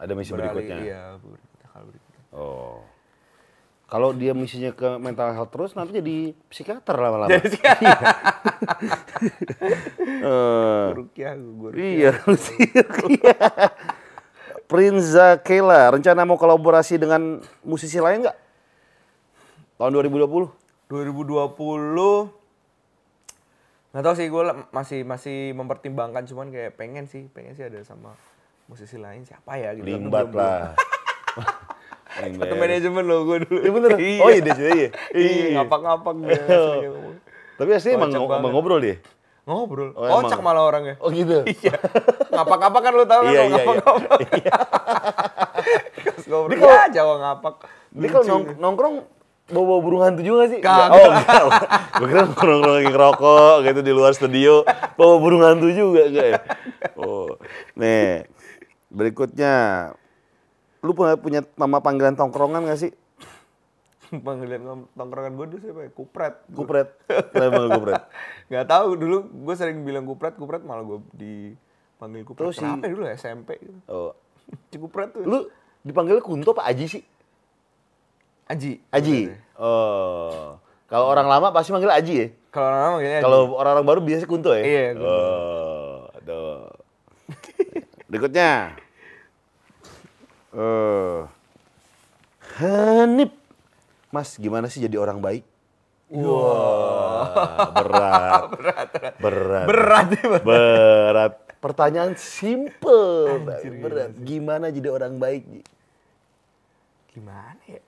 Ada 0.00 0.12
misi 0.16 0.32
beralih. 0.32 0.56
berikutnya. 0.56 0.78
Iya, 0.80 1.02
berikutnya, 1.20 1.66
hal 1.74 1.82
berikutnya. 1.84 2.22
Oh. 2.32 2.80
Kalau 3.88 4.12
dia 4.12 4.36
misinya 4.36 4.68
ke 4.76 5.00
mental 5.00 5.32
health 5.32 5.48
terus, 5.48 5.72
nanti 5.72 5.96
jadi 5.96 6.36
psikiater 6.52 6.92
lama-lama. 6.92 7.32
Jadi 7.32 7.56
sih, 7.56 7.64
Eh, 10.18 10.86
Rukiah, 10.92 11.34
gue 11.34 11.70
iya, 11.74 12.12
iya. 13.08 13.34
Prince 14.68 15.16
Zakela, 15.16 15.88
rencana 15.88 16.28
mau 16.28 16.36
kolaborasi 16.36 17.00
dengan 17.00 17.40
musisi 17.64 17.96
lain 17.96 18.28
nggak? 18.28 18.36
Tahun 19.80 19.90
2020? 19.94 20.52
2020 20.88 22.38
nggak 23.88 24.04
tahu 24.04 24.14
sih 24.20 24.28
gue 24.28 24.42
masih 24.68 25.00
masih 25.04 25.38
mempertimbangkan 25.56 26.28
cuman 26.28 26.52
kayak 26.52 26.76
pengen 26.76 27.08
sih 27.08 27.24
pengen 27.32 27.56
sih 27.56 27.64
ada 27.64 27.80
sama 27.84 28.12
musisi 28.68 29.00
lain 29.00 29.24
siapa 29.24 29.56
ya 29.56 29.72
gitu 29.72 29.88
Limbat 29.88 30.28
lah. 30.36 30.76
Satu 32.18 32.28
Limbat. 32.28 32.52
manajemen 32.52 33.02
lo 33.04 33.16
gue 33.22 33.36
dulu 33.42 33.58
Iya 33.58 33.70
bener. 33.70 33.90
Oh 34.18 34.28
iya 34.28 34.40
dia 34.40 34.52
juga 34.52 34.70
iya. 34.72 34.88
iya 35.12 35.44
ngapak-ngapak 35.56 36.12
dia 36.18 36.34
aslinya 36.34 36.88
ngomong. 36.90 37.14
Tapi 37.54 37.70
asli 37.72 37.88
emang, 37.92 38.10
ngobrol 38.44 38.78
dia. 38.78 38.96
ngobrol 39.44 39.88
Oh, 39.92 40.20
kocak 40.20 40.38
malah 40.38 40.62
orangnya 40.62 40.94
Oh 40.98 41.08
gitu. 41.08 41.42
iya 41.56 41.74
ngapak-ngapak 42.28 42.80
kan 42.80 42.92
lu 42.92 43.04
tahu 43.04 43.20
kan 43.22 43.24
Iya, 43.24 43.32
iya, 43.32 43.40
iya. 43.40 43.50
ngapak-ngapak 43.54 44.18
ngobrol 46.26 46.50
Dia 46.50 46.58
kalau- 46.60 46.92
Jawa 46.92 47.14
ngapak 47.18 47.54
Dia 47.90 48.08
kalau 48.10 48.24
nong- 48.26 48.56
nongkrong 48.58 48.96
bawa 49.48 49.74
burung 49.80 50.02
hantu 50.02 50.20
juga 50.20 50.44
sih? 50.44 50.60
Kagak. 50.60 50.92
Oh 50.92 51.08
enggak. 51.08 51.40
Gue 51.94 52.06
kira 52.06 52.20
nongkrong 52.22 52.60
lagi 52.60 52.86
ngerokok 52.86 53.54
gitu 53.64 53.80
di 53.80 53.90
luar 53.90 54.12
studio. 54.12 54.60
Bawa 54.92 55.14
burung 55.16 55.40
hantu 55.40 55.70
juga 55.70 56.04
enggak 56.04 56.26
ya? 56.26 56.38
Oh. 56.94 57.32
Nih. 57.72 58.28
Berikutnya. 58.90 59.54
Lu 60.80 60.92
punya, 60.92 61.14
punya 61.14 61.40
nama 61.54 61.78
panggilan 61.78 62.14
tongkrongan 62.14 62.62
gak 62.64 62.78
sih? 62.78 62.92
panggilan 64.26 64.62
tongkrongan 64.92 65.32
gue 65.34 65.46
dulu 65.48 65.60
siapa 65.60 65.80
ya 65.82 65.90
kupret 65.90 66.34
Kupret. 66.48 66.88
Kenapa 67.32 67.58
lu 67.58 67.68
kupret? 67.74 68.02
nggak 68.48 68.64
tahu 68.64 68.88
dulu 68.94 69.16
gue 69.44 69.54
sering 69.54 69.82
bilang 69.82 70.02
kupret 70.02 70.32
kupret 70.32 70.62
malah 70.62 70.80
gue 70.82 70.98
dipanggil 71.12 72.24
kupret 72.24 72.40
Terus 72.42 72.56
si- 72.56 72.64
kenapa 72.64 72.84
ya 72.84 72.90
dulu 72.90 73.04
SMP 73.10 73.48
gitu 73.58 73.78
Oh. 73.84 74.12
si 74.70 74.76
kupret 74.76 75.12
tuh 75.12 75.22
Lu 75.22 75.38
dipanggil 75.78 76.18
Kunto 76.18 76.52
apa 76.52 76.64
Aji 76.64 76.86
sih? 76.88 77.02
Aji 78.46 78.80
Aji. 78.88 79.28
Oh. 79.54 80.56
Kalau 80.86 81.04
orang 81.06 81.28
lama 81.28 81.52
pasti 81.52 81.68
manggil 81.68 81.90
Aji 81.90 82.14
ya? 82.16 82.28
kalau 82.48 82.64
orang 82.66 82.92
gini 82.98 83.14
Aji 83.14 83.24
Kalau 83.24 83.40
orang-orang 83.52 83.84
baru 83.84 84.00
biasa 84.00 84.24
Kunto 84.24 84.50
ya? 84.50 84.62
Iya, 84.62 84.84
Kunto. 84.94 85.04
Oh, 85.04 85.96
aduh. 86.14 86.64
Berikutnya. 88.08 88.72
Eh. 90.58 91.18
Hanif. 92.58 93.30
Mas, 94.10 94.34
gimana 94.34 94.66
sih 94.66 94.82
jadi 94.82 94.98
orang 94.98 95.22
baik? 95.22 95.44
Wah, 96.08 97.68
berat. 97.84 98.42
berat, 98.50 98.88
berat. 99.20 99.66
berat 99.68 100.06
Bang. 100.24 100.42
Berat. 100.42 101.32
Pertanyaan 101.58 102.16
simple. 102.16 103.44
berat. 103.78 104.16
Gimana 104.18 104.72
jadi 104.72 104.88
orang 104.88 105.20
baik? 105.20 105.44
Gimana 107.12 107.60
ya 107.66 107.82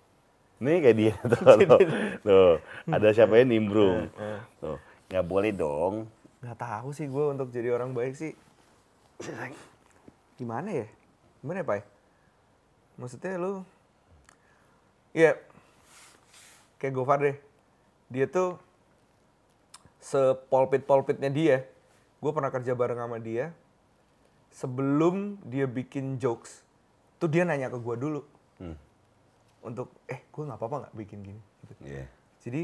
Nih 0.61 0.77
kayak 0.85 0.97
dia 1.01 1.15
tuh, 1.33 1.57
tuh, 1.65 1.81
tuh. 2.21 2.53
ada 2.85 3.09
siapa 3.17 3.41
ya 3.41 3.49
nimbrung. 3.49 4.13
Tuh, 4.61 4.77
nggak 5.09 5.25
boleh 5.25 5.51
dong. 5.51 6.05
nggak 6.41 6.57
tahu 6.57 6.89
sih 6.93 7.05
gue 7.05 7.25
untuk 7.31 7.49
jadi 7.49 7.69
orang 7.71 7.93
baik 7.93 8.17
sih 8.17 8.33
gimana 10.35 10.73
ya 10.73 10.87
gimana 11.41 11.61
ya 11.61 11.67
Pai? 11.69 11.81
Maksudnya 13.01 13.41
lu 13.41 13.65
ya 15.17 15.35
kayak 16.77 16.93
Gofar 16.93 17.19
deh 17.25 17.37
dia 18.13 18.29
tuh 18.29 18.61
sepolpit-polpitnya 19.99 21.33
dia 21.33 21.57
gue 22.21 22.31
pernah 22.37 22.53
kerja 22.53 22.77
bareng 22.77 23.01
sama 23.01 23.17
dia 23.17 23.57
sebelum 24.53 25.41
dia 25.49 25.65
bikin 25.65 26.21
jokes 26.21 26.61
tuh 27.17 27.33
dia 27.33 27.49
nanya 27.49 27.73
ke 27.73 27.81
gue 27.81 27.97
dulu 27.97 28.23
Hmm. 28.61 28.77
untuk 29.65 29.89
eh 30.05 30.21
gue 30.29 30.43
nggak 30.45 30.61
apa-apa 30.61 30.77
nggak 30.85 30.95
bikin 31.01 31.19
gini 31.25 31.41
gitu. 31.65 31.73
Iya. 31.81 32.05
Jadi 32.45 32.61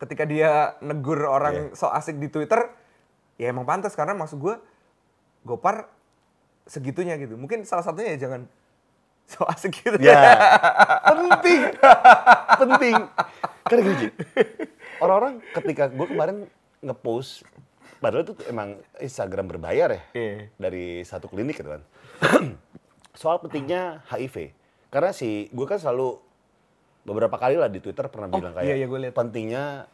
ketika 0.00 0.24
dia 0.24 0.72
negur 0.80 1.20
orang 1.28 1.76
so 1.76 1.92
asik 1.92 2.16
di 2.16 2.32
Twitter, 2.32 2.64
ya 3.36 3.52
emang 3.52 3.68
pantas 3.68 3.92
karena 3.92 4.16
maksud 4.16 4.40
gue 4.40 4.56
Gopar 5.44 5.92
segitunya 6.64 7.20
gitu. 7.20 7.36
Mungkin 7.36 7.68
salah 7.68 7.84
satunya 7.84 8.16
ya 8.16 8.24
jangan 8.24 8.48
so 9.24 9.42
asik 9.52 9.72
gitu. 9.78 9.96
Ya, 9.98 10.36
penting, 11.04 11.60
penting. 12.56 12.94
Karena 13.64 13.80
gini, 13.82 13.96
Ji, 13.98 14.08
orang-orang 14.98 15.40
ketika 15.52 15.88
gue 15.88 16.06
kemarin 16.06 16.36
ngepost, 16.78 17.42
padahal 17.98 18.22
itu 18.22 18.34
emang 18.46 18.68
Instagram 18.96 19.48
berbayar 19.48 19.88
ya, 19.90 20.02
Iya. 20.12 20.52
dari 20.54 21.00
satu 21.00 21.26
klinik 21.26 21.56
gitu 21.56 21.72
kan. 21.72 21.82
Soal 23.14 23.40
pentingnya 23.40 24.04
HIV. 24.06 24.52
Karena 24.88 25.10
si, 25.10 25.48
gue 25.48 25.66
kan 25.66 25.78
selalu 25.78 26.20
beberapa 27.02 27.34
kali 27.34 27.56
lah 27.56 27.68
di 27.68 27.78
Twitter 27.78 28.06
pernah 28.06 28.28
Oh, 28.28 28.36
bilang 28.36 28.52
kayak 28.52 28.66
iya, 28.66 28.74
iya, 28.76 28.86
gue 28.86 28.98
liat. 29.00 29.14
pentingnya 29.14 29.88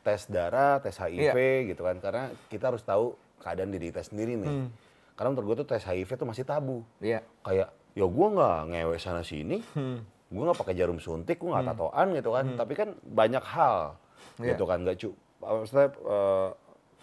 tes 0.00 0.28
darah, 0.28 0.78
tes 0.78 0.94
HIV 0.94 1.36
gitu 1.68 1.82
kan. 1.82 1.98
Karena 1.98 2.30
kita 2.46 2.70
harus 2.70 2.80
tahu 2.80 3.12
keadaan 3.38 3.70
diri 3.70 3.90
kita 3.90 4.02
sendiri 4.02 4.36
nih. 4.36 4.46
Hmm. 4.46 4.68
Karena 5.14 5.32
menurut 5.32 5.46
gue 5.48 5.56
tuh 5.64 5.68
tes 5.68 5.82
HIV 5.82 6.14
tuh 6.14 6.28
masih 6.28 6.44
tabu 6.44 6.84
Iya. 6.98 7.24
kayak 7.40 7.72
ya 7.96 8.04
gue 8.04 8.26
nggak 8.30 8.58
ngewe 8.68 8.96
sana 8.96 9.22
sini 9.22 9.64
Hmm. 9.72 10.04
gue 10.26 10.42
nggak 10.42 10.58
pakai 10.58 10.74
jarum 10.74 10.98
suntik 10.98 11.36
gue 11.36 11.48
nggak 11.48 11.64
tatoan 11.66 12.12
gitu 12.12 12.30
kan 12.30 12.46
tapi 12.54 12.72
kan 12.74 12.88
banyak 13.00 13.40
hal 13.42 13.96
Iya. 14.36 14.52
gitu 14.52 14.64
kan 14.64 14.78
nggak 14.78 14.96
cu 14.98 15.08
maksudnya 15.38 15.88
eh, 15.88 16.48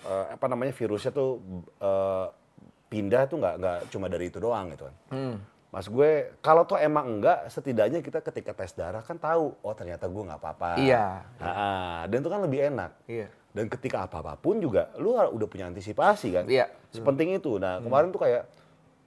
eh, 0.03 0.25
apa 0.31 0.45
namanya 0.45 0.69
virusnya 0.71 1.09
tuh 1.09 1.41
eh, 1.75 2.25
pindah 2.87 3.25
tuh 3.25 3.37
nggak 3.37 3.55
nggak 3.57 3.77
cuma 3.89 4.05
dari 4.05 4.29
itu 4.29 4.37
doang 4.37 4.69
gitu 4.69 4.85
kan 4.85 4.95
Hmm. 5.09 5.35
mas 5.67 5.87
gue 5.87 6.11
kalau 6.39 6.61
tuh 6.61 6.77
emang 6.77 7.09
enggak 7.11 7.49
setidaknya 7.49 7.99
kita 7.99 8.21
ketika 8.21 8.53
tes 8.53 8.71
darah 8.71 9.01
kan 9.01 9.17
tahu 9.17 9.57
oh 9.57 9.73
ternyata 9.73 10.05
gue 10.05 10.23
nggak 10.23 10.37
apa-apa 10.37 10.77
Iya. 10.77 11.25
Ah, 11.35 12.05
dan 12.05 12.21
itu 12.21 12.29
kan 12.29 12.39
lebih 12.39 12.69
enak 12.69 12.91
Iya. 13.03 13.27
dan 13.49 13.65
ketika 13.67 14.05
apa-apapun 14.05 14.61
juga 14.61 14.93
lu 14.95 15.17
udah 15.17 15.47
punya 15.47 15.65
antisipasi 15.65 16.29
kan. 16.31 16.45
Iya. 16.45 16.69
Sepenting 16.89 17.33
itu. 17.33 17.57
Nah, 17.57 17.77
kemarin 17.79 18.09
tuh 18.09 18.21
kayak 18.21 18.45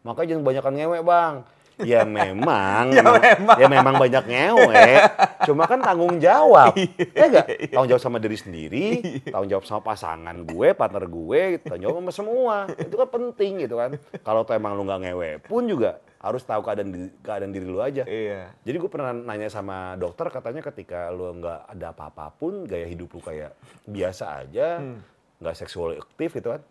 makanya 0.03 0.29
jangan 0.33 0.45
banyakan 0.45 0.73
ngewe, 0.75 0.99
Bang. 1.03 1.35
Ya 1.85 2.03
memang, 2.03 2.89
Ya 2.89 3.05
memang. 3.05 3.57
ya 3.61 3.67
memang 3.69 3.95
banyak 3.97 4.25
ngewe. 4.25 4.85
Cuma 5.49 5.69
kan 5.69 5.77
tanggung 5.79 6.17
jawab. 6.17 6.73
ya 7.13 7.25
enggak? 7.29 7.69
Tanggung 7.69 7.91
jawab 7.91 8.01
sama 8.01 8.17
diri 8.17 8.35
sendiri, 8.35 8.87
tanggung 9.29 9.47
jawab 9.47 9.65
sama 9.65 9.85
pasangan 9.85 10.37
gue, 10.43 10.73
partner 10.73 11.05
gue, 11.05 11.41
tanggung 11.61 11.85
jawab 11.85 11.97
sama 12.01 12.13
semua. 12.13 12.57
Itu 12.73 12.97
kan 12.97 13.09
penting 13.11 13.61
gitu 13.61 13.77
kan. 13.77 13.93
Kalau 14.25 14.41
tuh 14.43 14.57
emang 14.57 14.73
lu 14.73 14.83
nggak 14.83 15.01
ngewe 15.05 15.31
pun 15.45 15.63
juga 15.65 16.01
harus 16.17 16.41
tahu 16.43 16.65
keadaan 16.65 16.91
diri, 16.91 17.09
keadaan 17.21 17.53
diri 17.53 17.67
lu 17.67 17.79
aja. 17.79 18.03
Iya. 18.03 18.57
Jadi 18.65 18.77
gue 18.77 18.91
pernah 18.91 19.13
nanya 19.13 19.47
sama 19.47 19.95
dokter 19.95 20.27
katanya 20.27 20.65
ketika 20.65 21.13
lu 21.13 21.29
nggak 21.35 21.61
ada 21.71 21.93
apa-apa 21.93 22.33
pun 22.33 22.65
gaya 22.65 22.89
hidup 22.89 23.13
lu 23.13 23.21
kayak 23.21 23.53
biasa 23.85 24.43
aja, 24.43 24.81
Hmm. 24.81 25.05
nggak 25.39 25.55
seksual 25.55 25.93
aktif 25.95 26.33
gitu 26.33 26.51
kan. 26.51 26.65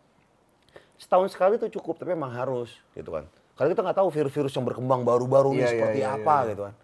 Setahun 0.97 1.29
sekali 1.29 1.55
tuh 1.55 1.69
cukup 1.69 1.95
tapi 1.95 2.11
emang 2.11 2.31
harus 2.31 2.73
gitu 2.91 3.13
kan. 3.13 3.29
Karena 3.55 3.69
kita 3.71 3.81
nggak 3.87 3.97
tahu 4.03 4.09
virus-virus 4.11 4.53
yang 4.55 4.65
berkembang 4.67 5.07
baru-baru 5.07 5.55
nih 5.55 5.57
Iya, 5.57 5.63
iya, 5.63 5.71
seperti 5.71 5.99
iya, 6.03 6.09
apa 6.11 6.35
iya. 6.35 6.49
gitu 6.51 6.61
kan. 6.67 6.75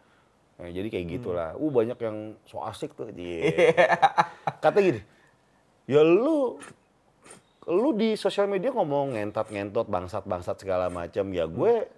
Nah, 0.62 0.70
jadi 0.72 0.88
kayak 0.88 1.06
gitulah. 1.10 1.50
Uh 1.60 1.72
banyak 1.74 1.98
yang 2.00 2.18
so 2.48 2.64
asik 2.64 2.96
tuh. 2.96 3.12
Iya. 3.12 3.44
Kata 4.64 4.78
gini, 4.80 5.02
ya 5.90 6.02
lu 6.06 6.56
lu 7.70 7.90
di 7.94 8.16
sosial 8.16 8.48
media 8.48 8.72
ngomong 8.72 9.20
ngentot-ngentot, 9.20 9.86
bangsat-bangsat 9.92 10.64
segala 10.64 10.88
macam. 10.88 11.28
Ya 11.36 11.46
gue 11.46 11.92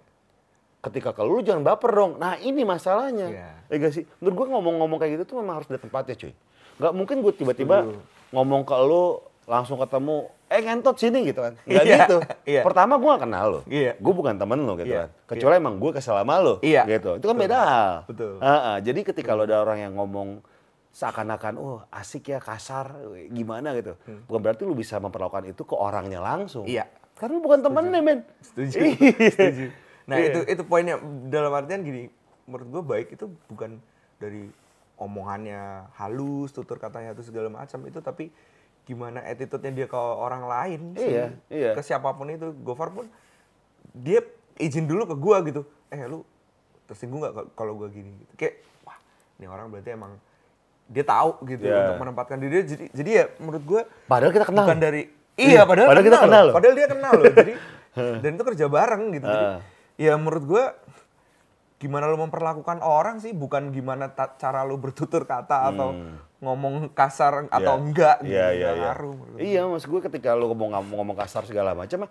ketika 0.84 1.16
kalau 1.16 1.38
lu 1.38 1.42
jangan 1.46 1.64
baper 1.64 1.90
dong. 1.94 2.12
Nah 2.18 2.36
ini 2.42 2.66
masalahnya. 2.66 3.28
Iya. 3.30 3.50
Ya 3.70 3.74
gak 3.78 3.92
sih? 3.94 4.04
Menurut 4.20 4.34
gue 4.42 4.46
ngomong-ngomong 4.58 4.98
kayak 5.00 5.12
gitu 5.20 5.24
tuh 5.32 5.36
memang 5.40 5.62
harus 5.62 5.68
ada 5.70 5.80
tempatnya 5.80 6.14
cuy. 6.18 6.32
Gak 6.82 6.92
mungkin 6.92 7.16
gue 7.22 7.32
tiba-tiba 7.32 7.86
ngomong 8.34 8.66
ke 8.66 8.76
lu 8.82 9.22
langsung 9.46 9.78
ketemu, 9.78 10.28
eh 10.54 10.62
ngentot 10.62 10.94
sini 10.94 11.26
gitu 11.26 11.42
kan. 11.42 11.58
Nggak 11.66 11.84
Iya, 11.84 11.96
gitu. 12.06 12.16
iya. 12.46 12.62
Pertama 12.62 12.94
gue 12.94 13.10
gak 13.10 13.22
kenal 13.22 13.46
lo. 13.50 13.60
Iya. 13.66 13.98
Gue 13.98 14.14
bukan 14.14 14.38
temen 14.38 14.62
lo 14.62 14.78
gitu 14.78 14.86
Iya, 14.88 15.10
kan. 15.10 15.34
Kecuali 15.34 15.54
emang 15.58 15.74
gue 15.76 15.90
kesel 15.90 16.14
sama 16.14 16.38
lo. 16.38 16.62
Iya. 16.62 16.82
Gitu. 16.86 17.10
Itu 17.18 17.26
kan 17.26 17.36
beda 17.36 17.58
hal. 17.58 17.92
Betul. 18.06 18.38
Heeh, 18.38 18.76
jadi 18.80 19.00
ketika 19.02 19.30
lo 19.34 19.42
ada 19.42 19.58
orang 19.58 19.78
yang 19.82 19.92
ngomong 19.98 20.38
seakan-akan, 20.90 21.58
oh 21.58 21.82
asik 21.90 22.30
ya 22.30 22.38
kasar, 22.38 22.94
gimana 23.28 23.74
gitu. 23.74 23.98
Bukan 24.30 24.40
berarti 24.40 24.62
lu 24.62 24.72
bisa 24.72 24.96
memperlakukan 24.96 25.50
itu 25.50 25.66
ke 25.66 25.74
orangnya 25.74 26.22
langsung. 26.22 26.62
Hmm. 26.64 26.78
Iya. 26.78 26.86
Karena 27.14 27.34
lu 27.34 27.42
bukan 27.42 27.60
temennya 27.60 27.98
men. 27.98 28.18
Setuju. 28.38 28.76
Iya. 28.78 28.94
Setuju. 29.34 29.66
Nah 30.04 30.16
Iya. 30.16 30.26
itu 30.30 30.40
itu 30.46 30.62
poinnya 30.62 31.00
dalam 31.26 31.50
artian 31.50 31.82
gini, 31.82 32.06
menurut 32.44 32.68
gue 32.70 32.82
baik 32.84 33.08
itu 33.12 33.26
bukan 33.48 33.82
dari 34.16 34.46
omongannya 34.94 35.90
halus, 35.96 36.54
tutur 36.54 36.78
katanya 36.78 37.10
itu 37.10 37.26
segala 37.26 37.50
macam 37.50 37.82
itu, 37.82 37.98
tapi 37.98 38.30
gimana 38.84 39.20
attitude-nya 39.20 39.72
dia 39.74 39.86
ke 39.86 39.96
orang 39.96 40.44
lain 40.44 40.80
sih. 40.94 41.08
Iya, 41.10 41.26
iya. 41.48 41.70
Ke 41.72 41.80
siapa 41.80 42.12
pun 42.12 42.28
itu, 42.28 42.52
Gofar 42.60 42.88
pun 42.88 43.08
dia 43.90 44.20
izin 44.56 44.84
dulu 44.84 45.04
ke 45.04 45.14
gua 45.14 45.40
gitu. 45.40 45.64
Eh 45.88 46.04
lu 46.04 46.20
tersinggung 46.84 47.18
nggak 47.18 47.52
kalau 47.52 47.74
gua 47.74 47.88
gini? 47.88 48.12
Gitu. 48.14 48.32
Kayak 48.36 48.54
wah 48.82 48.98
ini 49.34 49.46
orang 49.46 49.66
berarti 49.68 49.90
emang 49.90 50.12
dia 50.84 51.00
tahu 51.00 51.40
gitu 51.44 51.64
Iya. 51.64 51.80
untuk 51.82 51.96
menempatkan 52.02 52.36
diri. 52.36 52.60
Jadi 52.62 52.84
jadi 52.92 53.10
ya 53.10 53.24
menurut 53.38 53.64
gua 53.64 53.80
Padahal 54.04 54.30
kita 54.30 54.44
kenal. 54.44 54.64
bukan 54.64 54.78
dari 54.78 55.02
iya 55.34 55.60
padahal, 55.64 55.88
Padahal 55.88 56.04
kita 56.04 56.18
kenal 56.20 56.42
loh. 56.44 56.54
Padahal 56.54 56.74
dia 56.74 56.88
kenal 56.88 57.12
loh. 57.14 57.32
Jadi 57.32 57.52
dan 58.22 58.30
itu 58.30 58.44
kerja 58.44 58.66
bareng 58.68 59.02
gitu. 59.12 59.26
Jadi 59.26 59.46
Ah. 59.48 59.58
ya 59.96 60.12
menurut 60.14 60.44
gua 60.44 60.64
gimana 61.84 62.08
lu 62.08 62.16
memperlakukan 62.16 62.80
orang 62.80 63.20
sih 63.20 63.36
bukan 63.36 63.68
gimana 63.68 64.08
cara 64.16 64.64
lu 64.64 64.80
bertutur 64.80 65.28
kata 65.28 65.68
atau 65.68 65.92
ngomong 66.40 66.96
kasar 66.96 67.44
atau 67.52 67.60
Hmm. 67.60 67.60
Iya. 67.60 67.72
enggak 67.84 68.16
gitu. 68.24 68.32
Iya, 68.32 68.46
iya, 68.56 68.68
iya. 68.72 68.82
ngaruh. 68.88 69.16
Iya, 69.36 69.60
maksud 69.68 69.88
gue 69.92 70.00
ketika 70.08 70.32
lu 70.32 70.48
ngomong 70.48 70.72
ngomong 70.80 71.16
kasar 71.16 71.44
segala 71.44 71.76
macam, 71.76 72.08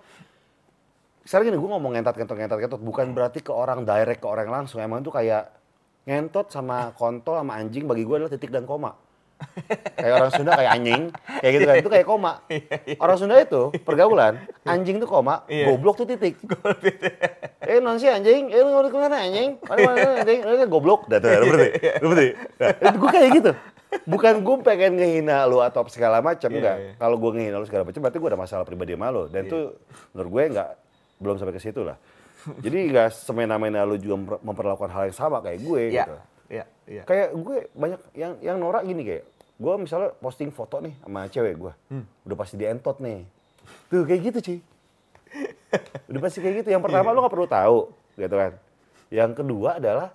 sekarang 1.25 1.49
gini 1.49 1.57
gue 1.57 1.69
ngomong 1.73 1.91
ngentot 1.97 2.15
ngentot 2.21 2.37
ngentot 2.37 2.59
ngentot 2.61 2.81
bukan 2.85 3.05
berarti 3.17 3.39
ke 3.41 3.49
orang 3.49 3.81
direct 3.81 4.21
ke 4.21 4.27
orang 4.29 4.45
langsung. 4.53 4.77
Emang 4.77 5.01
itu 5.01 5.09
kayak 5.09 5.49
ngentot 6.05 6.53
sama 6.53 6.93
kontol 6.93 7.41
sama 7.41 7.57
anjing 7.57 7.89
bagi 7.89 8.05
gue 8.05 8.15
adalah 8.21 8.29
titik 8.29 8.53
dan 8.53 8.69
koma. 8.69 8.93
Kayak 9.94 10.14
orang 10.15 10.32
Sunda 10.32 10.52
kayak 10.53 10.72
anjing, 10.74 11.02
kayak 11.40 11.52
gitu 11.52 11.65
kan. 11.65 11.76
Itu 11.78 11.90
kayak 11.90 12.06
koma. 12.06 12.34
Orang 13.03 13.18
Sunda 13.18 13.36
itu 13.38 13.61
pergaulan, 13.80 14.34
anjing 14.64 14.98
itu 14.98 15.06
koma, 15.06 15.44
Iya. 15.45 15.65
goblok 15.70 15.95
tuh 15.95 16.07
titik. 16.07 16.40
eh 17.60 17.80
non 17.80 17.95
sih 17.95 18.07
anjing, 18.07 18.49
eh 18.49 18.60
lu 18.60 18.90
ke 18.90 18.98
mana 18.98 19.18
anjing? 19.20 19.56
Mana 19.61 19.80
mana 19.86 19.99
anjing, 20.20 20.40
lu 20.41 20.56
kan 20.57 20.68
goblok. 20.68 21.02
Dah 21.07 21.18
tuh, 21.18 21.30
berarti, 21.30 21.70
berarti. 21.99 22.28
Nah, 22.80 22.94
gue 22.94 23.10
kayak 23.10 23.30
gitu. 23.34 23.52
Bukan 24.03 24.34
gue 24.41 24.56
pengen 24.61 24.98
ngehina 24.98 25.45
lu 25.45 25.61
atau 25.61 25.86
segala 25.86 26.18
macam 26.18 26.49
Iya, 26.49 26.57
enggak. 26.57 26.76
iya. 26.78 26.91
Kalau 26.98 27.15
gue 27.15 27.32
ngehina 27.32 27.57
lu 27.57 27.65
segala 27.65 27.86
macam 27.86 28.02
berarti 28.02 28.18
gue 28.18 28.30
ada 28.30 28.40
masalah 28.40 28.64
pribadi 28.64 28.94
sama 28.94 29.07
lu. 29.07 29.24
Dan 29.28 29.45
itu 29.45 29.60
menurut 30.11 30.30
gue 30.30 30.44
enggak 30.49 30.70
belum 31.18 31.36
sampai 31.38 31.53
ke 31.53 31.61
situ 31.61 31.82
lah. 31.82 31.98
Jadi 32.60 32.90
enggak 32.90 33.14
semena-mena 33.14 33.86
lu 33.86 33.95
juga 33.95 34.15
memper- 34.18 34.41
memperlakukan 34.41 34.91
hal 34.91 35.03
yang 35.07 35.15
sama 35.15 35.40
kayak 35.40 35.60
gue 35.61 35.82
Iya. 35.88 36.03
gitu. 36.03 36.15
Iya, 36.49 36.65
iya. 36.86 37.03
Kayak 37.06 37.28
gue 37.34 37.57
banyak 37.72 37.99
yang 38.14 38.34
yang 38.41 38.57
norak 38.57 38.84
gini 38.84 39.02
kayak 39.03 39.24
gue 39.64 39.73
misalnya 39.80 40.11
posting 40.14 40.52
foto 40.52 40.84
nih 40.84 40.91
sama 40.99 41.26
cewek 41.26 41.56
gue, 41.56 41.73
Hmm. 41.88 42.03
udah 42.27 42.35
pasti 42.35 42.60
dientot 42.60 42.99
nih. 42.99 43.23
Tuh 43.88 44.03
kayak 44.03 44.22
gitu 44.27 44.40
cuy. 44.44 44.60
udah 46.11 46.19
pasti 46.22 46.40
kayak 46.40 46.56
gitu. 46.61 46.69
Yang 46.76 46.84
pertama 46.85 47.10
Iya. 47.10 47.15
lu 47.15 47.19
gak 47.23 47.34
perlu 47.34 47.48
tahu, 47.48 47.77
gitu 48.15 48.35
kan. 48.35 48.52
Yang 49.07 49.31
kedua 49.40 49.69
adalah 49.80 50.10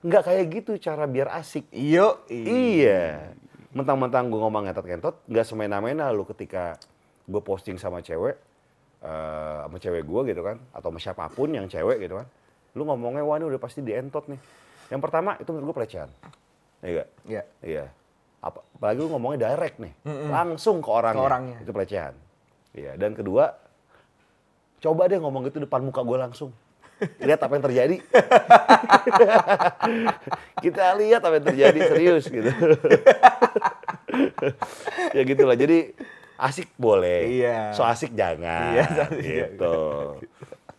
nggak 0.00 0.22
kayak 0.22 0.44
gitu 0.52 0.72
cara 0.78 1.04
biar 1.04 1.28
asik. 1.32 1.68
Iyo. 1.70 2.24
Iya. 2.28 3.32
Mentang-mentang 3.70 4.28
gue 4.28 4.38
ngomong 4.38 4.64
ngentot-ngentot, 4.64 5.14
nggak 5.26 5.44
semena-mena 5.44 6.08
lu 6.10 6.24
ketika 6.24 6.78
gue 7.24 7.40
posting 7.40 7.74
sama 7.76 8.00
cewek, 8.00 8.36
eh, 9.00 9.58
sama 9.64 9.76
cewek 9.76 10.02
gue 10.02 10.20
gitu 10.28 10.42
kan, 10.42 10.56
atau 10.70 10.88
sama 10.88 11.00
siapa 11.00 11.24
pun 11.28 11.50
yang 11.50 11.66
cewek 11.66 11.98
gitu 12.00 12.20
kan, 12.20 12.26
lu 12.72 12.84
ngomongnya 12.84 13.20
wah 13.20 13.36
ini 13.36 13.48
udah 13.48 13.58
pasti 13.58 13.80
dientot 13.80 14.28
nih. 14.28 14.38
Yang 14.88 15.00
pertama 15.02 15.34
itu 15.36 15.50
menurut 15.50 15.72
gue 15.72 15.76
pelecehan. 15.82 16.10
Iya? 16.80 17.04
Iya. 17.24 17.42
Iya. 17.60 17.84
Apa, 18.44 18.60
apalagi 18.76 19.00
lu 19.00 19.08
ngomongnya 19.08 19.48
direct 19.48 19.80
nih, 19.80 19.96
langsung 20.28 20.84
ke 20.84 20.90
orangnya. 20.92 21.16
Ke 21.16 21.24
orangnya. 21.24 21.56
Itu 21.64 21.72
pelecehan. 21.72 22.14
Iya. 22.76 22.92
Dan 23.00 23.16
kedua, 23.16 23.56
coba 24.84 25.08
deh 25.08 25.16
ngomong 25.16 25.48
gitu 25.48 25.64
depan 25.64 25.80
muka 25.80 26.04
gue 26.04 26.18
langsung. 26.20 26.52
Lihat 27.24 27.40
apa 27.40 27.52
yang 27.56 27.64
terjadi. 27.64 27.96
Kita 30.64 30.84
lihat 31.00 31.24
apa 31.24 31.34
yang 31.40 31.46
terjadi 31.48 31.78
serius 31.90 32.24
gitu. 32.28 32.52
ya 35.16 35.22
gitulah. 35.24 35.56
Jadi 35.56 35.96
asik 36.38 36.68
boleh. 36.76 37.40
Iya. 37.40 37.72
So 37.72 37.82
asik 37.82 38.12
jangan. 38.12 38.76
Iya, 38.76 38.84
so 38.92 39.00
asik 39.08 39.24
gitu. 39.24 39.76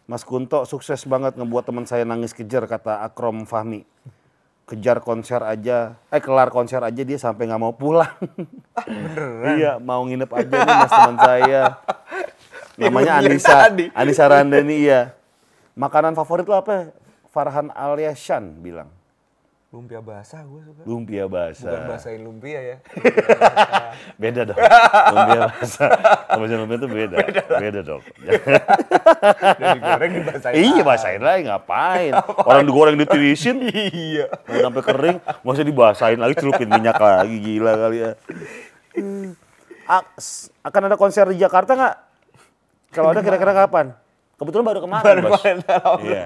Mas 0.05 0.21
Kunto 0.21 0.69
sukses 0.69 1.01
banget 1.09 1.33
ngebuat 1.33 1.65
teman 1.65 1.89
saya 1.89 2.05
nangis 2.05 2.31
kejar 2.31 2.69
kata 2.69 3.01
Akrom 3.01 3.49
Fahmi. 3.49 3.83
Kejar 4.65 4.97
konser 4.97 5.45
aja, 5.45 5.93
eh 6.09 6.17
kelar 6.17 6.49
konser 6.49 6.81
aja 6.81 7.01
dia 7.05 7.21
sampai 7.21 7.45
nggak 7.45 7.61
mau 7.61 7.77
pulang. 7.77 8.09
Beneran. 8.81 9.61
iya, 9.61 9.77
mau 9.77 10.01
nginep 10.01 10.25
aja 10.25 10.55
nih 10.57 10.75
mas 10.81 10.89
teman 10.89 11.17
saya. 11.21 11.63
Namanya 12.81 13.21
Anissa. 13.21 13.69
Anissa 13.93 14.25
Randani 14.25 14.89
iya. 14.89 15.13
Makanan 15.77 16.17
favorit 16.17 16.49
lo 16.49 16.57
apa? 16.57 16.89
Farhan 17.29 17.69
Aliashan 17.77 18.57
bilang. 18.57 18.89
Lumpia 19.76 19.99
basah 19.99 20.39
gue 20.39 20.61
suka. 20.64 20.81
Lumpia 20.88 21.27
basah. 21.27 21.68
Bukan 21.68 21.84
basahin 21.91 22.22
lumpia 22.23 22.60
ya. 22.64 22.77
Beda 24.23 24.47
dong. 24.47 24.56
Lumpia 25.11 25.39
basah. 25.52 25.89
Sama 26.31 26.45
lumpia 26.47 26.77
itu 26.80 26.88
beda. 26.88 27.18
Beda, 27.60 27.80
dong. 27.84 28.02
Dan 29.60 29.68
digoreng 29.76 30.11
dibasahin. 30.15 30.56
iya, 30.56 30.80
basahin 30.80 31.19
lagi 31.19 31.41
ngapain? 31.43 32.14
Orang 32.47 32.64
digoreng 32.64 32.95
ditirisin, 32.95 33.68
Iya. 33.68 34.31
sampai 34.47 34.80
kering, 34.80 35.18
masa 35.43 35.61
dibasahin 35.61 36.23
lagi 36.23 36.39
celupin 36.39 36.72
minyak 36.72 36.95
lagi 36.95 37.35
gila 37.35 37.76
kali 37.76 37.97
ya. 37.99 38.11
Aks- 39.85 40.56
akan 40.64 40.81
ada 40.88 40.95
konser 40.95 41.27
di 41.27 41.38
Jakarta 41.38 41.76
nggak? 41.76 41.95
Kalau 42.95 43.11
ada 43.11 43.19
kira-kira 43.19 43.52
kapan? 43.53 43.91
Kebetulan 44.35 44.64
baru 44.64 44.80
kemarin, 44.80 45.03
Baru 45.03 45.19
Bos. 45.27 45.35
kemarin, 45.35 45.57
tanggal 45.64 45.95
Iya. 45.99 46.23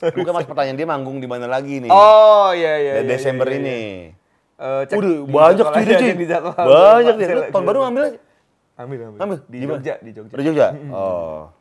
Bukan 0.00 0.32
mas 0.32 0.48
pertanyaan 0.48 0.78
dia 0.80 0.88
manggung 0.88 1.20
di 1.20 1.28
mana 1.28 1.44
lagi 1.44 1.84
nih? 1.84 1.90
Oh 1.92 2.56
iya 2.56 2.80
iya. 2.80 2.92
Dan 3.00 3.04
iya, 3.04 3.10
Desember 3.12 3.46
iya, 3.52 3.52
iya. 3.52 3.60
ini. 3.60 3.80
Eh, 4.60 4.82
cek 4.88 4.96
Udah 4.96 5.14
banyak 5.28 5.66
jadwal 5.68 5.84
cuy. 6.00 6.12
Banyak 6.68 7.14
aja. 7.20 7.34
tahun 7.52 7.64
baru 7.68 7.78
ngambil 7.84 8.02
aja? 8.08 8.18
Ambil 8.80 8.98
ambil. 9.12 9.20
Ambil? 9.20 9.38
Di? 9.44 9.56
Jogja, 9.60 9.94
di 10.00 10.10
Jogja. 10.16 10.34
Di 10.36 10.42
Jogja? 10.44 10.68
Oh. 10.88 11.52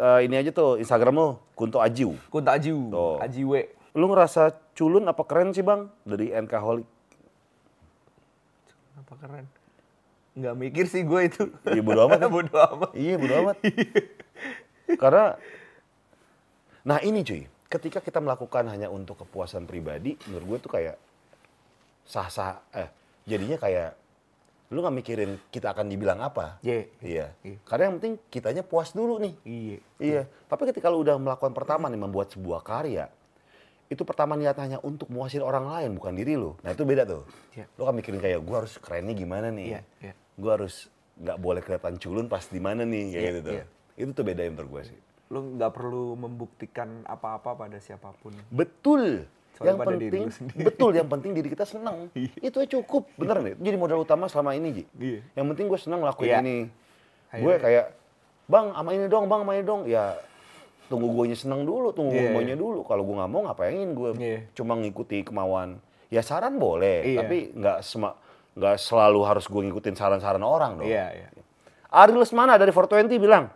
Eh, 0.00 0.20
ini 0.24 0.34
aja 0.40 0.48
tuh 0.48 0.80
Instagram 0.80 1.12
lu, 1.12 1.28
Kunto 1.52 1.76
Ajiu. 1.76 2.16
Kunta 2.32 2.56
Ajiu, 2.56 2.88
Tuh. 2.88 3.20
Ajiwe. 3.20 3.60
Lu 3.92 4.08
ngerasa 4.08 4.56
culun 4.72 5.04
apa 5.04 5.20
keren 5.28 5.52
sih 5.52 5.60
bang 5.60 5.92
dari 6.08 6.32
NK 6.32 6.52
Holic? 6.56 6.88
Apa 8.96 9.14
keren? 9.20 9.44
Nggak 10.32 10.54
mikir 10.56 10.84
sih 10.88 11.04
gue 11.04 11.20
itu. 11.28 11.44
Iya 11.68 11.84
bodo 11.84 12.08
amat. 12.08 12.24
Bodo 12.32 12.56
amat. 12.56 12.90
Iya 12.96 13.20
bodo 13.20 13.34
amat. 13.44 13.56
Karena, 15.02 15.36
nah 16.82 16.98
ini 17.00 17.22
cuy, 17.22 17.46
ketika 17.70 18.02
kita 18.02 18.18
melakukan 18.18 18.66
hanya 18.68 18.90
untuk 18.90 19.22
kepuasan 19.22 19.64
pribadi, 19.64 20.18
menurut 20.28 20.46
gue 20.46 20.58
tuh 20.68 20.72
kayak 20.76 20.96
sah-sah, 22.04 22.60
eh 22.74 22.88
jadinya 23.24 23.56
kayak 23.56 23.94
lu 24.72 24.80
nggak 24.80 24.96
mikirin 25.04 25.30
kita 25.52 25.76
akan 25.76 25.84
dibilang 25.84 26.16
apa. 26.24 26.56
Iya. 26.64 26.88
Iya. 27.04 27.26
Iya. 27.44 27.56
Karena 27.68 27.92
yang 27.92 27.94
penting 28.00 28.14
kitanya 28.32 28.64
puas 28.64 28.96
dulu 28.96 29.20
nih. 29.20 29.34
Iya. 29.44 29.78
Iya. 30.00 30.22
Tapi 30.48 30.62
ketika 30.72 30.88
lu 30.88 31.04
udah 31.04 31.20
melakukan 31.20 31.52
pertama 31.52 31.92
nih 31.92 32.00
membuat 32.00 32.32
sebuah 32.32 32.64
karya, 32.64 33.12
itu 33.92 34.00
pertama 34.08 34.32
niatnya 34.32 34.64
hanya 34.64 34.78
untuk 34.80 35.12
muasin 35.12 35.44
orang 35.44 35.68
lain 35.68 35.92
bukan 36.00 36.16
diri 36.16 36.40
lu. 36.40 36.56
Nah 36.64 36.72
itu 36.72 36.88
beda 36.88 37.04
tuh. 37.04 37.28
Iya. 37.52 37.68
Lu 37.76 37.84
kan 37.84 37.92
mikirin 37.92 38.20
kayak 38.24 38.40
gua 38.40 38.64
harus 38.64 38.80
kerennya 38.80 39.12
gimana 39.12 39.52
nih. 39.52 39.76
Iya, 39.76 39.80
iya. 40.00 40.12
Gua 40.40 40.56
harus 40.56 40.88
nggak 41.20 41.38
boleh 41.38 41.60
kelihatan 41.60 41.94
culun 42.00 42.26
pas 42.32 42.40
di 42.48 42.56
mana 42.56 42.88
nih 42.88 43.12
kayak 43.12 43.20
Iya, 43.20 43.28
gitu 43.28 43.40
tuh. 43.44 43.52
iya. 43.52 43.64
Itu 44.00 44.10
tuh 44.16 44.24
beda 44.24 44.40
yang 44.40 44.56
menurut 44.56 44.88
sih. 44.88 44.98
Lu 45.32 45.56
nggak 45.56 45.72
perlu 45.72 46.12
membuktikan 46.14 47.00
apa-apa 47.08 47.56
pada 47.56 47.80
siapa 47.80 48.12
pun. 48.20 48.36
Betul. 48.52 49.24
Soalnya 49.56 49.68
yang 49.68 49.78
pada 49.80 49.96
diri 49.96 50.04
penting 50.08 50.24
lu 50.24 50.32
sendiri. 50.32 50.64
betul 50.64 50.92
yang 50.96 51.08
penting 51.08 51.30
diri 51.32 51.48
kita 51.48 51.64
senang. 51.64 52.12
itu 52.46 52.56
aja 52.60 52.68
cukup. 52.68 53.08
Bener 53.16 53.36
nih. 53.40 53.54
Jadi 53.56 53.76
modal 53.80 54.04
utama 54.04 54.28
selama 54.28 54.52
ini 54.52 54.68
Ji. 54.76 54.84
Iya. 55.00 55.20
Yang 55.40 55.46
penting 55.56 55.64
gue 55.72 55.78
senang 55.80 56.00
ngelakuin 56.04 56.28
Iya. 56.28 56.38
ini. 56.44 56.58
Gue 57.32 57.54
kayak 57.56 57.96
bang 58.44 58.66
sama 58.76 58.90
ini 58.92 59.04
dong, 59.08 59.24
bang 59.24 59.40
sama 59.40 59.52
ini 59.56 59.64
dong. 59.64 59.82
Ya 59.88 60.20
tunggu 60.92 61.08
gue 61.08 61.32
seneng 61.32 61.64
dulu, 61.64 61.88
tunggu 61.96 62.12
Iya, 62.12 62.36
gue 62.36 62.52
dulu. 62.52 62.84
Kalau 62.84 63.00
gue 63.00 63.16
nggak 63.16 63.30
mau 63.32 63.40
ngapain 63.48 63.88
gue 63.96 64.10
Iya. 64.20 64.38
cuma 64.52 64.76
ngikuti 64.76 65.24
kemauan. 65.24 65.80
Ya 66.12 66.20
saran 66.20 66.60
boleh, 66.60 67.16
Iya. 67.16 67.24
tapi 67.24 67.56
nggak 67.56 67.80
sema 67.80 68.12
nggak 68.52 68.76
selalu 68.76 69.20
harus 69.24 69.48
gue 69.48 69.62
ngikutin 69.64 69.96
saran-saran 69.96 70.44
orang 70.44 70.76
dong. 70.76 70.84
Iya, 70.84 71.08
iya. 71.16 71.28
Ari 71.88 72.12
Lesmana 72.12 72.60
dari 72.60 72.68
420 72.68 73.16
bilang, 73.16 73.48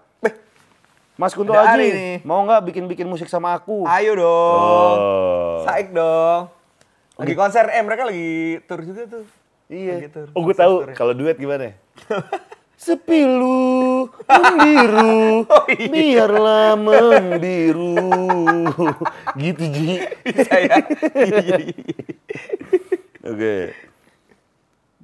Mas 1.16 1.32
Kunto 1.32 1.48
Ada 1.50 1.80
Aji, 1.80 1.88
nih. 1.88 2.14
mau 2.22 2.44
nggak 2.44 2.60
bikin-bikin 2.68 3.08
musik 3.08 3.24
sama 3.26 3.56
aku? 3.56 3.88
Ayo 3.88 4.12
dong. 4.14 4.58
Oh. 5.00 5.64
Saik 5.64 5.88
dong. 5.90 6.52
Lagi 7.16 7.32
konser, 7.32 7.72
eh 7.72 7.80
mereka 7.80 8.04
lagi 8.04 8.60
tour 8.68 8.84
juga 8.84 9.08
tuh. 9.08 9.24
Iya. 9.66 10.12
Oh, 10.36 10.44
gue 10.44 10.52
tahu 10.52 10.84
kalau 10.92 11.16
duet 11.16 11.34
gimana. 11.34 11.72
Sepilu 12.76 14.04
membiru, 14.28 15.42
Oh, 15.48 15.64
iya. 15.66 15.88
biarlah 15.88 16.76
membiru. 16.76 17.96
gitu 19.40 19.64
Ji. 19.64 20.04
Saya. 20.44 20.84
Iya, 21.16 21.40
iya. 21.40 21.56
Oke. 23.24 23.56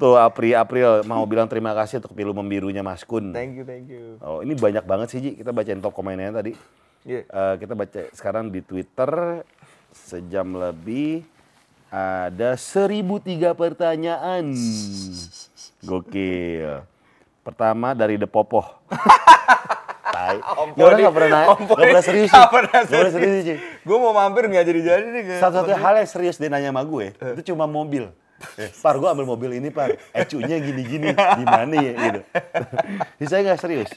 Tuh 0.03 0.19
April 0.19 0.59
April 0.59 1.07
mau 1.07 1.23
bilang 1.23 1.47
terima 1.47 1.71
kasih 1.73 2.03
untuk 2.03 2.11
pilu 2.13 2.35
membirunya 2.35 2.83
Mas 2.83 3.07
Kun. 3.07 3.31
Thank 3.31 3.55
you, 3.55 3.63
thank 3.63 3.87
you. 3.87 4.19
Oh 4.19 4.43
ini 4.43 4.53
banyak 4.53 4.83
banget 4.83 5.15
sih 5.15 5.23
Ji. 5.23 5.31
Kita 5.39 5.55
bacain 5.55 5.79
top 5.79 5.95
komennya 5.95 6.35
tadi. 6.35 6.59
Iya. 7.07 7.23
Eh, 7.23 7.55
kita 7.57 7.73
baca 7.73 8.11
sekarang 8.11 8.51
di 8.51 8.59
Twitter 8.61 9.11
sejam 9.95 10.59
lebih 10.59 11.23
ada 11.87 12.59
1003 12.59 13.55
pertanyaan. 13.55 14.51
Gokil. 15.81 16.83
Pertama 17.43 17.95
dari 17.95 18.19
The 18.19 18.27
Popoh. 18.27 18.67
Tai. 20.13 20.37
Om 20.37 20.69
Ya 20.75 20.83
orang 20.83 20.93
Podi- 20.93 21.03
nggak 21.03 21.15
pernah 21.15 21.29
nggak 21.31 21.47
Podi 21.63 21.79
pernah 21.79 22.03
serius. 22.03 22.29
sih. 22.29 22.43
pernah 22.45 22.51
Nggak 22.51 22.51
pernah 22.51 22.83
serius. 22.85 23.13
serius 23.15 23.45
sih. 23.45 23.59
Gue 23.81 23.97
mau 23.97 24.13
mampir 24.13 24.43
nggak 24.45 24.65
jadi-jadi 24.65 25.07
nih 25.09 25.23
Satu-satunya 25.39 25.79
hal 25.79 25.95
yang 25.97 26.11
serius 26.11 26.37
dia 26.37 26.51
nanya 26.51 26.69
sama 26.69 26.83
gue, 26.83 27.07
itu 27.15 27.43
cuma 27.49 27.65
mobil. 27.65 28.11
Par, 28.83 28.95
gue 28.99 29.09
ambil 29.09 29.27
mobil 29.27 29.51
ini, 29.63 29.71
Par. 29.71 29.95
Ecunya 30.13 30.59
gini-gini, 30.59 31.15
gimana 31.15 31.75
ya, 31.79 31.93
gitu. 31.95 32.21
Jadi 33.19 33.27
saya 33.31 33.41
nggak 33.47 33.61
serius. 33.61 33.91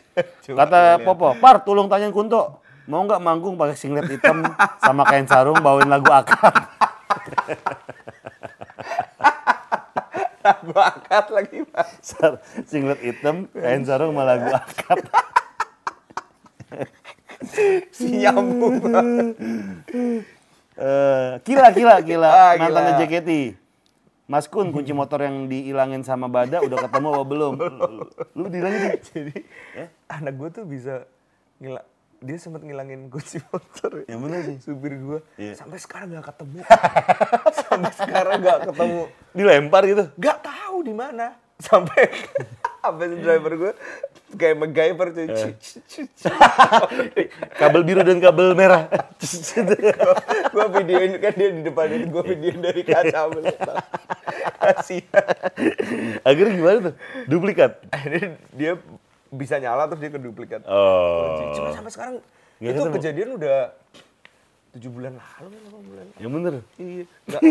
Cuma 0.45 0.65
Kata 0.65 1.01
pilihan. 1.01 1.05
Popo, 1.05 1.33
Par, 1.41 1.61
tolong 1.65 1.89
tanyain 1.89 2.13
Kunto, 2.13 2.61
mau 2.85 3.01
nggak 3.03 3.21
manggung 3.21 3.57
pakai 3.57 3.73
singlet 3.73 4.05
hitam 4.05 4.45
sama 4.77 5.03
kain 5.09 5.25
sarung 5.25 5.57
bawain 5.59 5.89
lagu 5.89 6.07
akar? 6.13 6.53
Gue 10.61 10.77
angkat 10.77 11.25
lagi, 11.33 11.57
Pak. 11.65 11.87
Singlet 12.69 13.01
hitam, 13.01 13.49
kain 13.49 13.81
sarung 13.81 14.13
sama 14.13 14.23
lagu 14.29 14.53
akar. 14.53 15.01
Si 17.89 18.21
nyambung, 18.21 18.77
Pak. 18.77 19.05
Eh, 20.75 21.31
kila, 21.47 21.71
kila, 21.71 22.03
kila. 22.03 22.27
Ah, 22.27 22.53
Mantannya. 22.59 22.99
JKT. 22.99 23.31
Mas 24.25 24.45
Kun, 24.45 24.73
kunci 24.73 24.89
motor 24.89 25.21
yang 25.21 25.45
dihilangin 25.45 26.01
sama 26.01 26.25
Bada 26.25 26.57
udah 26.59 26.77
ketemu 26.79 27.07
apa 27.11 27.23
belum? 27.23 27.53
Lu 28.37 28.45
dihilangin 28.47 28.81
di- 28.81 29.01
Jadi 29.03 29.37
anak 30.07 30.33
gue 30.33 30.49
tuh 30.51 30.65
bisa 30.65 31.05
ngila 31.55 31.85
dia 32.17 32.37
sempat 32.37 32.61
ngilangin 32.61 33.05
kunci 33.07 33.37
motor. 33.45 34.01
Yang 34.03 34.19
bener 34.19 34.39
sih. 34.41 34.57
Supir 34.59 34.97
gue 34.97 35.19
Iya. 35.37 35.53
sampai 35.53 35.77
sekarang 35.77 36.09
nggak 36.09 36.25
ketemu. 36.25 36.57
sampai 37.61 37.91
sekarang 37.93 38.35
nggak 38.41 38.59
ketemu. 38.65 39.01
Dilempar 39.31 39.81
gitu. 39.85 40.03
Nggak 40.15 40.37
tahu 40.41 40.77
di 40.81 40.93
mana. 40.95 41.27
Sampai 41.59 42.11
sampai 42.85 43.17
driver 43.17 43.53
gue 43.57 43.73
kayak 44.35 44.55
MacGyver 44.61 45.07
cuy. 45.15 45.53
kabel 47.55 47.81
biru 47.81 48.01
dan 48.05 48.19
kabel 48.19 48.53
merah. 48.53 48.91
gue 50.51 50.65
videoin 50.81 51.11
kan 51.17 51.33
dia 51.33 51.49
di 51.49 51.61
depan 51.63 51.87
itu 51.89 52.05
gue 52.11 52.23
videoin 52.35 52.59
dari 52.61 52.81
kaca. 52.83 53.31
Kasihan. 54.59 55.25
Akhirnya 56.21 56.53
gimana 56.53 56.77
tuh? 56.91 56.95
Duplikat. 57.25 57.71
Akhirnya 57.89 58.37
dia 58.53 58.71
bisa 59.31 59.55
nyala 59.57 59.89
terus 59.89 60.01
dia 60.03 60.11
keduplikat. 60.13 60.61
Oh. 60.67 61.55
Cuma 61.55 61.71
sampai 61.73 61.91
sekarang 61.91 62.15
Nggak 62.59 62.71
itu 62.71 62.81
ketemu. 62.81 62.95
kejadian 62.99 63.29
udah 63.35 63.57
tujuh 64.75 64.91
bulan 64.91 65.15
lalu, 65.15 65.55
delapan 65.55 65.81
bulan. 65.83 66.05
Yang 66.19 66.31
bener. 66.31 66.53
Iya. 66.75 67.03
Nggak, 67.25 67.41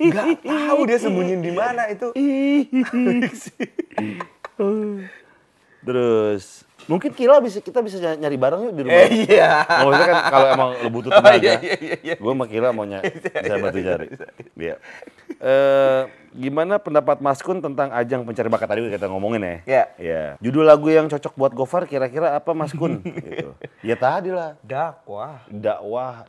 nggak 0.00 0.26
tahu 0.48 0.80
dia 0.88 0.98
sembunyiin 0.98 1.40
di 1.40 1.52
mana 1.52 1.82
itu. 1.88 2.08
Terus 5.80 6.44
mungkin 6.84 7.12
Kila 7.12 7.40
bisa 7.40 7.60
kita 7.60 7.80
bisa 7.80 7.96
ny- 7.96 8.18
nyari 8.18 8.36
bareng 8.36 8.68
yuk 8.68 8.74
di 8.74 8.82
rumah. 8.84 9.00
Eh 9.00 9.08
iya. 9.24 9.64
Oh, 9.80 9.88
maksudnya 9.88 10.06
kan 10.06 10.18
kalau 10.26 10.46
emang 10.50 10.70
lu 10.78 10.88
butuh 10.90 11.10
Oh, 11.12 11.20
tenaga, 11.20 11.40
iya, 11.40 11.54
iya, 11.58 11.74
iya, 11.78 11.96
iya. 12.02 12.14
gue 12.16 12.32
sama 12.32 12.44
Kila 12.44 12.68
mau 12.70 12.84
ny- 12.84 13.00
bisa 13.04 13.56
bantu 13.56 13.78
cari. 13.80 14.06
Iya. 14.56 14.74
Eh, 15.40 16.00
gimana 16.34 16.76
pendapat 16.76 17.20
Mas 17.20 17.40
Kun 17.40 17.60
tentang 17.60 17.88
ajang 17.92 18.24
pencari 18.24 18.48
bakat 18.48 18.68
tadi 18.68 18.80
kita 18.88 19.08
ngomongin 19.08 19.40
ya? 19.40 19.56
Iya. 19.64 19.84
Iya. 19.96 20.22
Judul 20.40 20.64
lagu 20.64 20.88
yang 20.88 21.08
cocok 21.08 21.32
buat 21.34 21.52
Gofar 21.52 21.84
kira-kira 21.84 22.36
apa 22.36 22.52
Mas 22.52 22.72
Kun? 22.72 23.00
gitu. 23.00 23.56
Ya 23.80 23.96
tadi 23.96 24.28
lah. 24.28 24.56
Dakwah. 24.60 25.44
Dakwah 25.48 26.28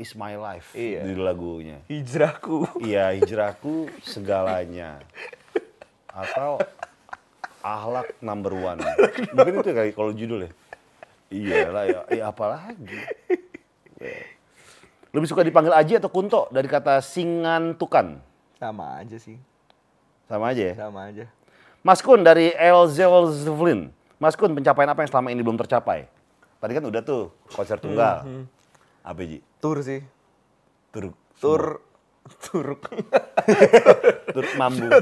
is 0.00 0.16
my 0.16 0.34
life 0.34 0.72
Iya. 0.72 1.04
judul 1.04 1.28
lagunya. 1.28 1.78
Hijrahku. 1.86 2.80
Iya, 2.80 3.12
hijrahku 3.14 3.92
segalanya. 4.00 5.04
Atau 6.08 6.58
ahlak 7.60 8.16
number 8.24 8.56
one. 8.56 8.80
Mungkin 9.36 9.60
itu 9.60 9.70
kali 9.70 9.90
kalau 9.92 10.10
judul 10.10 10.48
ya. 10.48 10.52
Iya 11.30 11.58
lah 11.70 11.84
ya, 11.86 12.00
ya 12.10 12.24
apalagi. 12.32 12.88
Lebih 15.10 15.26
suka 15.26 15.42
dipanggil 15.42 15.74
Aji 15.74 15.98
atau 15.98 16.10
Kunto 16.10 16.46
dari 16.50 16.66
kata 16.66 17.02
singantukan? 17.02 18.18
Sama 18.56 19.02
aja 19.02 19.18
sih. 19.18 19.36
Sama 20.26 20.50
aja 20.54 20.62
ya. 20.70 20.74
Sama 20.74 21.10
aja. 21.10 21.26
Mas 21.82 22.00
Kun 22.00 22.22
dari 22.22 22.54
El 22.54 22.80
Zelzvlin. 22.88 23.90
Mas 24.20 24.36
Kun, 24.36 24.52
pencapaian 24.52 24.90
apa 24.92 25.00
yang 25.00 25.10
selama 25.10 25.28
ini 25.32 25.40
belum 25.40 25.56
tercapai? 25.56 26.04
Tadi 26.60 26.72
kan 26.76 26.84
udah 26.84 27.00
tuh 27.00 27.32
konser 27.50 27.80
tunggal. 27.80 28.20
Apa 29.00 29.20
Ji? 29.24 29.40
Tur 29.60 29.76
sih. 29.84 30.00
Tur, 30.90 31.12
Tur. 31.40 31.84
Turuk. 32.40 32.84
tur 34.30 34.46
mambu. 34.60 34.86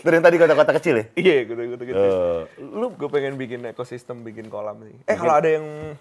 Tur 0.00 0.12
yang 0.12 0.24
tadi 0.24 0.36
kota-kota 0.38 0.72
kecil 0.76 0.94
ya? 1.00 1.04
Iya, 1.14 1.36
gitu 1.46 1.62
gitu. 1.62 1.94
Eh, 1.94 2.40
Lu 2.60 2.92
gue 2.94 3.08
pengen 3.10 3.34
bikin 3.38 3.64
ekosistem, 3.70 4.22
bikin 4.26 4.50
kolam 4.52 4.82
sih. 4.86 4.96
Eh 5.06 5.16
kalau 5.16 5.34
ada 5.34 5.48
yang 5.48 5.96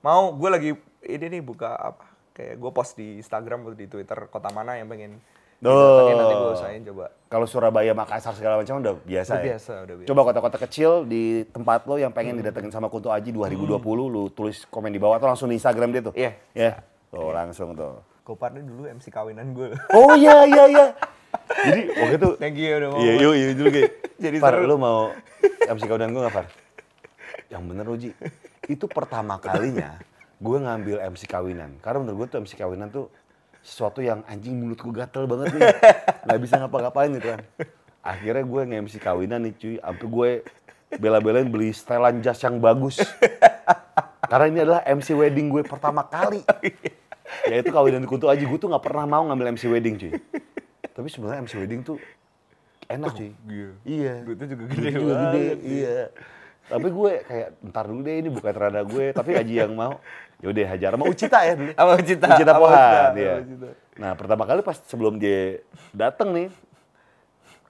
mau, 0.00 0.32
gue 0.36 0.50
lagi 0.50 0.70
ini 1.04 1.26
nih 1.38 1.42
buka 1.42 1.74
apa? 1.74 2.04
Kayak 2.36 2.60
gue 2.60 2.70
post 2.70 2.92
di 3.00 3.16
Instagram 3.20 3.64
atau 3.64 3.74
di 3.76 3.88
Twitter 3.88 4.28
kota 4.28 4.52
mana 4.52 4.76
yang 4.76 4.88
pengen 4.88 5.16
didatengin, 5.58 6.14
nanti 6.14 6.34
gue 6.34 6.52
usahain 6.52 6.82
coba. 6.84 7.04
Kalau 7.26 7.42
Surabaya, 7.44 7.90
Makassar 7.90 8.32
segala 8.32 8.54
macam 8.56 8.78
udah 8.78 8.94
biasa 9.02 9.30
Udah 9.30 9.40
ya? 9.40 9.46
biasa, 9.50 9.72
udah 9.82 9.94
biasa. 9.98 10.08
Coba 10.08 10.20
kota-kota 10.22 10.56
kecil 10.62 10.90
di 11.02 11.22
tempat 11.44 11.82
lo 11.82 11.96
yang 11.96 12.10
pengen 12.10 12.36
didatengin 12.36 12.70
sama 12.70 12.86
Kunto 12.86 13.10
Aji 13.10 13.32
2020, 13.32 13.82
lu 14.06 14.30
tulis 14.30 14.62
komen 14.66 14.88
di 14.88 14.98
bawah 14.98 15.16
atau 15.16 15.26
langsung 15.26 15.48
di 15.48 15.56
Instagram 15.56 15.90
dia 15.90 16.02
tuh? 16.04 16.14
Iya. 16.14 16.30
Ya, 16.52 16.72
tuh 17.08 17.32
langsung 17.32 17.74
tuh. 17.74 17.98
Gopar 18.22 18.52
ini 18.52 18.62
dulu 18.62 18.86
MC 18.86 19.08
kawinan 19.08 19.50
gue. 19.52 19.74
Oh 19.90 20.14
iya, 20.14 20.42
iya, 20.44 20.64
iya. 20.66 20.86
Jadi 21.46 21.82
waktu 21.94 22.14
itu, 22.16 22.30
Thank 22.38 22.56
you 22.56 22.70
udah 22.74 22.88
mau. 22.90 22.98
iya, 22.98 23.12
yuk, 23.16 23.34
iya 23.34 23.46
dulu 23.52 23.68
kayak, 23.70 23.90
Jadi 24.24 24.36
Far, 24.38 24.52
seru. 24.54 24.66
lu 24.66 24.76
mau 24.76 25.10
MC 25.64 25.82
kawinan 25.84 26.10
gue 26.10 26.22
gak, 26.22 26.34
Far? 26.34 26.46
Yang 27.48 27.62
bener, 27.64 27.86
Uji. 27.86 28.10
Itu 28.66 28.86
pertama 28.86 29.38
kalinya 29.38 29.98
gue 30.36 30.58
ngambil 30.58 30.96
MC 31.08 31.26
kawinan. 31.26 31.78
Karena 31.78 32.02
menurut 32.02 32.16
gue 32.22 32.28
tuh 32.28 32.38
MC 32.40 32.54
kawinan 32.54 32.88
tuh 32.88 33.06
sesuatu 33.66 33.98
yang 33.98 34.22
anjing 34.30 34.54
mulut 34.54 34.78
gue 34.78 34.94
gatel 34.94 35.26
banget 35.26 35.58
nih. 35.58 35.62
Gak 36.30 36.38
bisa 36.38 36.54
ngapa-ngapain 36.62 37.10
gitu 37.10 37.34
kan. 37.34 37.42
Akhirnya 38.06 38.46
gue 38.46 38.62
nge-MC 38.70 38.94
kawinan 39.02 39.42
nih 39.42 39.54
cuy. 39.58 39.74
Sampai 39.82 40.06
gue 40.06 40.30
bela-belain 41.02 41.50
beli 41.50 41.74
setelan 41.74 42.22
jas 42.22 42.38
yang 42.46 42.62
bagus. 42.62 43.02
Karena 44.22 44.46
ini 44.46 44.58
adalah 44.62 44.86
MC 44.86 45.18
wedding 45.18 45.50
gue 45.50 45.66
pertama 45.66 46.06
kali. 46.06 46.46
Ya 47.50 47.58
itu 47.58 47.74
kawinan 47.74 48.02
di 48.02 48.06
Kunto 48.06 48.30
Aji. 48.30 48.46
Gue 48.46 48.54
tuh 48.54 48.70
gak 48.70 48.86
pernah 48.86 49.02
mau 49.02 49.26
ngambil 49.26 49.58
MC 49.58 49.66
wedding 49.66 49.98
cuy. 49.98 50.14
Tapi 50.94 51.10
sebenarnya 51.10 51.42
MC 51.42 51.58
wedding 51.58 51.82
tuh 51.82 51.98
enak 52.86 53.18
cuy. 53.18 53.30
iya. 53.50 53.68
Iya. 53.82 54.14
Duitnya 54.22 54.46
juga 54.46 54.62
Duitnya 54.62 54.78
gede 54.78 54.90
juga 54.94 55.02
gede. 55.02 55.18
banget. 55.18 55.58
Iya. 55.66 55.98
Tapi 56.66 56.88
gue 56.90 57.12
kayak 57.26 57.48
ntar 57.66 57.84
dulu 57.86 58.00
deh 58.02 58.14
ini 58.14 58.30
bukan 58.30 58.52
terada 58.54 58.80
gue. 58.86 59.06
Tapi 59.10 59.30
Aji 59.34 59.54
yang 59.58 59.74
mau. 59.74 59.98
Yaudah 60.44 60.66
hajar 60.68 60.90
sama 60.92 61.04
Ucita 61.08 61.38
ya 61.42 61.54
dulu. 61.56 61.72
Sama 61.72 61.92
Ucita, 61.96 62.26
Ucita 62.36 62.52
Pohan. 62.56 62.76
Ucita, 62.76 63.02
Iya. 63.16 63.34
Nah 63.96 64.10
pertama 64.12 64.42
kali 64.44 64.60
pas 64.60 64.76
sebelum 64.84 65.16
dia 65.16 65.64
datang 65.96 66.32
nih. 66.36 66.48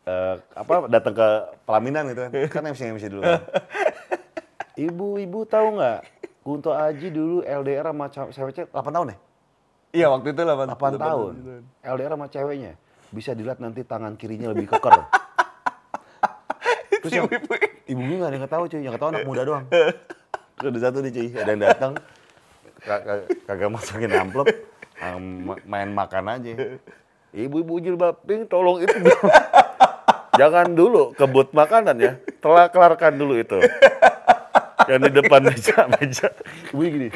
eh, 0.06 0.34
apa 0.55 0.86
datang 0.86 1.14
ke 1.18 1.28
pelaminan 1.66 2.06
gitu 2.10 2.20
kan. 2.26 2.30
Kan 2.47 2.62
MC 2.70 2.80
MC 2.94 3.05
dulu 3.10 3.26
kan. 3.26 3.43
Ibu, 4.76 5.18
ibu 5.18 5.38
tahu 5.48 5.82
nggak? 5.82 6.01
Kunto 6.47 6.70
Aji 6.70 7.10
dulu 7.10 7.43
LDR 7.43 7.90
sama 7.90 8.06
cewek 8.12 8.70
8 8.70 8.70
tahun 8.70 9.06
ya? 9.10 9.16
Iya 9.97 10.06
waktu 10.14 10.30
itu 10.30 10.43
8, 10.47 10.78
8 10.78 10.94
tahun. 10.94 11.32
LDR 11.82 12.12
sama 12.14 12.26
ceweknya. 12.30 12.72
Bisa 13.10 13.34
dilihat 13.34 13.59
nanti 13.59 13.82
tangan 13.82 14.14
kirinya 14.14 14.55
lebih 14.55 14.70
keker. 14.70 14.94
Terus 17.02 17.12
yang, 17.22 17.26
ibu 17.86 18.01
gue 18.02 18.16
gak 18.18 18.30
ada 18.30 18.36
yang 18.38 18.44
ketahu 18.47 18.64
cuy, 18.66 18.80
yang 18.82 18.94
ketahu 18.94 19.09
anak 19.14 19.26
muda 19.26 19.43
doang. 19.47 19.64
Terus 20.59 20.68
ada 20.70 20.80
satu 20.86 20.98
nih 21.02 21.12
cuy, 21.14 21.28
ada 21.34 21.51
yang 21.51 21.62
datang, 21.62 21.93
kagak 22.78 23.70
masukin 23.70 24.12
amplop, 24.12 24.47
ah, 24.97 25.16
ma- 25.16 25.62
main 25.62 25.89
makan 25.89 26.24
aja. 26.31 26.53
Ibu-ibu 27.31 27.74
jilbab 27.78 28.23
pink, 28.23 28.48
tolong 28.48 28.81
itu. 28.81 28.97
Jangan 30.36 30.73
dulu 30.73 31.12
kebut 31.12 31.51
makanan 31.51 31.97
ya, 31.97 32.12
telah 32.39 32.69
kelarkan 32.69 33.16
dulu 33.16 33.36
itu. 33.36 33.57
Yang 34.86 35.01
di 35.03 35.11
depan 35.16 35.40
meja, 35.43 35.77
meja. 35.90 36.28
Ibu 36.70 36.82
gini. 36.82 37.09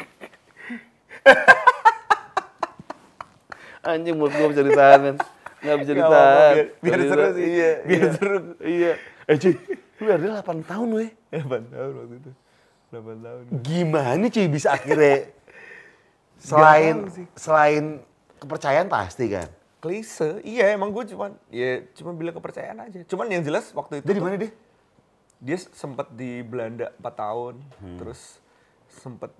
Anjing 3.81 4.13
mulut 4.13 4.33
gua 4.35 4.47
bisa 4.49 4.61
ditahan 4.61 4.99
kan. 5.01 5.15
Nggak 5.61 5.77
bisa 5.79 5.91
ditahan. 5.95 6.53
biar- 6.53 6.69
biar 6.81 6.99
seru 7.03 7.25
sih. 7.31 7.45
Iya, 7.47 7.71
Biar 7.81 8.01
iya. 8.01 8.09
seru. 8.13 8.37
Iya. 8.59 8.91
Eh 9.25 9.35
cuy, 9.37 9.53
lu 9.99 10.09
ada 10.09 10.25
8 10.41 10.61
tahun 10.61 10.87
ya. 10.91 11.07
8 11.39 11.63
tahun 11.67 11.91
waktu 11.95 12.15
itu. 12.17 12.31
8 12.91 13.17
tahun. 13.21 13.43
Gimana 13.61 14.25
cuy 14.27 14.47
bisa 14.47 14.67
akhirnya 14.71 15.15
selain 16.41 16.95
selain 17.37 17.85
kepercayaan 18.41 18.89
pasti 18.89 19.29
kan. 19.29 19.47
Klise, 19.77 20.41
iya 20.41 20.73
emang 20.73 20.89
gue 20.89 21.05
cuman 21.07 21.33
ya 21.49 21.85
cuma 21.93 22.13
bilang 22.13 22.33
kepercayaan 22.33 22.77
aja. 22.81 23.01
Cuman 23.05 23.29
yang 23.29 23.41
jelas 23.41 23.69
waktu 23.71 24.01
itu 24.01 24.09
Dia 24.09 24.17
di 24.17 24.21
mana 24.21 24.35
dia? 24.37 24.51
dia 25.41 25.57
sempat 25.57 26.13
di 26.13 26.41
Belanda 26.41 26.93
4 26.97 27.13
tahun, 27.17 27.55
Hmm. 27.81 27.97
terus 27.97 28.37
sempat 29.01 29.33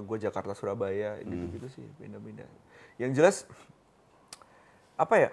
gue 0.00 0.16
Jakarta 0.18 0.52
Surabaya 0.52 1.20
Hmm. 1.20 1.28
gitu 1.28 1.44
gitu 1.52 1.66
sih 1.74 1.86
pindah-pindah. 1.98 2.48
Yang 2.96 3.10
jelas 3.12 3.36
apa 4.94 5.14
ya? 5.18 5.30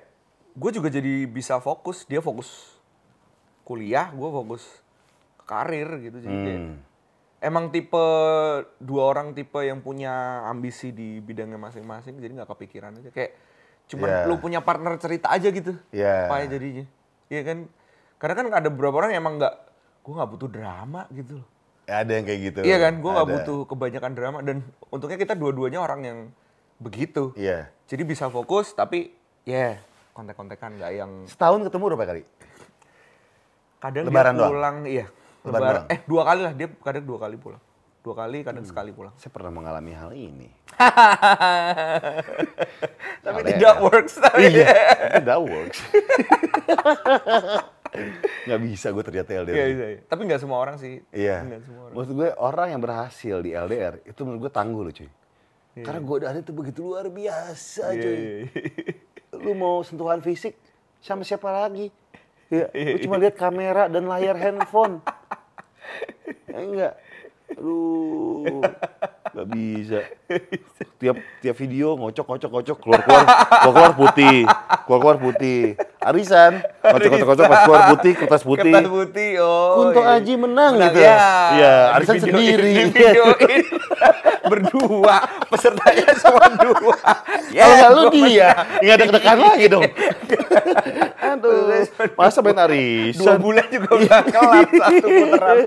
Gue 0.51 0.71
juga 0.71 0.91
jadi 0.91 1.23
bisa 1.23 1.63
fokus, 1.63 2.03
dia 2.03 2.19
fokus 2.19 2.75
kuliah, 3.63 4.11
gue 4.11 4.27
fokus 4.27 4.63
karir 5.47 5.87
gitu 6.01 6.17
jadi 6.19 6.37
kayak 6.37 6.59
Hmm. 6.59 6.77
Emang 7.41 7.69
tipe 7.69 8.05
dua 8.77 9.03
orang 9.07 9.33
tipe 9.33 9.57
yang 9.59 9.81
punya 9.81 10.13
ambisi 10.45 10.89
di 10.89 11.17
bidangnya 11.17 11.57
masing-masing 11.57 12.15
jadi 12.15 12.31
nggak 12.37 12.49
kepikiran 12.49 12.95
aja 12.95 13.09
kayak 13.09 13.31
cuman 13.89 14.07
Iya. 14.07 14.23
lu 14.23 14.35
punya 14.37 14.59
partner 14.61 14.95
cerita 14.95 15.27
aja 15.27 15.49
gitu 15.49 15.73
Iya. 15.89 16.29
apa 16.29 16.35
ya 16.39 16.47
jadinya 16.47 16.85
iya 17.27 17.41
kan 17.41 17.57
karena 18.15 18.33
kan 18.37 18.45
ada 18.55 18.69
beberapa 18.69 18.95
orang 18.95 19.11
yang 19.11 19.21
emang 19.21 19.35
nggak 19.35 19.55
gue 20.01 20.13
nggak 20.15 20.31
butuh 20.31 20.49
drama 20.49 21.03
gitu 21.11 21.41
loh 21.41 21.49
Ya, 21.83 22.05
ada 22.05 22.13
yang 22.13 22.23
kayak 22.23 22.39
gitu. 22.45 22.59
iya 22.61 22.77
kan 22.79 22.93
gue 22.97 23.11
nggak 23.11 23.29
butuh 23.33 23.57
kebanyakan 23.65 24.11
drama 24.13 24.37
dan 24.39 24.61
untungnya 24.87 25.17
kita 25.17 25.33
dua-duanya 25.33 25.81
orang 25.81 26.01
yang 26.01 26.19
begitu 26.77 27.33
Iya. 27.33 27.67
jadi 27.83 28.05
bisa 28.05 28.29
fokus 28.29 28.71
tapi 28.71 29.11
ya 29.43 29.81
kontek-kontekan 30.13 30.77
nggak 30.77 30.91
yang 30.93 31.11
Setahun 31.25 31.65
ketemu 31.65 31.83
berapa 31.89 32.05
kali? 32.05 32.23
kadang 33.81 34.03
Lebaran 34.05 34.31
dia 34.31 34.39
doang? 34.39 34.51
pulang 34.51 34.77
iya 34.85 35.05
Lebaran 35.41 35.89
eh 35.89 35.99
dua 36.05 36.21
kali 36.27 36.41
lah 36.45 36.53
dia 36.53 36.67
kadang 36.81 37.05
dua 37.05 37.17
kali 37.17 37.37
pulang 37.37 37.61
dua 38.01 38.17
kali 38.17 38.41
kadang 38.41 38.65
sekali 38.65 38.89
pulang 38.89 39.13
Saya 39.13 39.29
pernah 39.29 39.53
mengalami 39.53 39.93
hal 39.93 40.09
ini. 40.17 40.49
tapi 43.25 43.39
tidak 43.45 43.75
works 43.77 44.17
tapi 44.17 44.49
iya, 44.49 44.73
that 45.21 45.37
works. 45.37 45.85
Nggak 48.49 48.61
bisa 48.65 48.87
gue 48.89 49.03
ternyata 49.03 49.29
LDR. 49.45 49.53
Iya, 49.53 49.65
iya, 49.67 49.87
iya. 49.93 49.99
tapi 50.07 50.21
nggak 50.25 50.41
semua 50.41 50.57
orang 50.63 50.79
sih 50.81 51.03
Iya. 51.11 51.43
nggak 51.43 51.61
semua 51.67 51.81
orang 51.85 51.95
Maksud 51.99 52.13
gue 52.15 52.29
orang 52.39 52.67
yang 52.71 52.81
berhasil 52.81 53.35
di 53.43 53.51
LDR 53.53 53.93
itu 54.07 54.19
menurut 54.25 54.49
gue 54.49 54.53
tangguh 54.53 54.81
loh 54.81 54.93
cuy. 54.95 55.09
Karena 55.71 56.01
godaan 56.03 56.35
itu 56.41 56.51
begitu 56.55 56.79
luar 56.87 57.05
biasa 57.11 57.93
Iya, 57.93 58.01
cuy. 58.01 58.15
iya, 58.17 58.33
iya. 58.49 58.93
Lu 59.37 59.53
mau 59.53 59.85
sentuhan 59.85 60.23
fisik 60.25 60.57
sama 61.03 61.21
siapa 61.21 61.51
lagi? 61.53 61.93
Ya, 62.49 62.65
lu 62.73 62.97
cuma 63.05 63.21
lihat 63.21 63.37
kamera 63.37 63.85
dan 63.91 64.09
layar 64.09 64.39
handphone. 64.41 65.03
Ya, 66.51 66.57
enggak. 66.59 66.93
Aduh, 67.57 68.61
nggak 69.31 69.47
bisa. 69.47 69.99
Tiap 71.01 71.15
tiap 71.41 71.55
video 71.57 71.95
ngocok 71.97 72.25
ngocok 72.27 72.49
ngocok 72.51 72.77
keluar 72.83 73.01
keluar 73.03 73.23
keluar 73.25 73.73
keluar 73.73 73.91
putih, 73.95 74.37
keluar 74.85 74.99
keluar 74.99 75.17
putih. 75.17 75.61
Arisan, 76.01 76.61
ngocok 76.83 77.09
ngocok 77.09 77.27
ngocok 77.27 77.45
pas 77.47 77.59
keluar 77.63 77.81
putih, 77.95 78.13
kertas 78.17 78.43
putih. 78.43 78.73
Kertas 78.73 78.89
putih, 78.91 79.31
oh. 79.39 79.69
Kunto 79.79 80.01
iya. 80.01 80.17
Aji 80.19 80.33
menang, 80.35 80.71
Menang, 80.75 80.91
gitu. 80.93 80.99
ya. 81.03 81.15
Iya, 81.55 81.75
arisan 81.95 82.15
Di 82.17 82.21
sendiri. 82.25 82.71
Di 82.73 82.83
videoin. 82.95 83.61
Berdua, 84.41 85.17
pesertanya 85.47 86.07
cuma 86.19 86.47
dua. 86.59 86.97
Kalau 87.51 87.73
nggak 87.77 87.91
lu 87.95 88.03
dia, 88.11 88.49
nggak 88.83 88.95
ada 88.99 89.05
kedekan 89.07 89.37
lagi 89.39 89.65
dong. 89.71 89.83
Aduh, 91.31 91.85
masa 92.19 92.39
main 92.43 92.57
Dua 92.57 92.65
arisan? 92.67 93.37
bulan 93.39 93.65
juga 93.71 93.89
udah 93.95 94.19
kelar 94.27 94.65
satu 94.67 95.07
putaran. 95.07 95.57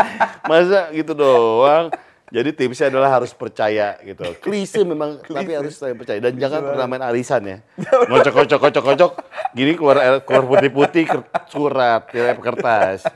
Masa 0.50 0.80
gitu 0.94 1.12
doang. 1.16 1.90
Jadi 2.28 2.50
tipsnya 2.52 2.92
adalah 2.92 3.10
harus 3.16 3.32
percaya 3.32 3.96
gitu. 4.04 4.20
Klise 4.44 4.84
memang, 4.84 5.16
tapi 5.24 5.52
harus 5.56 5.80
saya 5.80 5.96
percaya. 5.96 6.20
Dan 6.20 6.36
jangan 6.36 6.60
pernah 6.60 6.84
main 6.84 7.04
arisan 7.08 7.40
ya. 7.42 7.58
Ngocok, 7.80 8.44
kocok, 8.44 8.60
kocok, 8.68 8.84
kocok. 8.84 9.12
Gini 9.56 9.72
keluar 9.72 10.20
keluar 10.22 10.44
putih-putih 10.44 11.08
surat, 11.48 12.04
tirai 12.12 12.36
kertas. 12.36 13.08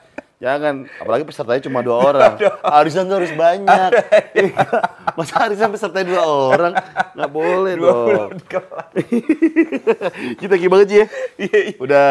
Jangan, 0.43 0.91
apalagi 0.99 1.23
pesertanya 1.23 1.63
cuma 1.63 1.87
dua 1.87 1.97
orang. 2.03 2.35
Arisan 2.67 3.07
tuh 3.07 3.23
harus 3.23 3.31
banyak. 3.31 3.91
Masa 5.19 5.47
arisan 5.47 5.71
pesertanya 5.71 6.19
dua 6.19 6.25
orang? 6.27 6.73
Nggak 7.15 7.31
boleh 7.31 7.75
dong. 7.79 8.29
Kita 10.41 10.55
gimana 10.59 10.83
banget 10.83 10.89
Ji 10.89 10.97
ya? 10.99 11.07
Udah 11.79 12.11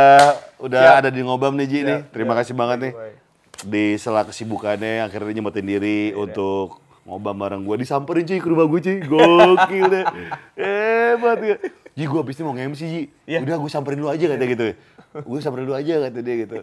udah 0.63 0.79
Siap. 0.79 0.99
ada 1.03 1.09
di 1.11 1.21
ngobam 1.25 1.59
nih 1.59 1.67
Ji 1.67 1.79
nih. 1.83 1.99
Siap, 2.05 2.13
Terima 2.13 2.33
siap. 2.33 2.39
kasih 2.45 2.55
banget 2.55 2.77
nih. 2.79 2.93
Di 3.61 3.85
sela 3.99 4.23
kesibukannya 4.23 5.03
akhirnya 5.03 5.31
nyempetin 5.35 5.67
diri 5.67 5.99
Iya, 6.09 6.17
untuk 6.17 6.79
ngobam 7.05 7.35
bareng 7.37 7.61
gue. 7.65 7.75
Disamperin 7.81 8.23
cuy 8.25 8.39
ke 8.39 8.47
rumah 8.47 8.65
gue 8.69 8.79
cuy. 8.81 8.97
Gokil 9.05 9.85
deh. 9.89 10.05
Hebat 10.61 11.39
ya. 11.41 11.55
Ji 11.91 12.03
gue 12.07 12.19
abis 12.23 12.39
ini 12.39 12.43
mau 12.47 12.55
nge-MC 12.55 12.81
Ji. 12.87 13.01
Iya. 13.27 13.39
Udah 13.43 13.55
gue 13.59 13.71
samperin 13.71 13.99
lu 13.99 14.07
aja 14.07 14.25
kata 14.25 14.45
gitu. 14.47 14.67
Gue 15.27 15.39
samperin 15.43 15.67
lu 15.67 15.75
aja 15.75 15.93
kata 16.07 16.19
dia 16.23 16.35
gitu. 16.47 16.57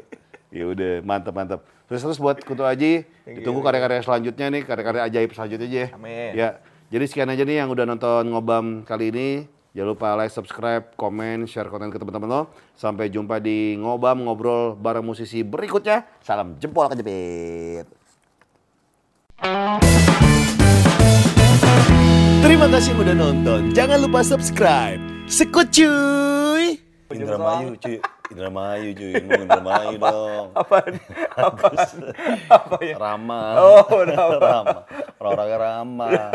Ya 0.49 0.65
udah 0.65 0.93
mantap 1.05 1.37
mantap. 1.37 1.61
Terus 1.89 2.05
terus 2.05 2.19
buat 2.21 2.37
Kutu 2.45 2.69
Aji, 2.69 3.09
ditunggu 3.25 3.65
karya-karya 3.65 4.05
selanjutnya 4.05 4.53
nih, 4.53 4.63
karya-karya 4.65 5.09
ajaib 5.09 5.33
selanjutnya 5.33 5.69
aja 5.69 5.79
ya. 5.81 5.89
Amin. 5.97 6.31
Ya, 6.37 6.49
jadi 6.93 7.05
sekian 7.09 7.33
aja 7.33 7.49
nih 7.49 7.65
yang 7.65 7.73
udah 7.73 7.85
nonton 7.89 8.29
ngobam 8.29 8.85
kali 8.85 9.09
ini. 9.09 9.29
Jangan 9.77 9.89
lupa 9.93 10.09
like, 10.17 10.33
subscribe, 10.33 10.85
komen, 10.97 11.45
share 11.49 11.69
konten 11.69 11.93
ke 11.93 12.01
teman-teman 12.01 12.29
lo. 12.29 12.43
Sampai 12.77 13.09
jumpa 13.09 13.41
di 13.41 13.77
ngobam 13.81 14.25
ngobrol 14.25 14.77
bareng 14.77 15.05
musisi 15.05 15.41
berikutnya. 15.41 16.05
Salam 16.21 16.57
jempol 16.61 16.93
kejepit. 16.93 17.98
Terima 22.43 22.67
kasih 22.75 22.91
udah 22.99 23.15
nonton. 23.15 23.71
Jangan 23.71 24.03
lupa 24.03 24.27
subscribe. 24.27 24.99
Sekut 25.31 25.71
cuy. 25.71 26.83
Indramayu 27.15 27.79
cuy. 27.79 28.03
Indramayu 28.35 28.89
cuy. 28.99 29.13
Ngomong 29.15 29.43
Indramayu 29.47 29.95
dong. 30.03 30.47
Apa? 30.59 30.77
Apa? 31.47 31.69
Apa 32.51 32.77
ya? 32.83 32.97
Ramah. 32.99 33.51
Oh, 33.63 34.03
ramah. 34.03 34.39
ramah. 34.43 34.83
Orang-orangnya 35.23 35.59
ramah. 35.63 36.29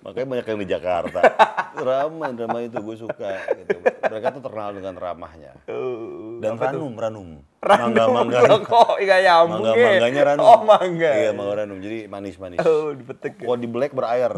Makanya 0.00 0.26
banyak 0.26 0.46
yang 0.46 0.60
di 0.60 0.68
Jakarta. 0.68 1.20
Ramah, 1.86 2.28
Indramayu 2.28 2.66
itu 2.66 2.78
gue 2.78 2.96
suka. 2.98 3.30
Gitu. 3.54 3.76
Mereka 3.84 4.26
tuh 4.32 4.42
terkenal 4.42 4.72
dengan 4.72 4.94
ramahnya. 4.94 5.52
Oh, 5.66 6.40
Dan 6.40 6.56
apa 6.56 6.72
tuh? 6.72 6.80
ranum, 6.80 6.92
ranum. 6.96 7.28
Ranum 7.60 7.84
Mangga-mangga. 7.92 8.38
dong, 8.42 8.64
kok 8.72 8.96
nggak 8.96 9.20
nyambung 9.20 9.60
Mangga, 9.60 9.76
ya? 9.76 9.88
mangganya 9.92 10.22
ranum. 10.24 10.44
Oh, 10.44 10.60
mangga. 10.64 11.10
Iya, 11.12 11.30
mangga 11.30 11.54
ranum. 11.60 11.78
Jadi 11.78 11.98
manis-manis. 12.08 12.58
Oh, 12.60 12.96
dipetek 12.96 13.32
ya? 13.36 13.44
Kalau 13.44 13.58
di 13.60 13.68
black 13.68 13.92
berair. 13.92 14.30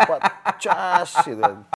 Pak, 0.00 0.20
cas 0.56 1.10
gitu. 1.22 1.42